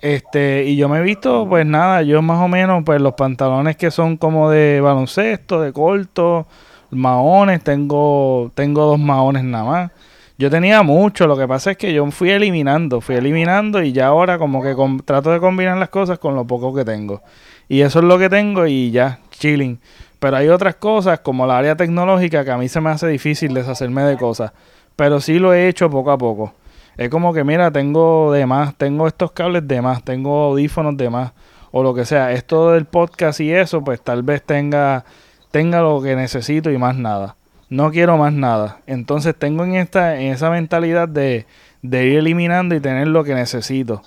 Este, 0.00 0.64
y 0.64 0.76
yo 0.76 0.88
me 0.88 0.98
he 0.98 1.02
visto, 1.02 1.46
pues 1.48 1.64
nada, 1.64 2.02
yo 2.02 2.20
más 2.20 2.38
o 2.40 2.48
menos, 2.48 2.82
pues 2.84 3.00
los 3.00 3.14
pantalones 3.14 3.76
que 3.76 3.90
son 3.90 4.16
como 4.16 4.50
de 4.50 4.80
baloncesto, 4.80 5.60
de 5.60 5.72
corto, 5.72 6.46
maones, 6.90 7.62
tengo, 7.64 8.50
tengo 8.54 8.84
dos 8.84 8.98
maones 8.98 9.44
nada 9.44 9.64
más. 9.64 9.90
Yo 10.36 10.50
tenía 10.50 10.82
mucho, 10.82 11.28
lo 11.28 11.36
que 11.36 11.46
pasa 11.46 11.70
es 11.70 11.76
que 11.76 11.92
yo 11.92 12.10
fui 12.10 12.30
eliminando, 12.30 13.00
fui 13.00 13.14
eliminando 13.14 13.80
y 13.82 13.92
ya 13.92 14.08
ahora 14.08 14.36
como 14.36 14.62
que 14.62 14.74
trato 15.04 15.30
de 15.30 15.38
combinar 15.38 15.78
las 15.78 15.90
cosas 15.90 16.18
con 16.18 16.34
lo 16.34 16.44
poco 16.44 16.74
que 16.74 16.84
tengo. 16.84 17.22
Y 17.68 17.82
eso 17.82 18.00
es 18.00 18.04
lo 18.04 18.18
que 18.18 18.28
tengo 18.28 18.66
y 18.66 18.90
ya, 18.90 19.20
chilling. 19.30 19.78
Pero 20.18 20.36
hay 20.36 20.48
otras 20.48 20.74
cosas 20.74 21.20
como 21.20 21.46
la 21.46 21.58
área 21.58 21.76
tecnológica 21.76 22.44
que 22.44 22.50
a 22.50 22.58
mí 22.58 22.68
se 22.68 22.80
me 22.80 22.90
hace 22.90 23.06
difícil 23.06 23.54
deshacerme 23.54 24.02
de 24.02 24.16
cosas. 24.16 24.52
Pero 24.96 25.20
sí 25.20 25.38
lo 25.38 25.54
he 25.54 25.68
hecho 25.68 25.88
poco 25.88 26.10
a 26.10 26.18
poco. 26.18 26.52
Es 26.96 27.10
como 27.10 27.32
que, 27.32 27.44
mira, 27.44 27.70
tengo 27.70 28.32
de 28.32 28.44
más, 28.46 28.74
tengo 28.76 29.06
estos 29.06 29.32
cables 29.32 29.66
de 29.68 29.82
más, 29.82 30.02
tengo 30.02 30.44
audífonos 30.44 30.96
de 30.96 31.10
más, 31.10 31.32
o 31.70 31.82
lo 31.82 31.94
que 31.94 32.04
sea. 32.04 32.32
Esto 32.32 32.72
del 32.72 32.86
podcast 32.86 33.40
y 33.40 33.52
eso, 33.52 33.84
pues 33.84 34.00
tal 34.00 34.22
vez 34.24 34.42
tenga, 34.42 35.04
tenga 35.52 35.80
lo 35.80 36.02
que 36.02 36.16
necesito 36.16 36.70
y 36.70 36.78
más 36.78 36.96
nada. 36.96 37.36
No 37.70 37.90
quiero 37.90 38.16
más 38.18 38.32
nada. 38.32 38.78
Entonces 38.86 39.34
tengo 39.36 39.64
en 39.64 39.74
esta, 39.74 40.20
en 40.20 40.32
esa 40.32 40.50
mentalidad 40.50 41.08
de, 41.08 41.46
de 41.82 42.06
ir 42.06 42.18
eliminando 42.18 42.74
y 42.74 42.80
tener 42.80 43.08
lo 43.08 43.24
que 43.24 43.34
necesito. 43.34 44.02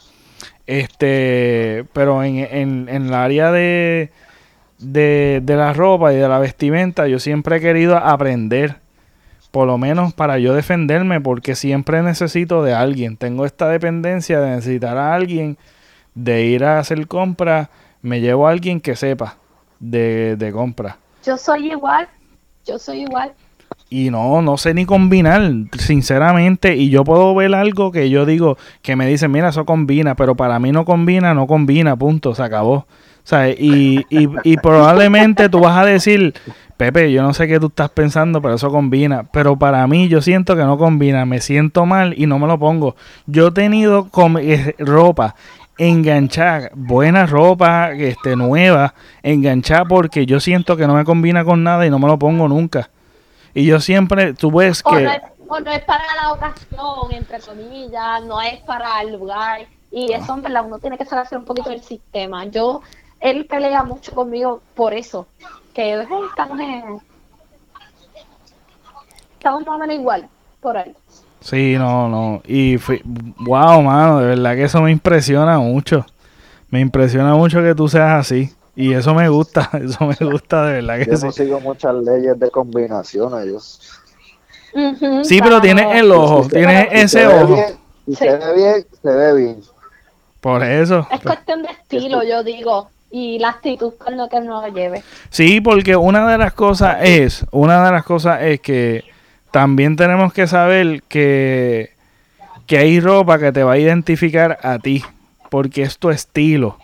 Este, 0.65 1.85
pero 1.93 2.23
en, 2.23 2.37
en, 2.37 2.89
en 2.89 3.11
la 3.11 3.23
área 3.23 3.51
de, 3.51 4.11
de, 4.79 5.41
de 5.43 5.55
la 5.55 5.73
ropa 5.73 6.13
y 6.13 6.17
de 6.17 6.27
la 6.27 6.39
vestimenta, 6.39 7.07
yo 7.07 7.19
siempre 7.19 7.57
he 7.57 7.61
querido 7.61 7.97
aprender 7.97 8.75
por 9.51 9.65
lo 9.65 9.77
menos 9.77 10.13
para 10.13 10.37
yo 10.37 10.53
defenderme, 10.53 11.21
porque 11.21 11.55
siempre 11.55 12.03
necesito 12.03 12.63
de 12.63 12.73
alguien. 12.73 13.17
Tengo 13.17 13.45
esta 13.45 13.69
dependencia 13.69 14.39
de 14.39 14.51
necesitar 14.51 14.97
a 14.97 15.15
alguien, 15.15 15.57
de 16.13 16.43
ir 16.43 16.63
a 16.63 16.79
hacer 16.79 17.07
compras, 17.07 17.69
me 18.01 18.19
llevo 18.21 18.47
a 18.47 18.51
alguien 18.51 18.81
que 18.81 18.95
sepa 18.95 19.37
de, 19.79 20.35
de 20.35 20.51
compras. 20.51 20.97
Yo 21.25 21.37
soy 21.37 21.71
igual, 21.71 22.07
yo 22.65 22.77
soy 22.77 23.01
igual. 23.01 23.33
Y 23.89 24.09
no, 24.09 24.41
no 24.41 24.57
sé 24.57 24.73
ni 24.73 24.85
combinar, 24.85 25.49
sinceramente. 25.77 26.75
Y 26.75 26.89
yo 26.89 27.03
puedo 27.03 27.33
ver 27.33 27.55
algo 27.55 27.91
que 27.91 28.09
yo 28.09 28.25
digo, 28.25 28.57
que 28.81 28.95
me 28.95 29.07
dicen, 29.07 29.31
mira, 29.31 29.49
eso 29.49 29.65
combina, 29.65 30.15
pero 30.15 30.35
para 30.35 30.59
mí 30.59 30.71
no 30.71 30.83
combina, 30.83 31.33
no 31.33 31.47
combina, 31.47 31.95
punto, 31.95 32.35
se 32.35 32.43
acabó. 32.43 32.85
Sea, 33.23 33.49
y, 33.49 34.05
y, 34.09 34.29
y 34.43 34.57
probablemente 34.57 35.49
tú 35.49 35.59
vas 35.59 35.77
a 35.77 35.85
decir, 35.85 36.33
Pepe, 36.77 37.11
yo 37.11 37.23
no 37.23 37.33
sé 37.33 37.47
qué 37.47 37.59
tú 37.59 37.67
estás 37.67 37.89
pensando, 37.89 38.41
pero 38.41 38.55
eso 38.55 38.69
combina. 38.69 39.23
Pero 39.31 39.57
para 39.57 39.85
mí 39.87 40.07
yo 40.07 40.21
siento 40.21 40.55
que 40.55 40.63
no 40.63 40.77
combina, 40.77 41.25
me 41.25 41.41
siento 41.41 41.85
mal 41.85 42.13
y 42.17 42.27
no 42.27 42.39
me 42.39 42.47
lo 42.47 42.59
pongo. 42.59 42.95
Yo 43.25 43.47
he 43.47 43.51
tenido 43.51 44.09
eh, 44.41 44.75
ropa 44.79 45.35
enganchada, 45.77 46.71
buena 46.75 47.25
ropa, 47.25 47.91
este, 47.91 48.35
nueva, 48.35 48.93
enganchada 49.23 49.85
porque 49.85 50.25
yo 50.25 50.39
siento 50.39 50.75
que 50.77 50.87
no 50.87 50.95
me 50.95 51.03
combina 51.03 51.43
con 51.43 51.63
nada 51.63 51.85
y 51.85 51.89
no 51.89 51.99
me 51.99 52.07
lo 52.07 52.17
pongo 52.19 52.47
nunca. 52.47 52.89
Y 53.53 53.65
yo 53.65 53.79
siempre, 53.79 54.33
tú 54.33 54.51
ves 54.51 54.81
O 54.85 54.91
que... 54.91 55.01
no, 55.03 55.11
es, 55.11 55.21
o 55.47 55.59
no 55.59 55.71
es 55.71 55.83
para 55.83 56.03
la 56.21 56.33
ocasión, 56.33 57.11
entre 57.11 57.39
comillas, 57.39 58.23
no 58.25 58.41
es 58.41 58.59
para 58.61 59.01
el 59.01 59.13
lugar. 59.13 59.61
Y 59.91 60.11
eso, 60.11 60.33
en 60.33 60.41
verdad, 60.41 60.65
uno 60.65 60.79
tiene 60.79 60.97
que 60.97 61.05
saber 61.05 61.25
hacer 61.25 61.37
un 61.37 61.45
poquito 61.45 61.69
del 61.69 61.81
sistema. 61.81 62.45
Yo, 62.45 62.81
él 63.19 63.45
pelea 63.45 63.83
mucho 63.83 64.13
conmigo 64.13 64.61
por 64.75 64.93
eso. 64.93 65.27
Que 65.73 65.95
eh, 65.95 66.07
estamos 66.29 66.59
en. 66.59 66.99
Estamos 69.33 69.65
más 69.65 69.75
o 69.75 69.77
menos 69.77 69.95
igual, 69.95 70.27
por 70.59 70.77
ahí. 70.77 70.93
Sí, 71.39 71.75
no, 71.77 72.09
no. 72.09 72.41
Y 72.45 72.77
fui, 72.77 73.01
wow, 73.05 73.81
mano, 73.81 74.19
de 74.19 74.27
verdad 74.27 74.55
que 74.55 74.63
eso 74.63 74.81
me 74.81 74.91
impresiona 74.91 75.59
mucho. 75.59 76.05
Me 76.69 76.81
impresiona 76.81 77.35
mucho 77.35 77.61
que 77.61 77.73
tú 77.73 77.87
seas 77.87 78.19
así. 78.19 78.51
Y 78.77 78.93
eso 78.93 79.13
me 79.15 79.27
gusta, 79.27 79.69
eso 79.83 80.05
me 80.05 80.15
gusta 80.29 80.65
de 80.67 80.73
verdad 80.81 80.99
que 80.99 81.11
Yo 81.11 81.17
sí. 81.17 81.25
no 81.25 81.31
sigo 81.31 81.59
muchas 81.59 81.95
leyes 81.95 82.39
de 82.39 82.49
combinaciones. 82.51 83.45
Yo, 83.47 83.57
Ujú, 84.79 85.23
Sí, 85.25 85.39
pero 85.41 85.59
tienes 85.59 85.87
el 85.95 86.11
ojo, 86.11 86.43
Si 86.43 86.49
si 86.51 86.57
ese 86.91 87.25
ojo. 87.27 87.55
bien- 87.55 87.77
Sí. 88.07 88.15
se 88.15 88.37
ve 88.37 88.53
bien, 88.55 88.85
se 89.01 89.09
ve 89.09 89.33
bien. 89.35 89.59
Por 90.39 90.63
eso. 90.63 91.05
Es 91.11 91.19
cuestión 91.21 91.63
de 91.63 91.69
estilo, 91.71 92.23
yo 92.23 92.43
digo. 92.43 92.89
Y 93.09 93.39
la 93.39 93.49
actitud 93.49 93.93
con 93.97 94.15
lo 94.17 94.29
que 94.29 94.35
uno 94.37 94.61
lo 94.61 94.67
lleve. 94.73 95.01
Sí, 95.29 95.59
porque 95.61 95.95
una 95.95 96.29
de 96.29 96.37
las 96.37 96.53
cosas 96.53 96.97
es, 97.01 97.45
una 97.51 97.83
de 97.85 97.91
las 97.91 98.03
cosas 98.03 98.41
es 98.43 98.59
que 98.61 99.03
también 99.51 99.95
tenemos 99.95 100.31
que 100.33 100.45
saber 100.47 101.01
que, 101.03 101.91
que 102.65 102.77
hay 102.77 102.99
ropa 102.99 103.39
que 103.39 103.51
te 103.51 103.63
va 103.63 103.73
a 103.73 103.77
identificar 103.77 104.57
a 104.61 104.77
ti. 104.79 105.03
porque 105.49 105.81
es 105.83 105.97
tu 105.97 106.09
estilo. 106.09 106.77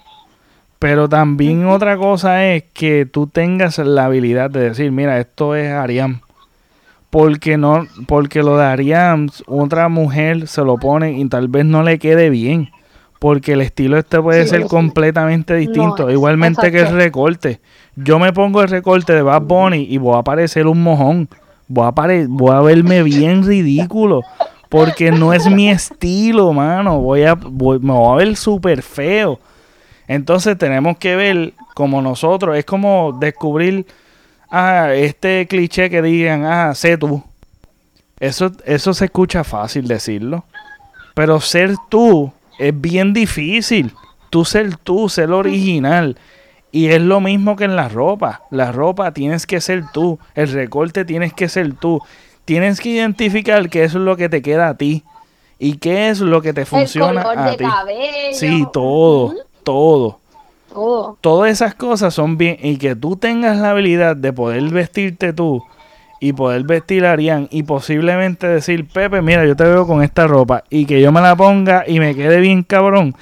Pero 0.84 1.08
también 1.08 1.66
otra 1.66 1.96
cosa 1.96 2.44
es 2.46 2.64
que 2.74 3.06
tú 3.06 3.26
tengas 3.28 3.78
la 3.78 4.04
habilidad 4.04 4.50
de 4.50 4.68
decir, 4.70 4.92
mira, 4.92 5.18
esto 5.18 5.56
es 5.56 5.72
Ariam. 5.72 6.20
Porque 7.10 7.56
no, 7.58 7.88
porque 8.06 8.44
lo 8.44 8.58
de 8.58 8.66
Ariam, 8.66 9.30
otra 9.48 9.88
mujer 9.88 10.46
se 10.50 10.62
lo 10.64 10.78
pone 10.78 11.14
y 11.18 11.26
tal 11.30 11.48
vez 11.48 11.64
no 11.64 11.84
le 11.84 12.00
quede 12.00 12.30
bien. 12.30 12.70
Porque 13.18 13.54
el 13.54 13.62
estilo 13.62 13.98
este 13.98 14.20
puede 14.22 14.44
Sí, 14.44 14.50
ser 14.50 14.64
sí. 14.64 14.68
completamente 14.68 15.56
distinto. 15.56 16.12
Igualmente 16.12 16.70
que 16.70 16.82
el 16.82 16.90
recorte. 16.94 17.62
Yo 17.96 18.20
me 18.20 18.34
pongo 18.34 18.62
el 18.62 18.68
recorte 18.68 19.14
de 19.14 19.22
Bad 19.22 19.44
Bunny 19.44 19.88
y 19.90 19.98
voy 20.00 20.18
a 20.20 20.24
parecer 20.24 20.68
un 20.68 20.84
mojón. 20.84 21.30
Voy 21.70 21.88
a, 21.88 21.94
pare- 21.94 22.26
voy 22.28 22.52
a 22.54 22.60
verme 22.60 23.04
bien 23.04 23.46
ridículo. 23.46 24.20
Porque 24.68 25.14
no 25.14 25.32
es 25.34 25.50
mi 25.50 25.70
estilo, 25.70 26.52
mano. 26.52 27.00
Voy 27.00 27.24
a, 27.24 27.36
voy- 27.36 27.80
me 27.80 27.94
voy 27.94 28.12
a 28.22 28.26
ver 28.26 28.36
súper 28.36 28.82
feo. 28.82 29.40
Entonces 30.08 30.58
tenemos 30.58 30.98
que 30.98 31.16
ver 31.16 31.54
como 31.74 32.02
nosotros. 32.02 32.58
Es 32.58 32.66
como 32.66 33.18
descubrir 33.20 33.86
ah, 34.50 34.90
este 34.94 35.48
cliché 35.48 35.90
que 35.90 36.02
digan, 36.02 36.46
ah, 36.46 36.74
sé 36.76 36.98
tú. 36.98 37.24
Eso, 38.20 38.52
eso 38.66 38.94
se 38.94 39.06
escucha 39.06 39.44
fácil 39.44 39.88
decirlo. 39.88 40.46
Pero 41.14 41.40
ser 41.40 41.76
tú 41.90 42.32
es 42.60 42.80
bien 42.80 43.14
difícil. 43.14 43.94
Tú 44.30 44.46
ser 44.46 44.78
tú, 44.78 45.10
ser 45.10 45.32
original. 45.32 46.18
Y 46.72 46.88
es 46.88 47.02
lo 47.02 47.22
mismo 47.22 47.56
que 47.56 47.66
en 47.66 47.76
la 47.76 47.88
ropa. 47.88 48.42
La 48.50 48.72
ropa 48.72 49.14
tienes 49.14 49.46
que 49.46 49.62
ser 49.62 49.84
tú. 49.94 50.20
El 50.34 50.52
recorte 50.52 51.06
tienes 51.06 51.34
que 51.34 51.48
ser 51.48 51.74
tú. 51.76 52.02
Tienes 52.46 52.82
que 52.82 52.90
identificar 52.90 53.70
qué 53.70 53.84
es 53.84 53.94
lo 53.94 54.18
que 54.18 54.30
te 54.30 54.42
queda 54.42 54.70
a 54.70 54.78
ti. 54.78 55.04
Y 55.60 55.78
qué 55.78 56.10
es 56.10 56.20
lo 56.20 56.42
que 56.42 56.52
te 56.52 56.66
funciona 56.66 57.22
el 57.22 57.28
color 57.28 57.38
a 57.38 57.52
de 57.52 57.58
ti. 57.58 57.64
cabello. 57.64 58.34
Sí, 58.34 58.66
todo, 58.74 59.36
todo. 59.64 60.20
todo. 60.72 61.18
Todas 61.22 61.52
esas 61.52 61.76
cosas 61.76 62.14
son 62.14 62.38
bien. 62.38 62.58
Y 62.62 62.78
que 62.78 62.96
tú 62.96 63.16
tengas 63.16 63.58
la 63.58 63.72
habilidad 63.72 64.16
de 64.16 64.34
poder 64.34 64.64
vestirte 64.70 65.34
tú 65.34 65.64
y 66.20 66.32
poder 66.34 66.64
vestir 66.64 67.06
a 67.06 67.12
Arián 67.12 67.48
y 67.52 67.64
posiblemente 67.64 68.48
decir, 68.48 68.88
Pepe, 68.88 69.22
mira, 69.22 69.46
yo 69.46 69.56
te 69.56 69.66
veo 69.66 69.86
con 69.86 70.02
esta 70.04 70.26
ropa 70.26 70.64
y 70.70 70.86
que 70.86 71.02
yo 71.02 71.12
me 71.12 71.20
la 71.22 71.36
ponga 71.36 71.84
y 71.86 72.00
me 72.00 72.16
quede 72.16 72.40
bien 72.40 72.64
cabrón. 72.64 73.14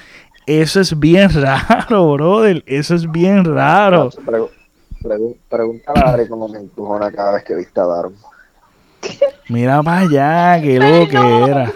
Eso 0.45 0.80
es 0.81 0.99
bien 0.99 1.30
raro, 1.41 2.13
brother. 2.13 2.63
Eso 2.68 2.95
es 2.95 3.09
bien 3.11 3.43
raro. 3.45 4.09
Pregu- 4.11 4.49
pregu- 5.01 5.35
Pregúntale 5.49 5.99
a 5.99 6.11
Dari 6.11 6.27
cómo 6.27 6.47
me 6.47 6.59
encojona 6.59 7.11
cada 7.11 7.34
vez 7.34 7.43
que 7.43 7.55
viste 7.55 7.80
a 7.80 7.85
Daron. 7.85 8.13
Mira 9.49 9.81
para 9.81 10.01
allá, 10.01 10.61
qué 10.61 10.77
lo 10.80 11.07
que 11.07 11.49
era. 11.49 11.72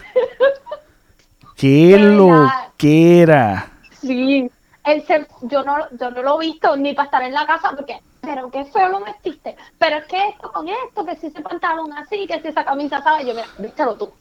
Qué 1.56 1.98
lo 1.98 2.48
que 2.78 3.22
era. 3.22 3.68
Sí. 4.02 4.50
Él 4.86 5.04
se- 5.06 5.28
yo, 5.42 5.64
no, 5.64 5.78
yo 6.00 6.12
no 6.12 6.22
lo 6.22 6.42
he 6.42 6.46
visto 6.48 6.76
ni 6.78 6.94
para 6.94 7.06
estar 7.06 7.24
en 7.24 7.34
la 7.34 7.46
casa 7.46 7.72
porque, 7.76 8.00
pero 8.22 8.50
qué 8.52 8.66
feo 8.66 8.90
lo 8.90 9.00
metiste. 9.00 9.56
Pero 9.80 9.98
es 9.98 10.06
que 10.06 10.30
esto 10.30 10.52
con 10.52 10.68
esto, 10.70 11.06
que 11.06 11.16
si 11.16 11.28
ese 11.28 11.42
pantalón 11.42 11.92
así, 11.94 12.28
que 12.28 12.40
si 12.42 12.50
esa 12.50 12.64
camisa, 12.64 13.02
¿sabes? 13.02 13.26
Yo, 13.26 13.34
mira, 13.34 13.48
vístelo 13.58 13.96
tú. 13.96 14.12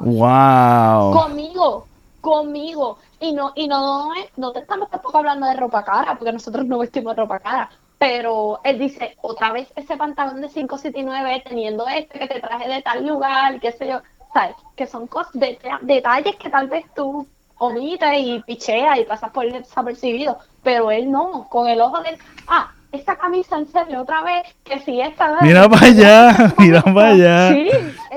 Wow. 0.00 1.12
Conmigo, 1.12 1.86
conmigo. 2.20 2.98
Y 3.20 3.32
no, 3.32 3.52
y 3.56 3.66
no, 3.66 4.10
no 4.36 4.52
te 4.52 4.60
estamos 4.60 4.88
tampoco 4.90 5.18
hablando 5.18 5.46
de 5.46 5.54
ropa 5.56 5.84
cara, 5.84 6.16
porque 6.16 6.32
nosotros 6.32 6.64
no 6.66 6.78
vestimos 6.78 7.16
ropa 7.16 7.40
cara. 7.40 7.68
Pero 7.98 8.60
él 8.62 8.78
dice, 8.78 9.16
otra 9.22 9.50
vez 9.52 9.72
ese 9.74 9.96
pantalón 9.96 10.40
de 10.40 10.48
579 10.48 11.42
teniendo 11.46 11.86
este 11.88 12.18
que 12.20 12.28
te 12.28 12.40
traje 12.40 12.68
de 12.68 12.80
tal 12.82 13.04
lugar, 13.04 13.58
qué 13.60 13.72
sé 13.72 13.88
yo, 13.88 14.00
¿sabes? 14.32 14.54
Que 14.76 14.86
son 14.86 15.08
cosas, 15.08 15.32
de- 15.32 15.58
detalles 15.82 16.36
que 16.36 16.48
tal 16.48 16.68
vez 16.68 16.84
tú 16.94 17.26
omites 17.58 18.18
y 18.18 18.40
picheas 18.46 18.98
y 18.98 19.04
pasas 19.04 19.30
por 19.30 19.50
desapercibido. 19.50 20.38
Pero 20.62 20.90
él 20.90 21.10
no, 21.10 21.46
con 21.48 21.68
el 21.68 21.80
ojo 21.80 22.00
del, 22.02 22.16
ah, 22.46 22.72
esta 22.92 23.16
camisa 23.16 23.58
en 23.58 23.70
serio, 23.70 24.02
otra 24.02 24.22
vez, 24.22 24.42
que 24.64 24.80
si 24.80 25.00
esta... 25.00 25.38
Mira 25.42 25.68
para 25.68 25.86
allá, 25.86 26.54
mira 26.58 26.82
para 26.82 27.08
allá. 27.08 27.52
Sí, 27.52 27.70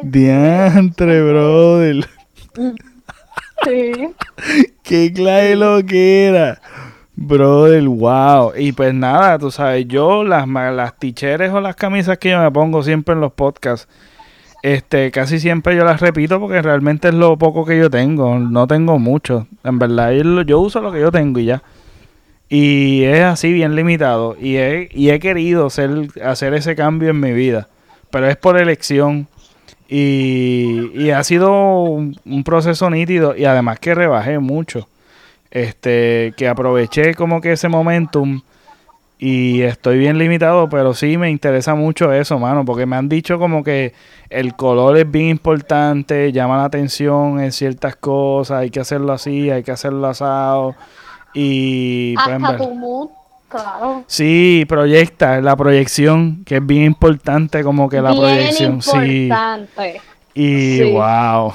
Diantre, 0.03 1.21
brother. 1.23 2.09
sí. 3.65 3.91
Qué 4.83 5.13
clave 5.13 5.55
lo 5.55 5.85
que 5.85 6.27
era. 6.27 6.61
Brother, 7.15 7.83
wow. 7.83 8.53
Y 8.57 8.71
pues 8.71 8.93
nada, 8.93 9.37
tú 9.37 9.51
sabes, 9.51 9.87
yo 9.87 10.23
las, 10.23 10.47
las 10.47 10.97
ticheres 10.97 11.51
o 11.51 11.61
las 11.61 11.75
camisas 11.75 12.17
que 12.17 12.31
yo 12.31 12.39
me 12.39 12.51
pongo 12.51 12.81
siempre 12.83 13.13
en 13.13 13.21
los 13.21 13.33
podcasts, 13.33 13.87
este, 14.63 15.09
casi 15.09 15.39
siempre 15.39 15.75
yo 15.75 15.83
las 15.83 16.01
repito 16.01 16.39
porque 16.39 16.61
realmente 16.61 17.07
es 17.07 17.13
lo 17.13 17.37
poco 17.37 17.65
que 17.65 17.77
yo 17.77 17.89
tengo. 17.89 18.37
No 18.37 18.67
tengo 18.67 18.99
mucho. 18.99 19.47
En 19.63 19.79
verdad, 19.79 20.11
yo, 20.45 20.59
uso 20.59 20.81
lo 20.81 20.91
que 20.91 20.99
yo 20.99 21.11
tengo 21.11 21.39
y 21.39 21.45
ya. 21.45 21.63
Y 22.47 23.03
es 23.03 23.23
así 23.23 23.51
bien 23.53 23.75
limitado. 23.75 24.35
Y 24.39 24.57
he, 24.57 24.89
y 24.91 25.09
he 25.09 25.19
querido 25.19 25.67
hacer 25.67 26.53
ese 26.53 26.75
cambio 26.75 27.09
en 27.09 27.19
mi 27.19 27.31
vida. 27.31 27.69
Pero 28.11 28.27
es 28.27 28.37
por 28.37 28.57
elección. 28.57 29.27
Y, 29.87 30.91
y 30.93 31.09
ha 31.11 31.23
sido 31.23 31.83
un, 31.83 32.17
un 32.25 32.43
proceso 32.43 32.89
nítido. 32.89 33.35
Y 33.35 33.45
además 33.45 33.79
que 33.79 33.95
rebajé 33.95 34.37
mucho. 34.39 34.87
Este, 35.49 36.33
que 36.37 36.47
aproveché 36.47 37.15
como 37.15 37.41
que 37.41 37.53
ese 37.53 37.67
momentum. 37.67 38.41
Y 39.23 39.61
estoy 39.61 39.99
bien 39.99 40.17
limitado, 40.17 40.67
pero 40.67 40.95
sí 40.95 41.15
me 41.15 41.29
interesa 41.29 41.75
mucho 41.75 42.11
eso, 42.11 42.39
mano, 42.39 42.65
porque 42.65 42.87
me 42.87 42.95
han 42.95 43.07
dicho 43.07 43.37
como 43.37 43.63
que 43.63 43.93
el 44.31 44.55
color 44.55 44.97
es 44.97 45.11
bien 45.11 45.27
importante, 45.27 46.31
llama 46.31 46.57
la 46.57 46.63
atención 46.65 47.39
en 47.39 47.51
ciertas 47.51 47.95
cosas, 47.95 48.61
hay 48.61 48.71
que 48.71 48.79
hacerlo 48.79 49.13
así, 49.13 49.51
hay 49.51 49.61
que 49.61 49.69
hacerlo 49.71 50.07
asado. 50.07 50.73
Y 51.35 52.15
pues, 52.15 52.27
Hasta 52.29 52.57
tu 52.57 52.73
mood, 52.73 53.09
claro. 53.47 54.03
Sí, 54.07 54.65
proyecta, 54.67 55.39
la 55.39 55.55
proyección, 55.55 56.43
que 56.43 56.57
es 56.57 56.65
bien 56.65 56.85
importante 56.85 57.63
como 57.63 57.89
que 57.89 58.01
la 58.01 58.13
Bien 58.13 58.21
proyección, 58.23 58.81
sí. 58.81 59.25
importante. 59.25 60.01
Y 60.33 60.77
Sí. 60.77 60.91
wow, 60.93 61.53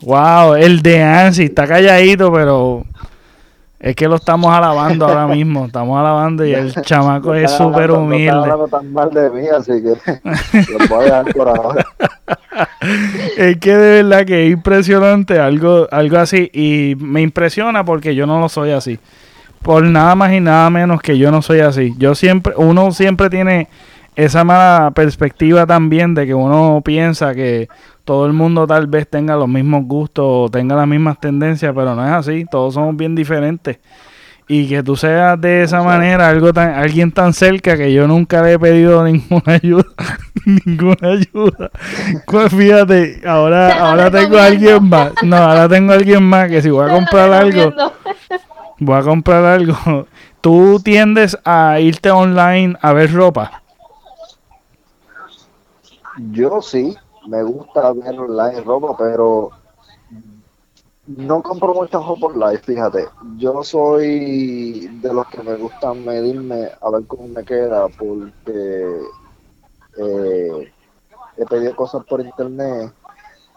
wow, 0.00 0.54
el 0.54 0.82
de 0.82 1.00
Ansi 1.04 1.44
está 1.44 1.68
calladito, 1.68 2.32
pero 2.32 2.84
es 3.84 3.94
que 3.94 4.08
lo 4.08 4.16
estamos 4.16 4.50
alabando 4.50 5.06
ahora 5.06 5.26
mismo, 5.34 5.66
estamos 5.66 6.00
alabando 6.00 6.42
y 6.46 6.54
el 6.54 6.72
chamaco 6.72 7.28
No 7.28 7.34
es 7.34 7.50
súper 7.50 7.90
no 7.90 7.98
humilde. 7.98 8.30
hablando 8.30 8.66
tan 8.66 8.90
mal 8.90 9.10
de 9.10 9.28
mí, 9.28 9.46
así 9.46 9.72
que 9.82 10.22
los 10.72 10.88
voy 10.88 11.00
a 11.04 11.22
dejar 11.22 11.34
por 11.34 11.48
ahora. 11.48 11.86
Es 13.36 13.56
que 13.58 13.76
de 13.76 14.02
verdad 14.02 14.24
que 14.24 14.46
es 14.46 14.52
impresionante 14.52 15.38
algo, 15.38 15.88
algo 15.90 16.18
así 16.18 16.50
y 16.52 16.94
me 16.98 17.20
impresiona 17.20 17.84
porque 17.84 18.14
yo 18.14 18.26
no 18.26 18.40
lo 18.40 18.48
soy 18.48 18.70
así. 18.70 18.98
Por 19.60 19.82
nada 19.82 20.14
más 20.14 20.32
y 20.32 20.40
nada 20.40 20.70
menos 20.70 21.02
que 21.02 21.18
yo 21.18 21.30
no 21.30 21.42
soy 21.42 21.60
así. 21.60 21.94
Yo 21.98 22.14
siempre, 22.14 22.54
uno 22.56 22.92
siempre 22.92 23.28
tiene 23.28 23.68
esa 24.14 24.44
mala 24.44 24.92
perspectiva 24.94 25.66
también 25.66 26.14
de 26.14 26.26
que 26.26 26.34
uno 26.34 26.80
piensa 26.84 27.34
que 27.34 27.68
todo 28.04 28.26
el 28.26 28.32
mundo 28.32 28.66
tal 28.66 28.86
vez 28.86 29.08
tenga 29.08 29.36
los 29.36 29.48
mismos 29.48 29.84
gustos 29.84 30.24
o 30.26 30.48
tenga 30.50 30.76
las 30.76 30.86
mismas 30.86 31.18
tendencias, 31.18 31.72
pero 31.74 31.94
no 31.94 32.04
es 32.04 32.12
así. 32.12 32.44
Todos 32.44 32.74
somos 32.74 32.96
bien 32.96 33.14
diferentes. 33.14 33.78
Y 34.46 34.68
que 34.68 34.82
tú 34.82 34.94
seas 34.94 35.40
de 35.40 35.62
esa 35.62 35.82
manera, 35.82 36.28
algo 36.28 36.52
tan, 36.52 36.74
alguien 36.74 37.10
tan 37.12 37.32
cerca 37.32 37.78
que 37.78 37.92
yo 37.94 38.06
nunca 38.06 38.42
le 38.42 38.52
he 38.52 38.58
pedido 38.58 39.02
ninguna 39.02 39.42
ayuda, 39.62 39.86
ninguna 40.44 41.08
ayuda. 41.08 41.70
Pues 42.26 42.52
fíjate, 42.52 43.22
ahora, 43.26 43.68
Te 43.68 43.78
ahora 43.78 44.10
tengo 44.10 44.36
a 44.36 44.44
alguien 44.46 44.86
más. 44.86 45.12
No, 45.22 45.36
ahora 45.36 45.66
tengo 45.68 45.92
a 45.92 45.96
alguien 45.96 46.22
más 46.22 46.50
que 46.50 46.60
si 46.60 46.68
voy 46.68 46.84
a 46.84 46.88
Te 46.90 46.92
comprar 46.92 47.32
algo, 47.32 47.72
voy 48.78 48.96
a 48.98 49.02
comprar 49.02 49.44
algo. 49.46 50.06
¿Tú 50.42 50.78
tiendes 50.84 51.38
a 51.44 51.80
irte 51.80 52.10
online 52.10 52.76
a 52.82 52.92
ver 52.92 53.12
ropa? 53.12 53.62
Yo 56.32 56.60
sí, 56.62 56.96
me 57.26 57.42
gusta 57.42 57.92
ver 57.92 58.18
online 58.18 58.60
ropa, 58.62 58.96
pero 58.96 59.50
no 61.06 61.42
compro 61.42 61.74
mucha 61.74 61.98
ropa 61.98 62.26
online, 62.26 62.58
fíjate. 62.58 63.08
Yo 63.36 63.62
soy 63.62 64.88
de 65.00 65.12
los 65.12 65.26
que 65.28 65.42
me 65.42 65.56
gusta 65.56 65.92
medirme 65.94 66.70
a 66.80 66.90
ver 66.90 67.06
cómo 67.06 67.28
me 67.28 67.44
queda, 67.44 67.88
porque 67.88 69.00
eh, 69.98 70.72
he 71.36 71.44
pedido 71.46 71.76
cosas 71.76 72.04
por 72.04 72.20
internet 72.20 72.92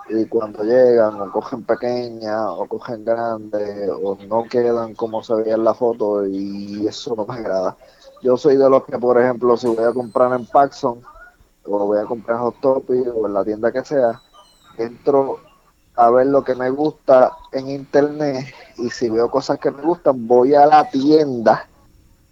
y 0.10 0.26
cuando 0.26 0.64
llegan 0.64 1.20
o 1.22 1.32
cogen 1.32 1.64
pequeñas 1.64 2.46
o 2.48 2.66
cogen 2.66 3.04
grandes 3.04 3.90
o 3.90 4.18
no 4.28 4.44
quedan 4.46 4.96
como 4.96 5.22
se 5.22 5.36
veía 5.36 5.56
en 5.56 5.66
la 5.66 5.74
foto 5.74 6.26
y 6.26 6.88
eso 6.88 7.16
no 7.16 7.26
me 7.26 7.36
agrada. 7.36 7.76
Yo 8.24 8.38
soy 8.38 8.58
de 8.58 8.70
los 8.70 8.84
que, 8.86 8.98
por 8.98 9.20
ejemplo, 9.22 9.56
si 9.58 9.68
voy 9.68 9.84
a 9.84 9.94
comprar 9.94 10.34
en 10.34 10.46
Paxson 10.46 11.02
o 11.68 11.86
voy 11.86 12.00
a 12.00 12.06
comprar 12.06 12.40
Hot 12.40 12.60
Topic 12.62 13.08
o 13.16 13.28
en 13.28 13.34
la 13.34 13.44
tienda 13.44 13.72
que 13.72 13.84
sea, 13.84 14.22
entro 14.78 15.40
a 15.96 16.10
ver 16.10 16.28
lo 16.28 16.44
que 16.44 16.56
me 16.56 16.70
gusta 16.70 17.32
en 17.52 17.70
internet 17.70 18.54
y 18.78 18.90
si 18.90 19.10
veo 19.10 19.30
cosas 19.30 19.60
que 19.60 19.72
me 19.72 19.82
gustan, 19.82 20.28
voy 20.28 20.54
a 20.54 20.66
la 20.66 20.90
tienda 20.90 21.68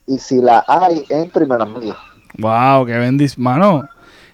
y 0.08 0.20
si 0.20 0.42
la 0.42 0.64
hay, 0.68 1.06
entro 1.10 1.44
y 1.44 1.48
me 1.48 1.58
las 1.58 1.68
mido. 1.70 1.96
Wow, 2.38 2.86
qué 2.86 2.98
bendición. 2.98 3.44
Mano, 3.44 3.90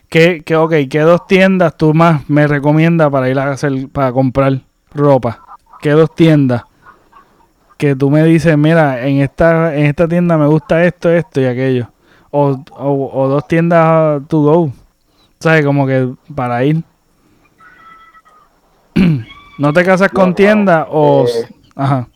¿qué, 0.10 0.44
qué, 0.46 0.56
ok, 0.56 0.74
¿qué 0.90 1.00
dos 1.00 1.26
tiendas 1.28 1.78
tú 1.78 1.94
más 1.94 2.30
me 2.30 2.48
recomiendas 2.48 3.10
para 3.10 3.30
ir 3.30 3.40
a 3.40 3.52
hacer, 3.52 3.90
para 3.90 4.12
comprar 4.12 4.62
ropa? 4.94 5.40
¿Qué 5.82 5.92
dos 5.92 6.14
tiendas? 6.14 6.64
que 7.82 7.96
tú 7.96 8.12
me 8.12 8.24
dices, 8.24 8.56
mira, 8.60 9.08
en 9.08 9.22
esta, 9.22 9.76
en 9.76 9.88
esta 9.88 10.08
tienda 10.08 10.38
me 10.38 10.46
gusta 10.46 10.86
esto, 10.86 11.10
esto 11.10 11.42
y 11.42 11.46
aquello. 11.46 11.90
O, 12.30 12.56
o, 12.78 13.12
o 13.12 13.28
dos 13.28 13.48
tiendas 13.48 14.22
to 14.28 14.40
go. 14.44 14.72
¿Sabes? 15.42 15.66
Como 15.66 15.86
que 15.88 16.08
para 16.34 16.64
ir. 16.64 16.84
¿No 19.58 19.74
te 19.74 19.84
casas 19.84 20.12
con 20.12 20.30
No, 20.30 20.36
tienda 20.36 20.88
o...? 20.90 21.26
eh, 21.28 21.50
Ajá. 21.76 22.08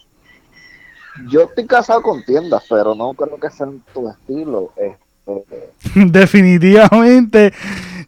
Yo 1.30 1.42
estoy 1.44 1.66
casado 1.66 2.02
con 2.02 2.24
tiendas, 2.24 2.64
pero 2.70 2.94
no 2.94 3.14
creo 3.14 3.40
que 3.40 3.50
sean 3.50 3.82
tu 3.94 4.10
estilo. 4.10 4.72
Este, 4.76 5.66
Definitivamente 6.06 7.54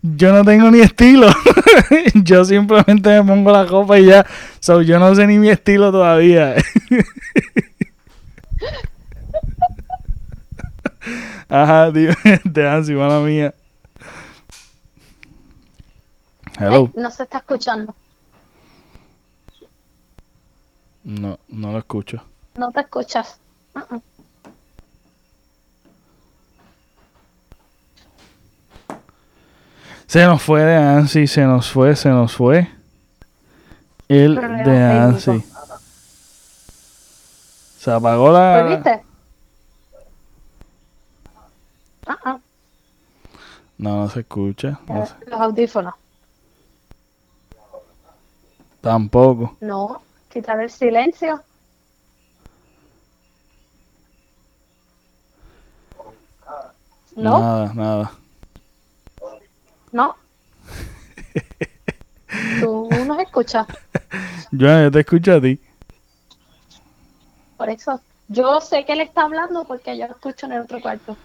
yo 0.02 0.31
no 0.34 0.44
tengo 0.45 0.69
ni 0.69 0.81
estilo. 0.81 1.27
yo 2.15 2.45
simplemente 2.45 3.10
me 3.10 3.23
pongo 3.27 3.52
la 3.52 3.65
copa 3.65 3.98
y 3.98 4.06
ya. 4.06 4.26
So, 4.60 4.81
yo 4.81 4.99
no 4.99 5.15
sé 5.15 5.26
ni 5.26 5.39
mi 5.39 5.49
estilo 5.49 5.91
todavía. 5.91 6.56
Ajá, 11.49 11.91
dime, 11.91 12.14
te 12.53 12.94
mala 12.94 13.19
mía. 13.22 13.53
Hello. 16.59 16.85
Eh, 16.85 16.91
no 17.01 17.11
se 17.11 17.23
está 17.23 17.39
escuchando. 17.39 17.93
No, 21.03 21.39
no 21.47 21.71
lo 21.71 21.77
escucho. 21.79 22.21
No 22.55 22.71
te 22.71 22.81
escuchas. 22.81 23.39
Uh-uh. 23.75 24.01
Se 30.07 30.25
nos 30.25 30.41
fue 30.41 30.61
de 30.63 30.75
Ansi, 30.75 31.27
se 31.27 31.41
nos 31.43 31.69
fue, 31.69 31.95
se 31.95 32.09
nos 32.09 32.34
fue. 32.35 32.69
El 34.07 34.35
Problema 34.35 34.63
de 34.63 34.84
Ansi. 34.84 35.25
técnico. 35.31 35.57
Se 37.79 37.91
apagó 37.91 38.31
la. 38.31 38.65
¿Pues 38.67 38.75
viste? 38.84 39.03
Uh-uh. 42.07 42.39
No, 43.77 43.97
no 43.97 44.09
se 44.09 44.21
escucha. 44.21 44.79
no 44.88 45.05
se- 45.05 45.29
Los 45.29 45.41
audífonos. 45.41 45.93
Tampoco. 48.88 49.57
No, 49.59 50.01
quitar 50.30 50.61
el 50.61 50.69
silencio. 50.69 51.43
No, 57.18 57.38
Nada, 57.39 57.73
nada. 57.73 58.11
no. 59.91 60.15
Tú 62.61 62.89
nos 63.05 63.19
escuchas. 63.19 63.68
Yo, 64.51 64.68
yo 64.84 64.89
te 64.89 64.99
escucho 65.01 65.34
a 65.34 65.41
ti. 65.41 65.59
Por 67.57 67.69
eso. 67.69 67.99
Yo 68.30 68.61
sé 68.61 68.85
que 68.85 68.93
él 68.93 69.01
está 69.01 69.23
hablando 69.23 69.65
porque 69.65 69.97
yo 69.97 70.05
lo 70.07 70.14
escucho 70.14 70.45
en 70.45 70.53
el 70.53 70.61
otro 70.61 70.80
cuarto. 70.80 71.18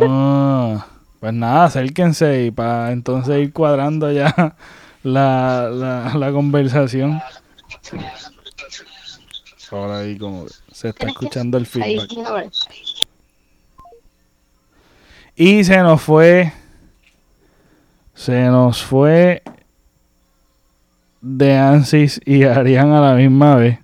Ah, 0.00 0.86
pues 1.20 1.34
nada, 1.34 1.64
acérquense 1.64 2.44
y 2.44 2.50
para 2.50 2.92
entonces 2.92 3.36
ir 3.38 3.52
cuadrando 3.52 4.10
ya 4.12 4.34
la, 5.02 5.68
la, 5.70 6.14
la 6.14 6.32
conversación. 6.32 7.20
Ahora 9.70 10.00
ahí 10.00 10.18
como 10.18 10.46
se 10.70 10.90
está 10.90 11.06
escuchando 11.06 11.56
el 11.56 11.66
feedback. 11.66 12.10
Y 15.34 15.64
se 15.64 15.78
nos 15.78 16.02
fue. 16.02 16.52
Se 18.14 18.44
nos 18.48 18.82
fue. 18.82 19.42
De 21.22 21.56
Ansis 21.56 22.20
y 22.24 22.44
Arián 22.44 22.92
a 22.92 23.00
la 23.00 23.14
misma 23.14 23.56
vez. 23.56 23.78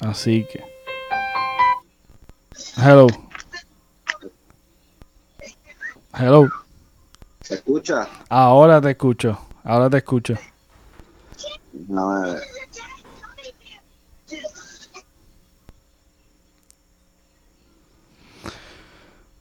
Así 0.00 0.46
que. 0.52 0.62
Hello. 2.76 3.08
Hello. 6.12 6.63
¿Se 7.44 7.56
escucha? 7.56 8.08
Ahora 8.30 8.80
te 8.80 8.92
escucho. 8.92 9.38
Ahora 9.64 9.90
te 9.90 9.98
escucho. 9.98 10.34
No, 11.88 12.36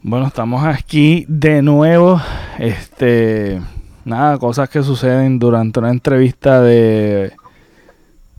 Bueno, 0.02 0.28
estamos 0.28 0.66
aquí 0.66 1.26
de 1.30 1.62
nuevo. 1.62 2.22
Este. 2.60 3.62
Nada, 4.04 4.38
cosas 4.38 4.68
que 4.68 4.84
suceden 4.84 5.40
durante 5.40 5.80
una 5.80 5.90
entrevista 5.90 6.62
de. 6.62 7.34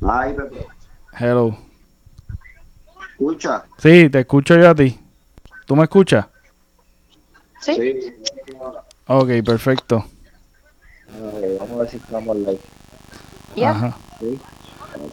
Ay, 0.06 0.34
Pepe, 0.34 0.66
Hello. 1.18 1.56
¿escucha? 3.12 3.64
Sí, 3.78 4.10
te 4.10 4.20
escucho 4.20 4.56
yo 4.56 4.68
a 4.68 4.74
ti. 4.74 5.00
¿Tú 5.64 5.74
me 5.74 5.84
escuchas? 5.84 6.26
¿Sí? 7.62 7.74
Sí. 7.74 8.14
Ok, 9.06 9.28
perfecto. 9.44 10.04
Vamos 11.58 11.72
a 11.72 11.76
ver 11.76 11.88
si 11.88 11.96
estamos 11.98 12.36
live. 12.36 12.60
Ya. 13.54 13.70
Ajá. 13.70 13.96
Sí. 14.18 14.40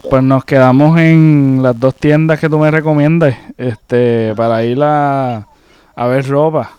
Pues 0.08 0.22
nos 0.22 0.44
quedamos 0.44 0.98
en 0.98 1.60
las 1.62 1.78
dos 1.78 1.94
tiendas 1.94 2.38
que 2.40 2.48
tú 2.48 2.58
me 2.58 2.70
recomiendas, 2.70 3.36
este, 3.58 4.32
para 4.36 4.64
ir 4.64 4.78
a, 4.82 5.46
a 5.94 6.06
ver 6.06 6.26
ropa. 6.28 6.70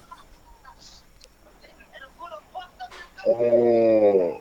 Eh, 3.25 4.39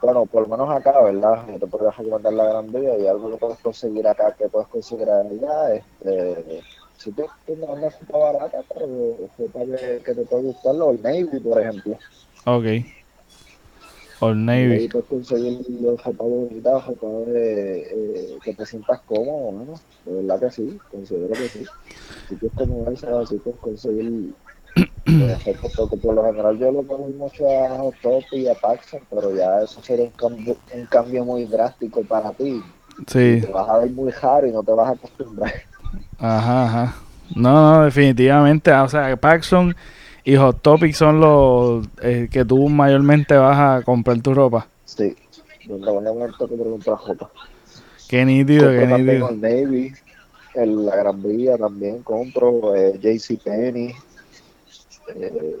bueno, 0.00 0.26
por 0.26 0.48
lo 0.48 0.56
menos 0.56 0.70
acá, 0.74 1.00
¿verdad? 1.02 1.44
Yo 1.48 1.58
te 1.58 1.66
puedo 1.66 1.90
recomendar 1.90 2.32
la 2.32 2.44
Gran 2.44 2.72
Vía 2.72 2.96
y 2.98 3.06
algo 3.06 3.30
que 3.30 3.36
puedes 3.36 3.58
conseguir 3.58 4.06
acá 4.08 4.32
que 4.32 4.48
puedes 4.48 4.68
conseguir 4.68 5.08
allá. 5.10 5.74
Este, 5.74 6.62
si 7.00 7.10
tú 7.12 7.24
tienes 7.46 7.66
una 7.68 7.88
ropa 7.88 8.18
barata, 8.18 8.58
pero 8.74 8.86
ropa 9.38 9.60
que, 9.64 10.02
que 10.04 10.14
te 10.14 10.22
puede 10.26 10.42
gustar, 10.42 10.74
el 10.74 11.02
Navy, 11.02 11.40
por 11.40 11.60
ejemplo. 11.60 11.98
Ok. 12.44 12.64
Old 14.22 14.50
Ahí 14.50 14.68
Navy. 14.68 14.88
puedes 14.88 15.08
conseguir 15.08 15.64
los 15.80 15.98
bonita, 16.16 16.78
ropa 16.78 17.06
de, 17.30 17.80
eh, 17.80 18.38
que 18.44 18.52
te 18.52 18.66
sientas 18.66 19.00
cómodo, 19.06 19.52
¿no? 19.64 19.74
De 20.04 20.22
verdad 20.22 20.40
que 20.40 20.50
sí, 20.50 20.78
considero 20.90 21.28
que 21.28 21.48
sí. 21.48 21.64
Si 22.28 22.36
quieres 22.36 22.58
como 22.58 22.90
esa, 22.90 23.26
si 23.26 23.36
puedes 23.38 23.58
conseguir 23.60 24.34
eh, 24.76 25.36
ropa, 25.46 25.68
porque 25.74 25.96
por 25.96 26.14
lo 26.14 26.24
general 26.24 26.58
yo 26.58 26.70
lo 26.70 26.82
pongo 26.82 27.08
mucho 27.08 27.48
a 27.48 27.78
Hot 27.78 27.94
Topic 28.02 28.32
y 28.34 28.48
a 28.48 28.54
Paxson, 28.54 29.00
pero 29.08 29.34
ya 29.34 29.62
eso 29.62 29.82
sería 29.82 30.04
un 30.04 30.10
cambio, 30.10 30.56
un 30.74 30.84
cambio 30.86 31.24
muy 31.24 31.46
drástico 31.46 32.02
para 32.02 32.30
ti. 32.32 32.62
Sí, 33.06 33.40
Te 33.40 33.46
vas 33.50 33.70
a 33.70 33.78
ver 33.78 33.90
muy 33.90 34.10
raro 34.12 34.46
y 34.46 34.52
no 34.52 34.62
te 34.62 34.72
vas 34.72 34.88
a 34.88 34.92
acostumbrar. 34.92 35.54
Ajá, 36.18 36.64
ajá. 36.64 36.94
No, 37.34 37.52
no, 37.78 37.84
definitivamente. 37.84 38.72
O 38.72 38.88
sea, 38.88 39.16
Paxson 39.16 39.74
y 40.24 40.36
Hot 40.36 40.60
Topic 40.62 40.92
son 40.94 41.20
los 41.20 41.86
eh, 42.02 42.28
que 42.30 42.44
tú 42.44 42.68
mayormente 42.68 43.36
vas 43.36 43.58
a 43.58 43.84
comprar 43.84 44.20
tu 44.20 44.34
ropa. 44.34 44.66
Sí, 44.84 45.14
donde 45.64 45.90
voy 45.90 46.22
a 46.22 46.28
que 46.28 46.46
preguntar 46.46 46.98
ropa. 47.06 47.30
Qué 48.08 48.24
nítido, 48.24 48.66
Compro 48.66 48.80
qué 48.80 48.86
nítido. 48.86 49.28
el 49.28 49.40
Navy, 49.40 49.92
en 50.54 50.86
la 50.86 50.96
Gran 50.96 51.22
Vía 51.22 51.56
también 51.56 52.02
compro, 52.02 52.74
eh, 52.74 52.98
JCPenney. 53.00 53.94
Eh, 55.14 55.56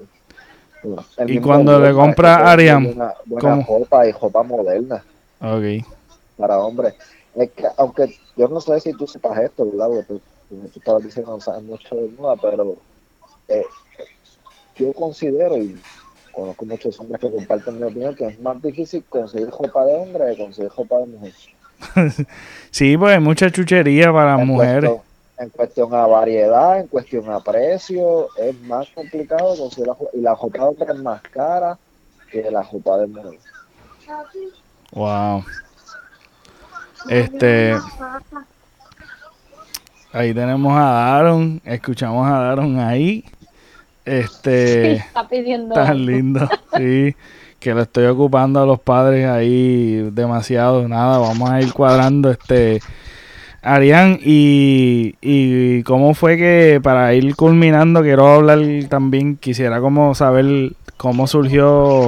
bueno, 0.82 1.04
el 1.16 1.30
Y 1.30 1.38
cuando 1.40 1.78
le 1.80 1.92
Walmart, 1.92 1.94
compra 1.94 2.36
que 2.36 2.42
tiene 2.42 2.52
Ariam, 2.52 2.84
Buena, 2.84 3.14
buena 3.26 3.56
¿cómo? 3.56 3.66
ropa 3.66 4.06
y 4.06 4.12
ropa 4.12 4.42
moderna 4.42 5.04
Ok. 5.40 5.84
para 6.36 6.58
hombres. 6.58 6.94
Es 7.34 7.50
que, 7.52 7.66
aunque 7.76 8.14
yo 8.36 8.48
no 8.48 8.60
sé 8.60 8.80
si 8.80 8.92
tú 8.92 9.06
sepas 9.06 9.38
esto, 9.38 9.64
¿verdad? 9.66 9.88
Porque 9.88 10.04
tú, 10.04 10.20
como 10.48 10.62
tú 10.68 10.78
estabas 10.78 11.02
diciendo, 11.04 11.32
no 11.32 11.40
sabes 11.40 11.62
mucho 11.62 11.94
de 11.94 12.08
moda, 12.08 12.36
pero 12.36 12.76
eh, 13.48 13.64
yo 14.76 14.92
considero, 14.92 15.56
y 15.56 15.80
conozco 16.32 16.64
muchos 16.64 16.98
hombres 16.98 17.20
que 17.20 17.30
comparten 17.30 17.78
mi 17.78 17.84
opinión, 17.84 18.14
que 18.14 18.26
es 18.26 18.40
más 18.40 18.60
difícil 18.62 19.04
conseguir 19.08 19.50
ropa 19.50 19.84
de 19.84 19.94
hombre 19.94 20.24
que 20.30 20.42
conseguir 20.42 20.72
ropa 20.76 20.98
de 20.98 21.06
mujer. 21.06 21.32
Sí, 22.70 22.96
pues 22.96 23.14
hay 23.14 23.20
mucha 23.20 23.50
chuchería 23.50 24.12
para 24.12 24.40
en 24.40 24.46
mujeres. 24.46 24.90
Cuestión, 24.90 25.10
en 25.38 25.48
cuestión 25.50 25.94
a 25.94 26.06
variedad, 26.06 26.78
en 26.78 26.86
cuestión 26.88 27.30
a 27.30 27.40
precio, 27.40 28.28
es 28.36 28.58
más 28.62 28.88
complicado 28.90 29.56
conseguir 29.56 29.88
la, 29.88 29.96
y 30.12 30.20
la 30.20 30.34
ropa 30.34 30.58
de 30.58 30.64
hombre 30.64 30.86
es 30.92 30.98
más 31.00 31.22
cara 31.22 31.78
que 32.30 32.50
la 32.50 32.62
ropa 32.62 32.98
de 32.98 33.06
mujer. 33.06 33.38
Wow. 34.92 35.44
Este. 37.08 37.76
Ahí 40.12 40.34
tenemos 40.34 40.76
a 40.76 40.90
Daron. 40.90 41.60
Escuchamos 41.64 42.28
a 42.28 42.38
Daron 42.38 42.78
ahí. 42.78 43.24
Este. 44.04 44.92
Está 44.96 45.28
pidiendo. 45.28 45.74
Tan 45.74 46.04
lindo. 46.04 46.48
Sí. 46.76 47.14
Que 47.58 47.74
lo 47.74 47.82
estoy 47.82 48.06
ocupando 48.06 48.62
a 48.62 48.66
los 48.66 48.80
padres 48.80 49.28
ahí 49.28 50.08
demasiado. 50.12 50.88
Nada, 50.88 51.18
vamos 51.18 51.50
a 51.50 51.60
ir 51.60 51.72
cuadrando 51.72 52.30
este. 52.30 52.80
Arián, 53.62 54.18
y, 54.22 55.16
y 55.20 55.82
cómo 55.82 56.14
fue 56.14 56.38
que 56.38 56.80
para 56.82 57.12
ir 57.12 57.36
culminando, 57.36 58.00
quiero 58.00 58.26
hablar 58.26 58.58
también, 58.88 59.36
quisiera 59.36 59.82
como 59.82 60.14
saber 60.14 60.72
cómo 60.96 61.26
surgió 61.26 62.06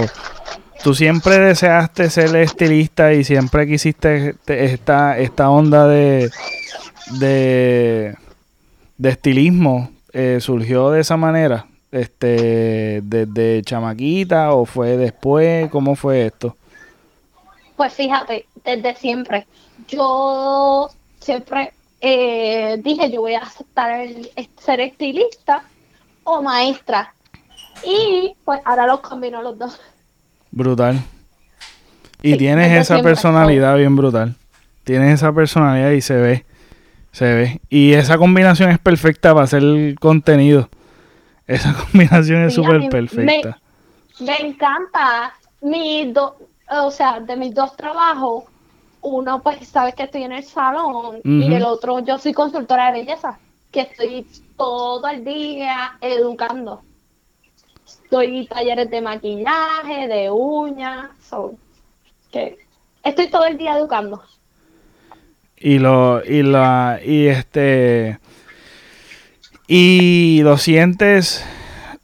tú 0.83 0.95
siempre 0.95 1.39
deseaste 1.39 2.11
ser 2.11 2.35
estilista 2.37 3.13
y 3.13 3.25
siempre 3.25 3.67
quisiste 3.67 4.35
esta, 4.47 5.19
esta 5.19 5.51
onda 5.51 5.87
de, 5.87 6.31
de, 7.19 8.17
de 8.99 9.09
estilismo. 9.09 9.91
Eh, 10.13 10.39
¿Surgió 10.41 10.91
de 10.91 11.01
esa 11.01 11.17
manera? 11.17 11.67
Este, 11.91 13.01
¿Desde 13.03 13.63
chamaquita 13.63 14.53
o 14.53 14.65
fue 14.65 14.97
después? 14.97 15.71
¿Cómo 15.71 15.95
fue 15.95 16.27
esto? 16.27 16.57
Pues 17.77 17.93
fíjate, 17.95 18.47
desde 18.65 18.95
siempre. 18.97 19.47
Yo 19.89 20.91
siempre 21.21 21.73
eh, 22.01 22.81
dije, 22.83 23.11
yo 23.11 23.21
voy 23.21 23.35
a 23.35 23.41
aceptar 23.41 24.01
el, 24.01 24.31
ser 24.61 24.81
estilista 24.81 25.65
o 26.25 26.43
maestra. 26.43 27.15
Y 27.85 28.35
pues 28.45 28.61
ahora 28.65 28.87
los 28.87 29.01
combino 29.01 29.41
los 29.43 29.59
dos. 29.59 29.81
Brutal. 30.53 31.03
Y 32.23 32.37
tienes 32.37 32.71
esa 32.73 33.03
personalidad 33.03 33.77
bien 33.77 33.97
brutal. 33.97 34.37
Tienes 34.85 35.15
esa 35.15 35.33
personalidad 35.33 35.91
y 35.91 36.01
se 36.01 36.15
ve. 36.15 36.45
Se 37.11 37.35
ve. 37.35 37.61
Y 37.69 37.95
esa 37.95 38.17
combinación 38.19 38.71
es 38.71 38.79
perfecta 38.79 39.33
para 39.33 39.45
hacer 39.45 39.63
el 39.63 39.97
contenido. 39.99 40.69
Esa 41.47 41.75
combinación 41.91 42.45
es 42.45 42.55
súper 42.55 42.89
perfecta. 42.89 43.59
Me, 44.21 44.37
encanta. 44.41 45.35
Mi 45.63 46.13
o 46.71 46.91
sea, 46.91 47.21
de 47.21 47.37
mis 47.37 47.55
dos 47.55 47.77
trabajos, 47.77 48.45
uno 49.01 49.43
pues 49.43 49.67
sabes 49.67 49.95
que 49.95 50.05
estoy 50.05 50.23
en 50.23 50.33
el 50.33 50.45
salón 50.45 51.21
y 51.25 51.53
el 51.53 51.63
otro 51.65 51.99
yo 52.01 52.19
soy 52.19 52.33
consultora 52.33 52.93
de 52.93 53.01
belleza, 53.01 53.39
que 53.71 53.83
estoy 53.83 54.27
todo 54.57 55.07
el 55.09 55.25
día 55.25 55.97
educando. 56.01 56.83
Estoy 58.13 58.47
talleres 58.47 58.91
de 58.91 59.01
maquillaje, 59.01 60.07
de 60.07 60.31
uñas, 60.31 61.09
que 62.31 62.59
estoy 63.03 63.31
todo 63.31 63.47
el 63.47 63.57
día 63.57 63.79
educando. 63.79 64.23
Y 65.57 65.79
lo, 65.79 66.23
y 66.23 66.43
la, 66.43 67.01
y 67.03 67.29
este, 67.29 68.19
y 69.67 70.43
lo 70.43 70.59
sientes, 70.59 71.43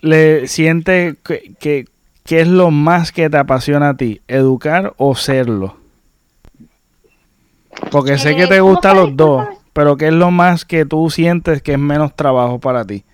le 0.01 0.47
sientes 0.49 1.19
que, 1.23 1.53
que, 1.61 1.85
¿qué 2.25 2.41
es 2.41 2.49
lo 2.49 2.71
más 2.71 3.13
que 3.13 3.29
te 3.29 3.37
apasiona 3.37 3.91
a 3.91 3.97
ti? 3.99 4.23
¿Educar 4.29 4.95
o 4.97 5.15
serlo? 5.15 5.77
Porque 7.91 8.17
sé 8.17 8.35
que 8.35 8.47
te 8.47 8.57
eh, 8.57 8.61
gustan 8.61 8.97
los 8.97 9.15
dos, 9.15 9.47
pero 9.75 9.99
¿qué 9.99 10.07
es 10.07 10.15
lo 10.15 10.31
más 10.31 10.65
que 10.65 10.87
tú 10.87 11.11
sientes 11.11 11.61
que 11.61 11.73
es 11.73 11.79
menos 11.79 12.17
trabajo 12.17 12.59
para 12.59 12.87
ti? 12.87 13.05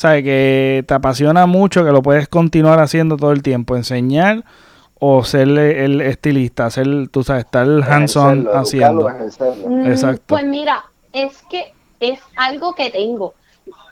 ¿Sabes? 0.00 0.24
Que 0.24 0.82
te 0.88 0.94
apasiona 0.94 1.44
mucho, 1.44 1.84
que 1.84 1.92
lo 1.92 2.00
puedes 2.00 2.26
continuar 2.26 2.78
haciendo 2.78 3.18
todo 3.18 3.32
el 3.32 3.42
tiempo, 3.42 3.76
enseñar 3.76 4.46
o 4.98 5.22
ser 5.24 5.46
el 5.50 6.00
estilista, 6.00 6.64
hacer, 6.64 6.86
tú 7.10 7.22
sabes, 7.22 7.44
estar 7.44 7.66
hands-on 7.66 8.48
haciendo. 8.50 9.10
Mm, 9.66 9.86
Exacto. 9.86 10.22
Pues 10.28 10.46
mira, 10.46 10.86
es 11.12 11.42
que 11.50 11.74
es 12.00 12.18
algo 12.36 12.74
que 12.74 12.88
tengo. 12.88 13.34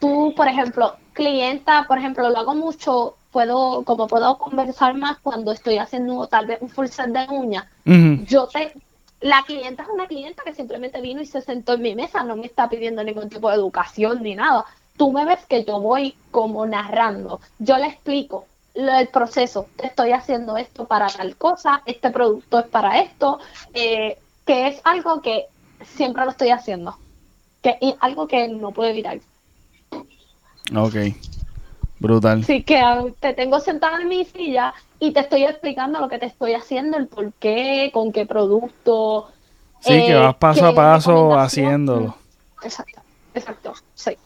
Tú, 0.00 0.32
por 0.34 0.48
ejemplo, 0.48 0.96
clienta, 1.12 1.84
por 1.86 1.98
ejemplo, 1.98 2.30
lo 2.30 2.38
hago 2.38 2.54
mucho, 2.54 3.16
puedo, 3.30 3.82
como 3.84 4.06
puedo 4.06 4.38
conversar 4.38 4.94
más 4.94 5.18
cuando 5.18 5.52
estoy 5.52 5.76
haciendo 5.76 6.26
tal 6.26 6.46
vez 6.46 6.56
un 6.62 6.70
full 6.70 6.86
set 6.86 7.08
de 7.08 7.26
uñas. 7.30 7.66
Yo 8.24 8.46
te, 8.46 8.72
la 9.20 9.42
clienta 9.42 9.82
es 9.82 9.90
una 9.90 10.06
clienta 10.06 10.42
que 10.42 10.54
simplemente 10.54 11.02
vino 11.02 11.20
y 11.20 11.26
se 11.26 11.42
sentó 11.42 11.74
en 11.74 11.82
mi 11.82 11.94
mesa, 11.94 12.24
no 12.24 12.34
me 12.34 12.46
está 12.46 12.66
pidiendo 12.66 13.04
ningún 13.04 13.28
tipo 13.28 13.50
de 13.50 13.56
educación 13.56 14.22
ni 14.22 14.34
nada. 14.34 14.64
Tú 14.98 15.12
me 15.12 15.24
ves 15.24 15.46
que 15.48 15.64
yo 15.64 15.80
voy 15.80 16.14
como 16.32 16.66
narrando, 16.66 17.40
yo 17.58 17.78
le 17.78 17.86
explico 17.86 18.46
el 18.74 19.08
proceso, 19.08 19.68
te 19.76 19.86
estoy 19.86 20.12
haciendo 20.12 20.56
esto 20.56 20.86
para 20.86 21.06
tal 21.06 21.36
cosa, 21.36 21.82
este 21.86 22.10
producto 22.10 22.58
es 22.58 22.66
para 22.66 23.00
esto, 23.00 23.38
eh, 23.72 24.18
que 24.44 24.68
es 24.68 24.80
algo 24.84 25.22
que 25.22 25.46
siempre 25.84 26.24
lo 26.24 26.32
estoy 26.32 26.50
haciendo, 26.50 26.96
que 27.62 27.78
es 27.80 27.94
algo 28.00 28.26
que 28.26 28.48
no 28.48 28.72
puedo 28.72 28.90
evitar. 28.90 29.20
Ok, 30.76 30.94
brutal. 32.00 32.44
Sí, 32.44 32.64
que 32.64 32.82
te 33.20 33.34
tengo 33.34 33.60
sentada 33.60 34.00
en 34.00 34.08
mi 34.08 34.24
silla 34.24 34.74
y 34.98 35.12
te 35.12 35.20
estoy 35.20 35.44
explicando 35.44 36.00
lo 36.00 36.08
que 36.08 36.18
te 36.18 36.26
estoy 36.26 36.54
haciendo, 36.54 36.98
el 36.98 37.06
por 37.06 37.32
qué, 37.34 37.90
con 37.94 38.12
qué 38.12 38.26
producto. 38.26 39.28
Sí, 39.80 40.04
que 40.04 40.14
vas 40.14 40.34
eh, 40.34 40.36
paso 40.38 40.66
a 40.66 40.74
paso 40.74 41.38
haciéndolo. 41.38 42.16
Exacto, 42.62 43.00
exacto, 43.34 43.74
sí. 43.94 44.16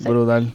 Brutal. 0.00 0.54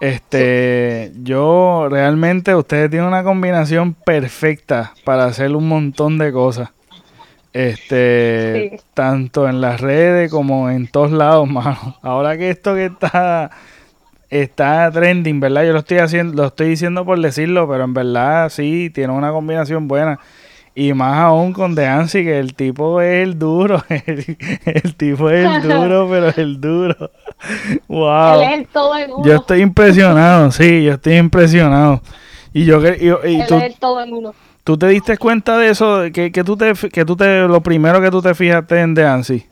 Este, 0.00 1.12
yo 1.22 1.86
realmente, 1.88 2.54
ustedes 2.56 2.90
tienen 2.90 3.06
una 3.06 3.22
combinación 3.22 3.94
perfecta 3.94 4.94
para 5.04 5.26
hacer 5.26 5.54
un 5.54 5.68
montón 5.68 6.18
de 6.18 6.32
cosas. 6.32 6.70
Este, 7.52 8.80
tanto 8.94 9.48
en 9.48 9.60
las 9.60 9.80
redes 9.80 10.30
como 10.30 10.70
en 10.70 10.88
todos 10.88 11.12
lados, 11.12 11.48
mano. 11.50 11.96
Ahora 12.02 12.36
que 12.36 12.50
esto 12.50 12.74
que 12.74 12.86
está 12.86 13.50
está 14.32 14.90
trending, 14.90 15.40
¿verdad? 15.40 15.64
Yo 15.64 15.72
lo 15.72 15.80
estoy 15.80 15.98
haciendo, 15.98 16.34
lo 16.34 16.48
estoy 16.48 16.70
diciendo 16.70 17.04
por 17.04 17.20
decirlo, 17.20 17.68
pero 17.68 17.84
en 17.84 17.92
verdad 17.92 18.48
sí, 18.48 18.90
tiene 18.90 19.12
una 19.12 19.30
combinación 19.30 19.86
buena. 19.88 20.18
Y 20.74 20.94
más 20.94 21.18
aún 21.18 21.52
con 21.52 21.74
Deancy, 21.74 22.24
que 22.24 22.38
el 22.38 22.54
tipo 22.54 23.00
es 23.00 23.22
el 23.22 23.38
duro. 23.38 23.82
El, 23.88 24.94
tipo 24.96 25.28
es 25.28 25.46
el 25.46 25.62
duro, 25.62 26.08
pero 26.10 26.32
el 26.36 26.60
duro. 26.60 27.10
Wow. 27.88 28.40
Él 28.40 28.60
es 28.60 28.68
todo 28.68 28.96
en 28.96 29.12
uno. 29.12 29.24
Yo 29.24 29.34
estoy 29.34 29.62
impresionado, 29.62 30.52
sí, 30.52 30.84
yo 30.84 30.92
estoy 30.92 31.16
impresionado. 31.16 32.00
Y 32.52 32.64
yo 32.64 32.80
y, 32.80 33.06
y 33.28 33.40
Él 33.40 33.62
es 33.62 33.78
todo 33.80 34.00
en 34.00 34.12
uno. 34.12 34.34
¿Tú 34.62 34.78
te 34.78 34.86
diste 34.86 35.18
cuenta 35.18 35.58
de 35.58 35.70
eso? 35.70 36.02
Que, 36.12 36.30
que, 36.30 36.44
tú 36.44 36.56
te, 36.56 36.72
que 36.72 37.04
tú 37.04 37.16
te, 37.16 37.40
lo 37.48 37.60
primero 37.60 38.00
que 38.00 38.12
tú 38.12 38.22
te 38.22 38.32
fijaste 38.34 38.80
en 38.80 38.94
Deancy. 38.94 39.44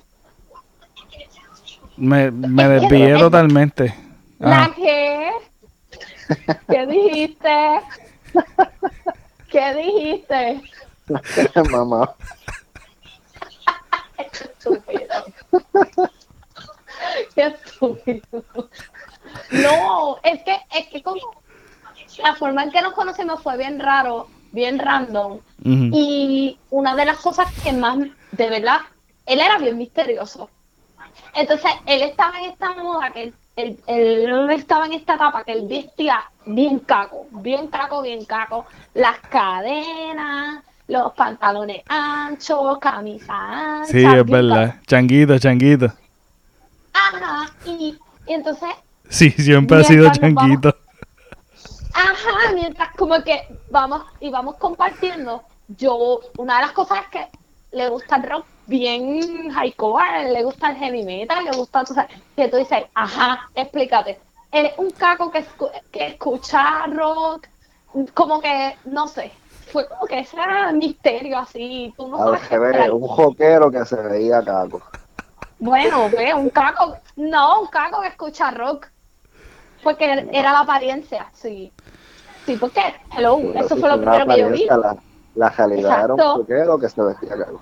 Me, 1.97 2.31
me 2.31 2.69
desvié 2.69 3.19
totalmente. 3.19 3.93
¿La 4.39 4.65
ah. 4.65 4.71
qué? 4.77 5.31
¿Qué 6.69 6.87
dijiste? 6.87 7.81
¿Qué 9.51 9.75
dijiste? 9.75 10.61
Mamá. 11.71 12.15
Qué 14.17 14.23
estúpido. 14.45 15.25
Qué 17.35 17.43
estúpido. 17.47 18.45
No, 19.51 20.19
es 20.23 20.43
que, 20.43 20.57
es 20.75 20.87
que 20.89 21.03
como 21.03 21.21
la 22.23 22.35
forma 22.35 22.65
en 22.65 22.71
que 22.71 22.83
nos 22.83 22.93
conocemos 22.95 23.43
fue 23.43 23.57
bien 23.57 23.81
raro, 23.81 24.29
bien 24.53 24.79
random. 24.79 25.41
Y 25.65 26.59
una 26.71 26.95
de 26.95 27.05
las 27.05 27.19
cosas 27.19 27.49
que 27.63 27.73
más, 27.73 27.99
de 28.33 28.49
verdad, 28.49 28.81
él 29.27 29.41
era 29.41 29.59
bien 29.59 29.79
misterioso. 29.79 30.49
Entonces, 31.35 31.71
él 31.87 32.03
estaba 32.03 32.39
en 32.41 32.51
esta 32.51 32.75
moda 32.75 33.11
que 33.11 33.23
él 33.25 33.35
él, 33.57 34.51
estaba 34.51 34.87
en 34.87 34.95
esta 34.95 35.15
etapa 35.15 35.45
que 35.45 35.53
él 35.53 35.67
vestía 35.69 36.23
bien 36.47 36.79
caco, 36.81 37.27
bien 37.31 37.69
caco, 37.69 38.03
bien 38.03 38.25
caco, 38.25 38.67
las 38.95 39.19
cadenas, 39.21 40.65
los 40.91 41.13
pantalones 41.13 41.83
anchos, 41.89 42.79
camisa 42.79 43.79
ancha. 43.79 43.93
Sí, 43.93 44.05
es 44.05 44.27
verdad, 44.27 44.75
changuito, 44.87 45.39
changuito. 45.39 45.93
Ajá, 46.93 47.53
y, 47.65 47.97
entonces... 48.27 48.71
Sí, 49.09 49.31
siempre 49.31 49.79
ha 49.79 49.85
sido 49.85 50.11
changuito. 50.11 50.75
ajá, 51.95 52.53
mientras 52.55 52.95
como 52.97 53.23
que 53.23 53.47
vamos 53.71 54.03
y 54.21 54.31
vamos 54.31 54.57
compartiendo, 54.57 55.45
yo, 55.69 56.21
una 56.37 56.57
de 56.57 56.63
las 56.63 56.73
cosas 56.73 56.99
es 57.05 57.09
que 57.09 57.29
le 57.77 57.89
gusta 57.89 58.17
el 58.17 58.25
rock 58.25 58.47
bien 58.67 59.51
hardcore, 59.51 60.33
le 60.33 60.43
gusta 60.43 60.71
el 60.71 60.77
heavy 60.77 61.05
metal, 61.05 61.45
le 61.45 61.53
gusta, 61.53 61.85
tú 61.85 61.95
sabes, 61.95 62.11
que 62.35 62.49
tú 62.49 62.57
dices, 62.57 62.85
ajá, 62.95 63.49
explícate. 63.55 64.19
Eres 64.51 64.73
un 64.79 64.91
caco 64.91 65.31
que, 65.31 65.45
que 65.93 66.09
escucha 66.09 66.87
rock, 66.87 67.47
como 68.15 68.41
que, 68.41 68.77
no 68.85 69.07
sé, 69.07 69.33
fue 69.71 69.89
como 69.89 70.07
que 70.07 70.21
ese 70.21 70.37
era 70.37 70.73
misterio 70.73 71.39
así, 71.39 71.93
tú 71.97 72.09
no 72.09 72.19
sabes. 72.19 72.91
un 72.93 73.07
joquero 73.07 73.71
que 73.71 73.85
se 73.85 73.97
veía 73.97 74.43
caco. 74.43 74.83
Bueno, 75.59 76.09
ve, 76.11 76.33
un 76.35 76.51
caco, 76.51 76.97
no, 77.17 77.63
un 77.63 77.67
caco 77.69 78.01
que 78.01 78.09
escucha 78.09 78.51
rock, 78.51 78.87
porque 79.83 80.29
era 80.33 80.53
la 80.53 80.61
apariencia, 80.61 81.27
sí. 81.33 81.73
Sí, 82.47 82.57
porque, 82.57 82.81
hello, 83.17 83.39
eso 83.55 83.77
fue 83.77 83.89
lo 83.89 84.01
primero 84.01 84.27
que 84.27 84.39
yo 84.39 84.49
vi. 84.51 84.67
La, 84.67 84.97
la 85.35 85.49
realidad 85.51 86.05
era 86.05 86.15
un 86.15 86.21
joquero 86.21 86.79
que 86.79 86.89
se 86.89 87.03
vestía 87.03 87.37
caco. 87.37 87.61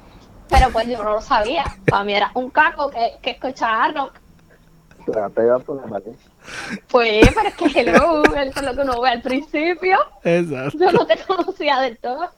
Pero 0.49 0.71
pues 0.71 0.87
yo 0.87 1.03
no 1.03 1.15
lo 1.15 1.21
sabía. 1.21 1.65
Para 1.91 2.05
mí 2.05 2.15
era 2.15 2.31
un 2.35 2.51
caco 2.51 2.89
que, 2.91 3.19
que 3.21 3.31
escuchaba 3.33 3.89
rock. 3.89 4.13
Pues, 6.89 7.29
pero 7.35 7.49
es 7.49 7.55
que 7.55 7.81
hello, 7.81 8.23
eso 8.25 8.61
es 8.61 8.63
lo 8.63 8.75
que 8.75 8.81
uno 8.83 9.01
ve 9.01 9.11
al 9.11 9.23
principio. 9.23 9.99
Exacto. 10.25 10.79
Yo 10.79 10.93
no 10.93 11.07
te 11.07 11.17
conocía 11.25 11.81
del 11.81 11.99
todo. 11.99 12.31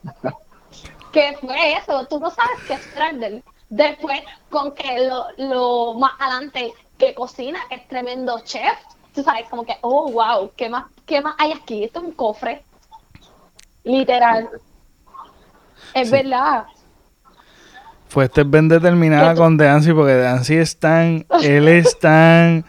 ¿Qué 1.11 1.37
fue 1.41 1.73
eso? 1.73 2.05
Tú 2.07 2.19
no 2.19 2.29
sabes 2.29 2.59
qué 2.67 2.73
es 2.73 3.43
Después, 3.69 4.21
con 4.49 4.73
que 4.73 5.07
lo, 5.07 5.27
lo 5.37 5.93
más 5.93 6.11
adelante 6.19 6.73
que 6.97 7.13
cocina, 7.13 7.59
que 7.69 7.75
es 7.75 7.87
tremendo 7.87 8.39
chef, 8.41 8.77
tú 9.13 9.23
sabes, 9.23 9.47
como 9.49 9.65
que, 9.65 9.77
oh, 9.81 10.11
wow, 10.11 10.51
¿qué 10.55 10.69
más, 10.69 10.85
qué 11.05 11.21
más 11.21 11.35
hay 11.37 11.53
aquí? 11.53 11.83
Esto 11.83 11.99
es 11.99 12.05
un 12.05 12.11
cofre. 12.11 12.63
Literal. 13.83 14.49
Es 15.93 16.07
Sí. 16.09 16.11
verdad. 16.13 16.65
Pues 18.13 18.29
estés 18.29 18.49
bien 18.49 18.67
determinada 18.67 19.29
¿Qué 19.29 19.35
tú- 19.35 19.41
con 19.41 19.57
Dancy, 19.57 19.93
porque 19.93 20.15
Dancy 20.15 20.55
es 20.55 20.77
tan, 20.77 21.25
él 21.43 21.67
es 21.69 21.97
tan 21.99 22.65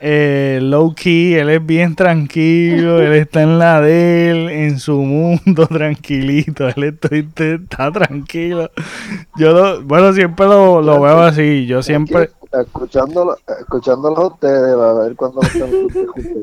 eh, 0.00 0.58
low 0.62 0.94
key, 0.94 1.34
él 1.34 1.48
es 1.48 1.64
bien 1.64 1.94
tranquilo, 1.94 3.00
él 3.00 3.14
está 3.14 3.40
en 3.42 3.58
la 3.58 3.80
de 3.80 4.30
él, 4.30 4.50
en 4.50 4.78
su 4.78 4.96
mundo 5.00 5.66
tranquilito, 5.68 6.68
él 6.68 6.84
está, 6.84 7.08
está 7.16 7.90
tranquilo. 7.92 8.70
Yo 9.36 9.52
lo, 9.52 9.82
bueno, 9.82 10.12
siempre 10.12 10.44
lo, 10.46 10.82
lo 10.82 11.00
veo 11.00 11.20
así, 11.20 11.64
yo 11.66 11.82
siempre, 11.82 12.30
Escuchándolo, 12.52 13.36
escuchándolo 13.58 14.16
a 14.16 14.26
ustedes, 14.28 14.74
a 14.76 14.92
ver 14.92 15.16
cuándo 15.16 15.40
lo 15.40 15.48
están 15.48 15.70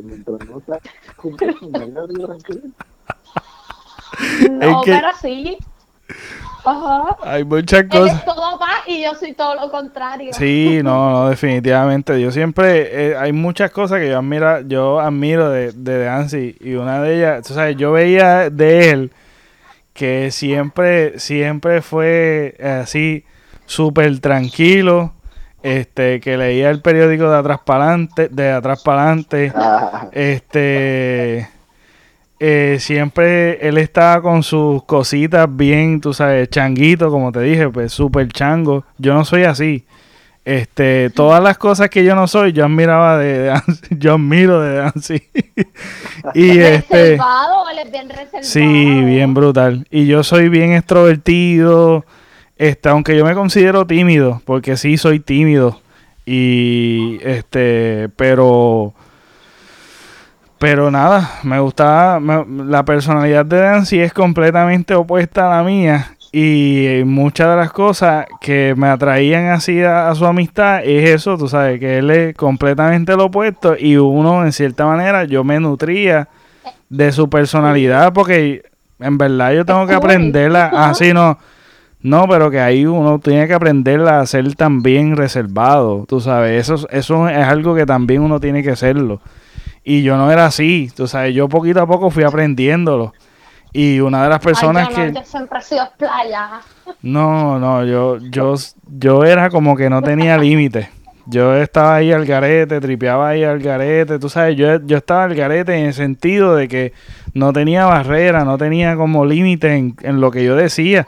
mientras 0.03 0.49
no 0.49 0.57
está. 0.57 0.79
No, 4.49 4.81
que- 4.81 4.91
pero 4.91 5.07
sí. 5.21 5.57
Ajá. 6.63 7.17
hay 7.23 7.43
muchas 7.43 7.81
Él 7.81 7.89
cosas. 7.89 8.17
es 8.19 8.25
todo 8.25 8.59
paz 8.59 8.81
y 8.87 9.03
yo 9.03 9.13
soy 9.15 9.33
todo 9.33 9.55
lo 9.55 9.71
contrario. 9.71 10.31
Sí, 10.33 10.79
no, 10.83 11.09
no, 11.11 11.29
definitivamente. 11.29 12.19
Yo 12.21 12.31
siempre, 12.31 13.09
eh, 13.11 13.15
hay 13.17 13.31
muchas 13.33 13.71
cosas 13.71 13.99
que 13.99 14.09
yo 14.09 14.17
admiro, 14.19 14.61
yo 14.61 14.99
admiro 14.99 15.49
de, 15.49 15.71
de 15.71 16.03
Dancy 16.03 16.55
y 16.59 16.73
una 16.75 17.01
de 17.01 17.17
ellas, 17.17 17.47
tú 17.47 17.53
sabes, 17.53 17.75
yo 17.77 17.91
veía 17.91 18.49
de 18.49 18.89
él 18.91 19.11
que 19.93 20.31
siempre, 20.31 21.19
siempre 21.19 21.81
fue 21.81 22.55
así, 22.81 23.25
súper 23.65 24.19
tranquilo, 24.19 25.13
este, 25.63 26.19
que 26.21 26.37
leía 26.37 26.69
el 26.69 26.81
periódico 26.81 27.29
de 27.29 27.37
atrás 27.37 27.59
para 27.65 27.83
adelante, 27.89 28.29
de 28.29 28.51
atrás 28.51 28.81
para 28.83 29.03
adelante, 29.03 29.51
Ah, 29.53 30.07
este, 30.11 31.47
eh, 32.43 32.77
siempre 32.79 33.67
él 33.67 33.77
estaba 33.77 34.19
con 34.19 34.41
sus 34.41 34.83
cositas 34.85 35.47
bien, 35.47 36.01
tú 36.01 36.11
sabes, 36.11 36.49
changuito, 36.49 37.11
como 37.11 37.31
te 37.31 37.39
dije, 37.41 37.69
pues 37.69 37.93
súper 37.93 38.29
chango. 38.29 38.83
Yo 38.97 39.13
no 39.13 39.23
soy 39.23 39.43
así. 39.43 39.85
Este, 40.43 41.11
todas 41.11 41.43
las 41.43 41.59
cosas 41.59 41.91
que 41.91 42.03
yo 42.03 42.15
no 42.15 42.27
soy, 42.27 42.51
yo 42.51 42.65
admiraba 42.65 43.19
de, 43.19 43.41
de 43.43 43.61
yo 43.91 44.15
admiro 44.15 44.59
de 44.59 44.73
Dancy. 44.73 45.21
y 46.33 46.57
este, 46.57 47.11
Reservado, 47.11 47.69
él 47.69 47.77
es 47.77 47.91
bien 47.91 48.09
reservado. 48.09 48.43
sí, 48.43 49.03
bien 49.03 49.35
brutal. 49.35 49.85
Y 49.91 50.07
yo 50.07 50.23
soy 50.23 50.49
bien 50.49 50.73
extrovertido, 50.73 52.05
este, 52.57 52.89
aunque 52.89 53.15
yo 53.15 53.23
me 53.23 53.35
considero 53.35 53.85
tímido, 53.85 54.41
porque 54.45 54.77
sí 54.77 54.97
soy 54.97 55.19
tímido. 55.19 55.79
Y 56.25 57.19
este, 57.21 58.09
pero 58.15 58.95
pero 60.61 60.91
nada, 60.91 61.39
me 61.41 61.59
gustaba, 61.59 62.19
me- 62.19 62.45
la 62.65 62.85
personalidad 62.85 63.43
de 63.47 63.57
Dancy 63.61 63.99
es 63.99 64.13
completamente 64.13 64.93
opuesta 64.93 65.47
a 65.47 65.57
la 65.57 65.63
mía 65.63 66.15
y 66.31 67.01
muchas 67.03 67.49
de 67.49 67.55
las 67.55 67.71
cosas 67.71 68.27
que 68.39 68.75
me 68.77 68.87
atraían 68.87 69.47
así 69.47 69.81
a, 69.81 70.07
a 70.09 70.13
su 70.13 70.23
amistad 70.27 70.83
es 70.85 71.09
eso, 71.09 71.35
tú 71.35 71.47
sabes, 71.47 71.79
que 71.79 71.97
él 71.97 72.11
es 72.11 72.35
completamente 72.35 73.15
lo 73.17 73.25
opuesto 73.25 73.75
y 73.75 73.97
uno 73.97 74.45
en 74.45 74.51
cierta 74.53 74.85
manera 74.85 75.23
yo 75.23 75.43
me 75.43 75.59
nutría 75.59 76.27
de 76.89 77.11
su 77.11 77.27
personalidad 77.27 78.13
porque 78.13 78.61
en 78.99 79.17
verdad 79.17 79.53
yo 79.53 79.65
tengo 79.65 79.87
que 79.87 79.95
aprenderla 79.95 80.67
así 80.67 81.11
no 81.11 81.39
no, 82.03 82.27
pero 82.27 82.51
que 82.51 82.59
ahí 82.59 82.85
uno 82.85 83.17
tiene 83.19 83.47
que 83.47 83.53
aprender 83.55 84.01
a 84.01 84.23
ser 84.27 84.55
también 84.55 85.15
reservado, 85.15 86.05
tú 86.07 86.19
sabes, 86.19 86.69
eso, 86.69 86.87
eso 86.91 87.27
es 87.29 87.45
algo 87.47 87.73
que 87.75 87.85
también 87.87 88.21
uno 88.21 88.39
tiene 88.39 88.63
que 88.63 88.75
serlo. 88.75 89.21
Y 89.83 90.03
yo 90.03 90.17
no 90.17 90.31
era 90.31 90.45
así, 90.45 90.91
tú 90.95 91.07
sabes, 91.07 91.33
yo 91.33 91.49
poquito 91.49 91.81
a 91.81 91.87
poco 91.87 92.09
fui 92.09 92.23
aprendiéndolo. 92.23 93.13
Y 93.73 93.99
una 93.99 94.23
de 94.23 94.29
las 94.29 94.39
personas 94.39 94.89
Ay, 94.89 94.95
yo 94.95 94.99
no, 94.99 95.13
que... 95.13 95.19
yo 95.19 95.25
siempre 95.25 95.59
he 95.59 95.61
sido 95.61 95.89
playa. 95.97 96.49
No, 97.01 97.57
no, 97.57 97.85
yo, 97.85 98.17
yo, 98.17 98.55
yo 98.97 99.23
era 99.23 99.49
como 99.49 99.75
que 99.75 99.89
no 99.89 100.01
tenía 100.01 100.37
límite. 100.37 100.89
Yo 101.25 101.55
estaba 101.55 101.95
ahí 101.95 102.11
al 102.11 102.25
garete, 102.25 102.81
tripeaba 102.81 103.29
ahí 103.29 103.43
al 103.43 103.59
garete, 103.59 104.19
tú 104.19 104.27
sabes, 104.27 104.57
yo, 104.57 104.85
yo 104.85 104.97
estaba 104.97 105.23
al 105.23 105.35
garete 105.35 105.77
en 105.77 105.85
el 105.85 105.93
sentido 105.93 106.55
de 106.55 106.67
que 106.67 106.93
no 107.33 107.53
tenía 107.53 107.85
barrera, 107.85 108.43
no 108.43 108.57
tenía 108.57 108.95
como 108.95 109.23
límite 109.23 109.75
en, 109.75 109.95
en 110.01 110.19
lo 110.19 110.31
que 110.31 110.43
yo 110.43 110.55
decía. 110.55 111.07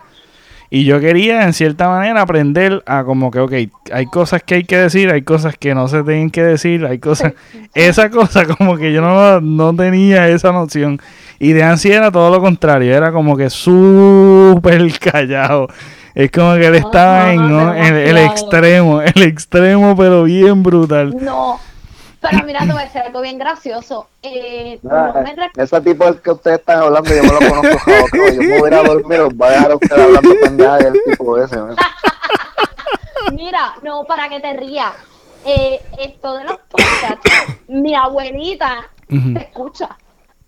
Y 0.75 0.85
yo 0.85 0.99
quería, 0.99 1.43
en 1.43 1.53
cierta 1.53 1.87
manera, 1.87 2.21
aprender 2.21 2.81
a 2.87 3.03
como 3.03 3.29
que, 3.29 3.39
ok, 3.39 3.53
hay 3.91 4.07
cosas 4.07 4.41
que 4.41 4.55
hay 4.55 4.63
que 4.63 4.75
decir, 4.75 5.11
hay 5.11 5.21
cosas 5.21 5.55
que 5.55 5.75
no 5.75 5.87
se 5.87 6.01
tienen 6.01 6.31
que 6.31 6.41
decir, 6.41 6.83
hay 6.87 6.97
cosas... 6.97 7.33
Esa 7.75 8.09
cosa 8.09 8.47
como 8.47 8.75
que 8.77 8.91
yo 8.91 8.99
no, 8.99 9.39
no 9.39 9.75
tenía 9.75 10.27
esa 10.29 10.51
noción. 10.51 10.99
Y 11.37 11.53
de 11.53 11.61
ansiedad 11.61 11.99
era 11.99 12.11
todo 12.11 12.31
lo 12.31 12.41
contrario, 12.41 12.91
era 12.91 13.11
como 13.11 13.37
que 13.37 13.51
súper 13.51 14.97
callado. 14.99 15.67
Es 16.15 16.31
como 16.31 16.55
que 16.55 16.65
él 16.65 16.75
estaba 16.75 17.31
en, 17.33 17.47
¿no? 17.47 17.71
en 17.75 17.95
el 17.95 18.05
demasiado. 18.05 18.31
extremo, 18.31 19.01
el 19.03 19.21
extremo, 19.21 19.95
pero 19.95 20.23
bien 20.23 20.63
brutal. 20.63 21.15
No. 21.21 21.59
Pero 22.23 22.43
mira, 22.45 22.59
te 22.61 22.65
voy 22.71 22.81
a 22.81 22.85
decir 22.85 23.01
algo 23.01 23.21
bien 23.21 23.37
gracioso. 23.37 24.07
Eh, 24.23 24.79
ah, 24.89 25.11
no 25.13 25.21
me 25.21 25.35
rec- 25.35 25.51
ese 25.57 25.81
tipo 25.81 26.05
del 26.05 26.21
que 26.21 26.31
ustedes 26.31 26.59
están 26.59 26.79
hablando, 26.81 27.09
yo 27.13 27.21
me 27.23 27.29
lo 27.29 27.39
conozco, 27.39 27.91
yo 28.33 28.41
me 28.41 28.59
voy 28.59 28.63
a 28.63 28.67
ir 28.67 28.73
a 28.79 28.83
dormir, 28.83 29.19
os 29.19 29.35
voy 29.35 29.47
a 29.49 29.51
dejar 29.51 29.71
a 29.71 29.75
ustedes 29.75 30.01
hablando 30.01 30.29
pendeja 30.41 30.77
del 30.77 30.93
tipo 31.05 31.37
ese, 31.37 31.55
¿no? 31.57 31.75
Mira, 33.33 33.75
no, 33.83 34.03
para 34.05 34.29
que 34.29 34.39
te 34.39 34.53
rías. 34.53 34.93
Eh, 35.45 35.81
esto 35.99 36.35
de 36.37 36.45
los 36.45 36.57
podcasts, 36.69 37.29
mi 37.67 37.93
abuelita 37.95 38.87
Ujú. 39.09 39.37
escucha, 39.37 39.97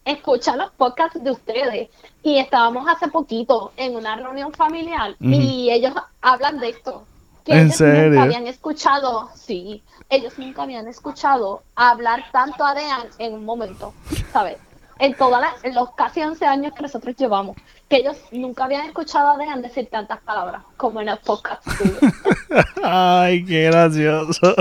escucha 0.05 0.55
los 0.55 0.71
podcasts 0.71 1.21
de 1.21 1.31
ustedes. 1.31 1.89
Y 2.23 2.37
estábamos 2.39 2.87
hace 2.87 3.07
poquito 3.09 3.71
en 3.77 3.95
una 3.95 4.15
reunión 4.15 4.51
familiar 4.53 5.15
y 5.19 5.69
ellos 5.69 5.93
hablan 6.21 6.57
de 6.59 6.69
esto. 6.69 7.03
Que 7.45 7.53
¿En 7.53 7.67
ellos 7.67 7.75
serio? 7.77 8.09
nunca 8.09 8.23
habían 8.23 8.47
escuchado, 8.47 9.29
sí, 9.35 9.83
ellos 10.09 10.33
nunca 10.39 10.63
habían 10.63 10.87
escuchado 10.87 11.61
hablar 11.75 12.25
tanto 12.31 12.65
a 12.65 12.73
Dean 12.73 13.07
en 13.19 13.33
un 13.35 13.45
momento, 13.45 13.93
¿sabes? 14.33 14.57
En 14.97 15.13
todas 15.15 15.41
las, 15.41 15.63
en 15.63 15.75
los 15.75 15.91
casi 15.91 16.21
11 16.21 16.45
años 16.45 16.73
que 16.73 16.81
nosotros 16.81 17.15
llevamos, 17.15 17.55
que 17.87 17.97
ellos 17.97 18.17
nunca 18.31 18.63
habían 18.63 18.85
escuchado 18.87 19.31
a 19.31 19.37
Dean 19.37 19.61
decir 19.61 19.87
tantas 19.91 20.19
palabras 20.21 20.63
como 20.75 21.01
en 21.01 21.09
el 21.09 21.17
podcast. 21.19 21.61
Ay, 22.83 23.45
qué 23.45 23.65
gracioso. 23.65 24.55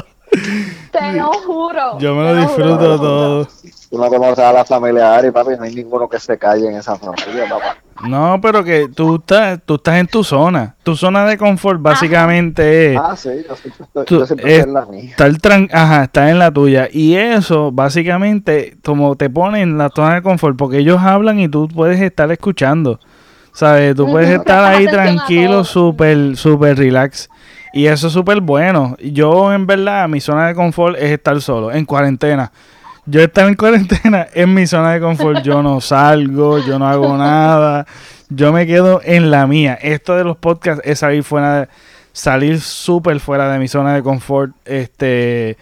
Te 1.15 1.21
lo 1.21 1.33
juro. 1.33 1.99
Yo 1.99 2.15
me 2.15 2.23
lo 2.23 2.35
disfruto 2.37 2.77
juro. 2.77 2.97
todo. 3.01 3.49
Tú 3.91 3.99
no 3.99 4.09
conoces 4.09 4.45
a 4.45 4.53
la 4.53 4.65
familia 4.65 5.15
Ari, 5.17 5.31
papi, 5.31 5.51
no 5.57 5.63
hay 5.65 5.75
ninguno 5.75 6.09
que 6.09 6.19
se 6.19 6.37
calle 6.37 6.69
en 6.69 6.77
esa 6.77 6.97
familia, 6.97 7.49
papá. 7.49 7.77
No, 8.09 8.41
pero 8.43 8.65
que 8.65 8.89
tú 8.89 9.17
estás, 9.17 9.61
tú 9.65 9.77
estás 9.77 9.95
en 9.97 10.09
tu 10.09 10.25
zona. 10.25 10.75
Tu 10.83 10.97
zona 10.97 11.25
de 11.27 11.39
confort 11.39 11.81
básicamente 11.81 12.93
es 12.95 12.99
Ah, 13.01 13.15
sí, 13.17 13.31
yo 13.49 13.55
siempre 13.55 13.85
estoy, 13.85 14.05
Tú- 14.05 14.19
yo 14.19 14.27
siempre 14.27 14.57
estoy 14.57 14.69
en 14.69 14.75
la 14.75 14.87
mía. 14.87 15.11
estar 15.11 15.31
tran- 15.35 15.71
ajá, 15.73 16.05
estar 16.05 16.29
en 16.29 16.39
la 16.41 16.51
tuya. 16.51 16.89
Y 16.93 17.15
eso 17.15 17.71
básicamente 17.73 18.77
como 18.85 19.15
te 19.17 19.31
pone 19.31 19.63
en 19.63 19.79
la 19.79 19.91
zona 19.95 20.17
de 20.17 20.23
confort, 20.23 20.57
porque 20.57 20.79
ellos 20.79 21.01
hablan 21.01 21.39
y 21.39 21.49
tú 21.49 21.69
puedes 21.69 22.01
estar 22.01 22.31
escuchando. 22.33 22.99
¿Sabes? 23.53 23.95
Tú 23.95 24.09
puedes 24.11 24.31
estar 24.31 24.65
ahí 24.65 24.85
tranquilo, 24.87 25.63
súper, 25.63 26.37
súper 26.37 26.77
relax. 26.77 27.29
Y 27.75 27.87
eso 27.87 28.07
es 28.07 28.13
súper 28.13 28.41
bueno. 28.41 28.97
Yo, 29.03 29.53
en 29.53 29.67
verdad, 29.67 30.09
mi 30.09 30.21
zona 30.21 30.47
de 30.47 30.55
confort 30.55 30.97
es 30.97 31.11
estar 31.11 31.41
solo, 31.43 31.73
en 31.73 31.85
cuarentena. 31.85 32.53
Yo 33.05 33.21
estar 33.21 33.49
en 33.49 33.55
cuarentena 33.55 34.29
es 34.35 34.47
mi 34.47 34.67
zona 34.67 34.93
de 34.93 35.01
confort. 35.01 35.43
Yo 35.43 35.63
no 35.63 35.81
salgo, 35.81 36.59
yo 36.59 36.79
no 36.79 36.87
hago 36.87 37.17
nada. 37.19 37.85
Yo 38.31 38.53
me 38.53 38.67
quedo 38.67 39.01
en 39.05 39.31
la 39.31 39.47
mía. 39.49 39.75
Esto 39.83 40.17
de 40.17 40.23
los 40.23 40.37
podcasts 40.37 40.83
es 40.85 41.01
salir 41.01 41.25
fuera 41.25 41.63
de, 41.63 41.69
salir 42.15 42.61
súper 42.61 43.19
fuera 43.19 43.53
de 43.53 43.59
mi 43.59 43.69
zona 43.69 43.93
de 43.95 44.03
confort. 44.03 44.53
Este, 44.65 45.59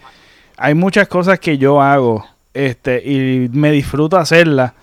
hay 0.55 0.75
muchas 0.75 1.07
cosas 1.07 1.39
que 1.39 1.57
yo 1.57 1.81
hago, 1.81 2.25
este, 2.53 3.01
y 3.03 3.49
me 3.51 3.71
disfruto 3.71 4.17
hacerlas, 4.17 4.73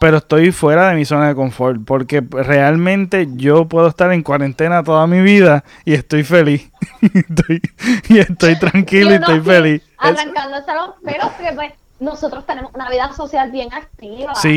pero 0.00 0.18
estoy 0.18 0.52
fuera 0.52 0.88
de 0.88 0.94
mi 0.94 1.04
zona 1.04 1.28
de 1.28 1.34
confort, 1.34 1.80
porque 1.86 2.20
realmente 2.30 3.28
yo 3.34 3.66
puedo 3.66 3.88
estar 3.88 4.12
en 4.12 4.22
cuarentena 4.22 4.82
toda 4.82 5.06
mi 5.06 5.20
vida 5.20 5.64
y 5.84 5.94
estoy 5.94 6.24
feliz. 6.24 6.70
Estoy- 7.00 7.60
y 8.08 8.18
estoy 8.18 8.58
tranquilo 8.58 9.10
y 9.12 9.14
estoy 9.14 9.40
feliz. 9.40 9.82
Arrancándose 9.98 10.74
los 10.74 10.90
pelos, 11.04 11.28
porque 11.36 11.52
pues 11.54 11.72
nosotros 12.00 12.44
tenemos 12.46 12.72
una 12.74 12.90
vida 12.90 13.12
social 13.12 13.50
bien 13.50 13.72
activa. 13.72 14.34
Sí. 14.34 14.48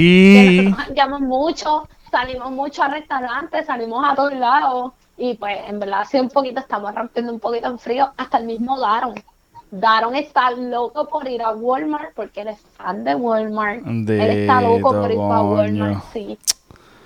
Que 0.58 0.62
nosotros 0.64 0.86
jangueamos 0.86 1.22
mucho, 1.22 1.88
salimos 2.12 2.52
mucho 2.52 2.84
a 2.84 2.90
restaurantes, 2.90 3.66
salimos 3.66 4.06
a 4.10 4.16
todos 4.16 4.34
lados. 4.34 4.94
Y 5.18 5.34
pues 5.36 5.58
en 5.68 5.80
verdad 5.80 6.04
sí 6.10 6.20
un 6.20 6.30
poquito, 6.30 6.60
estamos 6.60 6.94
rompiendo 6.94 7.32
un 7.34 7.40
poquito 7.40 7.68
en 7.68 7.80
frío. 7.80 8.12
Hasta 8.18 8.38
el 8.40 8.46
mismo 8.46 8.80
Daron. 8.80 9.16
Daron 9.70 10.16
está 10.16 10.52
loco 10.52 11.08
por 11.10 11.28
ir 11.28 11.42
a 11.42 11.52
Walmart 11.52 12.14
porque 12.16 12.42
él 12.42 12.50
es 12.50 12.60
fan 12.78 13.04
de 13.04 13.16
Walmart. 13.16 13.86
él 13.86 14.30
está 14.32 14.62
loco 14.62 14.92
por 15.02 15.12
ir 15.12 15.18
a 15.20 15.42
Walmart, 15.44 16.04
sí. 16.14 16.38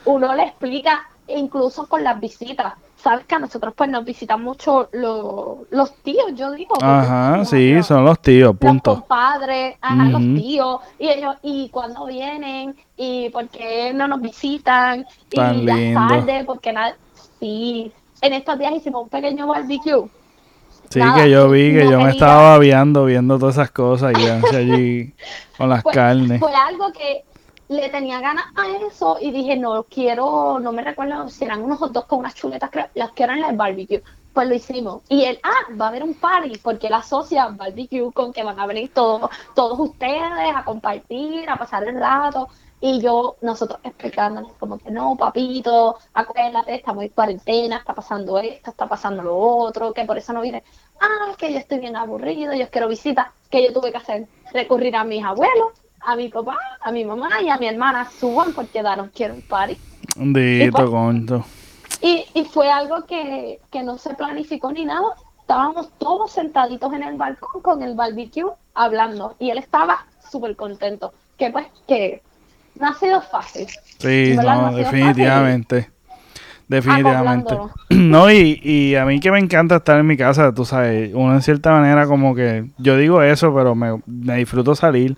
Uno 0.06 0.34
le 0.36 0.44
explica, 0.44 1.08
incluso 1.28 1.88
con 1.88 2.04
las 2.04 2.20
visitas. 2.20 2.74
Sabes 2.98 3.26
que 3.26 3.34
a 3.34 3.40
nosotros 3.40 3.74
pues 3.76 3.90
nos 3.90 4.06
visitan 4.06 4.44
mucho 4.44 4.88
los, 4.92 5.68
los 5.72 5.94
tíos, 6.04 6.36
yo 6.36 6.52
digo. 6.52 6.76
Ajá, 6.80 7.44
sí, 7.46 7.74
los- 7.74 7.88
son 7.88 8.06
los 8.06 8.20
tíos, 8.22 8.50
los 8.52 8.58
punto. 8.60 8.94
compadres, 8.94 9.76
ajá, 9.82 10.10
los 10.10 10.22
tíos, 10.22 10.82
y 11.00 11.08
ellos, 11.10 11.36
y 11.42 11.70
cuando 11.70 12.06
vienen, 12.06 12.76
y 12.96 13.30
por 13.32 13.48
qué 13.50 13.92
no 13.92 14.08
nos 14.08 14.22
visitan, 14.22 15.04
Tan 15.34 15.56
y 15.62 15.66
ya 15.66 15.74
lindo. 15.76 16.00
tarde, 16.00 16.44
porque 16.46 16.72
nada, 16.74 16.96
Sí, 17.40 17.92
en 18.22 18.34
estos 18.34 18.60
días 18.60 18.74
hicimos 18.74 19.02
un 19.02 19.10
pequeño 19.10 19.48
barbecue. 19.48 20.04
Sí, 20.92 21.00
Nada, 21.00 21.24
que 21.24 21.30
yo 21.30 21.50
vi 21.50 21.72
que 21.72 21.86
no 21.86 21.92
yo 21.92 22.02
me 22.02 22.12
estaba 22.12 22.52
babeando 22.52 23.06
viendo 23.06 23.40
todas 23.40 23.56
esas 23.56 23.72
cosas 23.72 24.14
y 24.20 24.56
allí 24.56 25.14
con 25.58 25.70
las 25.70 25.84
carnes. 25.84 26.40
Fue 26.40 26.54
algo 26.54 26.92
que 26.92 27.24
le 27.70 27.88
tenía 27.88 28.20
ganas 28.20 28.44
a 28.58 28.86
eso 28.86 29.18
y 29.22 29.32
dije, 29.32 29.56
no 29.56 29.84
quiero, 29.84 30.60
no 30.60 30.74
me 30.74 30.82
recuerdo 30.84 31.30
si 31.30 31.46
eran 31.46 31.62
unos 31.62 31.80
hot 31.80 31.94
dogs 31.94 32.08
con 32.08 32.20
unas 32.20 32.36
chuletas, 32.36 32.70
creo, 32.70 32.88
las 32.96 33.12
quiero 33.12 33.32
en 33.32 33.46
el 33.46 33.56
barbecue. 33.56 34.04
Pues 34.34 34.50
lo 34.50 34.56
hicimos. 34.56 35.02
Y 35.08 35.24
él, 35.24 35.40
ah, 35.44 35.74
va 35.80 35.86
a 35.86 35.90
haber 35.90 36.04
un 36.04 36.14
party, 36.14 36.58
porque 36.58 36.88
él 36.88 36.94
asocia 36.94 37.48
barbecue 37.48 38.12
con 38.12 38.34
que 38.34 38.44
van 38.44 38.60
a 38.60 38.66
venir 38.66 38.92
todos, 38.94 39.30
todos 39.56 39.80
ustedes 39.80 40.22
a 40.54 40.66
compartir, 40.66 41.50
a 41.50 41.56
pasar 41.56 41.86
el 41.88 41.98
rato. 41.98 42.50
Y 42.84 43.00
yo, 43.00 43.38
nosotros 43.42 43.80
explicándoles 43.84 44.52
como 44.60 44.80
que 44.80 44.90
no, 44.90 45.16
papito, 45.16 45.98
acuérdate, 46.16 46.74
estamos 46.74 47.04
en 47.04 47.10
cuarentena, 47.10 47.78
está 47.78 47.94
pasando 47.94 48.40
esto, 48.40 48.72
está 48.72 48.88
pasando 48.88 49.22
lo 49.22 49.38
otro, 49.38 49.94
que 49.94 50.04
por 50.04 50.18
eso 50.18 50.34
no 50.34 50.42
viene. 50.42 50.64
Ah, 51.00 51.36
que 51.38 51.54
yo 51.54 51.60
estoy 51.60 51.78
bien 51.78 51.96
aburrido, 51.96 52.54
yo 52.54 52.68
quiero 52.72 52.88
visitas, 52.88 53.28
que 53.52 53.64
yo 53.64 53.72
tuve 53.72 53.92
que 53.92 53.98
hacer, 53.98 54.28
recurrir 54.52 54.96
a 54.96 55.04
mis 55.04 55.24
abuelos, 55.24 55.74
a 56.00 56.16
mi 56.16 56.30
papá, 56.30 56.58
a 56.82 56.92
mi 56.92 57.06
mamá 57.06 57.30
y 57.44 57.50
a 57.50 57.58
mi 57.58 57.68
hermana, 57.68 58.10
suban 58.10 58.52
porque 58.54 58.82
daron 58.82 59.12
quiero 59.14 59.36
un 59.36 59.44
party. 59.44 59.78
Dito, 60.16 60.90
conto. 60.90 61.46
Y, 62.02 62.26
y 62.34 62.46
fue 62.46 62.72
algo 62.72 63.06
que, 63.06 63.60
que 63.70 63.84
no 63.84 64.00
se 64.00 64.16
planificó 64.16 64.72
ni 64.72 64.86
nada. 64.86 65.16
Estábamos 65.40 65.90
todos 66.00 66.32
sentaditos 66.32 66.92
en 66.94 67.04
el 67.04 67.16
balcón 67.16 67.62
con 67.62 67.84
el 67.84 67.94
barbecue 67.94 68.52
hablando 68.74 69.36
y 69.38 69.52
él 69.52 69.60
estaba 69.60 70.06
súper 70.32 70.56
contento. 70.56 71.14
Que 71.38 71.52
pues 71.52 71.68
que 71.88 72.24
no 72.80 72.88
ha 72.88 72.94
sido 72.94 73.22
fácil. 73.22 73.68
Sí, 74.00 74.36
no, 74.36 74.74
definitivamente. 74.74 75.90
Definitivamente. 76.68 77.56
No, 77.90 78.32
y, 78.32 78.60
y 78.64 78.96
a 78.96 79.06
mí 79.06 79.20
que 79.20 79.30
me 79.30 79.40
encanta 79.40 79.76
estar 79.76 80.00
en 80.00 80.08
mi 80.08 80.16
casa, 80.16 80.54
tú 80.54 80.64
sabes, 80.64 81.12
uno 81.14 81.34
en 81.34 81.42
cierta 81.42 81.72
manera 81.72 82.06
como 82.08 82.34
que, 82.34 82.66
yo 82.78 82.96
digo 82.96 83.22
eso, 83.22 83.54
pero 83.54 83.76
me, 83.76 84.00
me 84.06 84.38
disfruto 84.38 84.74
salir. 84.74 85.18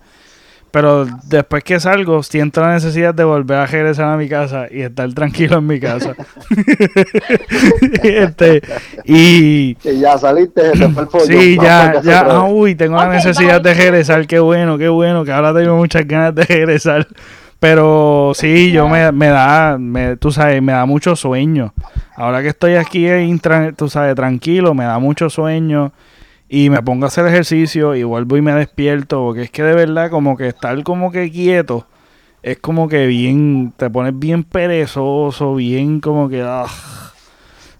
Pero 0.74 1.06
después 1.28 1.62
que 1.62 1.78
salgo, 1.78 2.24
siento 2.24 2.60
la 2.60 2.72
necesidad 2.72 3.14
de 3.14 3.22
volver 3.22 3.58
a 3.58 3.66
regresar 3.66 4.06
a 4.06 4.16
mi 4.16 4.28
casa 4.28 4.66
y 4.68 4.80
estar 4.80 5.14
tranquilo 5.14 5.58
en 5.58 5.66
mi 5.68 5.78
casa. 5.78 6.16
este, 8.02 8.60
y 9.04 9.76
ya 10.00 10.18
saliste, 10.18 10.76
se 10.76 10.88
te 10.88 11.06
fue 11.06 11.20
el 11.20 11.26
sí, 11.28 11.56
ya, 11.62 12.02
ya, 12.02 12.22
ah, 12.22 12.48
uy, 12.48 12.74
tengo 12.74 12.96
la 12.96 13.06
necesidad 13.06 13.60
de 13.60 13.72
regresar, 13.72 14.26
qué 14.26 14.40
bueno, 14.40 14.76
qué 14.76 14.88
bueno, 14.88 15.24
que 15.24 15.30
ahora 15.30 15.54
tengo 15.54 15.76
muchas 15.76 16.04
ganas 16.08 16.34
de 16.34 16.42
regresar. 16.42 17.06
Pero 17.64 18.32
sí, 18.34 18.72
yo 18.72 18.90
me, 18.90 19.10
me 19.10 19.28
da, 19.28 19.78
me, 19.78 20.18
tú 20.18 20.30
sabes, 20.30 20.60
me 20.60 20.72
da 20.72 20.84
mucho 20.84 21.16
sueño. 21.16 21.72
Ahora 22.14 22.42
que 22.42 22.48
estoy 22.48 22.74
aquí, 22.74 23.06
tú 23.74 23.88
sabes, 23.88 24.14
tranquilo, 24.14 24.74
me 24.74 24.84
da 24.84 24.98
mucho 24.98 25.30
sueño 25.30 25.90
y 26.46 26.68
me 26.68 26.82
pongo 26.82 27.06
a 27.06 27.08
hacer 27.08 27.26
ejercicio 27.26 27.94
y 27.94 28.02
vuelvo 28.02 28.36
y 28.36 28.42
me 28.42 28.52
despierto, 28.52 29.20
porque 29.20 29.44
es 29.44 29.50
que 29.50 29.62
de 29.62 29.72
verdad 29.72 30.10
como 30.10 30.36
que 30.36 30.48
estar 30.48 30.82
como 30.82 31.10
que 31.10 31.30
quieto 31.30 31.86
es 32.42 32.58
como 32.58 32.86
que 32.86 33.06
bien, 33.06 33.72
te 33.74 33.88
pones 33.88 34.18
bien 34.18 34.44
perezoso, 34.44 35.54
bien 35.54 36.00
como 36.00 36.28
que... 36.28 36.42
ah. 36.42 36.66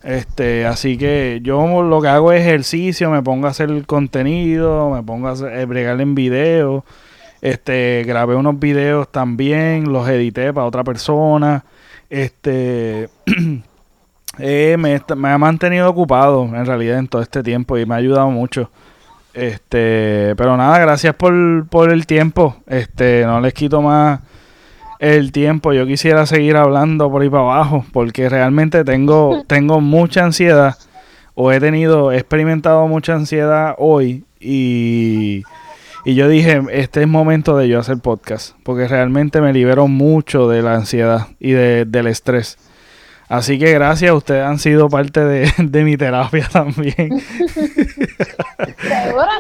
Este, 0.03 0.67
así 0.67 0.99
que 0.99 1.41
yo 1.43 1.83
lo 1.83 2.01
que 2.01 2.09
hago 2.09 2.33
es 2.33 2.41
ejercicio, 2.41 3.11
me 3.11 3.23
pongo 3.23 3.47
a 3.47 3.51
hacer 3.51 3.85
contenido, 3.87 4.91
me 4.91 5.03
pongo 5.03 5.29
a 5.29 5.33
hacer, 5.33 5.59
eh, 5.59 5.65
bregar 5.67 6.01
en 6.01 6.15
video, 6.15 6.85
este, 7.45 8.05
grabé 8.07 8.35
unos 8.37 8.59
videos 8.59 9.13
también, 9.13 9.93
los 9.93 10.09
edité 10.09 10.51
para 10.55 10.67
otra 10.67 10.83
persona, 10.83 11.63
este, 12.09 13.11
eh, 14.39 14.77
me, 14.79 15.03
me 15.15 15.29
ha 15.29 15.37
mantenido 15.37 15.91
ocupado 15.91 16.45
en 16.45 16.65
realidad 16.65 16.99
en 16.99 17.07
todo 17.07 17.21
este 17.21 17.43
tiempo 17.43 17.77
y 17.77 17.85
me 17.85 17.95
ha 17.95 17.99
ayudado 17.99 18.31
mucho. 18.31 18.71
Este, 19.35 20.35
pero 20.37 20.57
nada, 20.57 20.79
gracias 20.79 21.15
por, 21.17 21.67
por 21.69 21.93
el 21.93 22.07
tiempo. 22.07 22.57
Este, 22.67 23.27
no 23.27 23.39
les 23.43 23.53
quito 23.53 23.83
más 23.83 24.21
el 24.99 25.31
tiempo. 25.31 25.75
Yo 25.75 25.87
quisiera 25.87 26.25
seguir 26.25 26.57
hablando 26.57 27.11
por 27.11 27.21
ahí 27.21 27.29
para 27.29 27.43
abajo 27.43 27.85
porque 27.93 28.31
realmente 28.31 28.85
tengo, 28.85 29.43
tengo 29.47 29.83
mucha 29.83 30.25
ansiedad 30.25 30.79
o 31.35 31.53
he 31.53 31.61
tenido, 31.61 32.11
he 32.11 32.17
experimentado 32.17 32.89
mucha 32.89 33.13
ansiedad 33.13 33.75
hoy 33.77 34.25
y, 34.41 35.43
y 36.05 36.15
yo 36.15 36.29
dije, 36.29 36.63
este 36.73 37.03
es 37.03 37.09
momento 37.09 37.57
de 37.57 37.69
yo 37.69 37.79
hacer 37.81 37.99
podcast 37.99 38.55
porque 38.63 38.87
realmente 38.89 39.41
me 39.41 39.53
libero 39.53 39.89
mucho 39.89 40.49
de 40.49 40.63
la 40.63 40.75
ansiedad 40.75 41.29
y 41.41 41.53
de- 41.53 41.85
del 41.85 42.07
estrés. 42.07 42.59
Así 43.27 43.59
que 43.59 43.73
gracias, 43.73 44.13
ustedes 44.13 44.45
han 44.45 44.59
sido 44.59 44.91
parte 44.91 45.25
de, 45.25 45.51
de 45.59 45.83
mi 45.85 45.97
terapia 45.97 46.47
también. 46.53 46.95
Seguro, 46.95 47.21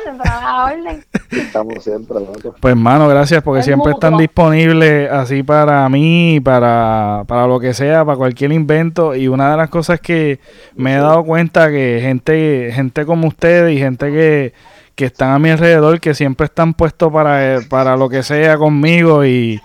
siempre 0.02 0.30
a 0.30 0.40
la 0.40 0.64
orden. 0.64 1.04
Estamos 1.30 1.84
siempre, 1.84 2.18
loco. 2.20 2.54
Pues 2.60 2.76
mano, 2.76 3.06
gracias 3.08 3.42
porque 3.42 3.60
Es 3.60 3.66
siempre 3.66 3.92
están 3.92 4.16
disponibles 4.16 5.10
así 5.10 5.42
para 5.42 5.86
mí, 5.90 6.40
para, 6.42 7.24
para 7.26 7.46
lo 7.46 7.60
que 7.60 7.74
sea, 7.74 8.02
para 8.04 8.16
cualquier 8.16 8.52
invento. 8.52 9.14
Y 9.14 9.28
una 9.28 9.50
de 9.50 9.56
las 9.58 9.68
cosas 9.68 10.00
que 10.00 10.40
me 10.74 10.94
he 10.94 10.98
dado 10.98 11.22
cuenta 11.24 11.68
que 11.70 11.98
gente, 12.02 12.70
gente 12.72 13.04
como 13.04 13.28
ustedes 13.28 13.76
y 13.76 13.78
gente 13.78 14.10
que, 14.10 14.54
que 14.94 15.06
están 15.06 15.30
a 15.30 15.38
mi 15.38 15.50
alrededor, 15.50 16.00
que 16.00 16.14
siempre 16.14 16.46
están 16.46 16.74
puestos 16.74 17.12
para, 17.12 17.60
para 17.68 17.96
lo 17.96 18.08
que 18.08 18.22
sea 18.22 18.56
conmigo 18.56 19.24
y 19.24 19.60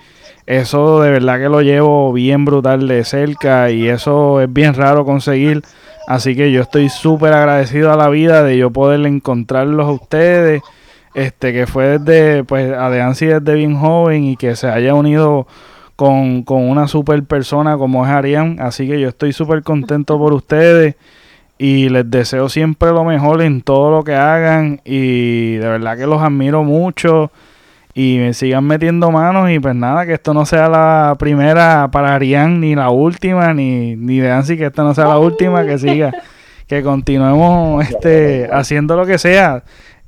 eso 0.46 1.02
de 1.02 1.12
verdad 1.12 1.38
que 1.38 1.50
lo 1.50 1.62
llevo 1.62 2.12
bien 2.12 2.44
brutal 2.46 2.88
de 2.88 3.04
cerca 3.04 3.70
y 3.70 3.88
eso 3.88 4.42
es 4.42 4.52
bien 4.52 4.74
raro 4.74 5.06
conseguir. 5.06 5.62
Así 6.08 6.36
que 6.36 6.52
yo 6.52 6.64
estoy 6.64 6.90
súper 6.90 7.34
agradecido 7.34 7.94
a 7.94 7.96
la 7.96 8.10
vida 8.10 8.44
de 8.44 8.58
yo 8.58 8.72
poder 8.72 9.06
encontrarlos 9.06 9.86
a 9.86 9.92
ustedes 9.92 10.64
este 11.14 11.54
que 11.54 11.68
fue 11.68 12.00
desde 12.00 12.44
pues 12.44 12.72
a 12.74 12.90
Deansi 12.90 13.28
desde 13.28 13.54
bien 13.54 13.76
joven 13.76 14.24
y 14.24 14.38
que 14.38 14.56
se 14.56 14.68
haya 14.68 14.94
unido 14.94 15.48
con, 15.96 16.44
con 16.44 16.68
una 16.70 16.88
super 16.88 17.24
persona 17.24 17.78
como 17.78 18.06
es 18.06 18.12
Arián 18.12 18.58
así 18.60 18.88
que 18.88 19.00
yo 19.00 19.10
estoy 19.10 19.34
súper 19.34 19.64
contento 19.64 20.18
por 20.18 20.34
ustedes 20.34 20.96
y 21.60 21.90
les 21.90 22.10
deseo 22.10 22.50
siempre 22.50 22.90
lo 22.90 23.04
mejor 23.04 23.44
en 23.44 23.62
todo 23.62 23.92
lo 23.92 24.04
que 24.04 24.16
hagan 24.16 24.82
y 24.84 25.58
de 25.58 25.68
verdad 25.68 25.96
que 25.98 26.08
los 26.08 26.22
admiro 26.22 26.64
mucho 26.64 27.32
y 27.94 28.18
me 28.18 28.34
sigan 28.34 28.64
metiendo 28.64 29.12
manos 29.12 29.52
y 29.52 29.60
pues 29.60 29.76
nada 29.76 30.08
que 30.08 30.14
esto 30.14 30.34
no 30.34 30.48
sea 30.48 30.70
la 30.70 31.16
primera 31.20 31.90
para 31.92 32.16
Arián 32.16 32.62
ni 32.62 32.74
la 32.74 32.90
última 32.90 33.54
ni 33.54 33.96
ni 33.96 34.20
Deansi 34.20 34.58
que 34.58 34.66
esta 34.66 34.84
no 34.84 34.96
sea 34.96 35.06
la 35.06 35.20
última 35.20 35.64
que 35.66 35.78
siga 35.78 36.12
que 36.66 36.82
continuemos 36.82 37.86
este 37.90 38.50
haciendo 38.52 38.96
lo 38.96 39.06
que 39.06 39.20
sea 39.20 39.64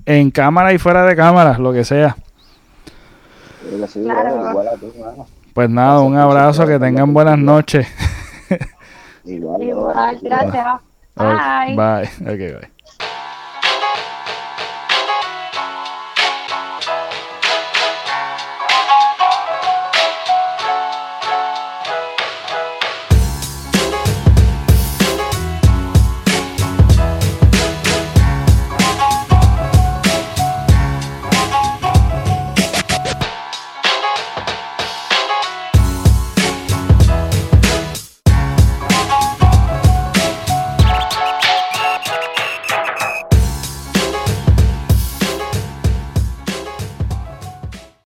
en 0.05 0.31
cámara 0.31 0.73
y 0.73 0.77
fuera 0.77 1.05
de 1.05 1.15
cámara, 1.15 1.57
lo 1.57 1.73
que 1.73 1.83
sea. 1.83 2.15
Pues 5.53 5.69
nada, 5.69 5.99
un 5.99 6.17
abrazo, 6.17 6.65
que 6.65 6.79
tengan 6.79 7.13
buenas 7.13 7.37
noches. 7.37 7.87
Igual, 9.25 9.61
Igual, 9.61 10.19
gracias. 10.21 10.90
Ok, 11.67 11.75
Bye. 11.75 11.75
Bye. 11.75 12.09
Ok, 12.21 12.61
bye. 12.61 12.80